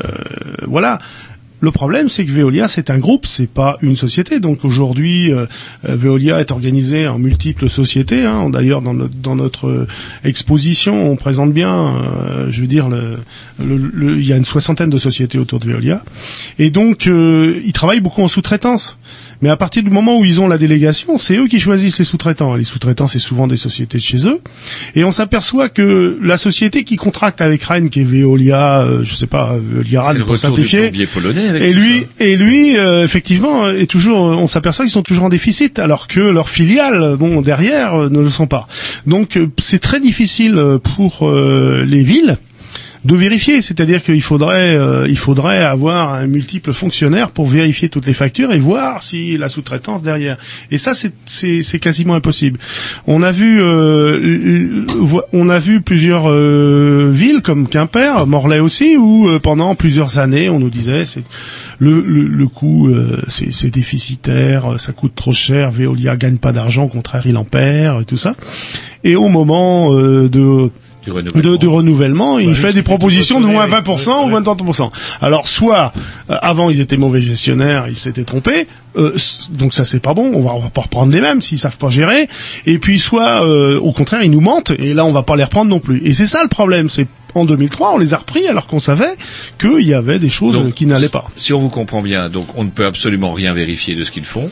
voilà. 0.67 0.99
Le 1.59 1.71
problème, 1.71 2.07
c'est 2.07 2.23
que 2.23 2.31
Veolia, 2.31 2.67
c'est 2.67 2.91
un 2.91 2.99
groupe, 2.99 3.25
c'est 3.25 3.49
pas 3.49 3.77
une 3.81 3.95
société. 3.95 4.39
Donc 4.39 4.63
aujourd'hui, 4.63 5.31
euh, 5.31 5.47
euh, 5.89 5.95
Veolia 5.95 6.39
est 6.39 6.51
organisé 6.51 7.07
en 7.07 7.17
multiples 7.17 7.67
sociétés. 7.67 8.25
Hein. 8.25 8.51
D'ailleurs, 8.51 8.83
dans 8.83 9.35
notre, 9.35 9.67
euh, 9.67 9.87
exposition, 10.23 11.11
on 11.11 11.15
présente 11.15 11.53
bien, 11.53 11.95
je 12.49 12.61
veux 12.61 12.67
dire, 12.67 12.89
il 13.59 14.25
y 14.25 14.33
a 14.33 14.37
une 14.37 14.45
soixantaine 14.45 14.89
de 14.89 14.97
sociétés 14.97 15.39
autour 15.39 15.59
de 15.59 15.67
Veolia. 15.67 16.03
Et 16.59 16.69
donc, 16.69 17.05
ils 17.05 17.73
travaillent 17.73 18.01
beaucoup 18.01 18.21
en 18.21 18.27
sous-traitance. 18.27 18.99
Mais 19.41 19.49
à 19.49 19.57
partir 19.57 19.83
du 19.83 19.89
moment 19.89 20.17
où 20.17 20.25
ils 20.25 20.41
ont 20.41 20.47
la 20.47 20.57
délégation, 20.57 21.17
c'est 21.17 21.37
eux 21.37 21.47
qui 21.47 21.59
choisissent 21.59 21.99
les 21.99 22.05
sous-traitants. 22.05 22.55
Les 22.55 22.63
sous-traitants, 22.63 23.07
c'est 23.07 23.19
souvent 23.19 23.47
des 23.47 23.57
sociétés 23.57 23.97
de 23.97 24.03
chez 24.03 24.27
eux. 24.27 24.39
Et 24.95 25.03
on 25.03 25.11
s'aperçoit 25.11 25.69
que 25.69 26.17
la 26.21 26.37
société 26.37 26.83
qui 26.83 26.95
contracte 26.95 27.41
avec 27.41 27.63
Rennes, 27.63 27.89
qui 27.89 28.01
est 28.01 28.03
Veolia, 28.03 28.81
euh, 28.81 29.03
je 29.03 29.15
sais 29.15 29.27
pas, 29.27 29.57
Veolia 29.57 30.13
le 30.13 30.25
pour 30.25 30.37
simplifier, 30.37 30.91
polonais 31.13 31.49
avec 31.49 31.63
et 31.63 31.73
lui, 31.73 32.01
ça. 32.01 32.25
et 32.25 32.35
lui, 32.35 32.77
euh, 32.77 33.03
effectivement, 33.03 33.69
est 33.69 33.89
toujours. 33.89 34.17
On 34.17 34.47
s'aperçoit 34.47 34.85
qu'ils 34.85 34.91
sont 34.91 35.03
toujours 35.03 35.25
en 35.25 35.29
déficit, 35.29 35.79
alors 35.79 36.07
que 36.07 36.19
leurs 36.19 36.49
filiales, 36.49 37.01
euh, 37.01 37.15
bon, 37.15 37.41
derrière, 37.41 37.95
euh, 37.95 38.09
ne 38.09 38.19
le 38.19 38.29
sont 38.29 38.47
pas. 38.47 38.67
Donc, 39.05 39.37
euh, 39.37 39.47
c'est 39.59 39.79
très 39.79 39.99
difficile 39.99 40.57
euh, 40.57 40.77
pour 40.79 41.27
euh, 41.27 41.83
les 41.85 42.03
villes 42.03 42.37
de 43.07 43.15
vérifier, 43.15 43.61
c'est-à-dire 43.61 44.03
qu'il 44.03 44.21
faudrait, 44.21 44.75
euh, 44.75 45.07
il 45.07 45.17
faudrait 45.17 45.63
avoir 45.63 46.13
un 46.13 46.27
multiple 46.27 46.73
fonctionnaire 46.73 47.31
pour 47.31 47.45
vérifier 47.47 47.87
toutes 47.87 48.05
les 48.05 48.13
factures 48.13 48.51
et 48.51 48.59
voir 48.59 49.01
si 49.01 49.37
la 49.37 49.47
sous-traitance 49.47 50.03
derrière. 50.03 50.37
Et 50.71 50.77
ça, 50.77 50.93
c'est- 50.93 51.79
quasiment 51.79 52.15
impossible. 52.15 52.59
On 53.07 53.23
a 53.23 53.31
vu, 53.31 53.61
euh, 53.61 54.17
l- 54.17 54.85
on 55.31 55.47
a 55.49 55.57
vu 55.59 55.79
plusieurs 55.81 56.29
euh, 56.29 57.09
villes 57.13 57.41
comme 57.41 57.67
Quimper, 57.69 58.25
Morlaix 58.27 58.59
aussi, 58.59 58.97
où 58.97 59.29
euh, 59.29 59.39
pendant 59.39 59.73
plusieurs 59.75 60.19
années, 60.19 60.49
on 60.49 60.59
nous 60.59 60.69
disait, 60.69 61.05
c'est 61.05 61.23
le, 61.79 62.01
le, 62.01 62.23
le 62.23 62.47
coût, 62.47 62.89
euh, 62.89 63.21
c'est 63.29 63.69
déficitaire, 63.69 64.73
euh, 64.73 64.77
ça 64.77 64.91
coûte 64.91 65.13
trop 65.15 65.31
cher, 65.31 65.71
Veolia 65.71 66.17
gagne 66.17 66.37
pas 66.37 66.51
d'argent, 66.51 66.83
au 66.83 66.89
contraire, 66.89 67.23
il 67.25 67.37
en 67.37 67.45
perd 67.45 68.01
et 68.01 68.05
tout 68.05 68.17
ça. 68.17 68.35
Et 69.03 69.15
au 69.15 69.29
moment 69.29 69.93
euh, 69.93 70.27
de 70.27 70.71
Du 71.07 71.13
renouvellement. 71.13 71.51
de, 71.51 71.57
de 71.57 71.67
renouvellement, 71.67 72.39
il 72.39 72.49
Ouais, 72.49 72.53
fait 72.53 72.73
des 72.73 72.81
propositions 72.81 73.39
de 73.39 73.45
moins 73.45 73.65
sonné, 73.69 73.77
20% 73.81 74.29
ouais, 74.29 74.33
ou 74.33 74.39
23%. 74.41 74.89
Alors 75.21 75.47
soit 75.47 75.93
euh, 76.29 76.35
avant 76.41 76.69
ils 76.69 76.81
étaient 76.81 76.97
mauvais 76.97 77.21
gestionnaires, 77.21 77.85
ils 77.87 77.95
s'étaient 77.95 78.25
trompés, 78.25 78.67
euh, 78.97 79.15
donc 79.51 79.73
ça 79.73 79.85
c'est 79.85 80.01
pas 80.01 80.13
bon, 80.13 80.31
on 80.33 80.41
va, 80.41 80.53
on 80.53 80.59
va 80.59 80.69
pas 80.69 80.81
reprendre 80.81 81.13
les 81.13 81.21
mêmes 81.21 81.39
s'ils 81.41 81.59
savent 81.59 81.77
pas 81.77 81.87
gérer. 81.87 82.27
Et 82.65 82.77
puis 82.77 82.99
soit 82.99 83.45
euh, 83.45 83.79
au 83.79 83.93
contraire 83.93 84.21
ils 84.23 84.31
nous 84.31 84.41
mentent 84.41 84.71
et 84.77 84.93
là 84.93 85.05
on 85.05 85.11
va 85.13 85.23
pas 85.23 85.37
les 85.37 85.45
reprendre 85.45 85.69
non 85.69 85.79
plus. 85.79 86.01
Et 86.03 86.13
c'est 86.13 86.27
ça 86.27 86.43
le 86.43 86.49
problème, 86.49 86.89
c'est 86.89 87.07
en 87.35 87.45
2003 87.45 87.93
on 87.93 87.97
les 87.97 88.13
a 88.13 88.17
repris 88.17 88.45
alors 88.47 88.67
qu'on 88.67 88.79
savait 88.79 89.15
qu'il 89.59 89.87
y 89.87 89.93
avait 89.93 90.19
des 90.19 90.29
choses 90.29 90.55
Donc, 90.55 90.73
qui 90.73 90.85
n'allaient 90.87 91.07
pas. 91.07 91.25
Si 91.37 91.53
on 91.53 91.59
vous 91.59 91.69
comprend 91.69 92.01
bien, 92.01 92.29
donc 92.29 92.47
on 92.55 92.65
ne 92.65 92.69
peut 92.69 92.85
absolument 92.85 93.31
rien 93.31 93.53
vérifier 93.53 93.95
de 93.95 94.03
ce 94.03 94.11
qu'ils 94.11 94.25
font. 94.25 94.49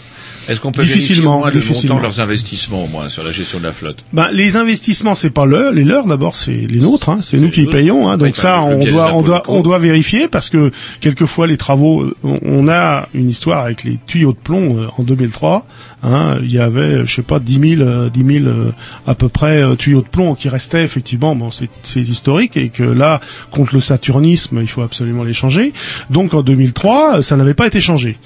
Est-ce 0.48 0.60
qu'on 0.60 0.72
peut 0.72 0.84
Difficilement, 0.84 1.06
vérifier 1.06 1.28
au 1.28 1.40
moins 1.40 1.50
le 1.52 1.60
difficilement. 1.60 1.96
montant 1.96 2.08
de 2.08 2.14
leurs 2.14 2.22
investissements 2.24 2.84
au 2.84 2.88
moins 2.88 3.10
sur 3.10 3.24
la 3.24 3.32
gestion 3.32 3.60
de 3.60 3.64
la 3.64 3.74
flotte? 3.74 4.04
Ben, 4.14 4.30
les 4.32 4.58
investissements, 4.58 5.16
c'est 5.16 5.30
pas 5.30 5.46
leurs, 5.46 5.72
les 5.72 5.84
leurs 5.84 6.06
d'abord, 6.06 6.36
c'est 6.36 6.52
les 6.54 6.80
nôtres, 6.80 7.10
hein, 7.10 7.20
c'est 7.22 7.38
nous 7.38 7.50
qui 7.50 7.66
payons, 7.66 8.10
hein, 8.10 8.14
Oui, 8.14 8.26
donc 8.28 8.38
ça, 8.38 8.58
le 8.58 8.76
on 8.76 8.86
doit, 8.86 9.14
on 9.14 9.22
doit, 9.22 9.44
on 9.48 9.62
doit 9.62 9.80
vérifier 9.80 10.28
parce 10.28 10.50
que 10.50 10.72
quelquefois 11.00 11.48
les 11.48 11.58
travaux, 11.58 12.14
on, 12.24 12.40
on 12.44 12.68
a 12.70 13.08
une 13.14 13.30
histoire 13.30 13.66
avec 13.66 13.84
les 13.84 14.00
tuyaux 14.06 14.34
de 14.34 14.38
plomb 14.38 14.78
euh, 14.78 14.88
en 14.98 15.04
2003. 15.04 15.66
Hein, 16.04 16.38
il 16.44 16.52
y 16.52 16.60
avait, 16.60 17.06
je 17.06 17.16
sais 17.16 17.24
pas, 17.24 17.40
10 17.40 17.78
000, 17.78 17.82
euh, 17.82 18.10
10 18.10 18.40
000 18.44 18.46
euh, 18.46 18.72
à 19.08 19.16
peu 19.16 19.28
près 19.28 19.64
euh, 19.64 19.76
tuyaux 19.76 20.02
de 20.02 20.08
plomb 20.08 20.36
qui 20.36 20.50
restaient 20.50 20.84
effectivement. 20.84 21.36
Bon, 21.36 21.50
c'est 21.50 21.70
c'est 21.82 22.02
historique 22.02 22.58
et 22.58 22.70
que 22.70 22.84
là, 22.84 23.20
contre 23.50 23.74
le 23.74 23.82
saturnisme, 23.82 24.60
il 24.62 24.68
faut 24.68 24.84
absolument 24.84 25.24
les 25.24 25.34
changer. 25.34 25.74
Donc 26.12 26.36
en 26.36 26.44
2003, 26.44 27.24
ça 27.24 27.36
n'avait 27.38 27.56
pas 27.56 27.66
été 27.66 27.80
changé. 27.80 28.18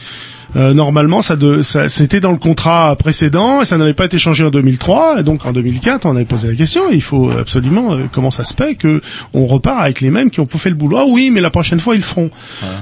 Euh, 0.55 0.73
normalement, 0.73 1.21
ça, 1.21 1.35
ça 1.61 1.89
c'était 1.89 2.19
dans 2.19 2.31
le 2.31 2.37
contrat 2.37 2.95
précédent 2.95 3.61
et 3.61 3.65
ça 3.65 3.77
n'avait 3.77 3.93
pas 3.93 4.05
été 4.05 4.17
changé 4.17 4.43
en 4.45 4.49
2003. 4.49 5.19
Et 5.19 5.23
donc 5.23 5.45
en 5.45 5.51
2004, 5.51 6.05
on 6.05 6.15
avait 6.15 6.25
posé 6.25 6.47
la 6.47 6.55
question. 6.55 6.89
Il 6.91 7.01
faut 7.01 7.29
absolument 7.29 7.93
euh, 7.93 8.05
comment 8.11 8.31
ça 8.31 8.43
se 8.43 8.53
fait 8.53 8.75
que 8.75 9.01
on 9.33 9.45
repart 9.45 9.81
avec 9.81 10.01
les 10.01 10.09
mêmes 10.09 10.29
qui 10.29 10.39
ont 10.39 10.45
pas 10.45 10.57
fait 10.57 10.69
le 10.69 10.75
boulot? 10.75 10.97
Ah 10.97 11.05
oui, 11.07 11.29
mais 11.31 11.41
la 11.41 11.51
prochaine 11.51 11.79
fois 11.79 11.95
ils 11.95 11.99
le 11.99 12.03
feront. 12.03 12.31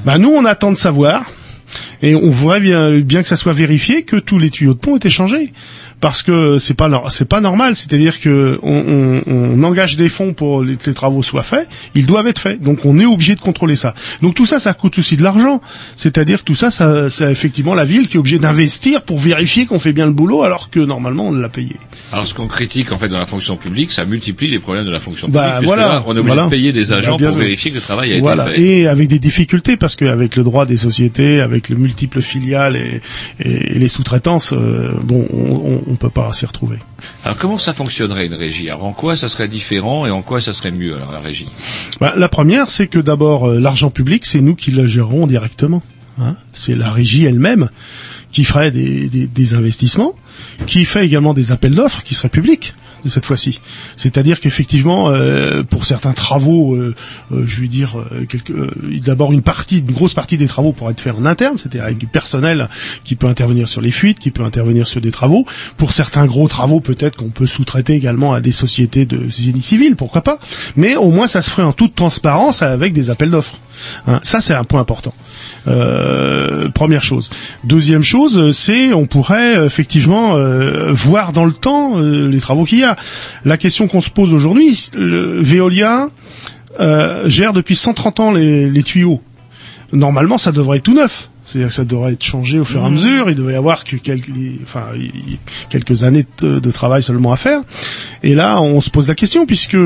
Bah 0.06 0.18
nous, 0.18 0.30
on 0.30 0.46
attend 0.46 0.72
de 0.72 0.78
savoir. 0.78 1.26
Et 2.02 2.16
on 2.16 2.30
voudrait 2.30 2.62
bien, 2.62 3.00
bien 3.00 3.22
que 3.22 3.28
ça 3.28 3.36
soit 3.36 3.52
vérifié 3.52 4.04
que 4.04 4.16
tous 4.16 4.40
les 4.40 4.50
tuyaux 4.50 4.74
de 4.74 4.80
pont 4.80 4.96
étaient 4.96 5.10
changés, 5.10 5.52
parce 6.00 6.22
que 6.24 6.58
c'est 6.58 6.74
pas 6.74 6.90
c'est 7.10 7.28
pas 7.28 7.42
normal. 7.42 7.76
C'est-à-dire 7.76 8.20
que 8.20 8.60
on, 8.62 9.22
on- 9.28 9.58
on 9.58 9.64
engage 9.64 9.98
des 9.98 10.10
fonds 10.10 10.34
pour 10.34 10.62
que 10.62 10.66
les 10.88 10.94
travaux 10.94 11.24
soient 11.24 11.44
faits, 11.44 11.68
ils 11.96 12.06
doivent 12.06 12.28
être 12.28 12.40
faits. 12.40 12.62
Donc 12.62 12.86
on 12.86 13.00
est 13.00 13.06
obligé 13.06 13.36
de 13.36 13.42
contrôler 13.42 13.76
ça. 13.76 13.94
Donc 14.22 14.36
tout 14.36 14.46
ça, 14.46 14.60
ça 14.60 14.74
coûte 14.74 14.98
aussi 15.00 15.18
de 15.18 15.24
l'argent. 15.24 15.62
C'est-à-dire 15.96 16.40
que 16.40 16.44
tout 16.44 16.56
ça, 16.56 16.72
ça, 16.72 17.10
c'est 17.10 17.32
effectivement 17.32 17.74
la 17.74 17.86
ville 17.86 18.08
qui 18.08 18.18
est 18.18 18.20
obligée 18.20 18.40
d'investir 18.40 19.02
pour 19.02 19.18
vérifier 19.18 19.66
qu'on 19.66 19.80
fait 19.80 19.94
bien 19.94 20.06
le 20.06 20.12
boulot, 20.14 20.44
alors 20.44 20.70
que 20.70 20.80
normalement 20.80 21.28
on 21.28 21.32
l'a 21.32 21.50
payé. 21.50 21.76
Alors 22.12 22.28
ce 22.28 22.34
qu'on 22.34 22.48
critique 22.48 22.92
en 22.92 22.98
fait 22.98 23.10
dans 23.10 23.20
la 23.20 23.26
fonction 23.26 23.58
publique, 23.58 23.92
ça 23.92 24.06
multiplie 24.06 24.48
les 24.50 24.60
problèmes 24.60 24.86
de 24.86 24.92
la 24.92 25.00
fonction 25.00 25.28
Bah, 25.28 25.42
publique. 25.42 25.58
puisque 25.60 25.68
voilà, 25.68 25.88
là, 25.94 26.04
on 26.06 26.16
est 26.16 26.20
obligé 26.20 26.28
voilà. 26.36 26.46
de 26.46 26.50
payer 26.50 26.72
des 26.72 26.94
agents 26.94 27.14
Bah, 27.14 27.18
bien 27.18 27.30
pour 27.30 27.38
vérifier 27.40 27.72
que 27.72 27.76
le 27.76 27.82
travail 27.82 28.14
a 28.14 28.20
Voilà, 28.20 28.44
été 28.52 28.56
fait. 28.56 28.62
et 28.82 28.88
avec 28.88 29.08
des 29.08 29.20
difficultés 29.20 29.78
parce 29.78 29.96
qu'avec 29.96 30.36
le 30.36 30.44
droit 30.44 30.66
des 30.66 30.78
sociétés, 30.78 31.42
avec 31.42 31.70
les 31.70 31.76
multiples 31.76 32.22
filiales 32.22 32.76
et, 32.76 33.02
et- 33.44 33.76
et 33.76 33.80
les 33.80 33.88
sous-traitances, 33.88 34.54
euh, 34.54 34.92
bon, 35.04 35.28
on, 35.34 35.82
on, 35.87 35.87
on 35.90 35.96
peut 35.96 36.10
pas 36.10 36.32
s'y 36.34 36.46
retrouver. 36.46 36.78
Alors 37.24 37.38
comment 37.38 37.58
ça 37.58 37.74
fonctionnerait 37.74 38.26
une 38.28 38.34
régie? 38.34 38.70
Alors 38.70 38.86
en 38.86 38.94
quoi 38.94 39.16
ça 39.16 39.30
serait 39.30 39.48
différent 39.48 40.06
et 40.06 40.12
en 40.12 40.22
quoi 40.22 40.42
ça 40.42 40.54
serait 40.54 40.72
mieux 40.72 40.96
alors 40.96 41.12
la 41.12 41.20
régie? 41.20 41.48
Bah, 42.00 42.14
la 42.16 42.30
première, 42.30 42.70
c'est 42.70 42.88
que 42.88 43.00
d'abord 43.00 43.48
euh, 43.50 43.60
l'argent 43.60 43.90
public, 43.90 44.26
c'est 44.26 44.42
nous 44.42 44.56
qui 44.56 44.72
le 44.72 44.86
gérerons 44.86 45.28
directement. 45.28 45.82
hein. 46.22 46.36
c'est 46.54 46.76
la 46.76 46.92
régie 46.92 47.26
elle-même 47.26 47.70
qui 48.32 48.44
ferait 48.44 48.72
des, 48.72 49.08
des, 49.10 49.28
des 49.28 49.56
investissements, 49.56 50.14
qui 50.66 50.84
fait 50.86 51.06
également 51.06 51.34
des 51.34 51.52
appels 51.52 51.74
d'offres 51.74 52.04
qui 52.04 52.14
seraient 52.16 52.30
publics 52.30 52.74
cette 53.06 53.26
fois-ci. 53.26 53.62
C'est-à-dire 53.96 54.40
qu'effectivement, 54.40 55.10
euh, 55.10 55.64
pour 55.64 55.86
certains 55.86 56.14
travaux, 56.14 56.76
euh, 56.76 56.96
euh, 57.32 57.44
je 57.46 57.62
vais 57.62 57.68
dire, 57.68 57.96
d'abord 59.06 59.32
une 59.34 59.42
partie, 59.42 59.80
une 59.80 59.92
grosse 59.92 60.14
partie 60.14 60.38
des 60.38 60.48
travaux 60.48 60.72
pourrait 60.72 60.92
être 60.92 61.02
fait 61.02 61.12
en 61.12 61.26
interne, 61.26 61.58
c'est-à-dire 61.58 61.84
avec 61.84 61.98
du 61.98 62.08
personnel 62.08 62.70
qui 63.04 63.16
peut 63.16 63.28
intervenir 63.28 63.68
sur 63.68 63.82
les 63.82 63.92
fuites, 63.92 64.20
qui 64.20 64.32
peut 64.32 64.44
intervenir 64.44 64.88
sur 64.88 65.02
des 65.02 65.12
travaux. 65.12 65.46
Pour 65.78 65.92
certains 65.92 66.26
gros 66.26 66.48
travaux, 66.48 66.80
peut-être 66.80 67.16
qu'on 67.16 67.30
peut 67.30 67.46
sous-traiter 67.46 67.94
également 67.94 68.34
à 68.34 68.42
des 68.42 68.52
sociétés 68.52 69.06
de 69.06 69.30
génie 69.30 69.62
civil, 69.62 69.96
pourquoi 69.96 70.22
pas. 70.22 70.40
Mais 70.76 70.96
au 70.96 71.12
moins, 71.12 71.28
ça 71.28 71.42
se 71.42 71.50
ferait 71.50 71.64
en 71.64 71.74
toute 71.74 71.96
transparence 71.96 72.62
avec 72.62 72.94
des 72.94 73.10
appels 73.10 73.32
d'offres. 73.32 73.56
Hein, 74.08 74.20
ça, 74.24 74.42
c'est 74.42 74.54
un 74.54 74.64
point 74.64 74.82
important. 74.82 75.14
Euh, 75.68 76.70
première 76.70 77.04
chose. 77.04 77.30
Deuxième 77.64 78.04
chose, 78.04 78.40
euh, 78.40 78.52
c'est 78.52 78.94
on 78.94 79.06
pourrait 79.06 79.58
euh, 79.58 79.66
effectivement 79.66 80.38
voir 80.92 81.34
dans 81.34 81.46
le 81.46 81.54
temps 81.54 82.00
les 82.00 82.40
travaux 82.40 82.64
qu'il 82.64 82.80
y 82.80 82.84
a. 82.84 82.96
La 83.46 83.58
question 83.58 83.88
qu'on 83.88 84.02
se 84.02 84.10
pose 84.10 84.34
aujourd'hui, 84.34 84.90
Veolia 84.96 86.10
gère 87.26 87.54
depuis 87.54 87.76
130 87.76 88.20
ans 88.20 88.32
les 88.32 88.84
tuyaux. 88.84 89.22
Normalement, 89.94 90.38
ça 90.38 90.52
devrait 90.52 90.78
être 90.78 90.84
tout 90.84 90.94
neuf. 90.94 91.30
C'est-à-dire 91.48 91.70
que 91.70 91.74
ça 91.74 91.86
devrait 91.86 92.14
être 92.14 92.24
changé 92.24 92.60
au 92.60 92.66
fur 92.66 92.82
et 92.82 92.86
à 92.86 92.90
mesure. 92.90 93.30
Il 93.30 93.36
devrait 93.36 93.54
y 93.54 93.58
avoir 93.58 93.86
que 93.86 93.96
quelques, 93.96 94.30
enfin, 94.64 94.88
quelques 95.70 96.04
années 96.04 96.26
de, 96.42 96.60
de 96.60 96.72
travail 96.72 97.02
seulement 97.02 97.32
à 97.32 97.38
faire. 97.38 97.62
Et 98.22 98.36
là, 98.36 98.62
on 98.62 98.82
se 98.82 98.90
pose 98.90 99.08
la 99.08 99.16
question 99.16 99.46
puisque 99.46 99.78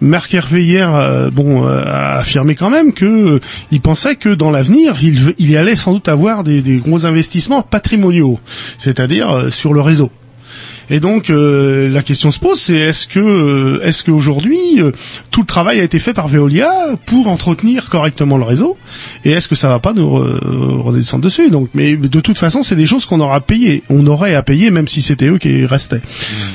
Marc 0.00 0.32
Hervé 0.32 0.64
hier, 0.64 0.94
euh, 0.94 1.30
bon, 1.30 1.66
euh, 1.66 1.82
a 1.84 2.18
affirmé 2.18 2.54
quand 2.54 2.70
même 2.70 2.92
que 2.92 3.04
euh, 3.04 3.40
il 3.72 3.80
pensait 3.80 4.14
que 4.14 4.28
dans 4.28 4.50
l'avenir, 4.50 4.94
il, 5.02 5.34
il 5.38 5.50
y 5.50 5.56
allait 5.56 5.76
sans 5.76 5.92
doute 5.92 6.08
avoir 6.08 6.44
des, 6.44 6.62
des 6.62 6.76
gros 6.76 7.04
investissements 7.04 7.62
patrimoniaux, 7.62 8.38
c'est-à-dire 8.78 9.52
sur 9.52 9.74
le 9.74 9.80
réseau. 9.80 10.10
Et 10.90 11.00
donc 11.00 11.30
euh, 11.30 11.88
la 11.88 12.02
question 12.02 12.30
se 12.30 12.38
pose, 12.38 12.58
c'est 12.60 12.76
est-ce 12.76 13.06
que 13.06 13.18
euh, 13.20 13.80
est-ce 13.84 14.02
qu'aujourd'hui 14.04 14.80
euh, 14.80 14.92
tout 15.30 15.40
le 15.42 15.46
travail 15.46 15.80
a 15.80 15.82
été 15.82 15.98
fait 15.98 16.14
par 16.14 16.28
Veolia 16.28 16.70
pour 17.06 17.28
entretenir 17.28 17.88
correctement 17.88 18.38
le 18.38 18.44
réseau 18.44 18.76
et 19.24 19.30
est-ce 19.32 19.48
que 19.48 19.54
ça 19.54 19.68
va 19.68 19.78
pas 19.80 19.92
nous 19.92 20.08
re- 20.18 20.80
redescendre 20.80 21.22
dessus? 21.24 21.50
Donc, 21.50 21.68
mais 21.74 21.96
de 21.96 22.20
toute 22.20 22.38
façon, 22.38 22.62
c'est 22.62 22.76
des 22.76 22.86
choses 22.86 23.04
qu'on 23.04 23.20
aura 23.20 23.40
payées, 23.40 23.82
on 23.90 24.06
aurait 24.06 24.34
à 24.34 24.42
payer 24.42 24.70
même 24.70 24.88
si 24.88 25.02
c'était 25.02 25.26
eux 25.26 25.38
qui 25.38 25.66
restaient. 25.66 26.00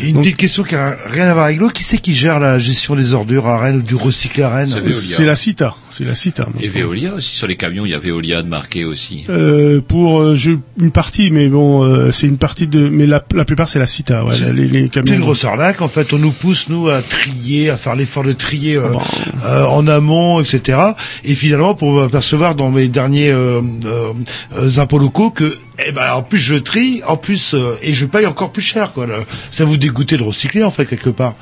Et 0.04 0.10
une 0.10 0.20
petite 0.22 0.38
question 0.38 0.64
qui 0.64 0.76
a 0.76 0.96
rien 1.08 1.28
à 1.28 1.34
voir 1.34 1.46
avec 1.46 1.60
l'eau. 1.60 1.70
Qui 1.70 1.84
c'est 1.84 1.98
qui 2.00 2.14
gère 2.14 2.40
la 2.40 2.60
gestion 2.60 2.96
des 2.96 3.14
ordures 3.14 3.48
à 3.48 3.58
Rennes 3.60 3.78
ou 3.78 3.82
du 3.82 3.96
recyclé 3.96 4.44
à 4.44 4.50
Rennes? 4.50 4.70
C'est 4.70 4.80
Veolia. 4.80 4.94
C'est 4.94 5.26
la 5.26 5.36
CITA, 5.36 5.76
c'est 5.90 6.06
la 6.06 6.16
CITA. 6.16 6.48
Et 6.62 6.68
Veolia 6.70 7.14
aussi, 7.14 7.36
sur 7.36 7.48
les 7.48 7.56
camions, 7.56 7.86
il 7.86 7.92
y 7.92 7.96
a 7.96 8.00
Veolia 8.00 8.42
de 8.42 8.48
marqué 8.48 8.84
aussi. 8.86 9.26
Euh, 9.30 9.82
pour 9.82 10.22
euh, 10.22 10.36
je, 10.36 10.52
une 10.80 10.92
partie, 10.92 11.30
mais 11.32 11.48
bon, 11.50 11.84
euh, 11.84 12.12
c'est 12.12 12.28
une 12.28 12.38
partie 12.38 12.68
de, 12.68 12.90
mais 12.90 13.06
la, 13.06 13.24
la 13.36 13.46
plupart 13.46 13.70
c'est 13.70 13.80
la 13.80 13.88
CITA, 13.88 14.23
ouais, 14.26 14.54
les, 14.54 14.68
les 14.68 14.90
C'est 14.94 15.10
une 15.10 15.20
grosse 15.22 15.44
arnaque. 15.46 15.82
En 15.82 15.88
fait, 15.88 16.14
on 16.14 16.18
nous 16.18 16.32
pousse 16.32 16.70
nous 16.70 16.90
à 16.90 17.02
trier, 17.02 17.70
à 17.70 17.78
faire 17.78 17.96
l'effort 17.96 18.24
de 18.24 18.34
trier 18.34 18.78
Ah 18.78 18.86
euh, 18.86 18.92
bah. 18.94 19.02
euh, 19.46 19.66
en 19.66 19.88
amont, 19.88 20.40
etc. 20.42 20.80
Et 21.24 21.36
finalement, 21.36 21.76
pour 21.76 21.92
m'apercevoir 21.94 22.56
dans 22.56 22.70
mes 22.70 22.88
derniers 22.88 23.30
euh, 23.32 23.62
euh, 23.86 24.14
euh, 24.58 24.80
impôts 24.80 25.00
locaux 25.00 25.30
que, 25.32 25.58
eh 25.86 25.92
ben, 25.92 26.14
en 26.14 26.24
plus 26.24 26.40
je 26.40 26.56
trie, 26.56 27.02
en 27.08 27.18
plus 27.18 27.54
euh, 27.54 27.76
et 27.82 27.94
je 27.94 28.06
paye 28.06 28.26
encore 28.26 28.52
plus 28.52 28.62
cher, 28.62 28.94
quoi. 28.94 29.08
là. 29.08 29.16
Ça 29.50 29.66
vous 29.66 29.78
dégoûter 29.78 30.18
de 30.18 30.24
recycler, 30.24 30.64
en 30.64 30.72
fait, 30.72 30.86
quelque 30.86 31.10
part. 31.10 31.36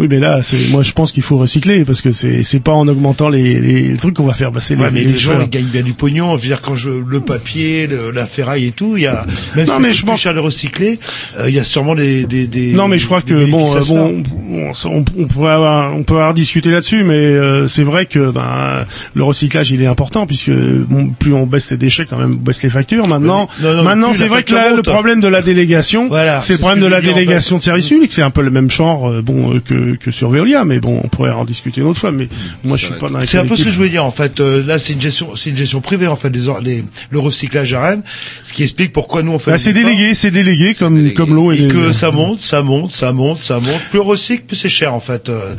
Oui, 0.00 0.06
mais 0.08 0.18
là, 0.18 0.40
c'est, 0.42 0.70
moi 0.70 0.82
je 0.82 0.92
pense 0.92 1.12
qu'il 1.12 1.22
faut 1.22 1.36
recycler 1.36 1.84
parce 1.84 2.00
que 2.00 2.10
c'est, 2.10 2.42
c'est 2.42 2.60
pas 2.60 2.72
en 2.72 2.88
augmentant 2.88 3.28
les, 3.28 3.60
les 3.60 3.96
trucs 3.98 4.14
qu'on 4.14 4.24
va 4.26 4.32
faire 4.32 4.50
passer 4.50 4.74
Ouais, 4.74 4.88
mais 4.90 5.04
les 5.04 5.18
gens 5.18 5.32
faire- 5.32 5.42
ils 5.42 5.50
gagnent 5.50 5.66
bien 5.66 5.82
du 5.82 5.92
pognon. 5.92 6.36
Je 6.38 6.42
veux 6.42 6.48
dire 6.48 6.62
quand 6.62 6.74
je 6.74 6.88
le 6.88 7.20
papier, 7.20 7.86
le- 7.86 8.10
la 8.10 8.24
ferraille 8.26 8.66
et 8.68 8.70
tout, 8.72 8.96
il 8.96 9.02
y 9.02 9.06
a 9.06 9.26
même 9.56 9.66
Non, 9.66 9.74
si 9.76 9.80
mais 9.82 9.92
je 9.92 10.06
pense- 10.06 10.20
cher 10.20 10.32
de 10.32 10.38
recycler, 10.38 10.98
euh, 11.38 11.50
il 11.50 11.54
y 11.54 11.58
a 11.58 11.64
sûrement 11.64 11.94
des 11.94 12.24
des, 12.24 12.46
des 12.46 12.72
Non, 12.72 12.88
mais 12.88 12.98
je 12.98 13.04
crois 13.04 13.20
que 13.20 13.44
bon, 13.50 13.72
à 13.74 13.76
euh, 13.76 13.80
bon, 13.86 14.22
on, 14.50 15.04
on 15.18 15.26
pourrait 15.26 15.52
avoir, 15.52 15.94
on 15.94 16.02
peut 16.02 16.14
avoir 16.14 16.32
discuté 16.32 16.70
là-dessus, 16.70 17.04
mais 17.04 17.14
euh, 17.16 17.68
c'est 17.68 17.82
vrai 17.84 18.06
que 18.06 18.30
ben 18.30 18.86
le 19.14 19.22
recyclage 19.22 19.70
il 19.70 19.82
est 19.82 19.86
important 19.86 20.26
puisque 20.26 20.50
bon, 20.50 21.10
plus 21.18 21.34
on 21.34 21.46
baisse 21.46 21.70
les 21.72 21.76
déchets, 21.76 22.06
quand 22.08 22.16
même, 22.16 22.32
on 22.40 22.42
baisse 22.42 22.62
les 22.62 22.70
factures. 22.70 23.06
Maintenant, 23.06 23.48
Non, 23.62 23.74
non, 23.76 23.82
maintenant 23.82 24.14
c'est 24.14 24.28
vrai 24.28 24.44
que 24.44 24.54
là, 24.54 24.74
le 24.74 24.80
problème 24.82 25.20
de 25.20 25.28
la 25.28 25.42
délégation, 25.42 26.08
Voilà, 26.08 26.40
c'est 26.40 26.54
le 26.54 26.58
problème 26.58 26.80
de 26.80 26.86
que 26.86 26.90
la 26.90 26.98
en 26.98 27.02
délégation 27.02 27.56
fait. 27.56 27.60
de 27.60 27.64
service 27.64 27.88
public. 27.88 28.10
C'est 28.12 28.22
un 28.22 28.30
peu 28.30 28.40
le 28.40 28.50
même 28.50 28.70
genre, 28.70 29.10
euh, 29.10 29.20
bon, 29.22 29.54
euh, 29.70 29.89
que 29.96 30.04
que 30.04 30.10
sur 30.10 30.30
Veolia, 30.30 30.64
mais 30.64 30.80
bon, 30.80 31.00
on 31.04 31.08
pourrait 31.08 31.30
en 31.30 31.44
discuter 31.44 31.80
une 31.80 31.86
autre 31.88 32.00
fois. 32.00 32.10
Mais 32.10 32.28
moi, 32.64 32.76
je 32.76 32.86
suis 32.86 32.94
pas 32.94 33.08
dans 33.08 33.24
C'est 33.26 33.38
un 33.38 33.46
peu 33.46 33.56
ce 33.56 33.64
que 33.64 33.70
je 33.70 33.76
voulais 33.76 33.88
dire 33.88 34.04
en 34.04 34.10
fait. 34.10 34.40
Euh, 34.40 34.64
là, 34.66 34.78
c'est 34.78 34.92
une 34.92 35.00
gestion, 35.00 35.36
c'est 35.36 35.50
une 35.50 35.56
gestion 35.56 35.80
privée 35.80 36.06
en 36.06 36.16
fait, 36.16 36.30
les, 36.30 36.48
or- 36.48 36.60
les- 36.60 36.84
le 37.10 37.18
recyclage 37.18 37.72
à 37.74 37.80
Rennes, 37.82 38.02
ce 38.44 38.52
qui 38.52 38.62
explique 38.62 38.92
pourquoi 38.92 39.22
nous 39.22 39.32
on 39.32 39.38
fait. 39.38 39.50
Bah, 39.52 39.58
c'est 39.58 39.72
délégué, 39.72 40.14
c'est 40.14 40.30
délégué 40.30 40.74
comme 40.74 41.12
comme 41.12 41.34
l'eau 41.34 41.52
et, 41.52 41.56
et 41.56 41.58
les- 41.62 41.68
que 41.68 41.92
ça 41.92 42.10
monte, 42.10 42.40
ça 42.40 42.62
monte, 42.62 42.90
ça 42.90 43.12
monte, 43.12 43.38
ça 43.38 43.60
monte. 43.60 43.80
Plus 43.90 44.00
on 44.00 44.04
recycle, 44.04 44.44
plus 44.46 44.56
c'est 44.56 44.68
cher 44.68 44.94
en 44.94 45.00
fait. 45.00 45.28
Euh, 45.28 45.54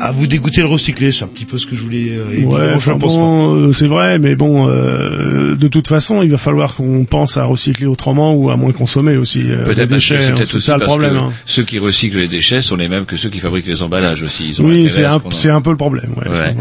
à 0.00 0.10
vous 0.12 0.26
dégoûter 0.26 0.62
le 0.62 0.66
recycler, 0.68 1.12
c'est 1.12 1.24
un 1.24 1.28
petit 1.28 1.44
peu 1.44 1.58
ce 1.58 1.66
que 1.66 1.76
je 1.76 1.82
voulais. 1.82 2.10
Euh, 2.12 2.42
Ouais, 2.44 2.72
enfin 2.74 2.96
bon, 2.96 3.54
euh, 3.68 3.72
c'est 3.72 3.86
vrai, 3.86 4.18
mais 4.18 4.34
bon, 4.34 4.68
euh, 4.68 5.54
de 5.56 5.68
toute 5.68 5.86
façon, 5.86 6.22
il 6.22 6.30
va 6.30 6.38
falloir 6.38 6.74
qu'on 6.74 7.04
pense 7.04 7.36
à 7.36 7.44
recycler 7.44 7.86
autrement 7.86 8.34
ou 8.34 8.50
à 8.50 8.56
moins 8.56 8.72
consommer 8.72 9.16
aussi 9.16 9.42
euh, 9.50 9.62
Peut-être 9.64 9.98
c'est 10.00 10.16
hein, 10.16 10.32
peut-être 10.34 10.48
c'est 10.48 10.60
ça 10.60 10.76
le 10.76 10.84
problème. 10.84 11.16
hein. 11.16 11.30
ceux 11.46 11.62
qui 11.62 11.78
recyclent 11.78 12.18
les 12.18 12.26
déchets 12.26 12.62
sont 12.62 12.76
les 12.76 12.88
mêmes 12.88 13.04
que 13.04 13.16
ceux 13.16 13.28
qui 13.28 13.38
fabriquent 13.38 13.66
les 13.66 13.71
emballages 13.80 14.22
aussi. 14.22 14.48
Ils 14.48 14.60
ont 14.60 14.66
Oui, 14.66 14.90
c'est 14.90 15.02
ce 15.02 15.48
un, 15.48 15.52
en- 15.54 15.56
un 15.56 15.60
peu 15.62 15.70
le 15.70 15.76
problème. 15.78 16.12
Ouais, 16.20 16.28
Ouais. 16.28 16.54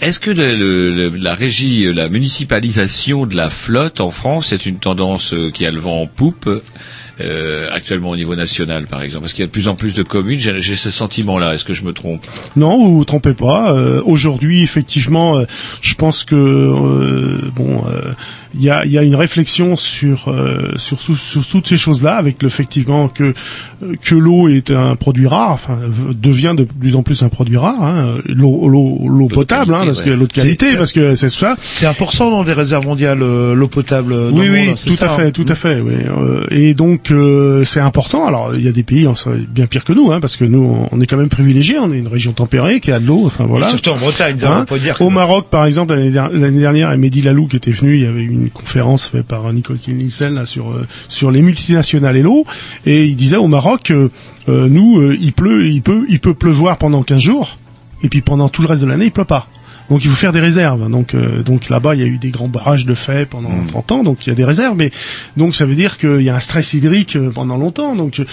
Est-ce 0.00 0.18
que 0.18 0.30
le- 0.32 0.56
le- 0.56 0.90
le- 1.10 1.16
la 1.16 1.34
régie, 1.36 1.92
la 1.92 2.08
municipalisation 2.08 3.26
de 3.26 3.36
la 3.36 3.50
flotte 3.50 4.00
en 4.00 4.10
France 4.10 4.52
est 4.52 4.66
une 4.66 4.78
tendance 4.78 5.32
euh, 5.34 5.50
qui 5.50 5.64
a 5.66 5.70
le 5.70 5.78
vent 5.78 6.00
en 6.02 6.06
poupe 6.06 6.48
euh, 7.24 7.68
actuellement 7.72 8.10
au 8.10 8.16
niveau 8.16 8.34
national, 8.34 8.86
par 8.86 9.02
exemple? 9.02 9.22
Parce 9.22 9.32
qu'il 9.32 9.40
y 9.42 9.44
a 9.44 9.46
de 9.46 9.52
plus 9.52 9.68
en 9.68 9.74
plus 9.74 9.94
de 9.94 10.02
communes. 10.02 10.38
J'ai 10.38 10.76
ce 10.76 10.90
sentiment-là. 10.90 11.54
Est-ce 11.54 11.64
que 11.64 11.72
je 11.74 11.82
me 11.84 11.92
trompe? 11.92 12.26
Non, 12.56 12.76
vous 12.78 12.96
vous 12.98 13.04
trompez 13.04 13.32
pas. 13.34 13.72
Euh, 13.72 14.02
Aujourd'hui, 14.04 14.62
effectivement, 14.62 15.38
euh, 15.38 15.44
je 15.82 15.94
pense 15.94 16.24
que 16.24 16.34
euh, 16.36 17.50
bon, 17.54 17.84
euh, 17.88 18.12
il 18.58 18.64
y, 18.64 18.70
a, 18.70 18.84
il 18.84 18.90
y 18.92 18.98
a 18.98 19.02
une 19.02 19.14
réflexion 19.14 19.76
sur 19.76 20.28
euh, 20.28 20.72
sur, 20.76 21.00
sous- 21.00 21.16
sur 21.16 21.46
toutes 21.46 21.66
ces 21.68 21.76
choses-là, 21.76 22.16
avec 22.16 22.42
le 22.42 22.48
effectivement 22.48 23.08
que 23.08 23.34
que 24.02 24.14
l'eau 24.14 24.48
est 24.48 24.70
un 24.70 24.96
produit 24.96 25.26
rare, 25.26 25.52
enfin 25.52 25.78
devient 26.20 26.54
de 26.56 26.64
plus 26.64 26.96
en 26.96 27.02
plus 27.02 27.22
un 27.22 27.28
produit 27.28 27.56
rare. 27.56 27.82
Hein, 27.82 28.14
l'eau 28.26 28.68
l'eau 28.68 28.98
l'eau 29.08 29.28
potable, 29.28 29.74
hein, 29.74 29.82
parce 29.84 30.02
que 30.02 30.10
l'eau 30.10 30.26
de 30.26 30.32
qualité, 30.32 30.70
c'est- 30.70 30.76
parce 30.76 30.92
que 30.92 31.14
c'est 31.14 31.28
ça. 31.28 31.56
C'est 31.60 31.86
important 31.86 32.30
dans 32.30 32.42
les 32.42 32.52
réserves 32.52 32.86
mondiales 32.86 33.22
euh, 33.22 33.54
l'eau 33.54 33.68
potable. 33.68 34.12
euh, 34.12 34.30
dans 34.30 34.38
Oui, 34.38 34.46
le 34.46 34.52
oui, 34.52 34.66
monde, 34.66 34.76
hein, 34.78 34.82
tout 34.86 34.94
ça, 34.96 35.12
à 35.12 35.16
fait, 35.16 35.26
hein. 35.26 35.30
tout 35.30 35.44
à 35.48 35.54
fait. 35.54 35.80
Oui. 35.80 35.92
Euh, 36.06 36.44
et 36.50 36.74
donc 36.74 37.10
euh, 37.10 37.64
c'est 37.64 37.80
important. 37.80 38.26
Alors 38.26 38.54
il 38.54 38.62
y 38.64 38.68
a 38.68 38.72
des 38.72 38.82
pays 38.82 39.06
on 39.06 39.14
sait, 39.14 39.30
bien 39.48 39.66
pire 39.66 39.84
que 39.84 39.92
nous, 39.92 40.10
hein, 40.12 40.20
parce 40.20 40.36
que 40.36 40.44
nous 40.44 40.86
on 40.90 41.00
est 41.00 41.06
quand 41.06 41.16
même 41.18 41.28
privilégiés. 41.28 41.78
On 41.78 41.92
est 41.92 41.98
une 41.98 42.08
région 42.08 42.32
tempérée 42.32 42.80
qui 42.80 42.90
a 42.92 42.98
de 43.00 43.06
l'eau. 43.06 43.24
Enfin 43.26 43.44
voilà. 43.44 43.66
Et 43.66 43.70
surtout 43.70 43.90
en 43.90 43.96
Bretagne, 43.96 44.36
Hein 44.44 44.60
on 44.62 44.64
peut 44.64 44.78
dire. 44.78 44.96
que- 44.98 45.04
Au 45.04 45.10
Maroc, 45.10 45.46
par 45.50 45.66
exemple, 45.66 45.94
l'année 45.94 46.10
der- 46.10 46.30
l'année 46.32 46.60
dernière, 46.60 46.92
et 46.92 46.96
Mehdi 46.96 47.22
Lalou 47.22 47.46
qui 47.46 47.56
était 47.56 47.70
venu, 47.70 47.96
il 47.96 48.02
y 48.02 48.06
avait 48.06 48.22
eu 48.22 48.45
une 48.46 48.52
conférence 48.52 49.08
faite 49.08 49.26
par 49.26 49.52
Nicole 49.52 49.78
Nielsen 49.88 50.38
euh, 50.38 50.84
sur 51.08 51.30
les 51.30 51.42
multinationales 51.42 52.16
et 52.16 52.22
l'eau, 52.22 52.44
et 52.84 53.04
il 53.04 53.16
disait 53.16 53.36
au 53.36 53.48
Maroc, 53.48 53.90
euh, 53.90 54.08
euh, 54.48 54.68
nous, 54.68 55.12
il 55.12 55.32
pleut, 55.32 55.66
il 55.66 55.82
peut, 55.82 56.06
il 56.08 56.20
peut 56.20 56.34
pleuvoir 56.34 56.78
pendant 56.78 57.02
15 57.02 57.20
jours, 57.20 57.58
et 58.02 58.08
puis 58.08 58.20
pendant 58.20 58.48
tout 58.48 58.62
le 58.62 58.68
reste 58.68 58.82
de 58.82 58.86
l'année, 58.86 59.06
il 59.06 59.12
pleut 59.12 59.24
pas. 59.24 59.48
Donc 59.90 60.04
il 60.04 60.10
faut 60.10 60.16
faire 60.16 60.32
des 60.32 60.40
réserves. 60.40 60.90
Donc 60.90 61.14
euh, 61.14 61.42
donc 61.42 61.68
là-bas 61.68 61.94
il 61.94 62.00
y 62.00 62.04
a 62.04 62.06
eu 62.06 62.18
des 62.18 62.30
grands 62.30 62.48
barrages 62.48 62.86
de 62.86 62.94
fait 62.94 63.26
pendant 63.28 63.50
30 63.68 63.92
ans, 63.92 64.02
donc 64.02 64.26
il 64.26 64.30
y 64.30 64.32
a 64.32 64.34
des 64.34 64.44
réserves. 64.44 64.76
Mais 64.76 64.90
donc 65.36 65.54
ça 65.54 65.64
veut 65.66 65.74
dire 65.74 65.98
qu'il 65.98 66.22
y 66.22 66.30
a 66.30 66.34
un 66.34 66.40
stress 66.40 66.74
hydrique 66.74 67.16
euh, 67.16 67.30
pendant 67.30 67.56
longtemps. 67.56 67.94
Donc 67.94 68.20
euh, 68.20 68.24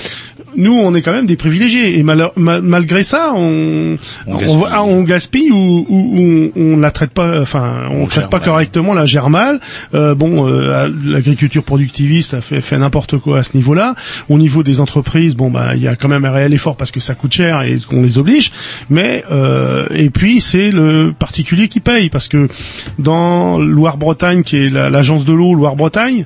nous 0.55 0.73
on 0.73 0.93
est 0.95 1.01
quand 1.01 1.11
même 1.11 1.25
des 1.25 1.35
privilégiés 1.35 1.97
et 1.99 2.03
mal- 2.03 2.29
mal- 2.35 2.61
malgré 2.61 3.03
ça 3.03 3.33
on 3.35 3.97
On 4.27 4.33
on, 4.33 4.37
gaspille. 4.37 4.63
ah, 4.71 4.83
on 4.83 5.03
gaspille 5.03 5.51
ou, 5.51 5.85
ou- 5.87 6.17
ou 6.17 6.51
on, 6.55 6.73
on 6.73 6.77
la 6.77 6.91
traite 6.91 7.11
pas. 7.11 7.41
Enfin 7.41 7.83
on, 7.91 8.03
On 8.03 8.05
traite 8.07 8.29
pas 8.29 8.37
mal. 8.39 8.45
correctement, 8.45 8.93
la 8.93 9.05
gère 9.05 9.29
mal. 9.29 9.59
Euh, 9.93 10.15
bon 10.15 10.47
euh, 10.47 10.89
l'agriculture 11.05 11.63
productiviste 11.63 12.33
a 12.33 12.41
fait, 12.41 12.61
fait 12.61 12.77
n'importe 12.77 13.17
quoi 13.17 13.39
à 13.39 13.43
ce 13.43 13.55
niveau-là. 13.55 13.95
Au 14.29 14.37
niveau 14.37 14.63
des 14.63 14.79
entreprises, 14.79 15.35
bon 15.35 15.49
bah 15.49 15.75
il 15.75 15.81
y 15.81 15.87
a 15.87 15.95
quand 15.95 16.07
même 16.07 16.25
un 16.25 16.31
réel 16.31 16.53
effort 16.53 16.75
parce 16.77 16.91
que 16.91 16.99
ça 16.99 17.13
coûte 17.15 17.33
cher 17.33 17.61
et 17.61 17.77
qu'on 17.87 18.01
les 18.01 18.17
oblige. 18.17 18.51
Mais 18.89 19.23
euh, 19.31 19.87
et 19.91 20.09
puis 20.09 20.41
c'est 20.41 20.71
le 20.71 21.13
qui 21.43 21.79
paye 21.79 22.09
parce 22.09 22.27
que 22.27 22.47
dans 22.99 23.59
Loire-Bretagne, 23.59 24.43
qui 24.43 24.57
est 24.57 24.69
la- 24.69 24.89
l'agence 24.89 25.25
de 25.25 25.33
l'eau 25.33 25.53
Loire-Bretagne, 25.53 26.25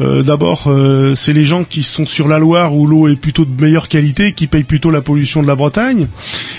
euh, 0.00 0.22
d'abord 0.22 0.64
euh, 0.66 1.14
c'est 1.14 1.32
les 1.32 1.44
gens 1.44 1.64
qui 1.64 1.82
sont 1.82 2.06
sur 2.06 2.28
la 2.28 2.38
Loire 2.38 2.74
où 2.74 2.86
l'eau 2.86 3.08
est 3.08 3.16
plutôt 3.16 3.44
de 3.44 3.60
meilleure 3.60 3.88
qualité 3.88 4.32
qui 4.32 4.46
payent 4.46 4.64
plutôt 4.64 4.90
la 4.90 5.00
pollution 5.00 5.42
de 5.42 5.46
la 5.46 5.54
Bretagne. 5.54 6.08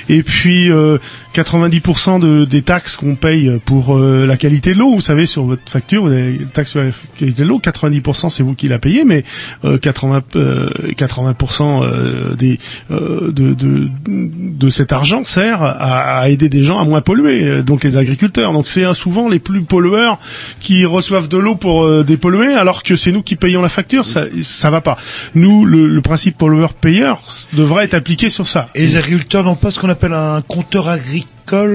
Et 0.10 0.24
puis 0.24 0.70
euh, 0.70 0.98
90% 1.34 2.20
de, 2.20 2.46
des 2.46 2.62
taxes 2.62 2.96
qu'on 2.98 3.16
paye 3.16 3.60
pour 3.66 3.98
euh, 3.98 4.26
la 4.26 4.38
qualité 4.38 4.74
de 4.74 4.80
l'eau, 4.80 4.92
vous 4.94 5.02
savez 5.02 5.26
sur 5.26 5.44
votre 5.46 5.68
facture, 5.68 6.04
vous 6.04 6.12
avez 6.12 6.38
la 6.38 6.46
taxe 6.48 6.72
sur 6.72 6.84
la 6.84 6.92
qualité 7.18 7.42
de 7.44 7.48
l'eau, 7.48 7.60
90% 7.60 8.30
c'est 8.30 8.44
vous 8.44 8.54
qui 8.54 8.68
la 8.68 8.80
payez, 8.80 9.04
mais 9.04 9.24
euh, 9.66 9.78
80 9.78 10.22
euh, 10.36 10.70
80% 10.96 11.84
euh, 11.84 12.36
des 12.36 12.60
euh, 12.92 13.32
de, 13.32 13.54
de 13.54 13.90
de 14.08 14.70
cet 14.70 14.94
argent 14.94 15.24
sert 15.24 15.62
à, 15.64 16.20
à 16.20 16.30
aider 16.30 16.50
des 16.50 16.64
gens 16.64 16.80
à 16.80 16.86
moins 16.86 17.02
polluer, 17.02 17.44
euh, 17.44 17.64
donc 17.64 17.84
les 17.84 17.98
agriculteurs. 17.98 18.54
Donc 18.54 18.68
c'est 18.68 18.86
euh, 18.86 18.94
souvent 18.94 19.30
les 19.30 19.40
plus 19.40 19.64
pollueurs 19.64 20.20
qui 20.60 20.86
reçoivent 20.86 21.30
de 21.30 21.38
l'eau 21.38 21.56
pour 21.56 21.84
euh, 21.84 22.04
dépolluer, 22.04 22.54
alors 22.54 22.84
que 22.84 22.96
c'est 22.96 23.12
nous 23.12 23.23
qui 23.24 23.36
payons 23.36 23.62
la 23.62 23.70
facture. 23.70 24.06
Ça 24.08 24.26
ça 24.42 24.70
va 24.70 24.82
pas. 24.82 24.98
Nous 25.36 25.66
le, 25.66 25.88
le 25.88 26.02
principe 26.02 26.38
pollueur-payeur 26.38 27.22
devrait 27.54 27.86
être 27.86 27.94
appliqué 27.94 28.30
sur 28.30 28.48
ça. 28.48 28.68
Et 28.76 28.82
les 28.82 28.98
agriculteurs 28.98 29.44
n'ont 29.44 29.56
pas 29.56 29.72
ce 29.72 29.80
qu'on 29.80 29.90
appelle 29.90 30.14
un 30.14 30.42
compteur 30.42 30.88
agricole 30.90 31.28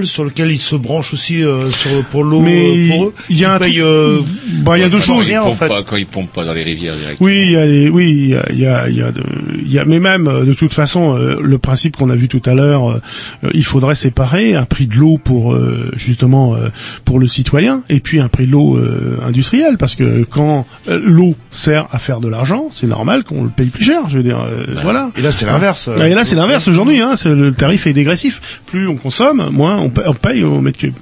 sur 0.04 0.24
lequel 0.24 0.50
ils 0.50 0.58
se 0.58 0.74
branchent 0.74 1.12
aussi 1.12 1.42
euh, 1.44 1.68
sur, 1.70 1.90
pour 2.10 2.24
l'eau 2.24 2.40
Mais 2.40 2.88
euh, 2.88 2.88
pour 2.90 3.04
eux. 3.04 3.14
il 3.30 3.38
y 3.38 3.44
a 3.44 3.48
Ils 3.48 3.52
un 3.54 3.58
payent, 3.58 3.72
truc- 3.74 3.84
euh, 3.84 4.18
Bah, 4.62 4.76
il 4.76 4.80
y 4.80 4.84
a 4.84 4.88
deux 4.88 4.98
choses. 5.00 5.26
ils 5.28 5.36
pompent 5.38 5.56
fait. 5.58 5.68
pas, 5.68 5.82
quand 5.82 5.96
ils 5.96 6.06
pompent 6.06 6.32
pas 6.32 6.44
dans 6.44 6.52
les 6.52 6.62
rivières 6.64 6.94
directement. 6.96 7.26
Oui, 7.28 7.42
il 7.46 7.52
y 7.52 7.56
a 7.56 7.66
des- 7.66 7.88
oui, 7.88 8.10
il 8.10 8.28
y 8.30 8.34
a, 8.36 8.46
il 8.50 8.58
y 8.58 8.66
a, 8.66 8.88
il 8.88 8.96
y 8.96 9.02
a, 9.02 9.12
de- 9.12 9.22
il 9.62 9.70
y 9.72 9.78
a- 9.78 9.84
mais 9.84 10.00
même 10.00 10.26
euh, 10.26 10.44
de 10.44 10.54
toute 10.54 10.72
façon, 10.74 11.16
euh, 11.16 11.36
le 11.40 11.58
principe 11.58 11.96
qu'on 11.96 12.10
a 12.10 12.16
vu 12.16 12.26
tout 12.28 12.40
à 12.46 12.54
l'heure, 12.54 13.00
il 13.54 13.64
faudrait 13.64 13.94
séparer 13.94 14.54
un 14.56 14.64
prix 14.64 14.86
de 14.86 14.94
l'eau 14.96 15.18
pour 15.22 15.52
euh, 15.52 15.90
justement 15.94 16.54
euh, 16.56 16.68
pour 17.04 17.18
le 17.20 17.26
citoyen 17.28 17.82
et 17.88 18.00
puis 18.00 18.20
un 18.20 18.28
prix 18.28 18.46
de 18.46 18.52
l'eau 18.52 18.76
euh, 18.76 19.18
industriel, 19.24 19.76
parce 19.78 19.94
que 19.94 20.24
quand 20.24 20.66
euh, 20.88 21.00
l'eau 21.04 21.36
sert 21.50 21.86
à 21.90 21.98
faire 21.98 22.20
de 22.20 22.28
l'argent, 22.28 22.68
c'est 22.74 22.86
normal 22.88 23.22
qu'on 23.22 23.44
le 23.44 23.50
paye 23.50 23.68
plus 23.68 23.84
cher. 23.84 24.08
Je 24.08 24.16
veux 24.16 24.22
dire, 24.24 24.40
euh, 24.40 24.64
voilà. 24.82 25.10
Et 25.16 25.20
là, 25.22 25.30
c'est 25.30 25.46
l'inverse. 25.46 25.88
Et 26.04 26.14
là, 26.14 26.24
c'est 26.24 26.36
l'inverse 26.36 26.66
aujourd'hui. 26.68 27.00
Hein, 27.00 27.12
le 27.26 27.52
tarif 27.52 27.86
est 27.86 27.92
dégressif. 27.92 28.60
Plus 28.66 28.88
on 28.88 28.96
consomme, 28.96 29.48
moins 29.58 29.76
on 29.78 29.90
paye, 29.90 30.04
on 30.06 30.14
paye 30.14 30.42
au 30.44 30.60
mètre 30.60 30.78
cube. 30.78 30.94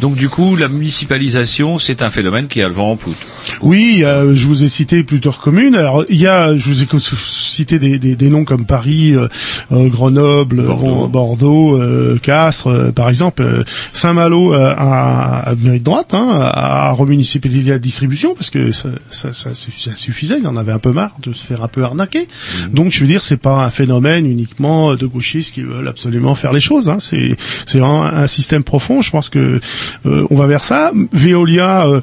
Donc 0.00 0.16
du 0.16 0.28
coup, 0.28 0.56
la 0.56 0.68
municipalisation, 0.68 1.78
c'est 1.78 2.02
un 2.02 2.10
phénomène 2.10 2.46
qui 2.48 2.60
a 2.62 2.68
le 2.68 2.74
vent 2.74 2.90
en 2.92 2.96
poutre. 2.96 3.16
Oui, 3.62 4.02
euh, 4.04 4.34
je 4.34 4.46
vous 4.46 4.64
ai 4.64 4.68
cité 4.68 5.02
plusieurs 5.04 5.38
communes. 5.38 5.74
Alors 5.76 6.04
il 6.08 6.20
y 6.20 6.26
a, 6.26 6.56
je 6.56 6.70
vous 6.70 6.82
ai 6.82 6.86
cité 7.08 7.78
des, 7.78 7.98
des, 7.98 8.16
des 8.16 8.28
noms 8.28 8.44
comme 8.44 8.66
Paris, 8.66 9.14
euh, 9.14 9.28
euh, 9.72 9.88
Grenoble, 9.88 10.62
Bordeaux, 10.64 11.06
Bordeaux 11.08 11.80
euh, 11.80 12.18
Castres, 12.20 12.92
par 12.94 13.08
exemple. 13.08 13.64
Saint-Malo 13.92 14.52
a, 14.54 15.54
mérite 15.58 15.82
droite, 15.82 16.12
hein, 16.14 16.28
a 16.52 16.90
remunicipalisé 16.92 17.70
la 17.70 17.78
distribution 17.78 18.34
parce 18.34 18.50
que 18.50 18.72
ça, 18.72 18.88
ça, 19.10 19.32
ça, 19.32 19.50
suffi- 19.52 19.84
ça 19.90 19.96
suffisait. 19.96 20.38
Il 20.40 20.46
en 20.46 20.56
avait 20.56 20.72
un 20.72 20.78
peu 20.78 20.92
marre 20.92 21.16
de 21.22 21.32
se 21.32 21.44
faire 21.44 21.62
un 21.62 21.68
peu 21.68 21.84
arnaquer. 21.84 22.26
Donc 22.72 22.90
je 22.92 23.00
veux 23.00 23.06
dire, 23.06 23.22
c'est 23.22 23.36
pas 23.36 23.56
un 23.64 23.70
phénomène 23.70 24.26
uniquement 24.26 24.94
de 24.96 25.06
gauchistes 25.06 25.54
qui 25.54 25.62
veulent 25.62 25.88
absolument 25.88 26.34
faire 26.34 26.52
les 26.52 26.60
choses. 26.60 26.88
Hein. 26.88 26.98
C'est 26.98 27.36
c'est 27.66 27.78
vraiment 27.78 27.99
un 28.06 28.26
système 28.26 28.62
profond. 28.64 29.02
Je 29.02 29.10
pense 29.10 29.28
que 29.28 29.60
euh, 30.06 30.26
on 30.30 30.34
va 30.36 30.46
vers 30.46 30.64
ça. 30.64 30.92
Veolia. 31.12 31.86
euh, 31.86 32.00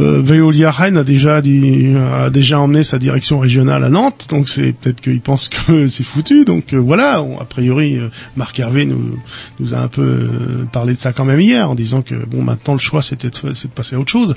euh, 0.00 0.22
Veolia 0.24 0.70
Rennes 0.70 0.96
a 0.96 1.02
déjà 1.02 1.40
dit, 1.40 1.88
a 2.24 2.30
déjà 2.30 2.60
emmené 2.60 2.84
sa 2.84 3.00
direction 3.00 3.40
régionale 3.40 3.82
à 3.82 3.88
Nantes, 3.88 4.26
donc 4.28 4.48
c'est 4.48 4.70
peut-être 4.72 5.00
qu'il 5.00 5.20
pense 5.20 5.48
que 5.48 5.88
c'est 5.88 6.04
foutu. 6.04 6.44
Donc 6.44 6.72
euh, 6.72 6.76
voilà, 6.76 7.20
on- 7.20 7.40
a 7.40 7.44
priori, 7.44 7.96
euh, 7.98 8.06
Marc 8.36 8.60
Hervé 8.60 8.84
nous, 8.86 9.18
nous 9.58 9.74
a 9.74 9.78
un 9.78 9.88
peu 9.88 10.28
parlé 10.70 10.94
de 10.94 11.00
ça 11.00 11.12
quand 11.12 11.24
même 11.24 11.40
hier, 11.40 11.68
en 11.68 11.74
disant 11.74 12.02
que 12.02 12.14
bon, 12.14 12.42
maintenant 12.42 12.74
le 12.74 12.78
choix 12.78 13.02
c'était 13.02 13.30
de, 13.30 13.52
c'est 13.54 13.66
de 13.66 13.72
passer 13.72 13.96
à 13.96 13.98
autre 13.98 14.12
chose. 14.12 14.36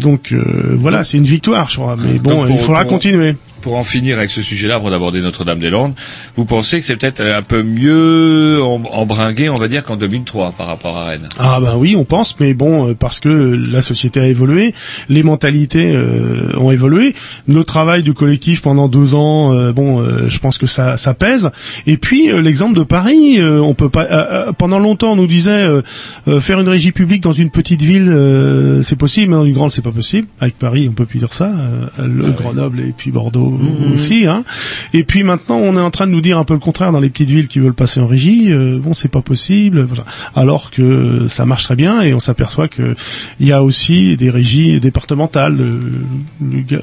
Donc 0.00 0.34
voilà, 0.78 1.04
c'est 1.04 1.18
une 1.18 1.24
victoire, 1.24 1.68
je 1.68 1.76
crois. 1.76 1.94
Mais 1.98 2.18
bon, 2.18 2.30
Donc, 2.30 2.46
pour- 2.46 2.56
il 2.56 2.62
faudra 2.62 2.82
pour- 2.84 2.92
continuer. 2.92 3.36
Pour 3.60 3.76
en 3.76 3.84
finir 3.84 4.18
avec 4.18 4.30
ce 4.30 4.40
sujet-là, 4.42 4.76
avant 4.76 4.90
d'aborder 4.90 5.20
Notre-Dame-des-Landes, 5.20 5.94
vous 6.36 6.44
pensez 6.44 6.78
que 6.80 6.86
c'est 6.86 6.96
peut-être 6.96 7.20
un 7.20 7.42
peu 7.42 7.62
mieux 7.62 8.62
em- 8.62 8.86
embringué, 8.90 9.48
on 9.48 9.54
va 9.54 9.68
dire, 9.68 9.84
qu'en 9.84 9.96
2003 9.96 10.52
par 10.52 10.66
rapport 10.68 10.96
à 10.96 11.06
Rennes? 11.06 11.28
Ah 11.38 11.58
ben 11.60 11.74
oui, 11.76 11.96
on 11.96 12.04
pense, 12.04 12.36
mais 12.40 12.54
bon, 12.54 12.88
euh, 12.90 12.94
parce 12.94 13.20
que 13.20 13.28
la 13.28 13.80
société 13.82 14.20
a 14.20 14.26
évolué, 14.28 14.74
les 15.08 15.22
mentalités 15.22 15.92
euh, 15.94 16.52
ont 16.58 16.70
évolué. 16.70 17.14
Le 17.48 17.64
travail 17.64 18.02
du 18.02 18.14
collectif 18.14 18.62
pendant 18.62 18.88
deux 18.88 19.14
ans, 19.14 19.52
euh, 19.54 19.72
bon, 19.72 20.00
euh, 20.02 20.28
je 20.28 20.38
pense 20.38 20.58
que 20.58 20.66
ça, 20.66 20.96
ça 20.96 21.14
pèse. 21.14 21.50
Et 21.86 21.96
puis 21.96 22.30
euh, 22.30 22.40
l'exemple 22.40 22.78
de 22.78 22.84
Paris, 22.84 23.36
euh, 23.38 23.60
on 23.60 23.74
peut 23.74 23.88
pas. 23.90 24.04
euh, 24.04 24.24
euh, 24.48 24.52
pendant 24.52 24.78
longtemps, 24.78 25.12
on 25.12 25.16
nous 25.16 25.26
disait 25.26 25.50
euh, 25.52 25.82
euh, 26.28 26.40
faire 26.40 26.60
une 26.60 26.68
régie 26.68 26.92
publique 26.92 27.22
dans 27.22 27.32
une 27.32 27.50
petite 27.50 27.82
ville, 27.82 28.08
euh, 28.08 28.82
c'est 28.82 28.96
possible, 28.96 29.30
mais 29.30 29.36
dans 29.36 29.44
une 29.44 29.52
grande, 29.54 29.72
c'est 29.72 29.82
pas 29.82 29.90
possible. 29.92 30.28
Avec 30.40 30.58
Paris, 30.58 30.86
on 30.88 30.92
peut 30.94 31.06
plus 31.06 31.18
dire 31.18 31.32
ça. 31.32 31.46
euh, 31.46 32.06
le 32.06 32.30
Grenoble 32.30 32.80
et 32.80 32.94
puis 32.96 33.10
Bordeaux 33.10 33.57
aussi. 33.94 34.26
Hein. 34.26 34.44
Et 34.92 35.04
puis 35.04 35.22
maintenant, 35.22 35.58
on 35.58 35.76
est 35.76 35.80
en 35.80 35.90
train 35.90 36.06
de 36.06 36.12
nous 36.12 36.20
dire 36.20 36.38
un 36.38 36.44
peu 36.44 36.54
le 36.54 36.60
contraire 36.60 36.92
dans 36.92 37.00
les 37.00 37.10
petites 37.10 37.30
villes 37.30 37.48
qui 37.48 37.58
veulent 37.58 37.74
passer 37.74 38.00
en 38.00 38.06
régie. 38.06 38.52
euh, 38.52 38.78
bon, 38.78 38.94
c'est 38.94 39.08
pas 39.08 39.22
possible. 39.22 39.82
Voilà. 39.82 40.04
Alors 40.34 40.70
que 40.70 41.26
ça 41.28 41.44
marche 41.44 41.64
très 41.64 41.76
bien 41.76 42.02
et 42.02 42.14
on 42.14 42.20
s'aperçoit 42.20 42.68
que 42.68 42.94
il 43.40 43.46
y 43.46 43.52
a 43.52 43.62
aussi 43.62 44.16
des 44.16 44.30
régies 44.30 44.80
départementales. 44.80 45.56
Le, 45.56 45.80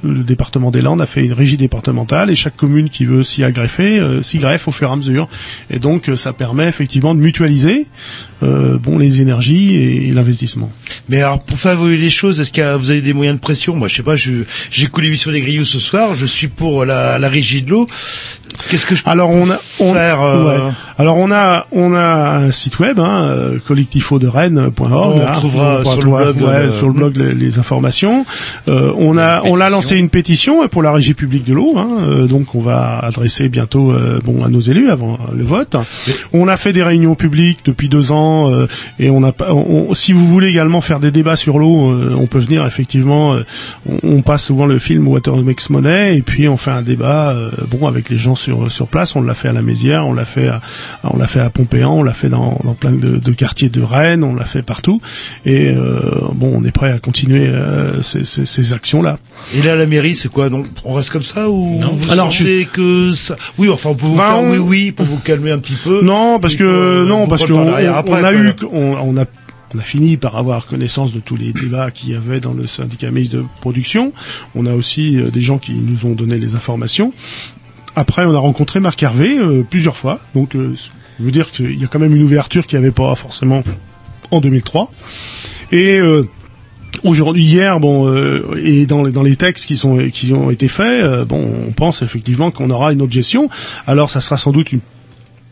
le 0.04 0.24
département 0.24 0.72
des 0.72 0.82
Landes 0.82 1.02
a 1.02 1.06
fait 1.06 1.26
une 1.26 1.34
régie 1.34 1.58
départementale 1.58 2.30
et 2.30 2.36
chaque 2.36 2.58
commune 2.58 2.90
qui 2.90 3.06
veut 3.06 3.24
s'y 3.24 3.44
agreffer 3.44 4.00
euh, 4.00 4.22
s'y 4.22 4.38
greffe 4.38 4.68
au 4.68 4.72
fur 4.72 4.90
et 4.90 4.92
à 4.92 4.96
mesure. 4.96 5.28
Et 5.70 5.80
donc, 5.80 6.10
euh, 6.10 6.16
ça 6.16 6.34
permet 6.34 6.68
effectivement 6.68 7.16
de 7.16 7.20
mutualiser 7.20 7.88
euh, 8.44 8.78
bon 8.78 8.98
les 8.98 9.22
énergies 9.22 9.76
et, 9.76 10.12
l'investissement. 10.12 10.72
Mais 11.10 11.22
alors, 11.22 11.44
pour 11.44 11.60
faire 11.60 11.74
évoluer 11.74 11.98
les 11.98 12.10
choses, 12.10 12.40
est-ce 12.40 12.52
que 12.52 12.76
vous 12.76 12.92
avez 12.92 13.02
des 13.02 13.14
moyens 13.14 13.38
de 13.38 13.42
pression? 13.42 13.76
Moi, 13.76 13.88
je 13.88 13.96
sais 13.96 14.04
pas, 14.04 14.16
je 14.16 14.44
j'écoute 14.72 15.04
l'émission 15.04 15.32
des 15.32 15.42
Grillous 15.42 15.66
ce 15.66 15.80
soir, 15.80 16.16
je 16.16 16.26
suis 16.26 16.48
pour 16.56 16.86
la, 16.86 17.20
la 17.20 17.30
régie 17.30 17.62
l'eau. 17.72 17.88
Qu'est-ce 18.70 18.86
que 18.86 18.96
je 18.96 19.04
peux 19.04 19.10
Alors 19.10 19.30
on 19.30 19.50
a 19.50 19.58
on, 19.80 19.94
faire 19.94 20.22
euh, 20.22 20.46
ouais. 20.68 20.74
Alors 20.98 21.18
on 21.18 21.32
a 21.32 21.68
on 21.72 21.94
a 21.94 22.38
un 22.38 22.52
site 22.52 22.80
web 22.80 23.00
hein, 23.00 23.24
euh, 23.26 23.60
collectifoderen.org. 23.66 24.80
On 24.82 25.22
hein, 25.22 25.32
trouvera 25.34 25.78
on 25.80 25.84
pourra 25.84 25.94
sur 25.96 26.02
le 26.04 26.34
blog, 26.34 26.42
ouais, 26.42 26.54
euh, 26.56 26.72
sur 26.72 26.88
le 26.88 26.94
blog 26.94 27.18
les, 27.18 27.34
les 27.34 27.60
informations. 27.60 28.26
Euh, 28.68 28.92
on 28.98 29.18
a 29.18 29.42
on 29.46 29.60
a 29.60 29.70
lancé 29.70 29.98
une 29.98 30.10
pétition 30.10 30.68
pour 30.68 30.82
la 30.84 30.92
régie 30.92 31.14
publique 31.14 31.44
de 31.44 31.54
l'eau. 31.54 31.76
Hein, 31.78 31.88
euh, 32.02 32.26
donc 32.28 32.56
on 32.56 32.60
va 32.62 33.00
adresser 33.00 33.50
bientôt 33.50 33.92
euh, 33.92 34.20
bon 34.24 34.44
à 34.44 34.48
nos 34.50 34.60
élus 34.60 34.90
avant 34.90 35.20
le 35.36 35.44
vote. 35.44 35.76
On 36.34 36.48
a 36.48 36.58
fait 36.58 36.74
des 36.74 36.84
réunions 36.84 37.16
publiques 37.16 37.60
depuis 37.66 37.90
deux 37.90 38.12
ans 38.12 38.50
euh, 38.52 38.68
et 39.00 39.10
on 39.10 39.24
a 39.24 39.32
pas- 39.32 39.54
on- 39.54 39.94
si 39.94 40.14
vous 40.14 40.28
voulez 40.28 40.48
également 40.50 40.82
faire 40.82 41.00
des 41.00 41.12
débats 41.12 41.36
sur 41.36 41.60
l'eau, 41.60 41.92
euh, 41.92 42.16
on 42.18 42.28
peut 42.28 42.40
venir 42.40 42.66
effectivement. 42.66 43.34
euh, 43.34 43.44
on, 43.90 44.18
on 44.18 44.22
passe 44.22 44.44
souvent 44.46 44.66
le 44.66 44.80
film 44.80 45.08
Water 45.08 45.36
Makes 45.38 45.70
Money 45.70 46.18
et 46.18 46.22
puis 46.22 46.48
on 46.48 46.58
fait 46.58 46.72
un 46.72 46.82
débat 46.82 47.32
euh, 47.32 47.52
bon 47.70 47.88
avec 47.88 48.10
les 48.10 48.18
gens 48.18 48.36
sur 48.46 48.72
sur 48.72 48.88
place. 48.88 49.16
On 49.16 49.22
l'a 49.22 49.34
fait 49.34 49.48
à 49.50 49.54
la 49.54 49.62
Mézière, 49.62 50.08
on 50.08 50.14
l'a 50.14 50.26
fait 50.26 50.48
à, 50.48 50.62
on 51.04 51.18
l'a 51.18 51.28
fait 51.28 51.40
à 51.42 51.50
Pompéan, 51.50 51.92
on 51.94 52.04
l'a 52.04 52.14
fait 52.14 52.30
dans, 52.30 52.60
dans 52.64 52.74
plein 52.74 52.92
de, 52.92 53.18
de 53.18 53.32
quartiers 53.32 53.70
de 53.70 53.82
Rennes, 53.82 54.24
on 54.24 54.36
l'a 54.36 54.46
fait 54.46 54.62
partout. 54.62 55.02
Et 55.46 55.70
euh, 55.76 56.02
bon, 56.34 56.54
on 56.56 56.64
est 56.64 56.72
prêt 56.72 56.92
à 56.92 57.00
continuer 57.00 57.48
euh, 57.48 58.02
ces, 58.02 58.24
ces, 58.24 58.46
ces 58.46 58.74
actions-là. 58.74 59.18
Et 59.56 59.62
là, 59.62 59.76
la 59.76 59.86
mairie, 59.86 60.16
c'est 60.16 60.30
quoi? 60.30 60.50
Donc, 60.50 60.68
on 60.84 60.94
reste 60.94 61.10
comme 61.10 61.22
ça 61.24 61.50
ou 61.50 61.82
vous 61.82 62.12
Alors, 62.12 62.32
sentez 62.32 62.68
que 62.72 63.12
ça 63.14 63.36
Oui, 63.58 63.70
enfin, 63.70 63.90
on 63.90 63.96
peut 63.96 64.06
vous 64.06 64.16
Bah, 64.16 64.30
faire 64.34 64.40
on- 64.44 64.52
oui, 64.52 64.58
oui, 64.58 64.92
pour 64.92 65.06
vous 65.06 65.18
calmer 65.18 65.52
un 65.52 65.60
petit 65.60 65.78
peu. 65.84 66.02
Non, 66.04 66.40
parce 66.40 66.56
que 66.56 66.64
qu'on- 67.04 67.10
non, 67.10 67.24
on 67.24 67.28
parce 67.28 67.46
parle 67.46 67.54
on, 67.68 68.24
a 68.24 68.34
eu, 68.34 68.54
on, 68.72 68.96
on 69.04 69.18
a 69.22 69.26
on 69.74 69.80
a 69.80 69.82
fini 69.82 70.16
par 70.16 70.38
avoir 70.38 70.68
connaissance 70.68 71.12
de 71.12 71.20
tous 71.20 71.36
les 71.36 71.52
débats 71.52 71.92
qu'il 71.92 72.12
y 72.12 72.16
avait 72.16 72.40
dans 72.40 72.54
le 72.54 72.66
syndicat 72.66 73.12
mixte 73.12 73.34
de 73.34 73.44
production. 73.60 74.14
On 74.54 74.66
a 74.68 74.74
aussi 74.74 75.18
euh, 75.18 75.30
des 75.32 75.42
gens 75.42 75.58
qui 75.58 75.74
nous 75.74 76.06
ont 76.06 76.14
donné 76.14 76.38
les 76.38 76.56
informations. 76.56 77.12
Après, 77.96 78.26
on 78.26 78.34
a 78.34 78.40
rencontré 78.40 78.80
Marc 78.80 79.02
Hervé 79.02 79.38
euh, 79.38 79.64
plusieurs 79.68 79.96
fois. 79.98 80.20
Donc, 80.34 80.56
euh, 80.56 80.76
je 81.20 81.24
veux 81.24 81.32
dire 81.32 81.50
qu'il 81.52 81.80
y 81.80 81.84
a 81.84 81.88
quand 81.88 82.00
même 82.00 82.16
une 82.16 82.24
ouverture 82.24 82.68
qu'il 82.68 82.78
n'y 82.80 82.86
avait 82.86 82.94
pas 82.94 83.16
forcément 83.16 83.64
en 84.32 84.40
2003. 84.40 84.92
Et 85.72 85.98
euh, 85.98 86.28
Aujourd'hui, 87.04 87.44
hier, 87.44 87.80
bon, 87.80 88.12
et 88.56 88.86
dans 88.86 89.04
les, 89.04 89.12
dans 89.12 89.22
les 89.22 89.36
textes 89.36 89.66
qui 89.66 89.76
sont 89.76 89.98
qui 90.12 90.32
ont 90.32 90.50
été 90.50 90.70
faits, 90.70 91.28
bon, 91.28 91.68
on 91.68 91.72
pense 91.72 92.02
effectivement 92.02 92.52
qu'on 92.52 92.70
aura 92.70 92.94
une 92.94 93.02
autre 93.02 93.12
gestion. 93.12 93.50
Alors, 93.86 94.10
ça 94.10 94.22
sera 94.22 94.38
sans 94.38 94.52
doute 94.52 94.72
une 94.72 94.80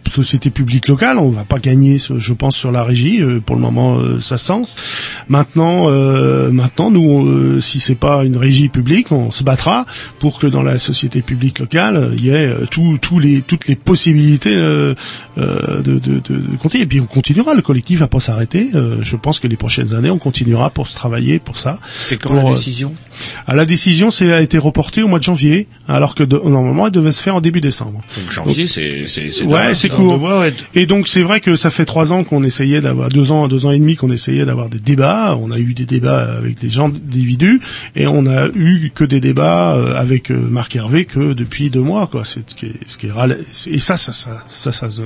société 0.10 0.50
publique 0.50 0.88
locale, 0.88 1.18
on 1.18 1.30
va 1.30 1.44
pas 1.44 1.60
gagner, 1.60 1.98
je 1.98 2.34
pense, 2.34 2.56
sur 2.56 2.72
la 2.72 2.84
régie. 2.84 3.22
euh, 3.22 3.40
pour 3.40 3.56
le 3.56 3.62
moment, 3.62 3.98
euh, 3.98 4.20
ça 4.20 4.38
se 4.38 4.46
sens. 4.46 4.76
Maintenant, 5.30 5.90
euh, 5.90 6.50
maintenant, 6.52 6.92
nous, 6.92 7.28
euh, 7.28 7.60
si 7.62 7.80
c'est 7.80 7.96
pas 7.96 8.24
une 8.24 8.38
régie 8.38 8.70
publique, 8.70 9.12
on 9.12 9.32
se 9.32 9.44
battra 9.44 9.86
pour 10.20 10.40
que 10.40 10.48
dans 10.48 10.64
la 10.64 10.78
société 10.78 11.22
publique 11.22 11.60
locale, 11.60 12.12
il 12.18 12.26
y 12.26 12.30
ait 12.30 12.54
tout- 12.72 12.98
tous 13.02 13.20
les, 13.20 13.42
toutes 13.42 13.68
les 13.68 13.76
possibilités 13.76 14.54
euh, 14.56 14.94
euh, 15.38 15.82
de, 15.82 16.00
de, 16.00 16.20
de, 16.20 16.20
de 16.20 16.58
continuer. 16.58 16.84
Et 16.84 16.88
puis 16.88 17.00
on 17.00 17.06
continuera. 17.06 17.54
Le 17.54 17.62
collectif 17.62 18.00
va 18.00 18.08
pas 18.08 18.20
s'arrêter. 18.20 18.70
Euh, 18.76 18.98
je 19.02 19.16
pense 19.16 19.40
que 19.40 19.48
les 19.48 19.58
prochaines 19.58 19.94
années, 19.94 20.10
on 20.10 20.18
continuera 20.18 20.70
pour 20.70 20.88
se 20.88 20.96
travailler 20.96 21.40
pour 21.40 21.58
ça. 21.58 21.80
C'est 21.98 22.18
quand 22.18 22.30
Pour, 22.30 22.38
la 22.38 22.44
décision? 22.52 22.94
Ah, 23.48 23.56
La 23.56 23.66
décision, 23.66 24.10
c'est 24.12 24.32
a 24.34 24.42
été 24.42 24.58
reportée 24.58 25.04
au 25.04 25.08
mois 25.08 25.20
de 25.20 25.24
janvier, 25.24 25.68
alors 25.88 26.16
que 26.16 26.24
de- 26.24 26.38
normalement, 26.44 26.88
elle 26.88 26.92
devait 26.94 27.12
se 27.12 27.22
faire 27.22 27.36
en 27.36 27.42
début 27.42 27.62
décembre. 27.62 28.02
Donc 28.18 28.32
janvier, 28.32 28.68
c'est 28.68 29.06
c'est 29.08 29.32
c'est 29.32 29.90
Et 30.76 30.86
donc 30.86 31.08
c'est 31.08 31.24
vrai 31.24 31.40
que 31.40 31.56
ça 31.56 31.70
fait 31.70 31.86
trois 31.86 32.14
ans 32.14 32.24
qu'on 32.24 32.44
essayait 32.44 32.82
d'avoir 32.82 33.10
deux 33.10 33.32
ans, 33.32 33.48
deux 33.48 33.66
ans 33.66 33.72
et 33.72 33.80
demi 33.80 33.96
qu'on 33.96 34.12
essayait 34.12 34.46
d'avoir 34.46 34.70
des 34.70 34.80
débats. 34.80 35.38
On 35.42 35.52
a 35.52 35.60
eu 35.60 35.74
des 35.74 35.86
débats 35.86 36.36
avec 36.38 36.60
des 36.60 36.70
gens 36.70 36.90
d'individus 36.90 37.62
et 37.96 38.08
on 38.08 38.26
a 38.26 38.48
eu 38.48 38.92
que 38.94 39.04
des 39.04 39.20
débats 39.20 39.76
euh, 39.76 39.96
avec 39.96 40.32
euh, 40.32 40.38
Marc 40.38 40.76
Hervé 40.76 41.06
que 41.06 41.34
depuis 41.34 41.70
deux 41.70 41.82
mois. 41.82 42.08
Quoi. 42.08 42.24
C'est 42.26 42.50
ce 42.50 42.56
qui 42.56 42.68
est, 42.68 42.80
ce 42.86 42.98
qui 42.98 43.08
est 43.08 43.12
et 43.68 43.80
ça, 43.80 43.98
ça, 43.98 44.12
ça, 44.12 44.44
ça, 44.48 44.72
ça, 44.72 44.90
ça, 44.90 45.02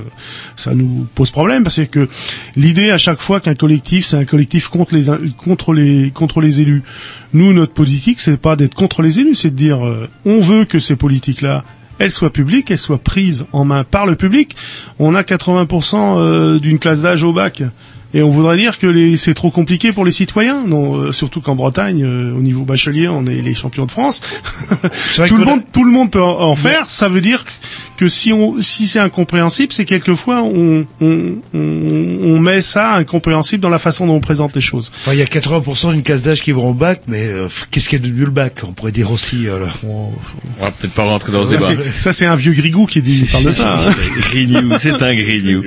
ça 0.56 0.74
nous 0.74 1.06
pose 1.14 1.30
problème 1.30 1.62
parce 1.62 1.80
que 1.86 2.08
l'idée 2.56 2.90
à 2.90 2.98
chaque 2.98 3.20
fois 3.20 3.40
qu'un 3.40 3.54
collectif, 3.54 4.06
c'est 4.06 4.16
un 4.16 4.24
collectif 4.24 4.68
contre 4.68 4.94
les 4.94 5.06
contre 5.36 5.72
les 5.72 6.10
contre 6.10 6.40
les 6.40 6.60
élus. 6.60 6.82
Nous, 7.32 7.52
notre 7.52 7.72
politique, 7.72 8.20
c'est 8.20 8.36
pas 8.38 8.56
d'être 8.56 8.74
contre 8.74 9.02
les 9.02 9.20
élus, 9.20 9.34
c'est 9.34 9.50
de 9.50 9.56
dire 9.56 9.86
euh, 9.86 10.08
on 10.24 10.40
veut 10.40 10.64
que 10.64 10.78
ces 10.78 10.96
politiques-là 10.96 11.64
elles 11.98 12.10
soient 12.12 12.30
publiques, 12.32 12.70
elles 12.70 12.78
soient 12.78 12.98
prises 12.98 13.46
en 13.52 13.64
main 13.64 13.84
par 13.84 14.06
le 14.06 14.14
public. 14.16 14.56
On 14.98 15.14
a 15.14 15.22
80% 15.22 15.96
euh, 16.18 16.58
d'une 16.58 16.78
classe 16.78 17.02
d'âge 17.02 17.24
au 17.24 17.32
bac. 17.32 17.62
Et 18.14 18.22
on 18.22 18.30
voudrait 18.30 18.56
dire 18.56 18.78
que 18.78 18.86
les- 18.86 19.18
c'est 19.18 19.34
trop 19.34 19.50
compliqué 19.50 19.92
pour 19.92 20.04
les 20.06 20.12
citoyens, 20.12 20.62
non, 20.66 20.96
euh, 20.96 21.12
surtout 21.12 21.42
qu'en 21.42 21.54
Bretagne, 21.54 22.02
euh, 22.04 22.32
au 22.34 22.40
niveau 22.40 22.62
bachelier, 22.62 23.06
on 23.06 23.26
est 23.26 23.42
les 23.42 23.52
champions 23.52 23.84
de 23.84 23.90
France. 23.90 24.22
le 25.36 25.44
a- 25.44 25.62
tout 25.72 25.84
le 25.84 25.90
monde 25.92 26.10
peut 26.10 26.22
en, 26.22 26.40
en 26.40 26.54
faire. 26.54 26.88
Ça 26.88 27.08
veut 27.08 27.20
dire 27.20 27.44
que 27.98 28.08
si 28.08 28.32
on, 28.32 28.60
si 28.60 28.86
c'est 28.86 28.98
incompréhensible, 29.00 29.72
c'est 29.72 29.84
quelquefois 29.84 30.42
on, 30.42 30.86
on, 31.00 31.34
on, 31.52 31.80
on 32.22 32.38
met 32.38 32.62
ça 32.62 32.94
incompréhensible 32.94 33.60
dans 33.62 33.68
la 33.68 33.78
façon 33.78 34.06
dont 34.06 34.14
on 34.14 34.20
présente 34.20 34.54
les 34.54 34.60
choses. 34.62 34.90
Enfin, 34.96 35.12
il 35.12 35.18
y 35.18 35.22
a 35.22 35.26
80% 35.26 35.92
d'une 35.92 36.02
classe 36.02 36.22
d'âge 36.22 36.40
qui 36.40 36.52
vont 36.52 36.70
au 36.70 36.74
bac, 36.74 37.02
mais 37.08 37.26
euh, 37.26 37.48
qu'est-ce 37.70 37.88
qu'il 37.88 37.98
y 38.00 38.02
a 38.02 38.08
de 38.08 38.12
mieux 38.14 38.24
le 38.24 38.30
bac? 38.30 38.60
On 38.66 38.72
pourrait 38.72 38.92
dire 38.92 39.10
aussi. 39.10 39.46
euh, 39.48 39.58
là. 39.58 39.66
On 39.84 40.12
va 40.60 40.70
peut-être 40.70 40.94
pas 40.94 41.02
rentrer 41.04 41.32
dans 41.32 41.44
ce 41.44 41.58
Ça, 41.58 41.68
débat. 41.74 41.82
c'est- 41.94 42.00
ça, 42.00 42.12
c'est 42.12 42.26
un 42.26 42.36
vieux 42.36 42.52
grigou 42.52 42.86
qui 42.86 43.02
dit, 43.02 43.24
parle 43.30 43.44
de 43.44 43.50
ça. 43.50 43.74
hein. 43.80 43.92
Grignou, 44.30 44.72
c'est 44.78 45.02
un 45.02 45.14
grignou. 45.14 45.64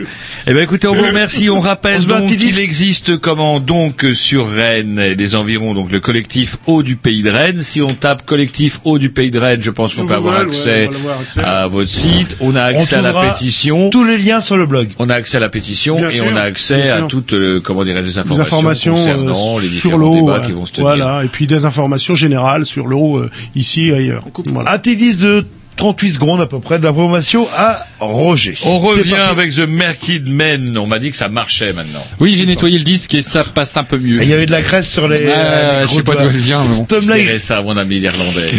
Eh 0.47 0.53
ben 0.53 0.63
écoutez, 0.63 0.87
on 0.87 0.93
vous 0.95 1.05
remercie. 1.05 1.49
On 1.49 1.59
rappelle 1.59 2.01
On 2.05 2.19
donc 2.19 2.37
qu'il 2.37 2.57
existe 2.59 3.17
comment 3.17 3.59
donc 3.59 4.05
sur 4.13 4.49
Rennes 4.49 4.99
et 4.99 5.15
les 5.15 5.35
environs 5.35 5.73
donc 5.73 5.91
le 5.91 5.99
collectif 5.99 6.57
Eau 6.67 6.81
du 6.83 6.95
Pays 6.95 7.23
de 7.23 7.29
Rennes. 7.29 7.61
Si 7.61 7.81
on 7.81 7.93
tape 7.93 8.25
collectif 8.25 8.79
Eau 8.85 8.97
du 8.97 9.09
Pays 9.09 9.31
de 9.31 9.39
Rennes, 9.39 9.61
je 9.61 9.69
pense 9.71 9.95
qu'on 9.95 10.05
peut 10.05 10.13
accès 10.15 10.89
on 10.91 10.95
avoir 10.95 11.19
accès. 11.19 11.41
à 11.41 11.67
votre 11.67 11.89
site. 11.89 12.20
Site, 12.22 12.38
on 12.39 12.56
a 12.56 12.64
accès 12.64 12.95
On 12.95 12.99
à 12.99 13.02
la 13.02 13.14
pétition. 13.14 13.89
Tous 13.89 14.03
les 14.03 14.18
liens 14.18 14.41
sur 14.41 14.57
le 14.57 14.65
blog. 14.65 14.89
On 14.99 15.10
a 15.10 15.15
accès 15.15 15.38
à 15.38 15.39
la 15.39 15.49
pétition 15.49 15.98
Bien 15.98 16.10
et 16.10 16.11
sûr, 16.11 16.26
on 16.31 16.35
a 16.35 16.41
accès 16.41 16.89
à 16.89 17.03
toutes, 17.03 17.34
euh, 17.34 17.60
comment 17.60 17.84
dirais-je, 17.84 18.07
les 18.07 18.18
informations, 18.18 18.57
informations 18.57 18.93
concernant 18.95 19.57
euh, 19.57 19.61
les 19.61 19.68
sur 19.68 19.91
différents 19.91 19.98
l'eau, 19.98 20.15
débats 20.15 20.38
euh, 20.38 20.45
qui 20.45 20.52
vont 20.52 20.65
se 20.65 20.72
tenir. 20.73 20.88
voilà, 20.88 21.23
et 21.23 21.27
puis 21.27 21.48
des 21.48 21.65
informations 21.65 22.15
générales 22.15 22.65
sur 22.65 22.88
l'eau 22.88 23.18
euh, 23.18 23.30
ici 23.56 23.89
et 23.89 23.93
ailleurs. 23.93 24.23
Voilà. 24.52 24.77
De 24.77 25.45
38 25.81 26.11
secondes 26.11 26.41
à 26.41 26.45
peu 26.45 26.59
près 26.59 26.77
d'information 26.77 27.47
à 27.57 27.87
Roger. 27.99 28.55
On 28.65 28.77
revient 28.77 29.15
avec 29.15 29.51
The 29.55 29.61
Merkid 29.67 30.29
Men. 30.29 30.77
On 30.77 30.85
m'a 30.85 30.99
dit 30.99 31.09
que 31.09 31.17
ça 31.17 31.27
marchait 31.27 31.73
maintenant. 31.73 32.03
Oui, 32.19 32.35
j'ai 32.37 32.45
nettoyé 32.45 32.77
le 32.77 32.83
disque 32.83 33.15
et 33.15 33.23
ça 33.23 33.43
passe 33.43 33.75
un 33.77 33.83
peu 33.83 33.97
mieux. 33.97 34.21
Il 34.21 34.29
y 34.29 34.33
avait 34.33 34.45
de 34.45 34.51
la 34.51 34.61
graisse 34.61 34.87
sur 34.87 35.07
les. 35.07 35.19
Ouais, 35.21 35.33
euh, 35.35 35.81
les 35.81 35.87
je 35.87 35.93
sais 35.93 36.03
pas 36.03 36.13
d'où 36.17 36.29
elle 36.29 36.37
vient, 36.37 36.63
mais 36.69 36.75
bon. 36.77 36.85
Il- 37.01 37.23
dirais 37.23 37.39
ça 37.39 37.57
à 37.57 37.61
mon 37.63 37.75
ami 37.77 37.99
l'Irlandais. 37.99 38.51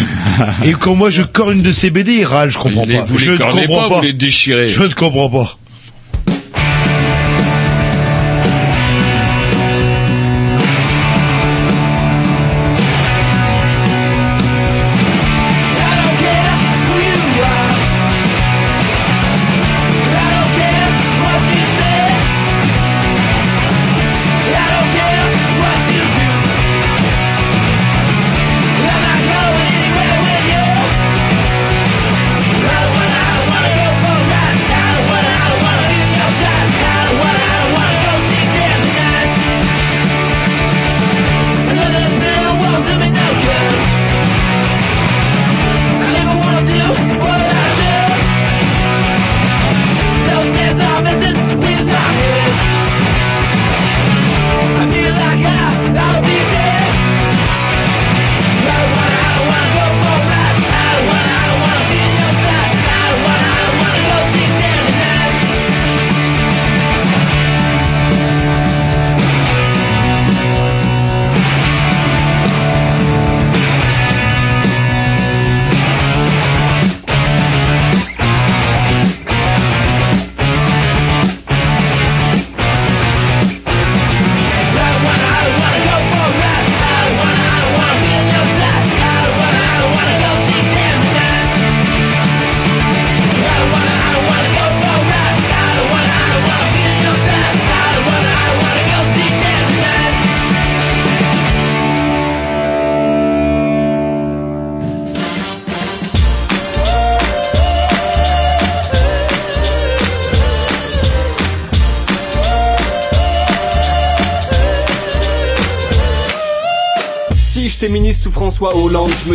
et 0.65 0.73
quand 0.73 0.97
moi 0.97 1.11
je 1.11 1.23
corne 1.23 1.59
une 1.59 1.63
de 1.63 1.71
ses 1.71 1.91
BD, 1.91 2.13
il 2.15 2.25
râle, 2.25 2.51
je 2.51 2.59
comprends 2.59 2.87
Les- 2.87 2.97
pas. 2.97 3.05
vous 3.05 3.19
je 3.19 3.27
les 3.27 3.33
ne 3.35 3.37
cornez 3.39 3.67
comprends 3.67 3.89
pas, 3.89 3.95
vous 3.99 4.03
les 4.03 4.13
déchirez. 4.15 4.69
Je 4.69 4.83
ne 4.83 4.89
comprends 4.89 5.31
pas. 5.31 5.59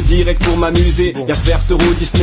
Que 0.08 0.44
pour 0.46 0.56
m'amuser, 0.56 1.14
y 1.28 1.32
a 1.32 1.36
faire 1.36 1.60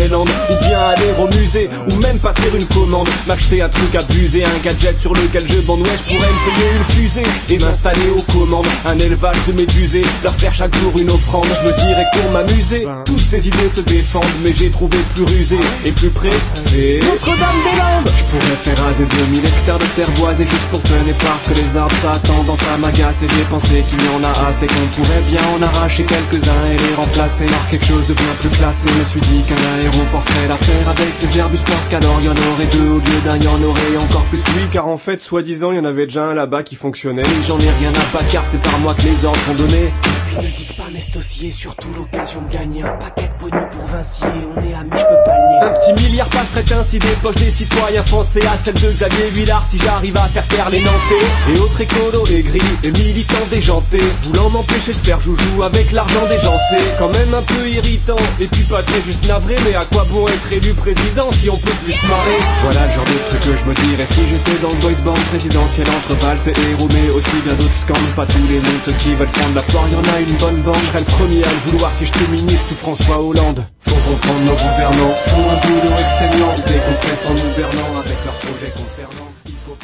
Disneyland, 0.04 0.24
ou 0.50 0.64
bien 0.66 0.80
aller 0.80 1.12
au 1.18 1.26
musée, 1.36 1.68
ou 1.88 1.94
même 2.00 2.18
passer 2.18 2.42
une 2.54 2.66
commande, 2.66 3.08
m'acheter 3.26 3.62
un 3.62 3.68
truc 3.68 3.94
abusé, 3.94 4.44
un 4.44 4.58
gadget 4.62 4.98
sur 5.00 5.14
lequel 5.14 5.44
je 5.48 5.60
bande, 5.60 5.80
ouais, 5.80 5.98
je 6.06 6.14
pourrais 6.14 6.28
me 6.28 6.52
payer 6.52 6.70
une 6.76 6.94
fusée, 6.94 7.22
et 7.48 7.58
m'installer 7.58 8.10
aux 8.16 8.32
commandes, 8.32 8.66
un 8.84 8.98
élevage 8.98 9.36
de 9.48 9.52
médusés, 9.52 10.04
leur 10.22 10.34
faire 10.34 10.54
chaque 10.54 10.74
jour 10.76 10.92
une 10.98 11.10
offrande, 11.10 11.46
je 11.62 11.68
me 11.68 11.72
dirais 11.72 12.04
que 12.12 12.18
pour 12.18 12.30
m'amuser, 12.32 12.86
toutes 13.06 13.20
ces 13.20 13.48
idées 13.48 13.68
se 13.68 13.80
défendent, 13.80 14.24
mais 14.42 14.52
j'ai 14.54 14.70
trouvé 14.70 14.98
plus 15.14 15.24
rusé, 15.24 15.58
et 15.84 15.92
plus 15.92 16.10
près, 16.10 16.30
c'est 16.66 17.00
Notre-Dame-des-Landes 17.02 18.10
Je 18.18 18.24
pourrais 18.30 18.56
faire 18.64 18.84
raser 18.84 19.04
2000 19.04 19.44
hectares 19.44 19.78
de 19.78 19.86
terre 19.96 20.10
boisée 20.18 20.44
juste 20.44 20.68
pour 20.70 20.80
fun 20.82 20.94
et 21.08 21.14
parce 21.24 21.44
que 21.44 21.54
les 21.54 21.76
arbres 21.76 21.94
ça 22.02 22.18
tendance 22.24 22.60
à 22.72 22.76
m'agacer, 22.78 23.26
j'ai 23.28 23.44
pensé 23.44 23.84
qu'il 23.88 24.04
y 24.04 24.08
en 24.08 24.22
a 24.24 24.32
assez, 24.48 24.66
qu'on 24.66 24.88
pourrait 24.96 25.24
bien 25.28 25.40
en 25.56 25.62
arracher 25.62 26.04
quelques-uns 26.04 26.64
et 26.72 26.76
les 26.76 26.94
remplacer. 26.94 27.46
Par 27.46 27.68
quelque 27.68 27.86
chose 27.86 28.06
de 28.06 28.14
bien 28.14 28.34
plus 28.40 28.48
classé. 28.50 28.86
Je 28.86 28.98
me 28.98 29.04
suis 29.04 29.20
dit 29.20 29.42
qu'un 29.46 29.62
aéroport 29.78 29.93
ferait 30.02 30.48
l'affaire 30.48 30.88
avec 30.88 31.08
ses 31.18 31.38
Airbus 31.38 31.58
parce 31.66 31.88
qu'alors 31.88 32.18
il 32.20 32.26
y 32.26 32.28
en 32.28 32.32
aurait 32.32 32.66
deux 32.66 32.88
au 32.88 32.98
lieu 32.98 33.20
d'un, 33.24 33.36
il 33.36 33.44
y 33.44 33.48
en 33.48 33.62
aurait 33.62 33.96
encore 33.96 34.24
plus. 34.26 34.42
Oui, 34.56 34.62
car 34.72 34.88
en 34.88 34.96
fait, 34.96 35.20
soi-disant, 35.20 35.72
il 35.72 35.76
y 35.76 35.80
en 35.80 35.84
avait 35.84 36.06
déjà 36.06 36.24
un 36.24 36.34
là-bas 36.34 36.62
qui 36.62 36.76
fonctionnait. 36.76 37.22
Et 37.22 37.46
j'en 37.46 37.58
ai 37.58 37.70
rien 37.78 37.90
à 37.90 38.16
battre 38.16 38.30
car 38.32 38.44
c'est 38.50 38.62
par 38.62 38.78
moi 38.80 38.94
que 38.94 39.02
les 39.02 39.24
ordres 39.24 39.40
sont 39.46 39.54
donnés. 39.54 39.92
Puis 40.26 40.36
ne 40.36 40.50
dites 40.50 40.76
pas, 40.76 40.83
mais 40.94 41.00
c'est 41.00 41.18
aussi 41.18 41.48
et 41.48 41.50
surtout 41.50 41.88
l'occasion 41.96 42.40
de 42.42 42.52
gagner 42.56 42.84
un 42.84 42.94
paquet 43.02 43.26
de 43.26 43.34
pognon 43.42 43.66
pour 43.72 43.84
Vinci 43.86 44.22
et 44.22 44.46
on 44.46 44.60
est 44.62 44.74
amis, 44.74 44.94
je 44.94 45.02
peux 45.10 45.22
pas 45.26 45.34
le 45.34 45.44
nier. 45.50 45.60
Un 45.62 45.72
petit 45.74 46.04
milliard 46.04 46.28
passerait 46.28 46.72
ainsi 46.72 46.98
des 47.00 47.16
poches 47.20 47.34
des 47.34 47.50
citoyens 47.50 48.04
français 48.04 48.46
à 48.46 48.56
celle 48.64 48.74
de 48.74 48.92
Xavier 48.92 49.30
Villard 49.30 49.66
si 49.68 49.78
j'arrive 49.78 50.16
à 50.16 50.28
faire 50.28 50.46
taire 50.46 50.70
les 50.70 50.78
Nantais. 50.78 51.26
Et 51.50 51.58
autres 51.58 51.80
écolos 51.80 52.26
aigris 52.30 52.62
et 52.84 52.92
militants 52.92 53.48
déjantés 53.50 54.06
voulant 54.22 54.50
m'empêcher 54.50 54.92
de 54.92 55.02
faire 55.02 55.20
joujou 55.20 55.64
avec 55.64 55.90
l'argent 55.90 56.26
des 56.28 56.38
gens 56.44 56.58
c'est 56.70 56.96
quand 56.96 57.10
même 57.10 57.34
un 57.34 57.42
peu 57.42 57.68
irritant. 57.68 58.22
Et 58.38 58.46
puis 58.46 58.62
pas 58.62 58.82
très 58.84 59.02
juste 59.02 59.26
navré 59.26 59.56
mais 59.66 59.74
à 59.74 59.84
quoi 59.86 60.06
bon 60.08 60.28
être 60.28 60.52
élu 60.52 60.74
président 60.74 61.32
si 61.32 61.50
on 61.50 61.56
peut 61.56 61.74
plus 61.82 61.92
se 61.92 62.06
marrer? 62.06 62.38
Voilà 62.62 62.86
le 62.86 62.92
genre 62.92 63.04
de 63.10 63.18
truc 63.30 63.40
que 63.40 63.58
je 63.58 63.64
me 63.68 63.74
dirais 63.88 64.06
si 64.14 64.22
j'étais 64.30 64.62
dans 64.62 64.70
le 64.70 64.78
boys 64.78 65.02
band 65.04 65.22
présidentiel 65.30 65.88
entre 65.90 66.14
valses 66.22 66.46
et 66.46 66.70
héros 66.70 66.88
mais 66.94 67.10
aussi 67.10 67.36
bien 67.42 67.54
d'autres 67.54 67.80
scandales 67.82 68.14
pas 68.14 68.26
tous 68.26 68.46
les 68.46 68.62
noms 68.62 68.78
de 68.78 68.84
ceux 68.86 68.96
qui 69.02 69.14
veulent 69.16 69.26
prendre 69.26 69.56
la 69.56 69.62
poire 69.62 69.88
y 69.90 69.96
en 69.96 70.14
a 70.14 70.20
une 70.20 70.36
bonne 70.38 70.62
bande 70.62 70.83
serais 70.86 71.00
le 71.00 71.04
premier 71.04 71.42
à 71.44 71.50
le 71.50 71.70
vouloir 71.70 71.92
si 71.92 72.06
j'étais 72.06 72.26
ministre 72.30 72.68
sous 72.68 72.74
François 72.74 73.20
Hollande. 73.20 73.64
Faut 73.80 73.94
comprendre 73.96 74.40
nos 74.40 74.52
gouvernants 74.52 75.14
font 75.26 75.50
un 75.50 75.66
boulot 75.66 75.94
exténuant 75.98 76.54
décompressent 76.66 77.26
en 77.26 77.34
nous 77.34 77.54
bernant 77.56 78.00
avec 78.00 78.16
leurs 78.24 78.38
projets 78.38 78.72
consternants 78.72 79.32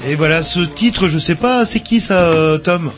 Et 0.08 0.14
voilà, 0.14 0.42
ce 0.42 0.60
titre, 0.60 1.08
je 1.08 1.18
sais 1.18 1.34
pas, 1.34 1.64
c'est 1.64 1.80
qui 1.80 2.00
ça, 2.00 2.18
euh, 2.24 2.58
Tom? 2.58 2.90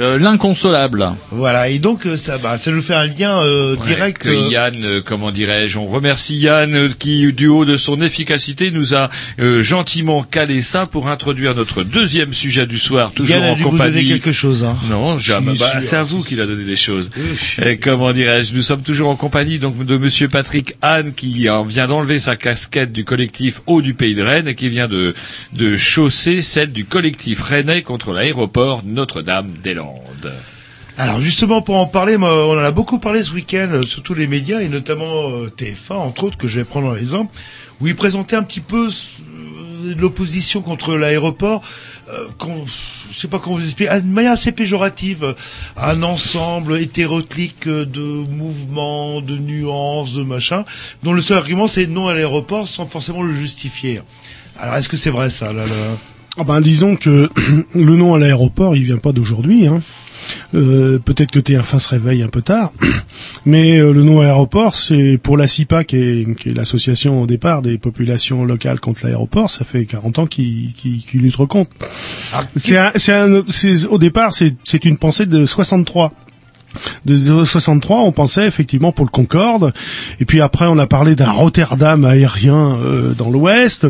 Euh, 0.00 0.18
L'inconsolable. 0.18 1.12
Voilà, 1.32 1.68
et 1.68 1.78
donc 1.80 2.06
euh, 2.06 2.16
ça, 2.16 2.38
bah, 2.38 2.56
ça 2.56 2.70
nous 2.70 2.82
fait 2.82 2.94
un 2.94 3.06
lien 3.06 3.40
euh, 3.42 3.74
Ouais, 3.76 3.86
direct. 3.86 4.18
que 4.22 4.50
Yann, 4.50 4.84
euh, 4.84 5.00
comment 5.04 5.30
dirais-je, 5.32 5.76
on 5.78 5.86
remercie 5.86 6.36
Yann 6.38 6.94
qui, 6.98 7.32
du 7.32 7.48
haut 7.48 7.64
de 7.64 7.76
son 7.76 8.00
efficacité, 8.00 8.70
nous 8.70 8.94
a 8.94 9.10
euh, 9.40 9.62
gentiment 9.62 10.22
calé 10.22 10.62
ça 10.62 10.86
pour 10.86 11.08
introduire 11.08 11.54
notre 11.56 11.82
deuxième 11.82 12.32
sujet 12.32 12.66
du 12.66 12.78
soir, 12.78 13.10
toujours 13.12 13.36
Yann 13.36 13.44
a 13.44 13.52
en 13.52 13.56
dû 13.56 13.62
vous 13.64 13.70
donner 13.70 13.78
compagnie. 13.88 14.08
quelque 14.08 14.30
chose. 14.32 14.64
Hein. 14.64 14.76
Non, 14.88 15.18
jamais. 15.18 15.54
Bah, 15.58 15.80
c'est 15.80 15.96
à 15.96 16.02
vous 16.04 16.22
qu'il 16.22 16.40
a 16.40 16.46
donné 16.46 16.62
des 16.64 16.76
choses. 16.76 17.10
Et 17.64 17.78
comment 17.78 18.12
dirais-je 18.12 18.54
Nous 18.54 18.62
sommes 18.62 18.82
toujours 18.82 19.08
en 19.08 19.16
compagnie 19.16 19.58
donc 19.58 19.84
de 19.84 19.96
Monsieur 19.96 20.28
Patrick 20.28 20.74
Anne 20.80 21.12
qui 21.12 21.48
en 21.50 21.64
vient 21.64 21.88
d'enlever 21.88 22.20
sa 22.20 22.36
casquette 22.36 22.92
du 22.92 23.04
collectif 23.04 23.62
Haut 23.66 23.82
du 23.82 23.94
Pays 23.94 24.14
de 24.14 24.22
Rennes 24.22 24.46
et 24.48 24.54
qui 24.54 24.68
vient 24.68 24.86
de 24.88 25.14
de 25.54 25.76
chausser 25.76 26.42
celle 26.42 26.72
du 26.72 26.84
collectif 26.84 27.42
Rennais 27.42 27.82
contre 27.82 28.12
l'aéroport 28.12 28.82
Notre-Dame-des-Landes. 28.86 29.87
Alors 30.96 31.20
justement 31.20 31.62
pour 31.62 31.76
en 31.76 31.86
parler, 31.86 32.16
on 32.16 32.24
en 32.24 32.58
a 32.58 32.70
beaucoup 32.72 32.98
parlé 32.98 33.22
ce 33.22 33.32
week-end 33.32 33.68
euh, 33.70 33.82
sur 33.82 34.02
tous 34.02 34.14
les 34.14 34.26
médias 34.26 34.60
et 34.60 34.68
notamment 34.68 35.30
euh, 35.30 35.48
TF1 35.56 35.92
entre 35.92 36.24
autres 36.24 36.36
que 36.36 36.48
je 36.48 36.58
vais 36.58 36.64
prendre 36.64 36.88
en 36.88 36.96
exemple, 36.96 37.32
où 37.80 37.86
ils 37.86 37.94
présentaient 37.94 38.34
un 38.34 38.42
petit 38.42 38.60
peu 38.60 38.88
euh, 38.88 39.94
l'opposition 39.96 40.60
contre 40.60 40.96
l'aéroport, 40.96 41.62
euh, 42.08 42.26
je 43.10 43.16
sais 43.16 43.28
pas 43.28 43.38
comment 43.38 43.56
vous 43.56 43.64
expliquer, 43.64 44.00
de 44.00 44.06
manière 44.06 44.32
assez 44.32 44.50
péjorative, 44.50 45.36
un 45.76 46.02
ensemble 46.02 46.80
hétéroclite 46.80 47.68
euh, 47.68 47.84
de 47.84 48.00
mouvements, 48.00 49.20
de 49.20 49.38
nuances, 49.38 50.14
de 50.14 50.24
machin, 50.24 50.64
dont 51.04 51.12
le 51.12 51.22
seul 51.22 51.38
argument 51.38 51.68
c'est 51.68 51.86
non 51.86 52.08
à 52.08 52.14
l'aéroport 52.14 52.66
sans 52.66 52.86
forcément 52.86 53.22
le 53.22 53.34
justifier. 53.34 54.02
Alors 54.58 54.74
est-ce 54.74 54.88
que 54.88 54.96
c'est 54.96 55.10
vrai 55.10 55.30
ça 55.30 55.52
là? 55.52 55.62
Ah 56.38 56.44
ben 56.44 56.60
disons 56.60 56.96
que 56.96 57.28
le 57.74 57.96
nom 57.96 58.14
à 58.14 58.18
l'aéroport, 58.18 58.76
il 58.76 58.84
vient 58.84 58.98
pas 58.98 59.12
d'aujourd'hui. 59.12 59.66
Hein. 59.66 59.80
Euh, 60.54 60.98
Peut-être 60.98 61.30
que 61.30 61.38
TF1 61.38 61.78
se 61.78 61.88
réveille 61.88 62.22
un 62.22 62.28
peu 62.28 62.42
tard, 62.42 62.72
mais 63.46 63.78
euh, 63.78 63.92
le 63.92 64.02
nom 64.02 64.20
aéroport, 64.20 64.76
c'est 64.76 65.18
pour 65.22 65.36
la 65.36 65.46
CIPA, 65.46 65.84
qui 65.84 65.96
est, 65.96 66.36
qui 66.36 66.50
est 66.50 66.54
l'association 66.54 67.22
au 67.22 67.26
départ 67.26 67.62
des 67.62 67.78
populations 67.78 68.44
locales 68.44 68.78
contre 68.80 69.06
l'aéroport, 69.06 69.50
ça 69.50 69.64
fait 69.64 69.84
40 69.86 70.18
ans 70.20 70.26
qu'ils 70.26 70.72
qu'ils- 70.74 71.00
qu'ils 71.02 71.22
luttent 71.22 71.36
contre. 71.46 71.70
C'est 72.56 72.76
un- 72.76 72.92
c'est 72.96 73.14
un- 73.14 73.42
c'est- 73.48 73.86
au 73.86 73.98
départ, 73.98 74.32
c'est 74.32 74.54
c'est 74.64 74.84
une 74.84 74.98
pensée 74.98 75.26
de 75.26 75.46
63 75.46 76.12
de 77.06 77.44
63, 77.44 77.98
on 78.00 78.12
pensait 78.12 78.46
effectivement 78.46 78.92
pour 78.92 79.04
le 79.04 79.10
Concorde, 79.10 79.72
et 80.20 80.24
puis 80.24 80.40
après 80.40 80.66
on 80.66 80.78
a 80.78 80.86
parlé 80.86 81.14
d'un 81.14 81.30
Rotterdam 81.30 82.04
aérien 82.04 82.76
euh, 82.82 83.14
dans 83.14 83.30
l'Ouest. 83.30 83.86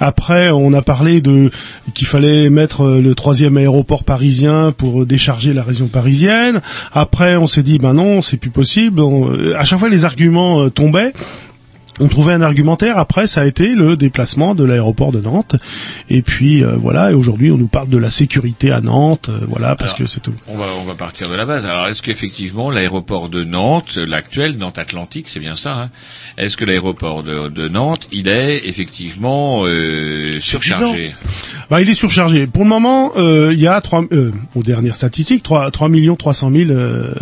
Après 0.00 0.50
on 0.50 0.72
a 0.72 0.82
parlé 0.82 1.20
de 1.20 1.50
qu'il 1.94 2.06
fallait 2.06 2.48
mettre 2.50 2.84
euh, 2.84 3.00
le 3.02 3.14
troisième 3.14 3.56
aéroport 3.56 4.04
parisien 4.04 4.72
pour 4.76 5.04
décharger 5.06 5.52
la 5.52 5.62
région 5.62 5.88
parisienne. 5.88 6.60
Après 6.92 7.36
on 7.36 7.46
s'est 7.46 7.62
dit 7.62 7.78
ben 7.78 7.94
non 7.94 8.22
c'est 8.22 8.36
plus 8.36 8.50
possible. 8.50 9.00
On- 9.00 9.30
euh, 9.32 9.56
à 9.58 9.64
chaque 9.64 9.78
fois 9.80 9.88
les 9.88 10.04
arguments 10.04 10.62
euh, 10.62 10.70
tombaient. 10.70 11.12
On 12.00 12.08
trouvait 12.08 12.32
un 12.32 12.40
argumentaire. 12.42 12.96
Après, 12.98 13.26
ça 13.26 13.42
a 13.42 13.44
été 13.46 13.74
le 13.74 13.96
déplacement 13.96 14.54
de 14.54 14.64
l'aéroport 14.64 15.12
de 15.12 15.20
Nantes. 15.20 15.56
Et 16.08 16.22
puis 16.22 16.64
euh, 16.64 16.76
voilà. 16.76 17.10
Et 17.10 17.14
aujourd'hui, 17.14 17.50
on 17.50 17.58
nous 17.58 17.66
parle 17.66 17.88
de 17.88 17.98
la 17.98 18.08
sécurité 18.10 18.70
à 18.70 18.80
Nantes. 18.80 19.28
euh, 19.28 19.38
voilà, 19.48 19.76
parce 19.76 19.90
Alors, 19.90 19.98
que 19.98 20.06
c'est 20.06 20.20
tout. 20.20 20.32
On 20.48 20.56
va, 20.56 20.66
on 20.80 20.84
va 20.84 20.94
partir 20.94 21.28
de 21.28 21.34
la 21.34 21.44
base. 21.44 21.66
Alors, 21.66 21.86
est-ce 21.88 22.00
qu'effectivement 22.02 22.70
l'aéroport 22.70 23.28
de 23.28 23.44
Nantes, 23.44 23.96
l'actuel 23.96 24.56
Nantes 24.56 24.78
Atlantique, 24.78 25.28
c'est 25.28 25.40
bien 25.40 25.54
ça 25.54 25.74
hein 25.74 25.90
Est-ce 26.38 26.56
que 26.56 26.64
l'aéroport 26.64 27.22
de, 27.22 27.48
de 27.48 27.68
Nantes, 27.68 28.08
il 28.10 28.26
est 28.28 28.66
effectivement 28.66 29.64
euh, 29.66 30.40
surchargé? 30.40 31.14
Bah, 31.70 31.80
il 31.82 31.88
est 31.90 31.94
surchargé. 31.94 32.46
Pour 32.46 32.64
le 32.64 32.68
moment, 32.70 33.12
euh, 33.16 33.50
il 33.52 33.60
y 33.60 33.66
a 33.66 33.80
trois, 33.80 34.02
euh, 34.12 34.32
aux 34.54 34.62
dernières 34.62 34.94
statistiques, 34.94 35.42
3, 35.42 35.70
3 35.70 35.88
millions 35.88 36.16
300 36.16 36.50
000 36.50 36.70
euh, 36.70 37.12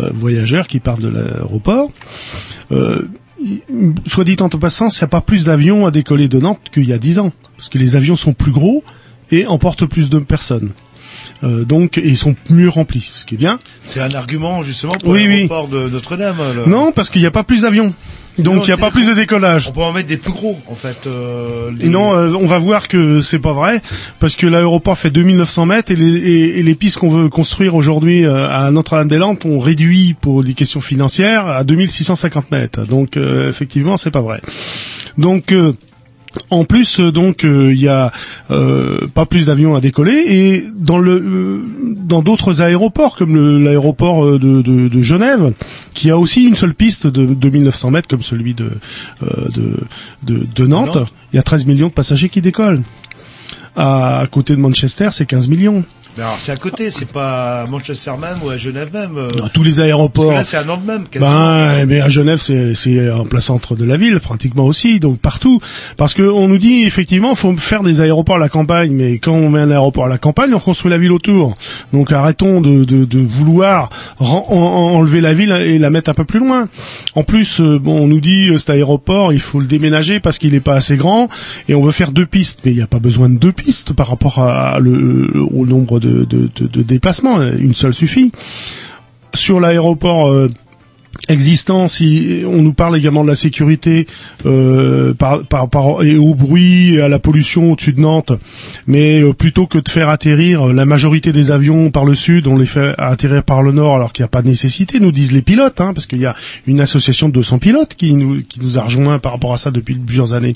euh, 0.00 0.10
voyageurs 0.14 0.66
qui 0.66 0.80
partent 0.80 1.00
de 1.02 1.08
l'aéroport. 1.08 1.90
Soit 4.06 4.24
dit 4.24 4.36
en 4.40 4.48
passant, 4.48 4.88
il 4.88 4.98
n'y 4.98 5.04
a 5.04 5.08
pas 5.08 5.20
plus 5.20 5.44
d'avions 5.44 5.86
à 5.86 5.90
décoller 5.90 6.28
de 6.28 6.38
Nantes 6.38 6.60
qu'il 6.72 6.84
y 6.88 6.92
a 6.92 6.98
10 6.98 7.18
ans. 7.18 7.32
Parce 7.56 7.68
que 7.68 7.78
les 7.78 7.96
avions 7.96 8.16
sont 8.16 8.32
plus 8.32 8.52
gros 8.52 8.84
et 9.30 9.46
emportent 9.46 9.86
plus 9.86 10.10
de 10.10 10.18
personnes. 10.18 10.70
Euh, 11.44 11.64
donc, 11.64 11.98
et 11.98 12.06
ils 12.06 12.16
sont 12.16 12.34
mieux 12.50 12.68
remplis, 12.68 13.08
ce 13.12 13.24
qui 13.26 13.34
est 13.34 13.38
bien. 13.38 13.58
C'est 13.84 14.00
un 14.00 14.12
argument 14.14 14.62
justement 14.62 14.94
pour 14.94 15.10
Oui, 15.10 15.20
oui. 15.26 15.28
l'aéroport 15.34 15.68
de 15.68 15.88
Notre-Dame. 15.88 16.36
le- 16.54 16.70
Non, 16.70 16.92
parce 16.92 17.10
qu'il 17.10 17.20
n'y 17.20 17.26
a 17.26 17.30
pas 17.30 17.44
plus 17.44 17.62
d'avions. 17.62 17.92
Donc, 18.38 18.62
il 18.64 18.68
n'y 18.68 18.72
a 18.72 18.76
pas 18.78 18.90
plus 18.90 19.06
de 19.06 19.12
décollage. 19.12 19.68
On 19.68 19.72
peut 19.72 19.82
en 19.82 19.92
mettre 19.92 20.08
des 20.08 20.16
plus 20.16 20.32
gros, 20.32 20.58
en 20.68 20.74
fait. 20.74 21.06
euh, 21.06 21.70
Et 21.80 21.88
non, 21.88 22.14
euh, 22.16 22.32
on 22.34 22.46
va 22.46 22.58
voir 22.58 22.88
que 22.88 23.20
c'est 23.20 23.38
pas 23.38 23.52
vrai 23.52 23.82
parce 24.20 24.36
que 24.36 24.46
l'aéroport 24.46 24.96
fait 24.96 25.10
2900 25.10 25.66
mètres 25.66 25.92
et 25.92 25.96
les, 25.96 26.16
et, 26.16 26.58
et 26.58 26.62
les 26.62 26.74
pistes 26.74 26.96
qu'on 26.98 27.10
veut 27.10 27.28
construire 27.28 27.74
aujourd'hui 27.74 28.24
euh, 28.24 28.48
à 28.48 28.70
Notre-Dame-des-Landes 28.70 29.38
ont 29.44 29.58
réduit 29.58 30.14
pour 30.18 30.42
des 30.44 30.54
questions 30.54 30.80
financières 30.80 31.46
à 31.46 31.62
2650 31.64 32.50
mètres. 32.50 32.86
Donc 32.86 33.16
euh, 33.16 33.50
effectivement, 33.50 33.96
c'est 33.98 34.10
pas 34.10 34.22
vrai. 34.22 34.40
Donc 35.18 35.52
euh, 35.52 35.74
en 36.50 36.64
plus, 36.64 37.00
euh, 37.00 37.12
donc 37.12 37.44
euh, 37.44 37.72
il 37.72 37.80
y 37.80 37.88
a 37.88 38.10
euh, 38.50 39.06
pas 39.14 39.26
plus 39.26 39.46
d'avions 39.46 39.74
à 39.74 39.80
décoller 39.80 40.24
et 40.28 40.64
dans 40.74 40.98
le 40.98 41.12
euh, 41.12 41.62
dans 41.96 42.22
d'autres 42.22 42.62
aéroports 42.62 43.16
comme 43.16 43.62
l'aéroport 43.62 44.24
euh, 44.24 44.38
de, 44.38 44.62
de, 44.62 44.88
de 44.88 45.02
Genève, 45.02 45.50
qui 45.94 46.10
a 46.10 46.18
aussi 46.18 46.42
une 46.44 46.56
seule 46.56 46.74
piste 46.74 47.06
de 47.06 47.24
2900 47.26 47.90
mètres 47.90 48.08
comme 48.08 48.22
celui 48.22 48.54
de 48.54 48.70
euh, 49.22 49.48
de, 49.54 49.76
de, 50.22 50.46
de 50.54 50.66
Nantes, 50.66 50.96
Nantes. 50.96 51.12
il 51.32 51.36
y 51.36 51.38
a 51.38 51.42
13 51.42 51.66
millions 51.66 51.88
de 51.88 51.92
passagers 51.92 52.28
qui 52.28 52.40
décollent. 52.40 52.82
À, 53.74 54.18
à 54.20 54.26
côté 54.26 54.54
de 54.54 54.60
Manchester, 54.60 55.08
c'est 55.12 55.24
15 55.24 55.48
millions. 55.48 55.82
Mais 56.16 56.22
alors, 56.24 56.36
c'est 56.38 56.52
à 56.52 56.56
côté, 56.56 56.90
c'est 56.90 57.06
pas 57.10 57.62
à 57.62 57.66
Manchester 57.66 58.10
même 58.20 58.36
ou 58.44 58.50
à 58.50 58.58
Genève 58.58 58.90
même. 58.92 59.16
euh. 59.16 59.28
Dans 59.28 59.48
tous 59.48 59.62
les 59.62 59.80
aéroports. 59.80 60.34
Parce 60.34 60.34
que 60.34 60.38
là, 60.40 60.44
c'est 60.44 60.56
à 60.58 60.64
Nantes 60.64 60.84
même, 60.86 61.06
quasiment. 61.08 61.30
Ben, 61.30 61.86
mais 61.86 62.00
à 62.02 62.08
Genève, 62.08 62.38
c'est 62.38 62.74
c'est 62.74 63.10
en 63.10 63.24
plein 63.24 63.40
centre 63.40 63.76
de 63.76 63.84
la 63.86 63.96
ville, 63.96 64.20
pratiquement 64.20 64.64
aussi, 64.66 65.00
donc 65.00 65.18
partout. 65.20 65.58
Parce 65.96 66.12
que 66.12 66.22
on 66.22 66.48
nous 66.48 66.58
dit 66.58 66.82
effectivement, 66.84 67.34
faut 67.34 67.56
faire 67.56 67.82
des 67.82 68.02
aéroports 68.02 68.36
à 68.36 68.38
la 68.40 68.50
campagne, 68.50 68.92
mais 68.92 69.16
quand 69.18 69.32
on 69.32 69.48
met 69.48 69.60
un 69.60 69.70
aéroport 69.70 70.04
à 70.04 70.08
la 70.10 70.18
campagne, 70.18 70.52
on 70.52 70.60
construit 70.60 70.90
la 70.90 70.98
ville 70.98 71.12
autour. 71.12 71.56
Donc 71.94 72.12
arrêtons 72.12 72.60
de, 72.60 72.84
de, 72.84 73.06
de 73.06 73.18
vouloir 73.18 73.88
ren- 74.18 74.44
en- 74.48 74.54
en- 74.56 74.94
enlever 74.98 75.22
la 75.22 75.32
ville 75.32 75.52
et 75.52 75.78
la 75.78 75.88
mettre 75.88 76.10
un 76.10 76.14
peu 76.14 76.24
plus 76.24 76.40
loin. 76.40 76.68
En 77.14 77.22
plus, 77.22 77.58
euh, 77.60 77.78
bon, 77.78 78.00
on 78.02 78.06
nous 78.06 78.20
dit 78.20 78.50
euh, 78.50 78.58
cet 78.58 78.68
aéroport, 78.68 79.32
il 79.32 79.40
faut 79.40 79.60
le 79.60 79.66
déménager 79.66 80.20
parce 80.20 80.38
qu'il 80.38 80.52
n'est 80.52 80.60
pas 80.60 80.74
assez 80.74 80.96
grand, 80.98 81.28
et 81.70 81.74
on 81.74 81.80
veut 81.82 81.92
faire 81.92 82.12
deux 82.12 82.26
pistes, 82.26 82.58
mais 82.66 82.72
il 82.72 82.76
n'y 82.76 82.82
a 82.82 82.86
pas 82.86 82.98
besoin 82.98 83.30
de 83.30 83.38
deux 83.38 83.52
pistes 83.52 83.94
par 83.94 84.08
rapport 84.08 84.40
à 84.40 84.78
le, 84.78 85.30
au 85.54 85.64
nombre 85.64 86.00
de, 86.02 86.82
déplacements. 86.82 87.40
Une 87.42 87.74
seule 87.74 87.94
suffit. 87.94 88.32
Sur 89.34 89.60
l'aéroport. 89.60 90.28
euh, 90.30 90.48
existant, 91.28 91.86
on 92.46 92.62
nous 92.62 92.72
parle 92.72 92.96
également 92.96 93.22
de 93.22 93.28
la 93.28 93.34
sécurité 93.36 94.06
euh, 94.46 95.14
par, 95.14 95.42
et 96.02 96.16
au 96.16 96.34
bruit, 96.34 97.00
à 97.00 97.08
la 97.08 97.18
pollution 97.18 97.72
au-dessus 97.72 97.92
de 97.92 98.00
Nantes, 98.00 98.32
mais 98.86 99.20
euh, 99.20 99.32
plutôt 99.32 99.66
que 99.66 99.78
de 99.78 99.88
faire 99.88 100.08
atterrir 100.08 100.72
la 100.72 100.84
majorité 100.84 101.32
des 101.32 101.50
avions 101.50 101.90
par 101.90 102.04
le 102.04 102.14
sud, 102.14 102.46
on 102.46 102.56
les 102.56 102.66
fait 102.66 102.94
atterrir 102.98 103.44
par 103.44 103.62
le 103.62 103.72
nord 103.72 103.94
alors 103.94 104.12
qu'il 104.12 104.22
n'y 104.22 104.26
a 104.26 104.28
pas 104.28 104.42
de 104.42 104.48
nécessité, 104.48 105.00
nous 105.00 105.12
disent 105.12 105.32
les 105.32 105.42
pilotes, 105.42 105.80
hein, 105.80 105.92
parce 105.94 106.06
qu'il 106.06 106.20
y 106.20 106.26
a 106.26 106.34
une 106.66 106.80
association 106.80 107.28
de 107.28 107.34
200 107.34 107.58
pilotes 107.58 107.94
qui 107.94 108.14
nous, 108.14 108.42
qui 108.42 108.60
nous 108.60 108.78
a 108.78 108.82
rejoint 108.82 109.18
par 109.18 109.32
rapport 109.32 109.52
à 109.52 109.58
ça 109.58 109.70
depuis 109.70 109.94
plusieurs 109.94 110.34
années. 110.34 110.54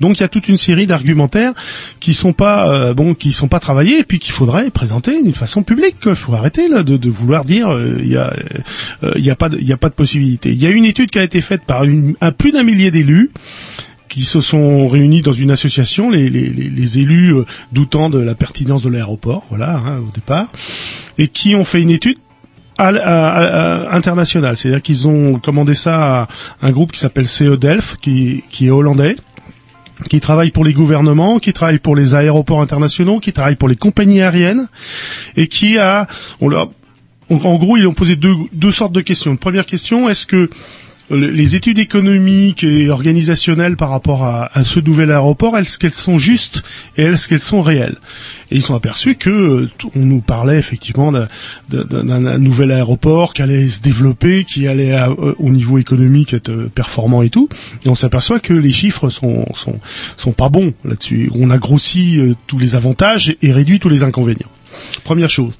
Donc 0.00 0.18
il 0.18 0.20
y 0.20 0.24
a 0.24 0.28
toute 0.28 0.48
une 0.48 0.56
série 0.56 0.86
d'argumentaires 0.86 1.52
qui 2.00 2.14
sont 2.14 2.32
pas 2.32 2.68
euh, 2.68 2.94
bon, 2.94 3.14
qui 3.14 3.32
sont 3.32 3.48
pas 3.48 3.60
travaillés 3.60 4.00
et 4.00 4.04
puis 4.04 4.18
qu'il 4.18 4.32
faudrait 4.32 4.70
présenter 4.70 5.22
d'une 5.22 5.34
façon 5.34 5.62
publique. 5.62 5.96
Il 6.06 6.14
faut 6.14 6.34
arrêter 6.34 6.68
là 6.68 6.82
de, 6.82 6.96
de 6.96 7.10
vouloir 7.10 7.44
dire 7.44 7.68
euh, 7.72 7.96
il 8.00 8.08
y 8.10 8.16
a 8.16 8.32
euh, 9.02 9.12
il 9.16 9.24
y 9.24 9.30
a 9.30 9.36
pas 9.36 9.48
il 9.58 9.66
y 9.66 9.72
a 9.72 9.76
pas 9.76 9.88
de 9.88 9.94
possibilité. 9.94 10.50
Il 10.52 10.62
y 10.62 10.66
a 10.66 10.70
une 10.70 10.84
étude 10.84 11.10
qui 11.10 11.18
a 11.18 11.24
été 11.24 11.40
faite 11.40 11.62
par 11.66 11.84
une, 11.84 12.14
un 12.20 12.32
plus 12.32 12.52
d'un 12.52 12.62
millier 12.62 12.90
d'élus 12.90 13.30
qui 14.08 14.24
se 14.24 14.40
sont 14.40 14.86
réunis 14.88 15.20
dans 15.20 15.32
une 15.32 15.50
association, 15.50 16.10
les, 16.10 16.30
les, 16.30 16.48
les, 16.48 16.70
les 16.70 16.98
élus 16.98 17.34
euh, 17.34 17.44
doutant 17.72 18.08
de 18.08 18.18
la 18.18 18.34
pertinence 18.34 18.82
de 18.82 18.88
l'aéroport, 18.88 19.44
voilà, 19.50 19.76
hein, 19.76 19.98
au 19.98 20.10
départ, 20.14 20.46
et 21.18 21.28
qui 21.28 21.54
ont 21.54 21.64
fait 21.64 21.82
une 21.82 21.90
étude 21.90 22.16
à, 22.78 22.88
à- 22.88 23.90
à- 23.90 23.94
internationale. 23.96 24.56
C'est-à-dire 24.56 24.80
qu'ils 24.80 25.06
ont 25.08 25.38
commandé 25.38 25.74
ça 25.74 26.22
à 26.22 26.28
un 26.62 26.70
groupe 26.70 26.92
qui 26.92 27.00
s'appelle 27.00 27.26
CE 27.26 27.56
Delft, 27.56 27.96
qui, 28.00 28.42
qui 28.48 28.68
est 28.68 28.70
hollandais, 28.70 29.16
qui 30.10 30.20
travaille 30.20 30.50
pour 30.50 30.64
les 30.64 30.72
gouvernements, 30.72 31.38
qui 31.38 31.52
travaille 31.52 31.78
pour 31.78 31.96
les 31.96 32.14
aéroports 32.14 32.60
internationaux, 32.60 33.18
qui 33.20 33.32
travaille 33.32 33.56
pour 33.56 33.68
les 33.68 33.76
compagnies 33.76 34.20
aériennes, 34.20 34.68
et 35.36 35.48
qui 35.48 35.78
a, 35.78 36.06
on 36.40 36.48
leur, 36.48 36.70
en 37.30 37.56
gros, 37.56 37.76
ils 37.76 37.86
ont 37.86 37.94
posé 37.94 38.16
deux, 38.16 38.34
deux 38.52 38.72
sortes 38.72 38.92
de 38.92 39.00
questions. 39.00 39.36
Première 39.36 39.66
question, 39.66 40.08
est-ce 40.08 40.26
que 40.26 40.50
les 41.10 41.54
études 41.54 41.78
économiques 41.78 42.64
et 42.64 42.90
organisationnelles 42.90 43.76
par 43.76 43.90
rapport 43.90 44.24
à, 44.24 44.50
ce 44.64 44.80
nouvel 44.80 45.10
aéroport, 45.12 45.56
est-ce 45.56 45.78
qu'elles 45.78 45.92
sont 45.92 46.18
justes 46.18 46.64
et 46.96 47.02
est-ce 47.02 47.28
qu'elles 47.28 47.40
sont 47.40 47.62
réelles? 47.62 47.96
Et 48.50 48.56
ils 48.56 48.62
sont 48.62 48.74
aperçus 48.74 49.14
que 49.14 49.30
euh, 49.30 49.70
on 49.94 50.00
nous 50.00 50.20
parlait 50.20 50.58
effectivement 50.58 51.12
d'un- 51.12 52.38
nouvel 52.38 52.72
aéroport 52.72 53.34
qui 53.34 53.42
allait 53.42 53.68
se 53.68 53.80
développer, 53.80 54.44
qui 54.44 54.66
allait 54.66 54.94
euh, 54.94 55.32
au 55.38 55.50
niveau 55.50 55.78
économique 55.78 56.34
être 56.34 56.50
euh, 56.50 56.68
performant 56.74 57.22
et 57.22 57.30
tout. 57.30 57.48
Et 57.84 57.88
on 57.88 57.94
s'aperçoit 57.94 58.40
que 58.40 58.52
les 58.52 58.72
chiffres 58.72 59.08
sont 59.10 59.46
sont 59.54 59.78
sont 60.16 60.32
pas 60.32 60.48
bons 60.48 60.74
là-dessus. 60.84 61.30
On 61.34 61.50
a 61.50 61.58
grossi 61.58 62.18
tous 62.46 62.58
les 62.58 62.74
avantages 62.74 63.34
et 63.42 63.52
réduit 63.52 63.78
tous 63.78 63.88
les 63.88 64.02
inconvénients. 64.02 64.50
Première 65.04 65.30
chose. 65.30 65.54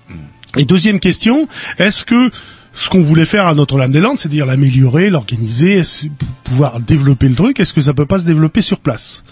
Et 0.56 0.64
deuxième 0.64 1.00
question, 1.00 1.48
est-ce 1.78 2.04
que 2.04 2.30
ce 2.76 2.90
qu'on 2.90 3.02
voulait 3.02 3.24
faire 3.24 3.46
à 3.46 3.54
Notre-Dame-des-Landes, 3.54 4.18
c'est-à-dire 4.18 4.44
l'améliorer, 4.44 5.08
l'organiser, 5.08 5.80
pouvoir 6.44 6.78
développer 6.78 7.26
le 7.26 7.34
truc, 7.34 7.58
est-ce 7.58 7.72
que 7.72 7.80
ça 7.80 7.94
peut 7.94 8.04
pas 8.04 8.18
se 8.18 8.26
développer 8.26 8.60
sur 8.60 8.80
place? 8.80 9.24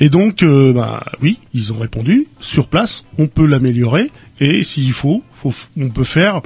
Et 0.00 0.08
donc, 0.08 0.42
euh, 0.42 0.72
bah, 0.72 1.04
oui, 1.22 1.38
ils 1.54 1.72
ont 1.72 1.78
répondu, 1.78 2.26
sur 2.40 2.66
place, 2.66 3.04
on 3.16 3.28
peut 3.28 3.46
l'améliorer, 3.46 4.10
et 4.40 4.64
s'il 4.64 4.92
faut, 4.92 5.22
faut, 5.40 5.54
on 5.78 5.88
peut 5.88 6.04
faire 6.04 6.42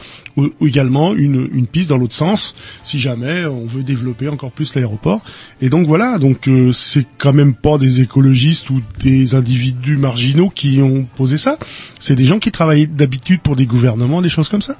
également 0.60 1.14
une, 1.14 1.48
une 1.52 1.66
piste 1.66 1.90
dans 1.90 1.98
l'autre 1.98 2.14
sens, 2.14 2.54
si 2.82 3.00
jamais 3.00 3.44
on 3.46 3.66
veut 3.66 3.82
développer 3.82 4.28
encore 4.28 4.52
plus 4.52 4.74
l'aéroport. 4.74 5.22
Et 5.60 5.68
donc 5.68 5.86
voilà, 5.86 6.18
donc 6.18 6.48
euh, 6.48 6.72
c'est 6.72 7.06
quand 7.18 7.32
même 7.32 7.54
pas 7.54 7.78
des 7.78 8.00
écologistes 8.00 8.70
ou 8.70 8.80
des 9.00 9.34
individus 9.34 9.96
marginaux 9.96 10.50
qui 10.50 10.80
ont 10.80 11.06
posé 11.16 11.36
ça, 11.36 11.58
c'est 11.98 12.14
des 12.14 12.24
gens 12.24 12.38
qui 12.38 12.50
travaillent 12.50 12.86
d'habitude 12.86 13.40
pour 13.40 13.56
des 13.56 13.66
gouvernements, 13.66 14.22
des 14.22 14.28
choses 14.28 14.48
comme 14.48 14.62
ça. 14.62 14.76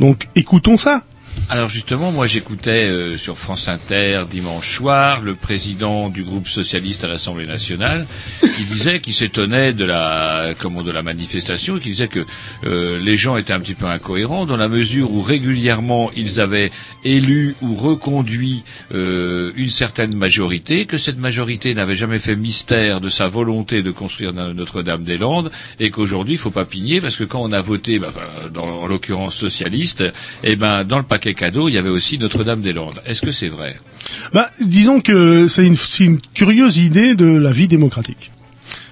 Donc 0.00 0.28
écoutons 0.34 0.76
ça. 0.76 1.04
Alors 1.48 1.68
justement, 1.68 2.12
moi 2.12 2.26
j'écoutais 2.26 2.88
euh, 2.88 3.16
sur 3.18 3.36
France 3.36 3.68
Inter 3.68 4.22
dimanche 4.30 4.76
soir 4.76 5.20
le 5.20 5.34
président 5.34 6.08
du 6.08 6.22
groupe 6.22 6.48
socialiste 6.48 7.04
à 7.04 7.08
l'Assemblée 7.08 7.44
nationale 7.44 8.06
qui 8.40 8.64
disait, 8.64 9.00
qui 9.00 9.12
s'étonnait 9.12 9.74
de 9.74 9.84
la, 9.84 10.54
comment, 10.58 10.82
de 10.82 10.90
la 10.90 11.02
manifestation, 11.02 11.78
qui 11.78 11.90
disait 11.90 12.08
que 12.08 12.24
euh, 12.64 12.98
les 13.00 13.18
gens 13.18 13.36
étaient 13.36 13.52
un 13.52 13.60
petit 13.60 13.74
peu 13.74 13.84
incohérents 13.84 14.46
dans 14.46 14.56
la 14.56 14.68
mesure 14.68 15.10
où 15.12 15.20
régulièrement 15.20 16.10
ils 16.16 16.40
avaient 16.40 16.70
élu 17.04 17.54
ou 17.60 17.74
reconduit 17.74 18.64
euh, 18.94 19.52
une 19.54 19.68
certaine 19.68 20.16
majorité, 20.16 20.86
que 20.86 20.96
cette 20.96 21.18
majorité 21.18 21.74
n'avait 21.74 21.96
jamais 21.96 22.18
fait 22.18 22.34
mystère 22.34 23.02
de 23.02 23.10
sa 23.10 23.28
volonté 23.28 23.82
de 23.82 23.90
construire 23.90 24.32
Notre-Dame-des-Landes 24.32 25.50
et 25.80 25.90
qu'aujourd'hui 25.90 26.34
il 26.34 26.38
faut 26.38 26.50
pas 26.50 26.64
pigner 26.64 27.00
parce 27.00 27.16
que 27.16 27.24
quand 27.24 27.42
on 27.42 27.52
a 27.52 27.60
voté, 27.60 27.98
bah, 27.98 28.10
bah, 28.14 28.48
dans 28.52 28.62
en 28.72 28.86
l'occurrence 28.86 29.34
socialiste, 29.34 30.02
eh 30.44 30.56
ben 30.56 30.84
dans 30.84 30.96
le 30.96 31.04
paquet 31.04 31.21
cadeau 31.30 31.68
il 31.68 31.74
y 31.74 31.78
avait 31.78 31.88
aussi 31.88 32.18
Notre-Dame-des-Landes. 32.18 33.00
Est-ce 33.06 33.22
que 33.22 33.30
c'est 33.30 33.48
vrai? 33.48 33.76
Bah, 34.32 34.50
disons 34.60 35.00
que 35.00 35.48
c'est 35.48 35.66
une, 35.66 35.76
c'est 35.76 36.04
une 36.04 36.20
curieuse 36.34 36.78
idée 36.78 37.14
de 37.14 37.26
la 37.26 37.52
vie 37.52 37.68
démocratique. 37.68 38.32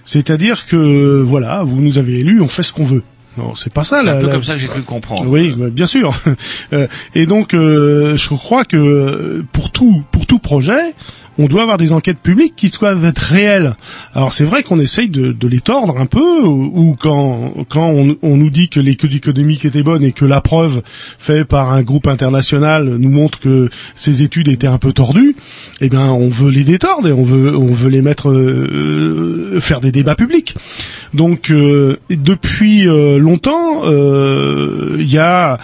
C'est-à-dire 0.05 0.67
que, 0.67 1.23
voilà, 1.23 1.63
vous 1.65 1.81
nous 1.81 1.99
avez 1.99 2.21
élus, 2.21 2.41
on 2.41 2.49
fait 2.49 2.63
ce 2.63 2.73
qu'on 2.73 2.85
veut. 2.85 3.03
Non, 3.39 3.55
c'est 3.55 3.73
pas 3.73 3.85
ça. 3.85 4.01
C'est 4.03 4.09
un 4.09 4.15
la- 4.15 4.21
peu 4.21 4.27
la- 4.27 4.33
comme 4.33 4.43
ça 4.43 4.55
que 4.55 4.61
j'ai 4.61 4.67
cru 4.67 4.83
comprendre. 4.83 5.29
Oui, 5.31 5.53
bah, 5.57 5.67
bien 5.71 5.87
sûr. 5.87 6.13
Euh, 6.73 6.87
et 7.17 7.27
donc, 7.27 7.53
euh, 7.55 8.17
je 8.17 8.29
crois 8.29 8.65
que 8.65 9.45
pour 9.53 9.71
tout, 9.73 10.03
pour 10.13 10.27
tout 10.27 10.39
projet, 10.39 10.95
on 11.41 11.47
doit 11.47 11.63
avoir 11.63 11.79
des 11.79 11.93
enquêtes 11.95 12.19
publiques 12.19 12.55
qui 12.55 12.69
doivent 12.69 13.05
être 13.05 13.19
réelles. 13.19 13.75
Alors 14.15 14.33
c'est 14.33 14.45
vrai 14.45 14.63
qu'on 14.63 14.79
essaye 14.79 15.09
de, 15.09 15.33
de 15.33 15.49
les 15.49 15.61
tordre 15.61 15.99
un 15.99 16.07
peu, 16.07 16.43
ou, 16.43 16.95
quand, 16.99 17.55
quand 17.69 17.89
on, 17.89 18.17
on 18.23 18.37
nous 18.37 18.51
dit 18.51 18.69
que 18.69 18.79
l'étude 18.79 19.15
économique 19.15 19.65
était 19.65 19.83
bonne 19.83 20.05
et 20.05 20.13
que 20.13 20.27
la 20.27 20.43
preuve 20.43 20.83
faite 21.19 21.45
par 21.45 21.73
un 21.73 21.83
groupe 21.83 22.07
international 22.07 22.85
nous 22.85 23.11
montre 23.11 23.41
que 23.41 23.71
ces 23.95 24.23
études 24.23 24.49
étaient 24.49 24.67
un 24.67 24.79
peu 24.79 24.93
tordues, 24.93 25.35
eh 25.81 25.89
bien 25.89 26.11
on 26.11 26.29
veut 26.29 26.51
les 26.51 26.65
détordre 26.65 27.09
et 27.09 27.13
on 27.13 27.23
veut, 27.23 27.57
on 27.57 27.73
veut 27.73 27.91
les 27.91 28.03
mettre, 28.03 28.31
euh, 28.31 29.55
euh, 29.55 29.61
faire 29.61 29.81
des 29.81 29.93
débats 29.93 30.17
publics. 30.17 30.55
Donc 31.15 31.51
euh, 31.51 31.97
depuis 32.11 32.87
euh, 32.87 33.19
longtemps, 33.19 33.83
euh, 33.85 34.97
il 34.99 35.11
y 35.11 35.19
a 35.19 35.59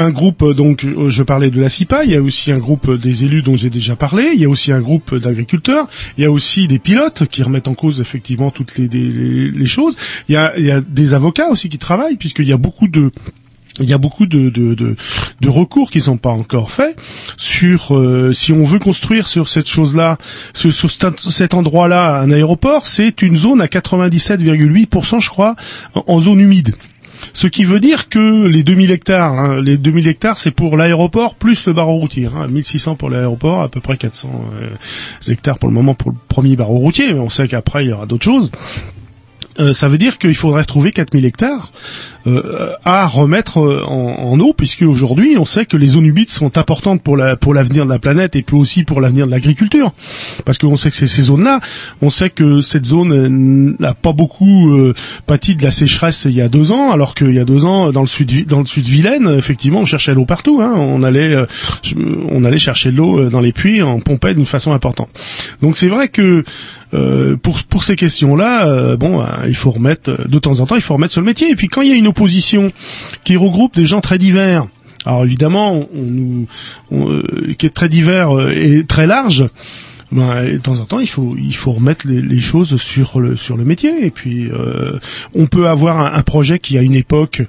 un 0.00 0.10
groupe, 0.10 0.42
euh, 0.42 0.54
donc 0.54 0.80
je, 0.80 1.08
je 1.08 1.22
parlais 1.22 1.50
de 1.50 1.60
la 1.60 1.68
CIPA, 1.68 2.04
il 2.04 2.10
y 2.10 2.16
a 2.16 2.22
aussi 2.22 2.52
un 2.52 2.58
groupe 2.58 2.90
des 2.94 3.24
élus 3.24 3.42
dont 3.42 3.56
j'ai 3.56 3.70
déjà 3.70 3.96
parlé, 3.96 4.30
il 4.34 4.40
y 4.40 4.44
a 4.44 4.48
aussi 4.48 4.72
un 4.72 4.80
groupe 4.80 5.14
d'agriculteurs, 5.14 5.86
il 6.16 6.24
y 6.24 6.26
a 6.26 6.30
aussi 6.30 6.68
des 6.68 6.78
pilotes 6.78 7.26
qui 7.26 7.42
remettent 7.42 7.68
en 7.68 7.74
cause 7.74 8.00
effectivement 8.00 8.50
toutes 8.50 8.78
les, 8.78 8.88
les, 8.88 9.50
les 9.50 9.66
choses, 9.66 9.96
il 10.28 10.34
y, 10.34 10.36
a, 10.36 10.56
il 10.56 10.64
y 10.64 10.70
a 10.70 10.80
des 10.80 11.14
avocats 11.14 11.48
aussi 11.48 11.68
qui 11.68 11.78
travaillent, 11.78 12.16
puisqu'il 12.16 12.48
y 12.48 12.52
a 12.52 12.56
beaucoup 12.56 12.88
de 12.88 13.10
il 13.78 13.88
y 13.88 13.92
a 13.92 13.98
beaucoup 13.98 14.26
de, 14.26 14.50
de, 14.50 14.74
de, 14.74 14.96
de 15.40 15.48
recours 15.48 15.90
qui 15.90 16.00
sont 16.00 16.18
pas 16.18 16.30
encore 16.30 16.70
faits 16.70 16.96
sur 17.36 17.96
euh, 17.96 18.32
si 18.32 18.52
on 18.52 18.64
veut 18.64 18.78
construire 18.78 19.26
sur 19.26 19.48
cette 19.48 19.68
chose-là, 19.68 20.18
sur, 20.52 20.90
cet, 20.90 21.54
endroit-là 21.54 22.20
un 22.20 22.30
aéroport, 22.30 22.86
c'est 22.86 23.22
une 23.22 23.36
zone 23.36 23.60
à 23.60 23.66
97,8% 23.66 25.20
je 25.20 25.30
crois 25.30 25.54
en 25.94 26.20
zone 26.20 26.40
humide. 26.40 26.74
Ce 27.32 27.46
qui 27.46 27.64
veut 27.64 27.80
dire 27.80 28.08
que 28.08 28.46
les 28.46 28.62
2000 28.62 28.90
hectares, 28.90 29.32
hein, 29.32 29.60
les 29.62 29.76
2000 29.76 30.08
hectares, 30.08 30.36
c'est 30.36 30.50
pour 30.50 30.76
l'aéroport 30.76 31.34
plus 31.34 31.66
le 31.66 31.72
barreau 31.72 31.96
routier. 31.96 32.26
Hein, 32.26 32.48
1600 32.48 32.96
pour 32.96 33.10
l'aéroport, 33.10 33.62
à 33.62 33.68
peu 33.68 33.80
près 33.80 33.96
400 33.96 34.30
euh, 34.60 35.32
hectares 35.32 35.58
pour 35.58 35.68
le 35.68 35.74
moment 35.74 35.94
pour 35.94 36.10
le 36.10 36.16
premier 36.28 36.56
barreau 36.56 36.78
routier, 36.78 37.12
mais 37.12 37.20
on 37.20 37.28
sait 37.28 37.48
qu'après 37.48 37.84
il 37.84 37.90
y 37.90 37.92
aura 37.92 38.06
d'autres 38.06 38.24
choses. 38.24 38.50
Euh, 39.58 39.72
ça 39.72 39.88
veut 39.88 39.98
dire 39.98 40.18
qu'il 40.18 40.34
faudrait 40.34 40.64
trouver 40.64 40.92
4000 40.92 41.24
hectares 41.24 41.72
euh, 42.26 42.72
à 42.84 43.06
remettre 43.06 43.58
euh, 43.60 43.82
en, 43.86 44.32
en 44.32 44.40
eau, 44.40 44.52
puisque 44.52 44.82
aujourd'hui 44.82 45.36
on 45.38 45.44
sait 45.44 45.66
que 45.66 45.76
les 45.76 45.88
zones 45.88 46.06
humides 46.06 46.30
sont 46.30 46.58
importantes 46.58 47.02
pour 47.02 47.16
la 47.16 47.36
pour 47.36 47.54
l'avenir 47.54 47.84
de 47.84 47.90
la 47.90 47.98
planète 47.98 48.36
et 48.36 48.42
puis 48.42 48.56
aussi 48.56 48.84
pour 48.84 49.00
l'avenir 49.00 49.26
de 49.26 49.30
l'agriculture, 49.30 49.92
parce 50.44 50.58
qu'on 50.58 50.76
sait 50.76 50.90
que 50.90 50.96
c'est 50.96 51.06
ces 51.06 51.22
zones-là, 51.22 51.60
on 52.02 52.10
sait 52.10 52.30
que 52.30 52.60
cette 52.60 52.84
zone 52.84 53.12
euh, 53.12 53.28
n'a 53.78 53.94
pas 53.94 54.12
beaucoup 54.12 54.72
euh, 54.72 54.94
pâti 55.26 55.54
de 55.56 55.62
la 55.62 55.70
sécheresse 55.70 56.26
il 56.26 56.34
y 56.34 56.40
a 56.40 56.48
deux 56.48 56.72
ans, 56.72 56.92
alors 56.92 57.14
qu'il 57.14 57.34
y 57.34 57.38
a 57.38 57.44
deux 57.44 57.64
ans 57.64 57.90
dans 57.92 58.02
le 58.02 58.06
sud 58.06 58.46
dans 58.46 58.60
le 58.60 58.66
sud 58.66 58.84
Vilaine, 58.84 59.34
effectivement 59.38 59.80
on 59.80 59.86
cherchait 59.86 60.14
l'eau 60.14 60.24
partout, 60.24 60.60
hein, 60.62 60.74
on 60.76 61.02
allait 61.02 61.34
euh, 61.34 61.46
on 62.30 62.44
allait 62.44 62.58
chercher 62.58 62.90
de 62.90 62.96
l'eau 62.96 63.20
euh, 63.20 63.30
dans 63.30 63.40
les 63.40 63.52
puits, 63.52 63.82
on 63.82 64.00
pompait 64.00 64.34
d'une 64.34 64.46
façon 64.46 64.72
importante. 64.72 65.08
Donc 65.62 65.76
c'est 65.76 65.88
vrai 65.88 66.08
que 66.08 66.44
pour 67.42 67.62
pour 67.64 67.84
ces 67.84 67.94
questions-là, 67.94 68.96
bon, 68.96 69.20
euh, 69.20 69.26
il 69.46 69.54
faut 69.54 69.70
remettre 69.70 70.28
de 70.28 70.38
temps 70.38 70.60
en 70.60 70.66
temps, 70.66 70.74
il 70.74 70.82
faut 70.82 70.94
remettre 70.94 71.12
sur 71.12 71.20
le 71.20 71.26
métier. 71.26 71.50
Et 71.50 71.56
puis 71.56 71.68
quand 71.68 71.82
il 71.82 71.88
y 71.88 71.92
a 71.92 71.96
une 71.96 72.06
opposition 72.10 72.70
qui 73.24 73.36
regroupe 73.36 73.74
des 73.74 73.86
gens 73.86 74.00
très 74.00 74.18
divers, 74.18 74.66
alors 75.06 75.24
évidemment, 75.24 75.88
on, 75.94 76.02
nous, 76.02 76.46
on, 76.90 77.10
euh, 77.10 77.54
qui 77.58 77.66
est 77.66 77.70
très 77.70 77.88
divers 77.88 78.36
euh, 78.36 78.52
et 78.54 78.84
très 78.84 79.06
large. 79.06 79.46
Ben, 80.12 80.44
de 80.44 80.58
temps 80.58 80.80
en 80.80 80.86
temps, 80.86 80.98
il 80.98 81.06
faut 81.08 81.36
il 81.38 81.54
faut 81.54 81.70
remettre 81.70 82.08
les, 82.08 82.20
les 82.20 82.40
choses 82.40 82.76
sur 82.82 83.20
le 83.20 83.36
sur 83.36 83.56
le 83.56 83.64
métier. 83.64 84.04
Et 84.04 84.10
puis, 84.10 84.50
euh, 84.50 84.98
on 85.36 85.46
peut 85.46 85.68
avoir 85.68 86.00
un, 86.00 86.12
un 86.12 86.22
projet 86.22 86.58
qui 86.58 86.76
à 86.76 86.82
une 86.82 86.96
époque, 86.96 87.42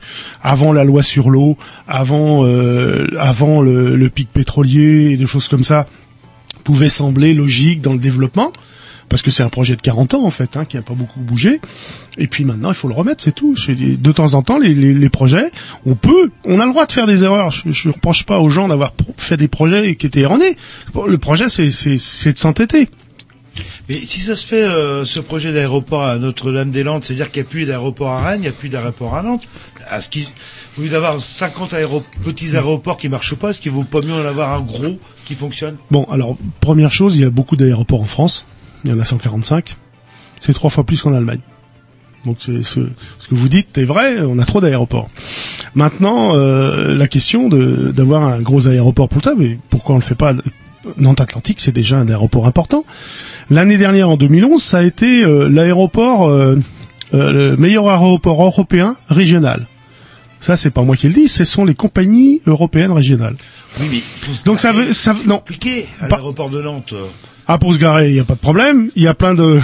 avant 0.43 0.71
la 0.71 0.83
loi 0.83 1.01
sur 1.01 1.31
l'eau, 1.31 1.57
avant 1.87 2.45
euh, 2.45 3.07
avant 3.17 3.61
le, 3.61 3.95
le 3.95 4.09
pic 4.09 4.29
pétrolier 4.31 5.11
et 5.11 5.17
des 5.17 5.25
choses 5.25 5.47
comme 5.47 5.63
ça, 5.63 5.87
pouvait 6.63 6.87
sembler 6.87 7.33
logique 7.33 7.81
dans 7.81 7.93
le 7.93 7.99
développement 7.99 8.53
parce 9.11 9.21
que 9.21 9.29
c'est 9.29 9.43
un 9.43 9.49
projet 9.49 9.75
de 9.75 9.81
40 9.81 10.15
ans 10.15 10.25
en 10.25 10.31
fait, 10.31 10.57
hein, 10.57 10.65
qui 10.65 10.77
n'a 10.77 10.81
pas 10.81 10.95
beaucoup 10.95 11.19
bougé. 11.19 11.59
Et 12.17 12.25
puis 12.27 12.45
maintenant, 12.45 12.69
il 12.69 12.75
faut 12.75 12.87
le 12.87 12.95
remettre, 12.95 13.21
c'est 13.23 13.35
tout. 13.35 13.55
De 13.67 14.11
temps 14.11 14.33
en 14.33 14.41
temps, 14.41 14.57
les, 14.57 14.73
les, 14.73 14.93
les 14.93 15.09
projets, 15.09 15.51
on 15.85 15.93
peut, 15.95 16.31
on 16.45 16.59
a 16.59 16.65
le 16.65 16.71
droit 16.71 16.85
de 16.87 16.91
faire 16.91 17.05
des 17.05 17.23
erreurs. 17.23 17.51
Je, 17.51 17.69
je 17.69 17.89
reproche 17.89 18.23
pas 18.25 18.39
aux 18.39 18.49
gens 18.49 18.67
d'avoir 18.69 18.93
fait 19.17 19.37
des 19.37 19.47
projets 19.47 19.95
qui 19.95 20.07
étaient 20.07 20.21
erronés. 20.21 20.57
Le 21.07 21.17
projet, 21.19 21.49
c'est 21.49 21.65
de 21.67 22.37
s'entêter. 22.37 22.89
Mais 23.89 23.95
si 23.99 24.21
ça 24.21 24.35
se 24.35 24.45
fait, 24.47 24.63
euh, 24.63 25.03
ce 25.03 25.19
projet 25.19 25.51
d'aéroport 25.51 26.03
à 26.05 26.17
Notre-Dame-des-Landes, 26.17 27.03
c'est-à-dire 27.03 27.29
qu'il 27.31 27.41
n'y 27.43 27.47
a 27.47 27.51
plus 27.51 27.65
d'aéroport 27.65 28.09
à 28.11 28.21
Rennes, 28.21 28.39
il 28.39 28.43
n'y 28.43 28.47
a 28.47 28.53
plus 28.53 28.69
d'aéroport 28.69 29.15
à 29.15 29.21
Nantes. 29.23 29.43
À 29.89 29.99
ce 29.99 30.07
qui, 30.07 30.25
au 30.79 30.81
lieu 30.83 30.87
d'avoir 30.89 31.21
50 31.21 31.73
aéro- 31.73 32.03
petits 32.23 32.55
aéroports 32.55 32.95
qui 32.95 33.09
marchent 33.09 33.35
pas, 33.35 33.49
est-ce 33.49 33.59
qu'il 33.59 33.71
vaut 33.73 33.83
pas 33.83 33.99
mieux 34.07 34.13
en 34.13 34.25
avoir 34.25 34.53
un 34.53 34.61
gros 34.61 34.97
qui 35.25 35.35
fonctionne? 35.35 35.75
Bon, 35.91 36.05
alors 36.09 36.37
première 36.61 36.93
chose, 36.93 37.17
il 37.17 37.23
y 37.23 37.25
a 37.25 37.29
beaucoup 37.29 37.57
d'aéroports 37.57 38.01
en 38.01 38.05
France. 38.05 38.47
Il 38.83 38.91
y 38.91 38.93
en 38.93 38.99
a 38.99 39.03
145. 39.03 39.75
C'est 40.39 40.53
trois 40.53 40.69
fois 40.69 40.83
plus 40.83 41.01
qu'en 41.01 41.13
Allemagne. 41.13 41.39
Donc 42.25 42.37
c'est 42.39 42.61
ce, 42.63 42.81
ce 43.19 43.27
que 43.27 43.35
vous 43.35 43.49
dites 43.49 43.77
est 43.77 43.85
vrai. 43.85 44.19
On 44.21 44.37
a 44.39 44.45
trop 44.45 44.61
d'aéroports. 44.61 45.09
Maintenant, 45.75 46.35
euh, 46.35 46.93
la 46.95 47.07
question 47.07 47.49
de 47.49 47.91
d'avoir 47.91 48.25
un 48.25 48.39
gros 48.41 48.67
aéroport 48.67 49.09
pour 49.09 49.23
ça, 49.23 49.33
mais 49.37 49.57
pourquoi 49.69 49.95
on 49.95 49.97
le 49.97 50.03
fait 50.03 50.15
pas 50.15 50.33
Nantes 50.97 51.21
Atlantique, 51.21 51.59
c'est 51.59 51.71
déjà 51.71 51.97
un 51.97 52.07
aéroport 52.07 52.47
important. 52.47 52.85
L'année 53.49 53.77
dernière, 53.77 54.09
en 54.09 54.17
2011, 54.17 54.61
ça 54.61 54.79
a 54.79 54.83
été 54.83 55.23
euh, 55.23 55.47
l'aéroport, 55.47 56.27
euh, 56.29 56.57
euh, 57.13 57.31
le 57.31 57.57
meilleur 57.57 57.89
aéroport 57.89 58.43
européen 58.43 58.95
régional. 59.09 59.67
Ça, 60.39 60.57
c'est 60.57 60.71
pas 60.71 60.81
moi 60.81 60.95
qui 60.95 61.07
le 61.07 61.13
dis, 61.13 61.27
ce 61.27 61.43
sont 61.45 61.65
les 61.65 61.75
compagnies 61.75 62.41
européennes 62.47 62.91
régionales. 62.91 63.35
Oui, 63.79 63.87
mais 63.91 64.01
Donc 64.45 64.59
ça 64.59 64.71
veut, 64.71 64.91
ça, 64.91 65.13
c'est 65.13 65.27
non. 65.27 65.37
compliqué 65.37 65.85
à 65.99 66.07
l'aéroport 66.07 66.49
de 66.49 66.61
Nantes. 66.61 66.95
Ah, 67.53 67.57
pour 67.57 67.73
se 67.73 67.79
garer, 67.79 68.07
il 68.07 68.13
n'y 68.13 68.19
a 68.21 68.23
pas 68.23 68.35
de 68.35 68.39
problème. 68.39 68.91
Il 68.95 69.03
y 69.03 69.07
a 69.07 69.13
plein 69.13 69.33
de, 69.33 69.59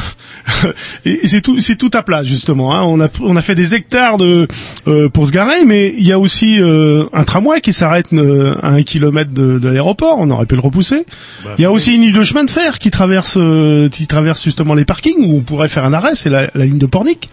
c'est 1.24 1.40
tout, 1.40 1.62
c'est 1.62 1.78
tout 1.78 1.90
à 1.94 2.04
plat 2.04 2.22
justement. 2.22 2.76
Hein. 2.76 2.84
On 2.84 3.00
a, 3.00 3.08
on 3.22 3.38
a 3.38 3.42
fait 3.42 3.56
des 3.56 3.76
hectares 3.76 4.18
de 4.18 4.46
euh, 4.90 5.08
pour 5.08 5.26
se 5.26 5.32
garer, 5.32 5.64
mais 5.66 5.94
il 5.98 6.06
y 6.06 6.12
a 6.12 6.20
aussi 6.20 6.60
euh, 6.60 7.06
un 7.14 7.24
tramway 7.24 7.62
qui 7.62 7.72
s'arrête 7.72 8.12
euh, 8.12 8.56
à 8.62 8.72
un 8.72 8.84
kilomètre 8.84 9.32
de, 9.32 9.58
de 9.58 9.70
l'aéroport. 9.70 10.18
On 10.20 10.30
aurait 10.32 10.46
pu 10.46 10.56
le 10.56 10.60
repousser. 10.60 11.06
Bah, 11.46 11.52
il 11.58 11.62
y 11.62 11.66
a 11.66 11.72
aussi 11.72 11.96
une 11.96 12.02
ligne 12.02 12.14
de 12.14 12.24
chemin 12.24 12.44
de 12.44 12.52
fer 12.52 12.78
qui 12.78 12.92
traverse, 12.92 13.38
euh, 13.38 13.88
qui 13.88 14.06
traverse 14.06 14.44
justement 14.44 14.74
les 14.74 14.84
parkings 14.84 15.24
où 15.26 15.38
on 15.38 15.42
pourrait 15.42 15.70
faire 15.70 15.86
un 15.86 15.94
arrêt. 15.94 16.14
C'est 16.16 16.30
la, 16.30 16.52
la 16.56 16.66
ligne 16.66 16.80
de 16.80 16.88
Pornic. 16.88 17.30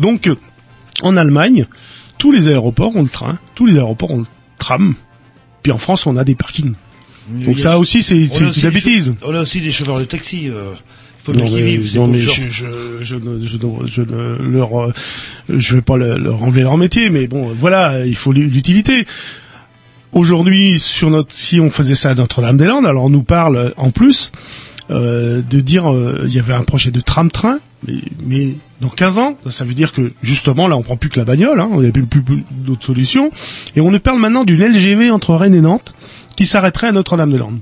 Donc, 0.00 0.26
euh, 0.26 0.34
en 1.02 1.16
Allemagne, 1.16 1.66
tous 2.18 2.32
les 2.32 2.48
aéroports 2.48 2.96
ont 2.96 3.02
le 3.04 3.08
train, 3.08 3.38
tous 3.54 3.66
les 3.66 3.76
aéroports 3.76 4.10
ont 4.10 4.18
le 4.18 4.26
tram. 4.58 4.96
Puis 5.62 5.70
en 5.70 5.78
France, 5.78 6.08
on 6.08 6.16
a 6.16 6.24
des 6.24 6.34
parkings. 6.34 6.74
Donc 7.28 7.58
ça 7.58 7.78
aussi, 7.78 8.02
c'est 8.02 8.26
chau- 8.26 8.70
bêtise. 8.70 9.14
On 9.22 9.34
a 9.34 9.40
aussi 9.42 9.60
des 9.60 9.72
chauffeurs 9.72 9.98
de 9.98 10.04
taxi. 10.04 10.48
Euh, 10.48 10.72
faut 11.22 11.32
Non, 11.32 11.44
mais- 11.64 11.72
non, 11.98 12.06
mais 12.06 12.20
je, 12.20 12.48
je, 12.48 12.66
je 13.00 13.16
je, 13.46 13.86
je 13.86 14.02
leur, 14.02 14.80
euh, 14.80 14.92
je 15.48 15.74
vais 15.74 15.82
pas 15.82 15.96
le- 15.96 16.18
leur 16.18 16.42
enlever 16.42 16.62
leur 16.62 16.76
métier, 16.76 17.10
mais 17.10 17.26
bon, 17.26 17.48
voilà, 17.58 18.06
il 18.06 18.14
faut 18.14 18.32
l'utilité. 18.32 19.04
Aujourd'hui, 20.12 20.78
sur 20.78 21.10
notre, 21.10 21.34
si 21.34 21.60
on 21.60 21.68
faisait 21.68 21.94
ça 21.94 22.10
à 22.10 22.14
Notre-Dame-des-Landes, 22.14 22.86
alors 22.86 23.04
on 23.04 23.10
nous 23.10 23.22
parle 23.24 23.56
euh, 23.56 23.70
en 23.76 23.90
plus 23.90 24.32
euh, 24.90 25.42
de 25.42 25.60
dire, 25.60 25.92
euh, 25.92 26.22
il 26.26 26.32
y 26.32 26.38
avait 26.38 26.54
un 26.54 26.62
projet 26.62 26.90
de 26.92 27.00
tram-train, 27.00 27.58
mais, 27.86 27.94
mais 28.24 28.50
dans 28.80 28.88
15 28.88 29.18
ans, 29.18 29.36
ça 29.50 29.64
veut 29.64 29.74
dire 29.74 29.92
que 29.92 30.12
justement 30.22 30.68
là, 30.68 30.76
on 30.76 30.82
prend 30.82 30.96
plus 30.96 31.10
que 31.10 31.18
la 31.18 31.24
bagnole, 31.24 31.58
hein, 31.60 31.68
on 31.72 31.80
n'a 31.82 31.90
plus, 31.90 32.06
plus, 32.06 32.22
plus 32.22 32.44
d'autres 32.50 32.86
solutions, 32.86 33.30
et 33.74 33.80
on 33.80 33.90
nous 33.90 33.98
parle 34.00 34.20
maintenant 34.20 34.44
d'une 34.44 34.62
LGV 34.62 35.10
entre 35.10 35.34
Rennes 35.34 35.56
et 35.56 35.60
Nantes 35.60 35.94
qui 36.36 36.46
s'arrêterait 36.46 36.88
à 36.88 36.92
Notre-Dame-des-Landes. 36.92 37.60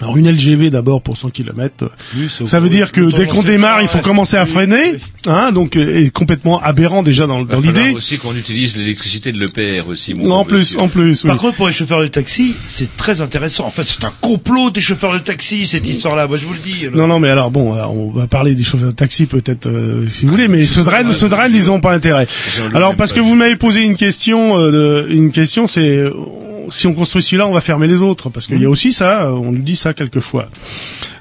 Alors 0.00 0.16
une 0.16 0.28
LGV 0.28 0.70
d'abord 0.70 1.02
pour 1.02 1.16
100 1.16 1.30
km, 1.30 1.88
ça 2.44 2.58
veut 2.58 2.68
dire 2.68 2.90
que 2.90 3.12
dès 3.12 3.26
qu'on 3.26 3.44
démarre, 3.44 3.80
il 3.80 3.86
faut 3.86 4.00
commencer 4.00 4.36
à 4.36 4.44
freiner, 4.44 4.96
hein, 5.26 5.52
donc 5.52 5.76
euh, 5.76 6.00
est 6.04 6.10
complètement 6.10 6.60
aberrant 6.60 7.04
déjà 7.04 7.28
dans, 7.28 7.44
dans 7.44 7.60
l'idée. 7.60 7.90
aussi 7.94 8.18
qu'on 8.18 8.34
utilise 8.34 8.76
l'électricité 8.76 9.30
de 9.30 9.38
l'EPR 9.38 9.86
aussi. 9.88 10.14
mon 10.14 10.32
En 10.32 10.44
plus, 10.44 10.58
monsieur. 10.58 10.80
en 10.80 10.88
plus. 10.88 11.22
oui. 11.22 11.28
Par 11.28 11.38
contre, 11.38 11.56
pour 11.56 11.68
les 11.68 11.72
chauffeurs 11.72 12.00
de 12.00 12.08
taxi, 12.08 12.54
c'est 12.66 12.96
très 12.96 13.20
intéressant. 13.20 13.66
En 13.66 13.70
fait, 13.70 13.84
c'est 13.84 14.04
un 14.04 14.12
complot 14.20 14.70
des 14.70 14.80
chauffeurs 14.80 15.12
de 15.12 15.18
taxi, 15.18 15.68
cette 15.68 15.86
histoire-là. 15.86 16.26
Moi, 16.26 16.38
je 16.38 16.46
vous 16.46 16.54
le 16.54 16.58
dis. 16.58 16.86
alors. 16.86 16.96
Non, 16.96 17.06
non, 17.06 17.20
mais 17.20 17.28
alors 17.28 17.52
bon, 17.52 17.74
alors, 17.74 17.96
on 17.96 18.10
va 18.10 18.26
parler 18.26 18.56
des 18.56 18.64
chauffeurs 18.64 18.88
de 18.88 18.94
taxi 18.96 19.26
peut-être 19.26 19.68
euh, 19.68 20.08
si 20.08 20.24
vous 20.24 20.32
voulez, 20.32 20.48
mais 20.48 20.64
Rennes, 20.84 21.12
ceux 21.12 21.28
de 21.28 21.34
Rennes, 21.34 21.52
ils 21.54 21.70
ont 21.70 21.80
pas 21.80 21.92
intérêt. 21.94 22.26
Alors 22.74 22.96
parce 22.96 23.12
que 23.12 23.20
vous 23.20 23.36
m'avez 23.36 23.54
posé 23.56 23.84
une 23.84 23.96
question, 23.96 24.58
euh, 24.58 25.06
une 25.08 25.30
question, 25.30 25.68
c'est 25.68 25.98
euh, 25.98 26.10
si 26.70 26.86
on 26.86 26.94
construit 26.94 27.22
celui-là, 27.22 27.46
on 27.46 27.52
va 27.52 27.60
fermer 27.60 27.86
les 27.86 28.02
autres, 28.02 28.30
parce 28.30 28.46
qu'il 28.46 28.60
y 28.60 28.64
a 28.64 28.70
aussi 28.70 28.92
ça, 28.92 29.32
on 29.32 29.52
nous 29.52 29.62
dit 29.62 29.76
ça 29.76 29.94
quelquefois. 29.94 30.48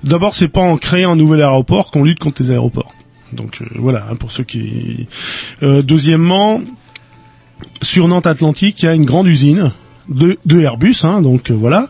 D'abord, 0.04 0.36
c'est 0.36 0.48
pas 0.48 0.62
en 0.62 0.78
créant 0.78 1.14
un 1.14 1.16
nouvel 1.16 1.42
aéroport 1.42 1.92
qu'on 1.92 2.04
lutte 2.04 2.20
contre 2.20 2.42
les 2.42 2.52
aéroports. 2.52 2.94
Donc 3.34 3.62
euh, 3.62 3.66
voilà, 3.76 4.06
hein, 4.10 4.16
pour 4.16 4.32
ceux 4.32 4.44
qui. 4.44 5.08
Euh, 5.62 5.82
deuxièmement, 5.82 6.62
sur 7.82 8.08
Nantes 8.08 8.28
Atlantique, 8.28 8.82
il 8.84 8.86
y 8.86 8.90
a 8.90 8.94
une 8.94 9.06
grande 9.06 9.28
usine 9.28 9.72
de, 10.10 10.38
de 10.46 10.62
Airbus, 10.62 10.98
hein, 11.04 11.22
donc 11.22 11.52
euh, 11.52 11.54
voilà, 11.54 11.88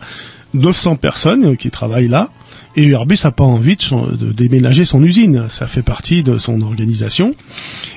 900 0.53 0.95
personnes 0.95 1.57
qui 1.57 1.71
travaillent 1.71 2.07
là. 2.07 2.29
Et 2.75 2.89
Airbus 2.89 3.19
n'a 3.23 3.31
pas 3.31 3.43
envie 3.43 3.75
de, 3.75 4.31
déménager 4.31 4.83
son 4.83 5.03
usine, 5.03 5.45
ça 5.47 5.67
fait 5.67 5.83
partie 5.83 6.23
de 6.23 6.37
son 6.37 6.61
organisation. 6.61 7.35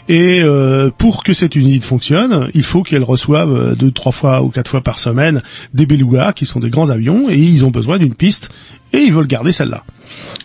Et 0.09 0.41
euh, 0.43 0.91
pour 0.97 1.23
que 1.23 1.33
cette 1.33 1.57
usine 1.57 1.81
fonctionne, 1.81 2.51
il 2.55 2.63
faut 2.63 2.83
qu'elle 2.83 3.03
reçoive 3.03 3.53
euh, 3.53 3.75
deux, 3.75 3.91
trois 3.91 4.13
fois 4.13 4.43
ou 4.43 4.51
quatre 4.51 4.71
fois 4.71 4.83
par 4.83 4.99
semaine 4.99 5.43
des 5.73 5.87
belugas, 5.87 6.33
qui 6.33 6.45
sont 6.45 6.61
des 6.61 6.71
grands 6.71 6.91
avions, 6.91 7.29
et 7.31 7.39
ils 7.39 7.65
ont 7.65 7.71
besoin 7.71 7.99
d'une 7.99 8.15
piste, 8.15 8.51
et 8.93 8.99
ils 8.99 9.13
veulent 9.13 9.27
garder 9.27 9.53
celle-là. 9.53 9.85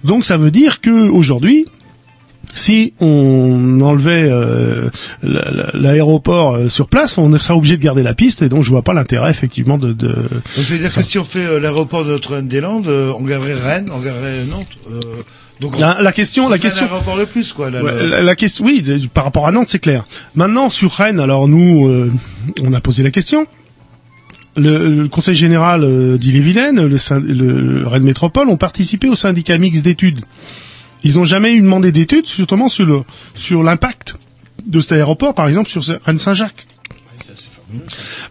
Donc 0.03 0.23
ça 0.23 0.37
veut 0.37 0.51
dire 0.51 0.81
que 0.81 1.09
aujourd'hui, 1.09 1.65
si 2.53 2.93
on 2.99 3.79
enlevait 3.81 4.27
euh, 4.29 4.89
la- 5.23 5.49
la- 5.51 5.69
l'aéroport 5.73 6.55
euh, 6.55 6.67
sur 6.69 6.87
place, 6.87 7.17
on 7.17 7.35
serait 7.37 7.53
obligé 7.53 7.77
de 7.77 7.81
garder 7.83 8.03
la 8.03 8.13
piste, 8.13 8.41
et 8.41 8.49
donc 8.49 8.63
je 8.63 8.69
vois 8.69 8.81
pas 8.81 8.93
l'intérêt 8.93 9.31
effectivement 9.31 9.77
de. 9.77 9.93
de... 9.93 10.07
Donc, 10.07 10.25
c'est-à-dire 10.55 10.93
que 10.93 11.03
si 11.03 11.17
on 11.19 11.23
fait 11.23 11.45
euh, 11.45 11.59
l'aéroport 11.59 12.03
de 12.05 12.09
Notre-Dame-des-Landes, 12.11 12.87
euh, 12.87 13.13
on 13.17 13.23
garderait 13.23 13.53
Rennes, 13.55 13.89
on 13.93 13.99
garderait 13.99 14.45
Nantes. 14.49 14.67
euh, 14.91 14.99
donc, 15.59 15.79
La, 15.79 16.01
la 16.01 16.11
question, 16.11 16.49
la 16.49 16.57
question. 16.57 16.87
De 16.87 17.25
plus, 17.25 17.53
quoi. 17.53 17.69
Là, 17.69 17.83
Ouais, 17.83 17.91
le- 17.93 18.07
la, 18.07 18.21
la 18.23 18.35
question, 18.35 18.65
oui, 18.65 18.81
de- 18.81 19.07
par 19.07 19.23
rapport 19.23 19.47
à 19.47 19.51
Nantes, 19.51 19.67
c'est 19.69 19.79
clair. 19.79 20.05
Maintenant, 20.35 20.69
sur 20.69 20.91
Rennes, 20.91 21.19
alors 21.19 21.47
nous, 21.47 21.87
euh, 21.87 22.11
on 22.63 22.73
a 22.73 22.81
posé 22.81 23.03
la 23.03 23.11
question. 23.11 23.45
Le, 24.57 24.89
le 24.89 25.07
Conseil 25.07 25.35
général 25.35 26.17
d'Ille-et-Vilaine, 26.17 26.75
le, 26.85 26.97
le, 27.21 27.61
le 27.61 27.87
Rennes 27.87 28.03
Métropole, 28.03 28.49
ont 28.49 28.57
participé 28.57 29.07
au 29.07 29.15
syndicat 29.15 29.57
mixte 29.57 29.83
d'études. 29.85 30.21
Ils 31.03 31.15
n'ont 31.15 31.25
jamais 31.25 31.53
eu 31.53 31.61
demandé 31.61 31.91
d'études, 31.91 32.27
justement 32.27 32.67
sur 32.67 32.85
le 32.85 33.01
sur 33.33 33.63
l'impact 33.63 34.15
de 34.65 34.79
cet 34.79 34.91
aéroport, 34.93 35.33
par 35.33 35.47
exemple 35.47 35.69
sur 35.69 35.83
Rennes-Saint-Jacques. 36.05 36.67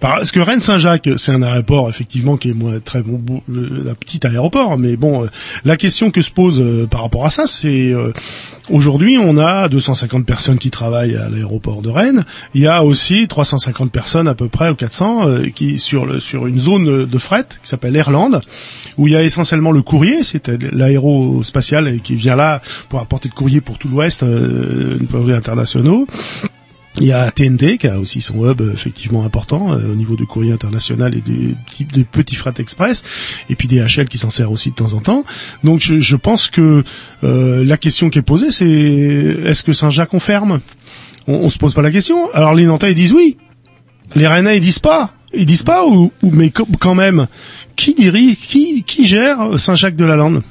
Parce 0.01 0.33
que 0.33 0.41
Rennes-Saint-Jacques, 0.41 1.11
c'est 1.17 1.33
un 1.33 1.43
aéroport 1.43 1.89
effectivement 1.89 2.37
qui 2.37 2.51
est 2.51 2.55
moins 2.55 2.81
très 2.81 3.03
bon, 3.03 3.21
un 3.49 3.95
petit 3.95 4.27
aéroport, 4.27 4.79
mais 4.79 4.97
bon, 4.97 5.25
euh, 5.25 5.29
la 5.65 5.77
question 5.77 6.11
que 6.11 6.23
se 6.23 6.31
pose 6.31 6.61
euh, 6.61 6.87
par 6.87 7.03
rapport 7.03 7.25
à 7.25 7.31
ça, 7.31 7.47
c'est 7.47 7.93
euh, 7.93 8.13
aujourd'hui 8.71 9.19
on 9.19 9.39
a 9.39 9.69
250 9.69 10.25
personnes 10.27 10.59
qui 10.59 10.71
travaillent 10.71 11.17
à 11.17 11.29
l'aéroport 11.29 11.83
de 11.83 11.89
Rennes. 11.89 12.25
Il 12.55 12.63
y 12.63 12.67
a 12.67 12.85
aussi 12.85 13.29
350 13.29 13.93
personnes 13.93 14.29
à 14.29 14.35
peu 14.35 14.49
près 14.49 14.71
ou 14.71 14.75
400 14.75 15.29
euh, 15.29 15.47
qui 15.55 15.79
sur 15.79 16.07
le 16.07 16.21
sur 16.21 16.47
une 16.47 16.59
zone 16.59 17.07
de 17.07 17.19
fret 17.19 17.45
qui 17.63 17.69
s'appelle 17.69 17.97
Airland, 17.97 18.41
où 18.97 19.09
il 19.09 19.13
y 19.13 19.17
a 19.17 19.23
essentiellement 19.23 19.73
le 19.73 19.83
courrier, 19.83 20.23
c'est 20.23 20.49
l'aérospatial 20.49 22.01
qui 22.01 22.15
vient 22.15 22.37
là 22.37 22.61
pour 22.89 23.01
apporter 23.01 23.29
de 23.29 23.35
courrier 23.35 23.61
pour 23.61 23.79
tout 23.79 23.89
l'Ouest, 23.89 24.23
euh, 24.23 24.99
internationaux. 25.35 26.07
Il 27.01 27.07
y 27.07 27.13
a 27.13 27.31
TNT 27.31 27.79
qui 27.79 27.87
a 27.89 27.99
aussi 27.99 28.21
son 28.21 28.45
hub 28.49 28.61
euh, 28.61 28.73
effectivement 28.75 29.25
important 29.25 29.73
euh, 29.73 29.91
au 29.91 29.95
niveau 29.95 30.17
du 30.17 30.27
courrier 30.27 30.53
international 30.53 31.15
et 31.17 31.23
des 31.23 31.57
petits, 31.67 31.85
des 31.85 32.05
petits 32.05 32.35
fret 32.37 32.53
express, 32.59 33.05
et 33.49 33.55
puis 33.57 33.67
DHL 33.69 34.07
qui 34.09 34.19
s'en 34.19 34.29
sert 34.31 34.53
aussi 34.53 34.71
de 34.71 34.75
temps 34.75 34.93
en 34.93 35.01
temps. 35.01 35.25
Donc 35.65 35.81
je, 35.81 35.99
je 35.99 36.17
pense 36.17 36.49
que 36.49 36.85
euh, 37.25 37.65
la 37.65 37.77
question 37.79 38.11
qui 38.11 38.19
est 38.19 38.23
posée, 38.23 38.51
c'est 38.51 38.69
est-ce 38.69 39.63
que 39.63 39.73
Saint-Jacques 39.73 40.13
on 40.15 40.21
ferme? 40.21 40.61
On, 41.27 41.35
on 41.35 41.49
se 41.49 41.57
pose 41.59 41.73
pas 41.75 41.83
la 41.83 41.91
question. 41.91 42.31
Alors 42.35 42.55
les 42.55 42.67
Nantais 42.67 42.93
ils 42.93 42.95
disent 42.95 43.15
oui, 43.15 43.39
les 44.15 44.27
Rennais 44.27 44.59
ils 44.59 44.63
disent 44.63 44.79
pas. 44.79 45.15
Ils 45.33 45.47
disent 45.47 45.63
pas 45.63 45.87
ou, 45.87 46.13
ou- 46.23 46.31
mais 46.33 46.51
quand 46.51 46.95
même 46.95 47.29
qui 47.77 47.95
dirige 47.95 48.37
qui 48.37 48.83
qui 48.83 49.07
gère 49.07 49.59
Saint-Jacques 49.59 49.97
de 49.97 50.05
la 50.05 50.17
Lande 50.17 50.43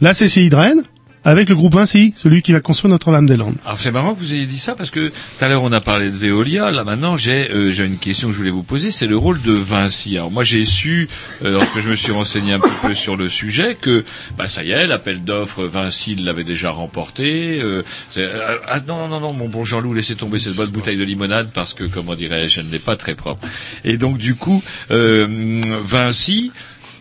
La 0.00 0.14
CCI 0.14 0.48
de 0.48 0.56
Rennes 0.56 0.82
avec 1.24 1.48
le 1.48 1.54
groupe 1.54 1.74
Vinci, 1.74 2.12
celui 2.16 2.42
qui 2.42 2.52
va 2.52 2.60
construire 2.60 2.90
Notre-Dame-des-Landes. 2.90 3.56
Alors 3.64 3.78
c'est 3.78 3.90
marrant 3.90 4.14
que 4.14 4.20
vous 4.20 4.32
ayez 4.32 4.46
dit 4.46 4.58
ça 4.58 4.74
parce 4.74 4.90
que 4.90 5.08
tout 5.08 5.44
à 5.44 5.48
l'heure 5.48 5.62
on 5.62 5.72
a 5.72 5.80
parlé 5.80 6.10
de 6.10 6.16
Veolia. 6.16 6.70
Là 6.70 6.84
maintenant 6.84 7.16
j'ai 7.16 7.50
euh, 7.50 7.70
j'ai 7.72 7.84
une 7.84 7.98
question 7.98 8.28
que 8.28 8.32
je 8.32 8.38
voulais 8.38 8.50
vous 8.50 8.62
poser. 8.62 8.90
C'est 8.90 9.06
le 9.06 9.16
rôle 9.16 9.40
de 9.42 9.52
Vinci. 9.52 10.16
Alors 10.16 10.30
moi 10.30 10.44
j'ai 10.44 10.64
su 10.64 11.08
euh, 11.42 11.50
lorsque 11.52 11.80
je 11.80 11.90
me 11.90 11.96
suis 11.96 12.12
renseigné 12.12 12.54
un 12.54 12.60
petit 12.60 12.86
peu 12.86 12.94
sur 12.94 13.16
le 13.16 13.28
sujet 13.28 13.76
que 13.78 14.04
bah 14.38 14.48
ça 14.48 14.64
y 14.64 14.70
est 14.70 14.86
l'appel 14.86 15.22
d'offres 15.22 15.64
Vinci 15.64 16.16
l'avait 16.16 16.44
déjà 16.44 16.70
remporté. 16.70 17.60
Euh, 17.60 17.84
euh, 18.16 18.58
ah 18.66 18.80
non 18.80 19.08
non 19.08 19.20
non 19.20 19.32
mon 19.32 19.48
bon 19.48 19.64
Jean-Loup 19.64 19.92
laissez 19.94 20.16
tomber 20.16 20.38
cette 20.38 20.54
bonne 20.54 20.70
bouteille 20.70 20.96
de 20.96 21.04
limonade 21.04 21.50
parce 21.52 21.74
que 21.74 21.84
comment 21.84 22.14
dirais-je 22.14 22.60
elle 22.60 22.68
n'est 22.68 22.78
pas 22.78 22.96
très 22.96 23.14
propre. 23.14 23.46
Et 23.84 23.98
donc 23.98 24.16
du 24.16 24.34
coup 24.36 24.62
euh, 24.90 25.60
Vinci 25.84 26.52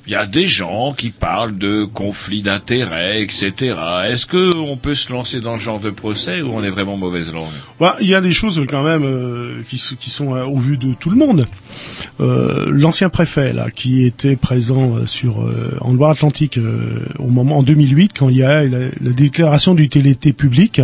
il 0.10 0.14
y 0.14 0.16
a 0.16 0.26
des 0.26 0.48
gens 0.48 0.92
qui 0.92 1.12
parlent 1.12 1.56
de 1.56 1.86
conflits 1.86 2.42
d'intérêts, 2.42 3.22
etc. 3.22 3.76
Est-ce 4.08 4.26
que 4.26 4.56
on 4.58 4.76
peut 4.76 4.96
se 4.96 5.14
lancer 5.14 5.40
dans 5.40 5.60
ce 5.60 5.64
genre 5.64 5.80
de 5.80 5.92
procès 5.92 6.42
ou 6.42 6.50
on 6.56 6.64
est 6.64 6.72
vraiment 6.72 6.98
mauvaise 6.98 7.32
langue? 7.32 7.46
Bah, 7.80 7.96
il 8.02 8.08
y 8.08 8.16
a 8.16 8.20
des 8.22 8.32
choses 8.32 8.60
quand 8.68 8.82
même 8.82 9.04
euh, 9.04 9.62
qui, 9.70 9.80
qui 10.00 10.10
sont 10.10 10.34
euh, 10.36 10.46
au 10.46 10.58
vu 10.58 10.78
de 10.78 10.96
tout 10.96 11.12
le 11.12 11.16
monde. 11.16 11.46
Euh, 12.22 12.66
L'ancien 12.72 13.10
préfet 13.10 13.54
là, 13.54 13.70
qui 13.70 14.04
était 14.04 14.36
présent 14.36 14.96
euh, 14.96 15.06
sur 15.06 15.44
euh, 15.44 15.78
en 15.80 15.94
Loire-Atlantique 15.94 16.60
au 17.20 17.28
moment 17.28 17.60
en 17.60 17.64
2008, 17.64 18.14
quand 18.18 18.30
il 18.30 18.38
y 18.38 18.44
a 18.44 18.64
la, 18.64 18.88
la 19.00 19.12
déclaration 19.12 19.76
d'utilité 19.76 20.34
publique, 20.34 20.82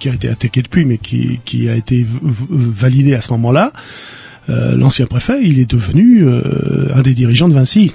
qui 0.00 0.08
a 0.08 0.14
été 0.14 0.28
attaquée 0.28 0.62
depuis, 0.62 0.84
mais 0.84 0.98
qui, 0.98 1.38
qui 1.44 1.68
a 1.68 1.76
été 1.76 2.04
validée 2.50 3.14
à 3.14 3.20
ce 3.20 3.30
moment-là. 3.34 3.72
euh, 4.48 4.76
L'ancien 4.76 5.06
préfet, 5.06 5.38
il 5.44 5.60
est 5.60 5.70
devenu 5.70 6.24
euh, 6.26 6.88
un 6.96 7.02
des 7.02 7.14
dirigeants 7.14 7.48
de 7.48 7.54
Vinci. 7.54 7.92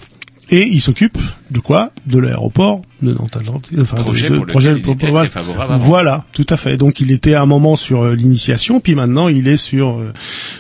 Et 0.54 0.68
il 0.68 0.82
s'occupe 0.82 1.18
de 1.50 1.60
quoi? 1.60 1.92
De 2.06 2.20
l'aéroport 2.20 2.82
de 3.02 3.14
Nantes 3.14 3.36
Atlantique. 3.38 3.78
Enfin, 3.80 3.96
de- 3.98 4.02
Projet 4.02 4.30
de, 4.30 4.36
pour 4.36 4.44
lequel 4.46 4.52
projet 4.52 4.72
il 4.74 4.78
était 4.80 4.96
très 4.96 5.10
voilà. 5.12 5.30
favorable 5.30 5.74
avant. 5.74 5.84
Voilà, 5.86 6.26
tout 6.34 6.46
à 6.50 6.58
fait. 6.58 6.76
Donc 6.78 7.00
il 7.00 7.10
était 7.12 7.34
à 7.36 7.42
un 7.42 7.46
moment 7.46 7.76
sur 7.76 8.04
euh, 8.04 8.14
l'initiation, 8.16 8.80
puis 8.82 8.94
maintenant 8.96 9.28
il 9.30 9.48
est 9.48 9.56
sur 9.56 9.98
euh, 10.00 10.12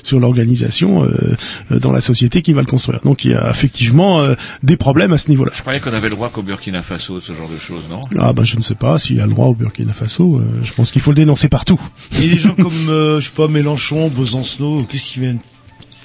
sur 0.01 0.19
l'organisation 0.19 1.03
euh, 1.03 1.35
euh, 1.71 1.79
dans 1.79 1.91
la 1.91 2.01
société 2.01 2.41
qui 2.41 2.53
va 2.53 2.61
le 2.61 2.67
construire. 2.67 3.01
Donc 3.03 3.25
il 3.25 3.31
y 3.31 3.35
a 3.35 3.49
effectivement 3.49 4.21
euh, 4.21 4.35
des 4.63 4.77
problèmes 4.77 5.11
à 5.13 5.17
ce 5.17 5.29
niveau-là. 5.29 5.51
Je 5.55 5.61
croyais 5.61 5.79
qu'on 5.81 5.93
avait 5.93 6.09
le 6.09 6.15
droit 6.15 6.29
qu'au 6.29 6.41
Burkina 6.41 6.81
Faso 6.81 7.19
ce 7.19 7.33
genre 7.33 7.49
de 7.49 7.57
choses, 7.57 7.83
non? 7.89 8.01
Ah 8.17 8.31
bah 8.33 8.43
je 8.45 8.55
ne 8.57 8.61
sais 8.63 8.75
pas 8.75 8.97
s'il 8.97 9.17
y 9.17 9.21
a 9.21 9.25
le 9.25 9.31
droit 9.33 9.47
au 9.47 9.53
Burkina 9.55 9.93
Faso. 9.93 10.37
euh, 10.39 10.59
je 10.63 10.71
pense 10.73 10.91
qu'il 10.91 11.01
faut 11.01 11.11
le 11.11 11.15
dénoncer 11.17 11.49
partout. 11.49 11.79
Et 12.21 12.27
des 12.29 12.39
gens 12.39 12.55
comme, 12.55 12.71
euh, 12.89 13.19
je 13.19 13.25
sais 13.25 13.31
pas, 13.35 13.47
Mélenchon, 13.49 14.07
Besancenot, 14.09 14.83
qu'est-ce 14.89 15.11
qu'ils 15.13 15.21
viennent 15.23 15.39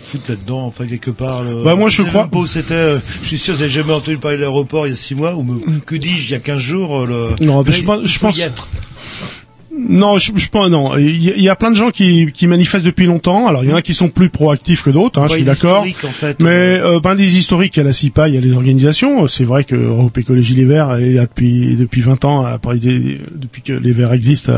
foutre 0.06 0.30
là-dedans, 0.30 0.66
enfin, 0.66 0.86
quelque 0.86 1.10
part 1.10 1.42
le- 1.42 1.62
Bah, 1.64 1.74
moi, 1.74 1.88
je 1.88 2.02
crois- 2.02 2.22
même 2.22 2.30
pas 2.30 2.38
où 2.38 2.46
c'était, 2.46 2.74
euh, 2.74 2.98
je 3.22 3.26
suis 3.28 3.38
sûr, 3.38 3.54
vous 3.54 3.62
avez 3.62 3.70
jamais 3.70 3.92
entendu 3.92 4.18
parler 4.18 4.36
de 4.36 4.42
l'aéroport 4.42 4.86
il 4.86 4.90
y 4.90 4.92
a 4.92 4.96
six 4.96 5.14
mois, 5.14 5.34
ou 5.34 5.42
me- 5.42 5.80
que 5.80 5.96
dis-je, 5.96 6.26
il 6.28 6.30
y 6.30 6.34
a 6.34 6.38
quinze 6.38 6.60
jours, 6.60 6.96
euh, 7.04 7.34
le... 7.40 7.44
Non, 7.44 7.64
je 7.66 7.82
pense- 7.82 8.00
il 8.02 8.08
je 8.08 8.18
faut 8.18 8.26
pense- 8.26 8.36
y 8.38 8.42
être. 8.42 8.68
Non, 9.78 10.18
je, 10.18 10.32
je 10.36 10.48
pense 10.48 10.70
non. 10.70 10.96
Il 10.96 11.22
y, 11.22 11.30
a- 11.30 11.34
il 11.36 11.42
y 11.42 11.48
a 11.48 11.56
plein 11.56 11.70
de 11.70 11.76
gens 11.76 11.90
qui, 11.90 12.30
qui 12.32 12.46
manifestent 12.46 12.84
depuis 12.86 13.06
longtemps. 13.06 13.46
Alors 13.46 13.62
il 13.64 13.70
y 13.70 13.72
en 13.72 13.76
a 13.76 13.82
qui 13.82 13.94
sont 13.94 14.08
plus 14.08 14.30
proactifs 14.30 14.82
que 14.82 14.90
d'autres, 14.90 15.18
hein, 15.20 15.24
Ouais, 15.24 15.28
je 15.30 15.34
suis 15.34 15.42
des 15.44 15.50
d'accord. 15.50 15.86
historiques, 15.86 16.04
en 16.10 16.14
fait. 16.14 16.40
Mais 16.40 16.78
euh, 16.78 17.00
ben, 17.00 17.14
des 17.14 17.36
historiques, 17.38 17.76
il 17.76 17.80
y 17.80 17.82
a 17.82 17.84
la 17.84 17.92
CIPA, 17.92 18.28
il 18.28 18.34
y 18.34 18.38
a 18.38 18.40
les 18.40 18.54
organisations. 18.54 19.26
C'est 19.28 19.44
vrai 19.44 19.64
que 19.64 19.74
Europe 19.76 20.16
Écologie 20.18 20.54
Les 20.54 20.64
Verts 20.64 20.94
est 20.96 21.10
là 21.12 21.26
depuis 21.26 21.76
depuis 21.76 22.00
20 22.00 22.24
ans, 22.24 22.44
après, 22.44 22.76
des- 22.78 23.20
depuis 23.34 23.62
que 23.62 23.72
les 23.72 23.92
Verts 23.92 24.12
existent, 24.12 24.52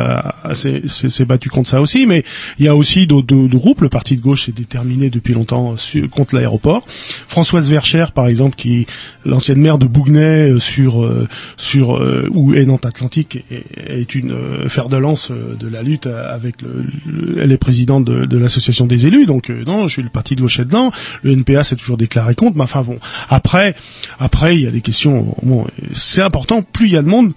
s'est 0.53 1.25
battu 1.25 1.49
contre 1.49 1.69
ça 1.69 1.81
aussi. 1.81 2.07
Mais 2.07 2.23
il 2.59 2.65
y 2.65 2.69
a 2.69 2.77
aussi 2.77 3.07
d'autres 3.07 3.35
groupes. 3.49 3.81
Le 3.81 3.89
Parti 3.89 4.17
de 4.17 4.21
gauche 4.23 4.47
s'est 4.47 4.53
déterminé 4.53 5.11
depuis 5.11 5.35
longtemps 5.35 5.77
sur- 5.77 6.09
contre 6.11 6.35
l'aéroport. 6.35 6.85
Françoise 6.89 7.69
Vercher, 7.69 8.07
par 8.15 8.29
exemple, 8.29 8.57
qui 8.57 8.87
l'ancienne 9.25 9.59
maire 9.61 9.79
de 9.79 9.87
Bougnay 9.87 10.53
euh, 10.53 10.59
sur 10.61 11.05
euh, 11.05 11.27
sur 11.57 11.97
euh, 11.97 12.29
où 12.33 12.55
est 12.55 12.65
Nantes 12.65 12.87
Atlantique 12.87 13.45
est, 13.51 13.65
est 14.01 14.15
une 14.15 14.33
euh, 14.33 14.69
fer 14.69 14.89
de 14.89 14.97
lance 15.09 15.31
euh, 15.31 15.55
de 15.59 15.69
la 15.69 15.83
lutte 15.83 16.07
avec 16.07 16.63
le, 16.63 16.85
le- 17.07 17.43
elle 17.43 17.53
est 17.53 17.59
présidente 17.59 18.05
de, 18.05 18.25
de 18.27 18.37
l'association 18.39 18.87
des 18.87 19.07
élus 19.07 19.27
donc 19.27 19.51
euh, 19.51 19.65
non 19.67 19.89
je 19.89 19.95
suis 19.95 20.03
le 20.03 20.09
parti 20.11 20.37
de 20.37 20.41
gauche 20.43 20.59
dedans 20.59 20.91
le 21.23 21.33
NPA 21.33 21.63
s'est 21.63 21.77
toujours 21.77 21.97
déclaré 21.97 22.35
contre 22.35 22.57
mais 22.57 22.65
enfin 22.65 22.83
bon 22.83 22.99
après 23.29 23.75
après 24.19 24.57
il 24.57 24.63
y 24.63 24.67
a 24.67 24.71
des 24.71 24.81
questions 24.83 25.35
bon 25.43 25.67
c'est 25.93 26.23
important 26.23 26.63
plus 26.63 26.87
il 26.89 26.93
y 26.93 26.97
a 26.97 27.03
de 27.03 27.09
monde 27.09 27.33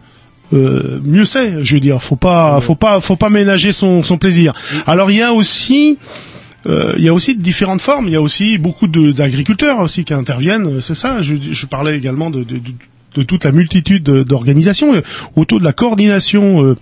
euh, 0.54 1.00
mieux 1.04 1.26
c'est 1.26 1.64
je 1.64 1.74
veux 1.76 1.80
dire 1.80 2.02
faut 2.02 2.16
pas 2.18 2.60
faut 2.62 2.76
pas 2.76 3.00
faut 3.02 3.16
pas 3.16 3.30
ménager 3.30 3.72
son, 3.72 4.04
son 4.04 4.18
plaisir 4.18 4.54
alors 4.86 5.10
il 5.12 5.18
y 5.18 5.22
a 5.22 5.32
aussi 5.34 5.98
euh, 6.68 6.94
il 6.98 7.04
y 7.04 7.10
a 7.10 7.14
aussi 7.14 7.36
différentes 7.36 7.82
formes. 7.82 8.06
Il 8.06 8.14
y 8.14 8.16
a 8.16 8.22
aussi 8.22 8.60
beaucoup 8.60 8.88
d'agriculteurs 8.88 9.80
aussi 9.80 10.04
qui 10.06 10.14
interviennent. 10.14 10.80
C'est 10.80 10.94
ça. 10.94 11.20
Je, 11.24 11.34
je 11.42 11.66
parlais 11.66 11.98
également 11.98 12.30
de, 12.30 12.44
de, 12.44 12.58
de- 12.60 12.62
de 13.16 13.22
toute 13.24 13.44
la 13.46 13.52
multitude 13.52 14.04
de- 14.04 14.22
d'organisations, 14.22 14.94
autour 15.36 15.60
de 15.60 15.66
la 15.66 15.74
coordination 15.74 16.64
euh, 16.64 16.76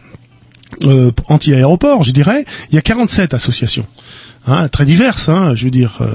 euh, 0.83 1.11
anti-aéroport, 1.27 2.03
je 2.03 2.11
dirais, 2.11 2.45
il 2.71 2.75
y 2.75 2.77
a 2.77 2.81
47 2.81 3.33
associations. 3.33 3.85
Hein, 4.47 4.69
très 4.69 4.85
diverses, 4.85 5.27
hein, 5.29 5.53
je 5.53 5.65
veux 5.65 5.69
dire, 5.69 5.99
euh, 6.01 6.07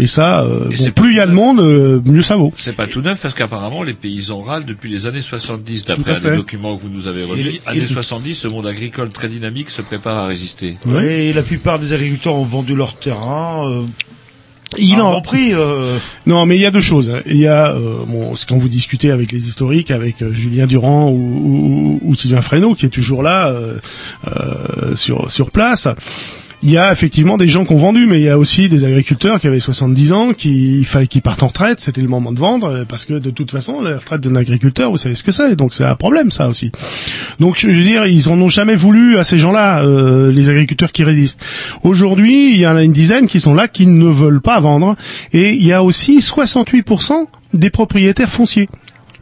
et 0.00 0.06
ça, 0.06 0.40
euh, 0.42 0.68
bon, 0.76 0.90
plus 0.92 1.10
il 1.12 1.16
y 1.16 1.20
a 1.20 1.26
de 1.26 1.32
monde, 1.32 1.60
euh, 1.60 2.00
mieux 2.04 2.22
ça 2.22 2.36
vaut. 2.36 2.52
C'est 2.56 2.74
pas 2.74 2.86
tout 2.86 3.02
neuf 3.02 3.18
parce 3.20 3.34
qu'apparemment 3.34 3.82
les 3.82 3.92
paysans 3.92 4.40
râlent 4.40 4.64
depuis 4.64 4.90
les 4.90 5.06
années 5.06 5.20
70 5.22 5.84
Tout 5.84 5.92
à 5.92 5.96
d'après 5.96 6.30
les 6.30 6.36
documents 6.36 6.76
que 6.76 6.82
vous 6.82 6.88
nous 6.88 7.06
avez 7.06 7.20
Et 7.20 7.24
remis. 7.24 7.42
et 7.42 7.60
Années 7.66 7.80
le- 7.82 7.86
70, 7.86 8.34
ce 8.34 8.48
monde 8.48 8.66
agricole 8.66 9.10
très 9.10 9.28
dynamique 9.28 9.70
se 9.70 9.82
prépare 9.82 10.16
à 10.16 10.26
résister. 10.26 10.78
Et 11.04 11.32
la 11.34 11.42
plupart 11.42 11.78
des 11.78 11.92
agriculteurs 11.92 12.34
ont 12.34 12.44
vendu 12.44 12.74
leur 12.74 12.96
terrain. 12.98 13.84
Il 14.76 15.00
en 15.00 15.20
prix. 15.22 15.54
euh, 15.54 15.96
Non, 16.26 16.44
mais 16.44 16.56
il 16.56 16.60
y 16.60 16.66
a 16.66 16.70
deux 16.70 16.80
choses. 16.82 17.10
Il 17.26 17.36
y 17.38 17.46
a, 17.46 17.72
euh, 17.72 18.04
bon, 18.06 18.34
c'est 18.36 18.46
quand 18.46 18.58
vous 18.58 18.68
discutez 18.68 19.10
avec 19.10 19.32
les 19.32 19.48
historiques, 19.48 19.90
avec 19.90 20.20
euh, 20.20 20.32
Julien 20.34 20.66
Durand 20.66 21.08
ou, 21.10 21.14
ou, 21.14 22.00
ou 22.02 22.14
Sylvain 22.14 22.42
Fresneau, 22.42 22.74
qui 22.74 22.84
est 22.86 22.90
toujours 22.90 23.22
là 23.22 23.48
euh, 23.48 23.78
euh, 24.26 24.94
sur 24.94 25.30
sur 25.30 25.50
place. 25.50 25.88
Il 26.60 26.70
y 26.70 26.76
a 26.76 26.90
effectivement 26.90 27.36
des 27.36 27.46
gens 27.46 27.64
qui 27.64 27.72
ont 27.72 27.78
vendu, 27.78 28.06
mais 28.06 28.18
il 28.18 28.24
y 28.24 28.28
a 28.28 28.36
aussi 28.36 28.68
des 28.68 28.84
agriculteurs 28.84 29.38
qui 29.38 29.46
avaient 29.46 29.60
70 29.60 30.12
ans, 30.12 30.32
qui 30.32 30.78
il 30.80 30.84
fallait 30.84 31.06
qu'ils 31.06 31.22
partent 31.22 31.44
en 31.44 31.46
retraite. 31.46 31.80
C'était 31.80 32.00
le 32.00 32.08
moment 32.08 32.32
de 32.32 32.40
vendre, 32.40 32.68
euh, 32.68 32.84
parce 32.84 33.04
que 33.04 33.14
de 33.14 33.30
toute 33.30 33.52
façon, 33.52 33.80
la 33.80 33.98
retraite 33.98 34.22
d'un 34.22 34.34
agriculteur, 34.34 34.90
vous 34.90 34.96
savez 34.96 35.14
ce 35.14 35.22
que 35.22 35.30
c'est. 35.30 35.54
Donc 35.54 35.72
c'est 35.72 35.84
un 35.84 35.94
problème, 35.94 36.32
ça 36.32 36.48
aussi. 36.48 36.72
Donc 37.38 37.58
je 37.58 37.68
veux 37.68 37.84
dire, 37.84 38.06
ils 38.06 38.28
en 38.28 38.40
ont 38.40 38.48
jamais 38.48 38.74
voulu 38.74 39.18
à 39.18 39.24
ces 39.24 39.38
gens-là, 39.38 39.84
euh, 39.84 40.32
les 40.32 40.50
agriculteurs 40.50 40.90
qui 40.90 41.04
résistent. 41.04 41.40
Aujourd'hui, 41.84 42.54
il 42.54 42.58
y 42.58 42.66
en 42.66 42.74
a 42.74 42.82
une 42.82 42.92
dizaine 42.92 43.28
qui 43.28 43.38
sont 43.38 43.54
là, 43.54 43.68
qui 43.68 43.86
ne 43.86 44.08
veulent 44.08 44.40
pas 44.40 44.58
vendre, 44.58 44.96
et 45.32 45.52
il 45.52 45.64
y 45.64 45.72
a 45.72 45.84
aussi 45.84 46.18
68% 46.18 47.26
des 47.54 47.70
propriétaires 47.70 48.30
fonciers 48.30 48.68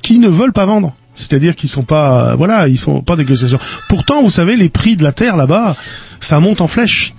qui 0.00 0.18
ne 0.18 0.28
veulent 0.28 0.54
pas 0.54 0.64
vendre. 0.64 0.94
C'est-à-dire 1.16 1.54
qu'ils 1.54 1.68
sont 1.68 1.82
pas, 1.82 2.30
euh, 2.30 2.34
voilà, 2.34 2.68
ils 2.68 2.78
sont 2.78 3.02
pas 3.02 3.16
de 3.16 3.22
négociation. 3.22 3.58
Pourtant, 3.90 4.22
vous 4.22 4.30
savez, 4.30 4.56
les 4.56 4.70
prix 4.70 4.96
de 4.96 5.02
la 5.02 5.12
terre 5.12 5.36
là-bas, 5.36 5.76
ça 6.20 6.40
monte 6.40 6.62
en 6.62 6.68
flèche. 6.68 7.12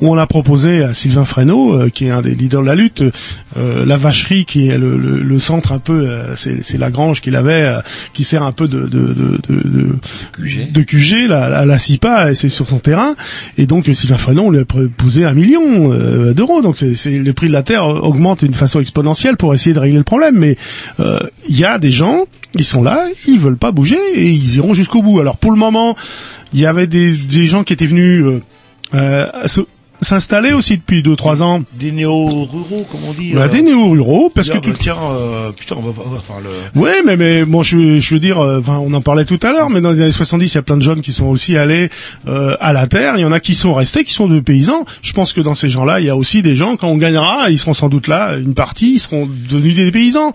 On 0.00 0.14
l'a 0.14 0.26
proposé 0.26 0.82
à 0.82 0.94
Sylvain 0.94 1.24
Fresneau, 1.24 1.74
euh, 1.74 1.88
qui 1.88 2.06
est 2.06 2.10
un 2.10 2.22
des 2.22 2.34
leaders 2.34 2.62
de 2.62 2.66
la 2.66 2.74
lutte, 2.74 3.02
euh, 3.56 3.84
la 3.86 3.96
vacherie, 3.96 4.44
qui 4.44 4.68
est 4.68 4.78
le, 4.78 4.96
le- 4.96 5.20
le 5.22 5.38
centre 5.38 5.72
un 5.72 5.78
peu, 5.78 6.08
euh, 6.10 6.34
c'est 6.36 6.64
c'est 6.64 6.78
la 6.78 6.90
grange 6.90 7.20
qu'il 7.20 7.36
avait, 7.36 7.62
euh, 7.62 7.80
qui 8.12 8.24
sert 8.24 8.42
un 8.42 8.52
peu 8.52 8.68
de 8.68 8.80
de 8.86 8.88
de, 9.14 9.40
de, 9.48 9.68
de, 9.68 9.96
QG. 10.36 10.72
de 10.72 10.82
QG, 10.82 11.28
la, 11.28 11.48
la, 11.48 11.64
la 11.64 11.78
CIPA, 11.78 12.30
et 12.30 12.34
c'est 12.34 12.48
sur 12.48 12.68
son 12.68 12.78
terrain. 12.78 13.14
Et 13.58 13.66
donc 13.66 13.86
Sylvain 13.92 14.16
Fresneau, 14.16 14.42
on 14.44 14.50
lui 14.50 14.60
a 14.60 14.64
proposé 14.64 15.24
un 15.24 15.34
million 15.34 15.92
euh, 15.92 16.34
d'euros. 16.34 16.62
Donc 16.62 16.76
c'est 16.76 16.94
c'est- 16.94 17.18
le 17.18 17.32
prix 17.32 17.48
de 17.48 17.52
la 17.52 17.62
terre 17.62 17.86
augmente 17.86 18.44
d'une 18.44 18.54
façon 18.54 18.80
exponentielle 18.80 19.36
pour 19.36 19.54
essayer 19.54 19.74
de 19.74 19.78
régler 19.80 19.98
le 19.98 20.04
problème. 20.04 20.36
Mais 20.38 20.56
euh, 21.00 21.20
il 21.48 21.58
y 21.58 21.64
a 21.64 21.78
des 21.78 21.90
gens, 21.90 22.24
ils 22.56 22.64
sont 22.64 22.82
là, 22.82 22.98
ils 23.28 23.38
veulent 23.38 23.56
pas 23.58 23.70
bouger 23.72 23.98
et 24.14 24.28
ils 24.30 24.56
iront 24.56 24.74
jusqu'au 24.74 25.02
bout. 25.02 25.20
Alors 25.20 25.36
pour 25.36 25.50
le 25.52 25.56
moment, 25.58 25.94
il 26.52 26.60
y 26.60 26.66
avait 26.66 26.86
des, 26.86 27.12
des 27.12 27.46
gens 27.46 27.62
qui 27.64 27.72
étaient 27.72 27.86
venus 27.86 28.24
euh, 28.94 29.26
s'installer 30.04 30.52
aussi 30.52 30.76
depuis 30.76 31.02
deux 31.02 31.16
trois 31.16 31.42
ans. 31.42 31.62
des 31.78 31.90
néo-ruraux, 31.92 32.86
comme 32.90 33.00
on 33.08 33.12
dit. 33.12 33.32
Bah, 33.32 33.42
euh, 33.42 33.48
des 33.48 33.62
néo-ruraux, 33.62 34.30
parce 34.34 34.48
que 34.48 34.58
tout, 34.58 34.70
bah, 34.70 34.76
tiens, 34.80 34.96
euh, 35.10 35.50
putain, 35.52 35.74
on 35.78 35.82
va 35.82 35.90
voir, 35.90 36.06
enfin 36.16 36.34
le. 36.42 36.80
Ouais, 36.80 37.02
mais 37.04 37.16
mais 37.16 37.44
bon, 37.44 37.62
je, 37.62 37.98
je 37.98 38.14
veux 38.14 38.20
dire, 38.20 38.38
euh, 38.38 38.60
enfin, 38.60 38.78
on 38.84 38.92
en 38.94 39.00
parlait 39.00 39.24
tout 39.24 39.40
à 39.42 39.52
l'heure, 39.52 39.70
mais 39.70 39.80
dans 39.80 39.90
les 39.90 40.00
années 40.00 40.12
70, 40.12 40.52
il 40.52 40.54
y 40.54 40.58
a 40.58 40.62
plein 40.62 40.76
de 40.76 40.82
jeunes 40.82 41.00
qui 41.02 41.12
sont 41.12 41.26
aussi 41.26 41.56
allés 41.56 41.88
euh, 42.28 42.56
à 42.60 42.72
la 42.72 42.86
terre. 42.86 43.14
Il 43.16 43.20
y 43.22 43.24
en 43.24 43.32
a 43.32 43.40
qui 43.40 43.54
sont 43.54 43.74
restés, 43.74 44.04
qui 44.04 44.12
sont 44.12 44.28
de 44.28 44.40
paysans. 44.40 44.84
Je 45.02 45.12
pense 45.12 45.32
que 45.32 45.40
dans 45.40 45.54
ces 45.54 45.68
gens-là, 45.68 46.00
il 46.00 46.06
y 46.06 46.10
a 46.10 46.16
aussi 46.16 46.42
des 46.42 46.54
gens 46.56 46.76
quand 46.76 46.88
on 46.88 46.96
gagnera, 46.96 47.50
ils 47.50 47.58
seront 47.58 47.74
sans 47.74 47.88
doute 47.88 48.06
là. 48.08 48.36
Une 48.36 48.54
partie, 48.54 48.94
ils 48.94 49.00
seront 49.00 49.28
devenus 49.50 49.74
des 49.74 49.90
paysans. 49.90 50.32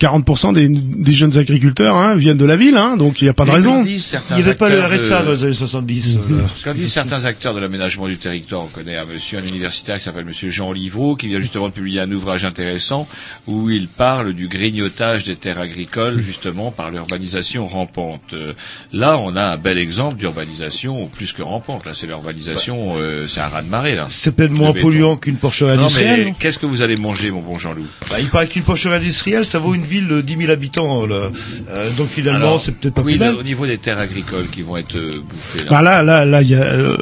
40% 0.00 0.52
des, 0.54 0.68
des 0.68 1.12
jeunes 1.12 1.36
agriculteurs 1.38 1.96
hein, 1.96 2.14
viennent 2.14 2.36
de 2.36 2.44
la 2.44 2.56
ville, 2.56 2.76
hein, 2.76 2.96
donc 2.96 3.20
il 3.20 3.24
n'y 3.24 3.30
a 3.30 3.34
pas 3.34 3.44
de 3.44 3.50
Et 3.50 3.54
raison. 3.54 3.82
Il 3.84 3.96
n'y 4.34 4.42
avait 4.42 4.54
pas 4.54 4.68
le 4.68 4.82
acteurs 4.82 4.98
RSA 5.00 5.20
de- 5.20 5.24
dans 5.26 5.32
les 5.32 5.44
années 5.44 5.52
70. 5.54 6.18
euh, 6.30 6.40
Quand 6.64 6.74
disent 6.74 6.92
certains 6.92 7.24
acteurs 7.24 7.54
de 7.54 7.60
l'aménagement 7.60 8.06
du 8.06 8.16
territoire, 8.18 8.62
on 8.64 8.66
connaît 8.66 8.96
monsieur, 9.12 9.38
un 9.38 9.42
universitaire 9.46 9.98
qui 9.98 10.04
s'appelle 10.04 10.24
monsieur 10.24 10.50
Jean 10.50 10.72
Livreau, 10.72 11.16
qui 11.16 11.28
vient 11.28 11.40
justement 11.40 11.68
de 11.68 11.72
publier 11.72 12.00
un 12.00 12.10
ouvrage 12.12 12.44
intéressant 12.44 13.08
où 13.46 13.70
il 13.70 13.88
parle 13.88 14.32
du 14.32 14.48
grignotage 14.48 15.24
des 15.24 15.36
terres 15.36 15.60
agricoles, 15.60 16.18
justement, 16.18 16.70
par 16.70 16.90
l'urbanisation 16.90 17.66
rampante. 17.66 18.34
Euh, 18.34 18.52
Là, 18.92 19.18
on 19.18 19.36
a 19.36 19.42
un 19.44 19.56
bel 19.56 19.78
exemple 19.78 20.16
d'urbanisation 20.16 21.06
plus 21.06 21.32
que 21.32 21.42
rampante. 21.42 21.84
Là, 21.86 21.92
c'est 21.94 22.06
l'urbanisation, 22.06 22.94
euh, 22.96 23.26
c'est 23.26 23.40
un 23.40 23.48
ras-de-marée, 23.48 23.94
là. 23.94 24.06
C'est 24.08 24.34
peut-être 24.34 24.52
moins 24.52 24.72
polluant 24.72 25.16
qu'une 25.16 25.36
porcherie 25.36 25.76
Non, 25.76 25.82
industrielle. 25.84 26.24
mais 26.26 26.34
qu'est-ce 26.38 26.58
que 26.58 26.66
vous 26.66 26.82
allez 26.82 26.96
manger, 26.96 27.30
mon 27.30 27.42
bon 27.42 27.58
Jean-Loup? 27.58 27.86
Bah, 28.10 28.16
il 28.20 28.28
paraît 28.28 28.46
qu'une 28.46 28.62
porcherie 28.62 28.94
industrielle, 28.94 29.44
ça 29.44 29.58
vaut 29.58 29.74
une 29.74 29.84
ville 29.84 30.08
de 30.08 30.20
10 30.20 30.36
000 30.36 30.50
habitants. 30.50 31.06
là. 31.06 31.30
Euh, 31.70 31.90
donc 31.96 32.08
finalement, 32.08 32.58
c'est 32.58 32.72
peut-être 32.72 32.94
pas 32.94 33.02
oui, 33.02 33.16
plus 33.16 33.20
mal. 33.26 33.34
au 33.36 33.42
niveau 33.42 33.66
des 33.66 33.78
terres 33.78 33.98
agricoles 33.98 34.46
qui 34.50 34.62
vont 34.62 34.76
être 34.76 34.96
euh, 34.96 35.12
bouffées, 35.28 35.64
là. 35.64 35.70
Bah 35.70 35.82
là, 35.82 36.02
là, 36.02 36.24
là, 36.24 36.42
il 36.42 36.48
y 36.48 36.54
a 36.54 36.62
euh, 36.62 36.96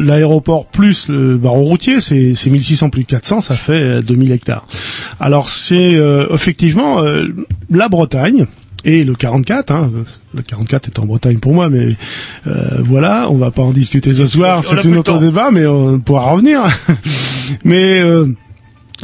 l'aéroport 0.00 0.66
plus 0.66 1.08
le 1.08 1.36
barreau 1.40 1.64
routier, 1.64 2.00
c'est 2.00 2.34
c'est 2.34 2.50
1600 2.50 2.90
plus 2.90 3.04
400, 3.04 3.40
ça 3.40 3.54
fait 3.54 3.72
euh, 3.72 4.02
2000 4.02 4.32
hectares. 4.32 4.66
Alors 5.18 5.48
c'est 5.48 5.94
euh, 5.94 6.26
effectivement 6.32 7.02
euh, 7.02 7.26
la 7.70 7.88
Bretagne 7.88 8.46
et 8.84 9.04
le 9.04 9.14
44. 9.14 9.70
Hein, 9.70 9.90
le 10.34 10.42
44 10.42 10.88
est 10.88 10.98
en 10.98 11.06
Bretagne 11.06 11.38
pour 11.38 11.52
moi, 11.52 11.68
mais 11.68 11.96
euh, 12.46 12.82
voilà, 12.84 13.28
on 13.30 13.36
va 13.36 13.50
pas 13.50 13.62
en 13.62 13.72
discuter 13.72 14.14
ce 14.14 14.26
soir. 14.26 14.64
C'est 14.64 14.86
un 14.86 14.96
autre 14.96 15.18
débat, 15.18 15.50
mais 15.50 15.66
on 15.66 15.98
pourra 16.00 16.30
revenir. 16.32 16.62
mais 17.64 18.00
euh, 18.00 18.26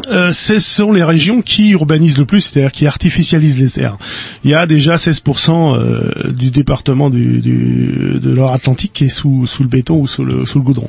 euh, 0.08 0.32
ce 0.32 0.58
sont 0.58 0.92
les 0.92 1.02
régions 1.02 1.42
qui 1.42 1.70
urbanisent 1.70 2.18
le 2.18 2.24
plus, 2.24 2.40
c'est-à-dire 2.40 2.72
qui 2.72 2.86
artificialisent 2.86 3.60
les 3.60 3.70
terres. 3.70 3.96
Il 4.44 4.50
y 4.50 4.54
a 4.54 4.66
déjà 4.66 4.96
16% 4.96 5.76
euh, 5.76 6.32
du 6.32 6.50
département 6.50 7.10
du, 7.10 7.40
du, 7.40 8.18
de 8.20 8.30
l'or 8.30 8.52
Atlantique 8.52 8.92
qui 8.92 9.04
est 9.04 9.08
sous, 9.08 9.46
sous 9.46 9.62
le 9.62 9.68
béton 9.68 9.96
ou 9.96 10.06
sous 10.06 10.24
le, 10.24 10.44
sous 10.46 10.58
le 10.58 10.64
goudron. 10.64 10.88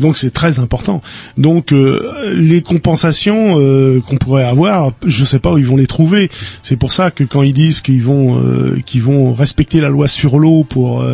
Donc 0.00 0.16
c'est 0.16 0.30
très 0.30 0.60
important. 0.60 1.02
Donc 1.36 1.72
euh, 1.72 2.34
les 2.34 2.62
compensations 2.62 3.58
euh, 3.58 4.00
qu'on 4.00 4.16
pourrait 4.16 4.44
avoir, 4.44 4.92
je 5.06 5.24
sais 5.24 5.38
pas 5.38 5.52
où 5.52 5.58
ils 5.58 5.66
vont 5.66 5.76
les 5.76 5.86
trouver. 5.86 6.30
C'est 6.62 6.76
pour 6.76 6.92
ça 6.92 7.10
que 7.10 7.24
quand 7.24 7.42
ils 7.42 7.52
disent 7.52 7.80
qu'ils 7.80 8.02
vont 8.02 8.40
euh, 8.42 8.80
qu'ils 8.84 9.02
vont 9.02 9.32
respecter 9.34 9.80
la 9.80 9.88
loi 9.88 10.06
sur 10.06 10.38
l'eau 10.38 10.64
pour 10.64 11.04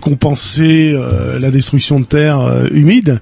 compenser 0.00 0.96
la 1.38 1.50
destruction 1.50 2.00
de 2.00 2.04
terres 2.04 2.66
humides, 2.72 3.20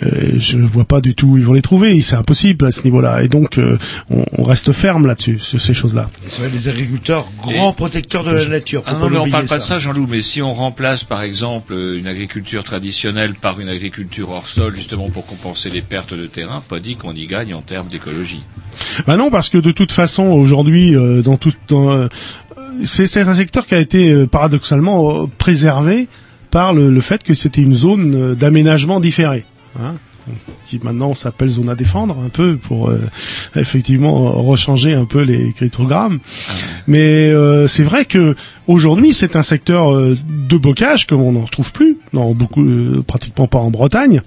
je 0.00 0.58
vois 0.58 0.84
pas 0.84 1.00
du 1.00 1.14
tout 1.14 1.28
où 1.28 1.38
ils 1.38 1.44
vont 1.44 1.52
les 1.52 1.62
trouver. 1.62 2.00
C'est 2.00 2.16
impossible 2.16 2.66
ce 2.74 2.84
niveau-là. 2.84 3.22
Et 3.22 3.28
donc 3.28 3.58
euh, 3.58 3.78
on, 4.10 4.24
on 4.36 4.42
reste 4.42 4.72
ferme 4.72 5.06
là-dessus 5.06 5.38
sur 5.38 5.60
ces 5.60 5.74
choses-là. 5.74 6.10
C'est 6.26 6.42
vrai, 6.42 6.50
les 6.52 6.68
agriculteurs, 6.68 7.26
grands 7.42 7.72
protecteurs 7.72 8.24
de 8.24 8.32
la 8.32 8.48
nature. 8.48 8.82
Faut 8.82 8.90
Ah 8.90 8.94
pas 8.94 9.00
non, 9.00 9.10
mais 9.10 9.18
on 9.18 9.30
parle 9.30 9.46
pas 9.46 9.58
de 9.58 9.62
ça. 9.62 9.78
Jean-Loup, 9.78 10.06
mais 10.10 10.22
si 10.22 10.42
on 10.42 10.52
remplace 10.52 11.04
par 11.04 11.22
exemple 11.22 11.72
euh, 11.72 11.98
une 11.98 12.06
agriculture 12.06 12.64
traditionnelle 12.64 13.34
par 13.34 13.60
une 13.60 13.68
agriculture 13.68 14.30
hors 14.30 14.48
sol, 14.48 14.74
justement 14.76 15.08
pour 15.10 15.26
compenser 15.26 15.70
les 15.70 15.82
pertes 15.82 16.14
de 16.14 16.26
terrain, 16.26 16.62
pas 16.68 16.80
dit 16.80 16.96
qu'on 16.96 17.14
y 17.14 17.26
gagne 17.26 17.54
en 17.54 17.62
termes 17.62 17.88
d'écologie. 17.88 18.44
Bah 19.06 19.16
non, 19.16 19.30
parce 19.30 19.48
que 19.48 19.58
de 19.58 19.70
toute 19.72 19.92
façon, 19.92 20.24
aujourd'hui, 20.24 20.94
euh, 20.96 21.22
dans 21.22 21.36
tout, 21.36 21.52
dans, 21.68 21.92
euh, 21.92 22.08
c'est 22.82 23.06
c'est 23.06 23.22
un 23.22 23.34
secteur 23.34 23.66
qui 23.66 23.74
a 23.74 23.78
été 23.78 24.26
paradoxalement 24.26 25.28
préservé 25.38 26.08
par 26.50 26.74
le, 26.74 26.90
le 26.90 27.00
fait 27.00 27.22
que 27.22 27.34
c'était 27.34 27.62
une 27.62 27.74
zone 27.74 28.34
d'aménagement 28.34 29.00
différé. 29.00 29.44
Hein 29.80 29.94
qui 30.66 30.80
maintenant 30.82 31.14
s'appelle 31.14 31.48
zone 31.48 31.68
à 31.68 31.74
défendre 31.74 32.18
un 32.18 32.28
peu 32.28 32.56
pour 32.56 32.88
euh, 32.88 33.00
effectivement 33.56 34.30
rechanger 34.42 34.94
un 34.94 35.04
peu 35.04 35.22
les 35.22 35.52
cryptogrammes. 35.52 36.18
Mais 36.86 37.30
euh, 37.30 37.66
c'est 37.66 37.82
vrai 37.82 38.04
que 38.04 38.34
aujourd'hui 38.66 39.12
c'est 39.12 39.36
un 39.36 39.42
secteur 39.42 39.92
euh, 39.92 40.16
de 40.48 40.56
bocage 40.56 41.06
comme 41.06 41.20
on 41.20 41.32
n'en 41.32 41.44
retrouve 41.44 41.72
plus, 41.72 41.98
non 42.12 42.32
beaucoup, 42.32 42.64
euh, 42.64 43.02
pratiquement 43.06 43.46
pas 43.46 43.58
en 43.58 43.70
Bretagne. 43.70 44.22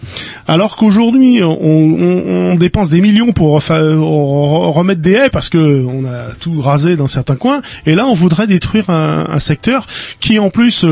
Alors 0.48 0.76
qu'aujourd'hui 0.76 1.42
on, 1.44 2.56
dépense 2.58 2.90
des 2.90 3.02
millions 3.02 3.34
pour 3.34 3.54
remettre 3.62 5.02
des 5.02 5.12
haies 5.14 5.30
parce 5.30 5.50
que 5.50 5.86
on 5.86 6.06
a 6.06 6.34
tout 6.40 6.60
rasé 6.60 6.96
dans 6.96 7.08
certains 7.08 7.36
coins, 7.36 7.62
et 7.86 7.94
là 7.94 8.08
on 8.08 8.14
voudrait 8.14 8.48
détruire 8.48 8.90
un, 8.90 9.38
secteur 9.40 9.86
qui 10.20 10.40
en 10.40 10.50
plus, 10.50 10.84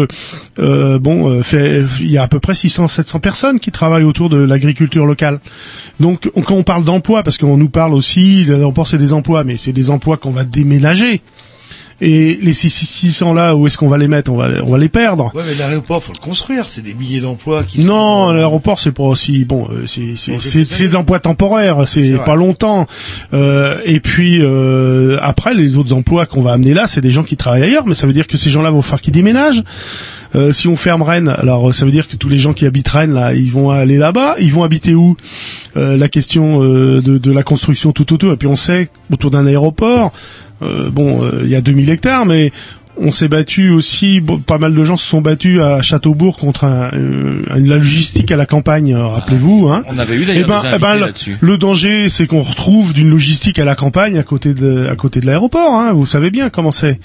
euh, 0.60 1.00
bon, 1.00 1.42
fait, 1.42 1.84
il 2.00 2.12
y 2.12 2.18
a 2.18 2.24
à 2.24 2.28
peu 2.28 2.40
près 2.40 2.54
600-700 2.54 3.20
personnes 3.20 3.60
qui 3.60 3.72
travaillent 3.72 4.04
autour 4.04 4.30
de 4.30 4.38
l'agriculture 4.38 5.06
locale. 5.06 5.40
Donc 6.00 6.30
on- 6.36 6.42
quand 6.42 6.56
on 6.56 6.64
parle 6.64 6.84
d'emploi, 6.84 7.24
parce 7.24 7.38
qu'on 7.38 7.58
nous 7.58 7.70
parle 7.70 7.94
aussi, 7.94 8.46
l'aéroport 8.46 8.88
c'est 8.88 9.00
des 9.00 9.14
emplois, 9.14 9.44
mais 9.44 9.58
c'est 9.58 9.74
des 9.74 9.90
emplois 9.90 10.18
qu'on 10.18 10.32
va 10.32 10.44
déménager. 10.44 11.22
Et 12.02 12.38
les 12.42 12.54
600 12.54 13.34
là, 13.34 13.56
où 13.56 13.68
est-ce 13.68 13.78
qu'on 13.78 13.88
va 13.88 13.98
les 13.98 14.08
mettre? 14.10 14.30
On 14.32 14.36
va, 14.36 14.50
on 14.64 14.70
va 14.72 14.78
les 14.78 14.90
perdre. 14.90 15.32
Ouais, 15.34 15.44
mais 15.48 15.56
l'aéroport, 15.56 16.04
faut 16.04 16.12
le 16.14 16.20
construire. 16.22 16.66
C'est 16.66 16.82
des 16.82 16.94
milliers 16.94 17.22
d'emplois 17.22 17.64
qui 17.64 17.86
Non, 17.86 18.32
l'aéroport 18.34 18.80
c'est 18.82 18.92
pas 18.92 19.04
aussi 19.04 19.46
bon. 19.46 19.68
euh, 19.72 19.84
C'est 19.86 20.16
c'est 20.18 20.40
c'est 20.40 20.68
c'est 20.68 20.88
de 20.90 20.94
l'emploi 20.94 21.20
temporaire, 21.20 21.88
C'est 21.88 22.18
pas 22.26 22.36
longtemps. 22.36 22.86
Euh, 23.34 23.80
et 23.86 24.00
puis 24.02 24.40
euh, 24.42 25.18
après 25.22 25.54
les 25.54 25.78
autres 25.78 25.94
emplois 25.94 26.26
qu'on 26.26 26.42
va 26.42 26.52
amener 26.52 26.74
là, 26.74 26.88
c'est 26.88 27.02
des 27.02 27.12
gens 27.12 27.24
qui 27.24 27.38
travaillent 27.38 27.64
ailleurs, 27.64 27.86
mais 27.88 27.94
ça 27.94 28.08
veut 28.08 28.14
dire 28.14 28.28
que 28.28 28.38
ces 28.38 28.50
gens-là 28.50 28.72
vont 28.72 28.82
faire 28.82 29.00
qu'ils 29.00 29.14
déménagent. 29.14 29.64
Euh, 30.36 30.52
si 30.52 30.68
on 30.68 30.76
ferme 30.76 31.02
Rennes, 31.02 31.30
alors 31.30 31.74
ça 31.74 31.86
veut 31.86 31.92
dire 31.92 32.08
que 32.10 32.18
tous 32.18 32.28
les 32.28 32.38
gens 32.40 32.52
qui 32.52 32.66
habitent 32.66 32.90
Rennes 32.90 33.14
là, 33.14 33.34
ils 33.34 33.52
vont 33.52 33.70
aller 33.70 33.96
là-bas. 33.98 34.36
Ils 34.42 34.52
vont 34.52 34.64
habiter 34.64 34.94
où? 34.94 35.16
Euh, 35.78 35.96
La 35.96 36.10
question 36.10 36.62
euh, 36.62 37.02
de, 37.02 37.18
de 37.18 37.32
la 37.32 37.42
construction 37.44 37.94
tout 37.94 38.12
autour. 38.14 38.34
Et 38.34 38.36
puis 38.36 38.48
on 38.50 38.58
sait 38.58 38.90
autour 39.14 39.32
d'un 39.32 39.46
aéroport. 39.48 40.12
Euh, 40.66 40.90
bon, 40.90 41.24
euh, 41.24 41.42
il 41.44 41.50
y 41.50 41.56
a 41.56 41.62
2000 41.62 41.90
hectares, 41.90 42.26
mais 42.26 42.52
on 42.98 43.12
s'est 43.12 43.28
battu 43.28 43.72
aussi, 43.72 44.22
bon, 44.22 44.40
pas 44.40 44.58
mal 44.58 44.74
de 44.74 44.84
gens 44.86 44.96
se 44.96 45.06
sont 45.06 45.20
battus 45.20 45.60
à 45.60 45.82
Châteaubourg 45.82 46.38
contre 46.38 46.64
un, 46.64 46.92
euh, 46.94 47.42
la 47.50 47.76
logistique 47.76 48.32
à 48.32 48.38
la 48.38 48.46
campagne, 48.46 48.94
euh, 48.94 49.06
rappelez-vous. 49.08 49.68
Hein. 49.68 49.84
On 49.94 50.00
avait 50.00 50.16
eu 50.16 50.22
Eh 50.24 50.26
d'ailleurs 50.28 50.48
ben, 50.48 50.62
des 50.62 50.76
eh 50.76 50.80
ben, 50.80 51.12
le- 51.42 51.58
danger, 51.58 52.08
c'est 52.08 52.26
qu'on 52.26 52.42
retrouve 52.42 52.94
d'une 52.94 53.10
logistique 53.10 53.60
à 53.60 53.66
la 53.66 53.76
campagne 53.76 54.18
à 54.18 54.24
côté 54.24 54.54
de, 54.54 54.88
à 54.90 54.96
côté 54.96 55.20
de 55.20 55.26
l'aéroport. 55.26 55.74
Hein. 55.74 55.92
Vous 55.94 56.06
savez 56.06 56.30
bien 56.32 56.50
comment 56.50 56.72
c'est. 56.72 57.00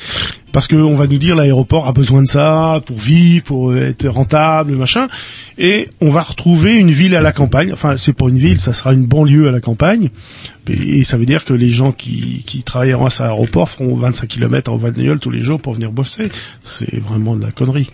Parce 0.53 0.67
que 0.67 0.77
on 0.77 0.97
va 0.97 1.07
nous 1.07 1.19
dire 1.19 1.37
l'aéroport 1.37 1.87
a 1.87 1.93
besoin 1.93 2.23
de 2.23 2.27
ça 2.27 2.81
pour 2.85 2.99
vivre, 2.99 3.45
pour 3.45 3.77
être 3.77 4.09
rentable, 4.09 4.73
machin. 4.73 5.09
Et 5.59 5.89
on 6.01 6.11
va 6.11 6.23
retrouver 6.23 6.77
une 6.77 6.91
ville 6.91 7.15
à 7.15 7.21
la 7.21 7.33
campagne. 7.33 7.73
Enfin, 7.73 7.97
c'est 7.97 8.13
pas 8.13 8.29
une 8.29 8.39
ville, 8.39 8.59
ça 8.59 8.73
sera 8.73 8.93
une 8.93 9.07
banlieue 9.07 9.49
à 9.49 9.53
la 9.53 9.61
campagne. 9.61 10.11
Et 10.69 11.05
ça 11.05 11.17
veut 11.17 11.27
dire 11.27 11.45
que 11.45 11.53
les 11.53 11.71
gens 11.71 11.93
qui, 11.93 12.43
qui 12.47 12.63
travailleront 12.63 13.07
à 13.07 13.11
cet 13.11 13.23
aéroport 13.23 13.69
feront 13.69 13.95
25 13.97 14.27
km 14.29 14.73
en 14.73 14.77
bagnole 14.77 15.19
tous 15.19 15.31
les 15.31 15.43
jours 15.43 15.61
pour 15.61 15.75
venir 15.75 15.91
bosser. 15.91 16.31
C'est 16.63 17.01
vraiment 17.01 17.37
de 17.37 17.45
la 17.45 17.51
connerie. 17.51 17.91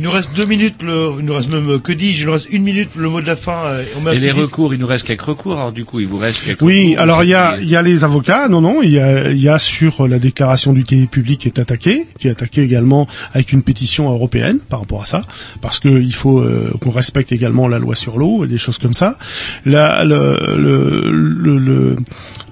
Il 0.00 0.04
nous 0.04 0.12
reste 0.12 0.30
deux 0.34 0.46
minutes, 0.46 0.76
le, 0.82 1.10
il 1.18 1.26
nous 1.26 1.34
reste 1.34 1.52
même, 1.52 1.68
euh, 1.72 1.78
que 1.78 1.92
dis-je, 1.92 2.22
il 2.22 2.26
nous 2.26 2.32
reste 2.32 2.48
une 2.50 2.62
minute, 2.62 2.88
le 2.96 3.10
mot 3.10 3.20
de 3.20 3.26
la 3.26 3.36
fin. 3.36 3.64
euh, 3.66 3.84
on 3.98 4.00
met 4.00 4.12
un 4.12 4.14
Et 4.14 4.18
les 4.18 4.30
recours, 4.32 4.72
il 4.72 4.80
nous 4.80 4.86
reste 4.86 5.06
quelques 5.06 5.20
recours. 5.20 5.58
Alors 5.58 5.72
du 5.72 5.84
coup, 5.84 6.00
il 6.00 6.06
vous 6.06 6.16
reste 6.16 6.42
quelques 6.42 6.62
Oui, 6.62 6.92
recours. 6.92 7.02
alors 7.02 7.22
il 7.22 7.28
y 7.28 7.34
a, 7.34 7.58
il 7.60 7.68
y 7.68 7.76
a 7.76 7.82
les 7.82 8.02
avocats, 8.02 8.48
non, 8.48 8.62
non, 8.62 8.80
il 8.80 8.92
y 8.92 8.98
a, 8.98 9.30
il 9.30 9.36
y 9.38 9.50
a 9.50 9.58
sur 9.58 10.08
la 10.08 10.18
déclaration 10.18 10.72
d'utilité 10.72 11.06
publique 11.06 11.40
qui 11.40 11.48
est 11.48 11.58
attaquée, 11.58 12.06
qui 12.18 12.28
est 12.28 12.30
attaquée 12.30 12.62
également 12.62 13.06
avec 13.34 13.52
une 13.52 13.62
pétition 13.62 14.10
européenne 14.10 14.58
par 14.70 14.80
rapport 14.80 15.02
à 15.02 15.04
ça, 15.04 15.20
parce 15.60 15.78
que 15.78 15.88
il 15.90 16.14
faut 16.14 16.38
euh, 16.40 16.72
qu'on 16.80 16.92
respecte 16.92 17.30
également 17.32 17.68
la 17.68 17.78
loi 17.78 17.94
sur 17.94 18.16
l'eau 18.16 18.46
et 18.46 18.48
des 18.48 18.56
choses 18.56 18.78
comme 18.78 18.94
ça. 18.94 19.18
La, 19.66 20.02
le, 20.04 20.38
le, 20.56 21.10
le- 21.10 21.58
le- 21.58 21.96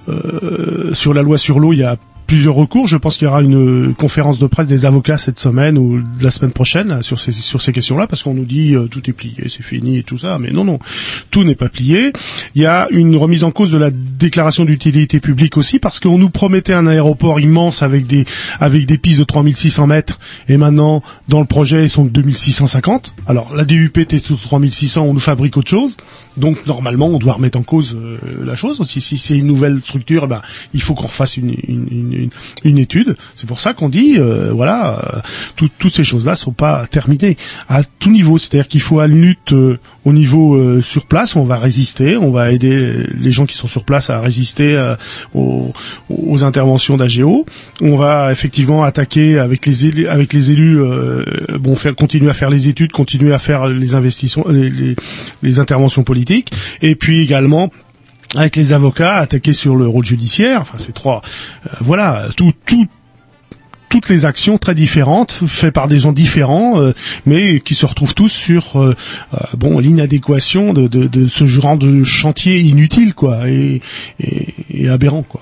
euh, 0.07 0.93
sur 0.93 1.13
la 1.15 1.21
loi 1.23 1.37
sur 1.39 1.59
l'eau, 1.59 1.73
il 1.73 1.79
y 1.79 1.83
a 1.83 1.97
plusieurs 2.29 2.53
recours. 2.53 2.87
Je 2.87 2.95
pense 2.95 3.17
qu'il 3.17 3.25
y 3.25 3.27
aura 3.27 3.41
une 3.41 3.95
conférence 3.95 4.37
de 4.37 4.45
presse 4.45 4.67
des 4.67 4.85
avocats 4.85 5.17
cette 5.17 5.39
semaine 5.39 5.79
ou 5.79 5.99
la 6.21 6.29
semaine 6.29 6.51
prochaine 6.51 6.89
là, 6.89 7.01
sur 7.01 7.19
ces 7.19 7.31
sur 7.31 7.59
ces 7.59 7.71
questions-là, 7.71 8.05
parce 8.05 8.21
qu'on 8.21 8.35
nous 8.35 8.45
dit 8.45 8.75
euh, 8.75 8.85
tout 8.85 9.01
est 9.09 9.13
plié, 9.13 9.45
c'est 9.47 9.63
fini 9.63 9.97
et 9.97 10.03
tout 10.03 10.19
ça, 10.19 10.37
mais 10.37 10.51
non 10.51 10.63
non, 10.63 10.77
tout 11.31 11.43
n'est 11.43 11.55
pas 11.55 11.69
plié. 11.69 12.13
Il 12.53 12.61
y 12.61 12.67
a 12.67 12.87
une 12.91 13.15
remise 13.15 13.43
en 13.43 13.49
cause 13.49 13.71
de 13.71 13.79
la 13.79 13.89
déclaration 13.89 14.63
d'utilité 14.63 15.19
publique 15.19 15.57
aussi, 15.57 15.79
parce 15.79 15.99
qu'on 15.99 16.19
nous 16.19 16.29
promettait 16.29 16.73
un 16.73 16.85
aéroport 16.85 17.39
immense 17.39 17.81
avec 17.81 18.05
des 18.05 18.25
avec 18.59 18.85
des 18.85 18.99
pistes 18.99 19.19
de 19.19 19.23
3600 19.23 19.87
mètres, 19.87 20.19
et 20.47 20.57
maintenant 20.57 21.01
dans 21.29 21.39
le 21.39 21.47
projet 21.47 21.85
ils 21.85 21.89
sont 21.89 22.05
de 22.05 22.11
2650. 22.11 23.15
Alors 23.25 23.55
la 23.55 23.65
DUP 23.65 23.97
était 23.97 24.19
de 24.19 24.35
3600, 24.35 25.01
on 25.01 25.15
nous 25.15 25.19
fabrique 25.19 25.57
autre 25.57 25.71
chose, 25.71 25.97
donc 26.39 26.65
normalement 26.65 27.07
on 27.07 27.19
doit 27.19 27.33
remettre 27.33 27.57
en 27.59 27.63
cause 27.63 27.95
euh, 27.95 28.17
la 28.43 28.55
chose. 28.55 28.81
Si, 28.87 29.01
si 29.01 29.17
c'est 29.17 29.37
une 29.37 29.45
nouvelle 29.47 29.79
structure, 29.79 30.23
eh 30.25 30.27
ben 30.27 30.41
il 30.73 30.81
faut 30.81 30.93
qu'on 30.95 31.07
refasse 31.07 31.37
une, 31.37 31.49
une, 31.67 31.87
une, 31.91 32.29
une, 32.63 32.77
étude. 32.77 33.15
C'est 33.35 33.47
pour 33.47 33.59
ça 33.59 33.73
qu'on 33.73 33.89
dit, 33.89 34.15
euh, 34.17 34.51
voilà, 34.53 34.99
euh, 35.17 35.19
tout- 35.55 35.69
toutes 35.77 35.93
ces 35.93 36.03
choses-là 36.03 36.35
sont 36.35 36.51
pas 36.53 36.87
terminées 36.87 37.37
à 37.67 37.83
tout 37.83 38.09
niveau. 38.09 38.37
C'est-à-dire 38.37 38.67
qu'il 38.67 38.81
faut 38.81 38.99
une 39.01 39.21
lutte 39.21 39.53
euh, 39.53 39.77
au 40.09 40.13
niveau 40.13 40.55
euh, 40.55 40.81
sur 40.81 41.05
place. 41.05 41.35
On 41.35 41.43
va 41.43 41.57
résister, 41.57 42.17
on 42.17 42.31
va 42.31 42.51
aider 42.51 43.05
les 43.17 43.31
gens 43.31 43.45
qui 43.45 43.55
sont 43.55 43.67
sur 43.67 43.83
place 43.83 44.09
à 44.09 44.19
résister 44.19 44.73
euh, 44.75 44.95
aux, 45.33 46.43
interventions 46.43 46.97
d'AGO. 46.97 47.45
On 47.81 47.95
va 47.95 48.31
effectivement 48.31 48.83
attaquer 48.83 49.39
avec 49.39 49.65
les 49.65 49.85
élus, 49.85 50.07
avec 50.07 50.33
les 50.33 50.51
élus, 50.51 50.81
euh, 50.81 51.23
bon, 51.59 51.75
faire 51.75 51.95
continuer 51.95 52.29
à 52.29 52.33
faire 52.33 52.49
les 52.49 52.67
études, 52.67 52.91
continuer 52.91 53.33
à 53.33 53.39
faire 53.39 53.67
les 53.67 53.95
investissements, 53.95 54.45
les, 54.49 54.69
les, 54.69 54.95
les 55.43 55.59
interventions 55.59 56.03
politiques, 56.03 56.51
et 56.81 56.95
puis 56.95 57.21
également 57.21 57.71
avec 58.35 58.55
les 58.55 58.73
avocats, 58.73 59.15
attaquer 59.15 59.53
sur 59.53 59.75
le 59.75 59.87
rôle 59.87 60.05
judiciaire. 60.05 60.61
Enfin, 60.61 60.77
c'est 60.77 60.93
trois. 60.93 61.21
euh, 61.67 61.75
voilà, 61.81 62.27
tout, 62.35 62.51
tout, 62.65 62.85
toutes 63.89 64.07
les 64.09 64.25
actions 64.25 64.57
très 64.57 64.75
différentes, 64.75 65.33
faites 65.47 65.73
par 65.73 65.87
des 65.87 65.99
gens 65.99 66.11
différents, 66.11 66.79
euh, 66.81 66.93
mais 67.25 67.59
qui 67.59 67.75
se 67.75 67.85
retrouvent 67.85 68.13
tous 68.15 68.29
sur 68.29 68.79
euh, 68.79 68.95
euh, 69.33 69.37
bon 69.57 69.79
l'inadéquation 69.79 70.73
de, 70.73 70.87
de, 70.87 71.07
de 71.07 71.27
ce 71.27 71.45
genre 71.45 71.77
de 71.77 72.03
chantier 72.03 72.59
inutile, 72.59 73.13
quoi, 73.13 73.49
et, 73.49 73.81
et, 74.19 74.53
et 74.73 74.89
aberrant, 74.89 75.23
quoi. 75.23 75.41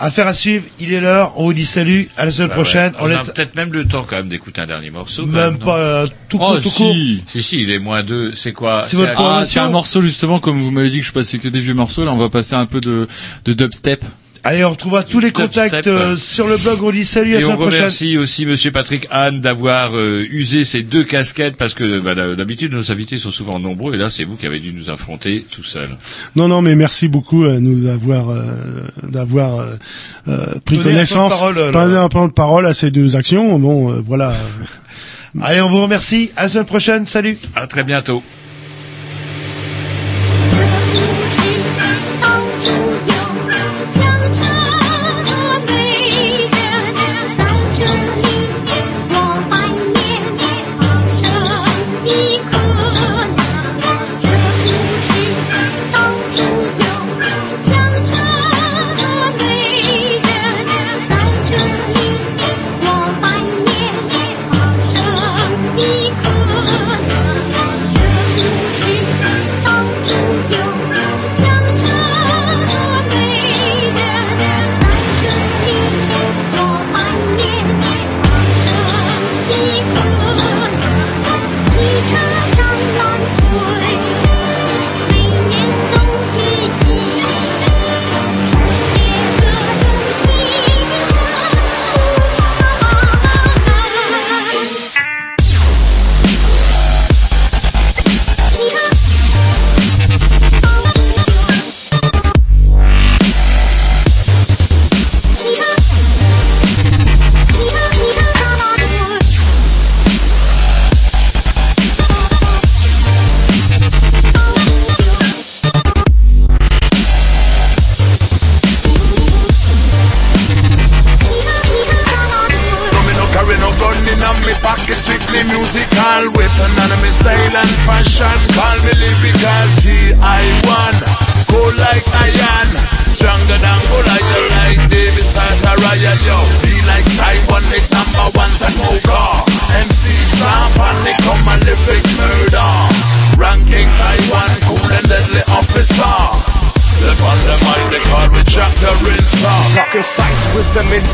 Affaire 0.00 0.28
à 0.28 0.32
suivre, 0.32 0.62
il 0.78 0.92
est 0.92 1.00
l'heure, 1.00 1.32
on 1.36 1.46
vous 1.46 1.52
dit 1.52 1.66
salut, 1.66 2.08
à 2.16 2.24
la 2.24 2.30
semaine 2.30 2.50
Bah 2.50 2.54
prochaine. 2.54 2.92
ouais. 2.92 2.98
On 3.00 3.02
On, 3.02 3.06
a 3.06 3.08
laisse 3.08 3.22
peut-être 3.34 3.56
même 3.56 3.72
le 3.72 3.84
temps 3.84 4.04
quand 4.08 4.14
même 4.14 4.28
d'écouter 4.28 4.60
un 4.60 4.66
dernier 4.68 4.90
morceau. 4.90 5.26
même 5.26 5.58
pas 5.58 5.76
euh, 5.76 6.06
tout 6.28 6.38
court, 6.38 6.54
Oh, 6.56 6.60
tout 6.60 6.68
si. 6.68 6.76
court. 6.76 6.94
Si, 7.32 7.42
si, 7.42 7.62
il 7.62 7.70
est 7.72 7.80
moins 7.80 8.04
deux. 8.04 8.30
C'est 8.30 8.52
quoi 8.52 8.84
C'est 8.86 8.96
votre 8.96 9.14
Ah, 9.20 9.42
c'est 9.44 9.58
un 9.58 9.70
morceau 9.70 10.00
justement, 10.00 10.38
comme 10.38 10.62
vous 10.62 10.70
m'avez 10.70 10.90
dit 10.90 11.00
que 11.00 11.06
je 11.06 11.10
passais 11.12 11.38
que 11.38 11.48
des 11.48 11.58
vieux 11.58 11.74
morceaux, 11.74 12.04
là 12.04 12.12
on 12.12 12.16
va 12.16 12.28
passer 12.28 12.54
un 12.54 12.66
peu 12.66 12.80
de, 12.80 13.08
de 13.44 13.52
dubstep. 13.54 14.04
Allez, 14.48 14.64
on 14.64 14.70
retrouvera 14.70 15.02
tous 15.02 15.20
les 15.20 15.30
contacts 15.30 15.86
euh, 15.88 16.16
sur 16.16 16.48
le 16.48 16.56
blog, 16.56 16.82
on 16.82 16.90
dit 16.90 17.04
salut, 17.04 17.32
à 17.36 17.40
la 17.40 17.40
Et 17.42 17.44
on 17.44 17.54
prochaine. 17.54 17.80
remercie 17.80 18.16
aussi 18.16 18.46
Monsieur 18.46 18.70
Patrick 18.70 19.06
Anne 19.10 19.42
d'avoir 19.42 19.94
euh, 19.94 20.24
usé 20.30 20.64
ces 20.64 20.82
deux 20.82 21.04
casquettes 21.04 21.56
parce 21.56 21.74
que 21.74 22.00
bah, 22.00 22.14
d'habitude 22.14 22.72
nos 22.72 22.90
invités 22.90 23.18
sont 23.18 23.30
souvent 23.30 23.58
nombreux 23.58 23.92
et 23.94 23.98
là 23.98 24.08
c'est 24.08 24.24
vous 24.24 24.36
qui 24.36 24.46
avez 24.46 24.58
dû 24.58 24.72
nous 24.72 24.88
affronter 24.88 25.44
tout 25.50 25.64
seul. 25.64 25.90
Non, 26.34 26.48
non, 26.48 26.62
mais 26.62 26.74
merci 26.76 27.08
beaucoup 27.08 27.44
à 27.44 27.60
nous 27.60 27.86
avoir 27.88 28.30
euh, 28.30 28.42
d'avoir 29.02 29.60
euh, 29.60 29.66
euh, 30.28 30.46
pris 30.64 30.78
Donné 30.78 30.88
un 30.88 30.92
connaissance, 30.94 31.30
temps 31.38 31.50
de 31.50 31.54
parole, 31.54 31.58
euh, 31.58 31.72
pas 31.72 31.84
là. 31.86 32.02
un 32.04 32.08
temps 32.08 32.26
de 32.28 32.32
parole 32.32 32.64
à 32.64 32.72
ces 32.72 32.90
deux 32.90 33.16
actions. 33.16 33.58
Bon, 33.58 33.92
euh, 33.92 34.02
voilà. 34.02 34.32
Allez, 35.42 35.60
on 35.60 35.68
vous 35.68 35.82
remercie, 35.82 36.30
à 36.36 36.44
la 36.44 36.48
semaine 36.48 36.64
prochaine, 36.64 37.04
salut. 37.04 37.36
À 37.54 37.66
très 37.66 37.84
bientôt. 37.84 38.22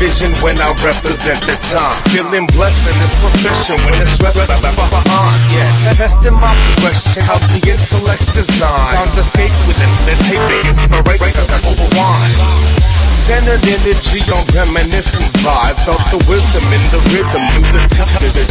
Vision 0.05 0.29
when 0.45 0.53
I 0.61 0.69
represent 0.85 1.41
the 1.49 1.57
time. 1.65 1.97
Feeling 2.13 2.45
blessed 2.53 2.77
in 2.85 2.95
this 3.01 3.15
profession 3.25 3.73
when 3.89 3.97
it's 3.97 4.21
on. 4.21 5.33
Yeah, 5.49 5.97
testing 5.97 6.37
my 6.37 6.53
progression, 6.53 7.25
how 7.25 7.41
the 7.49 7.57
intellect's 7.65 8.29
design. 8.37 8.93
Found 8.93 9.17
escape 9.17 9.49
within 9.65 9.89
the 10.05 10.13
tape, 10.29 10.45
inspiration 10.69 11.45
the 11.49 11.89
wine. 11.97 12.37
Centered 13.09 13.65
energy 13.65 14.21
on 14.29 14.45
reminiscent 14.53 15.25
vibe. 15.41 15.73
Felt 15.89 16.05
the 16.13 16.21
wisdom 16.29 16.65
in 16.69 16.83
the 16.93 17.01
rhythm, 17.09 17.41
knew 17.57 17.65
the 17.73 17.81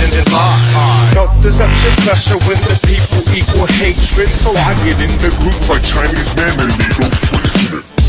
in 0.03 0.11
the 0.11 0.27
vibe. 0.35 1.15
Felt 1.15 1.31
deception 1.39 1.95
pressure 2.03 2.41
when 2.51 2.59
the 2.67 2.75
people 2.83 3.23
equal 3.31 3.71
hatred. 3.79 4.31
So 4.35 4.51
I 4.51 4.75
get 4.83 4.99
in 4.99 5.15
the 5.23 5.31
group 5.39 5.59
like 5.71 5.87
Chinese 5.87 6.35
man 6.35 6.51
and 6.59 6.75
placement. 7.31 8.04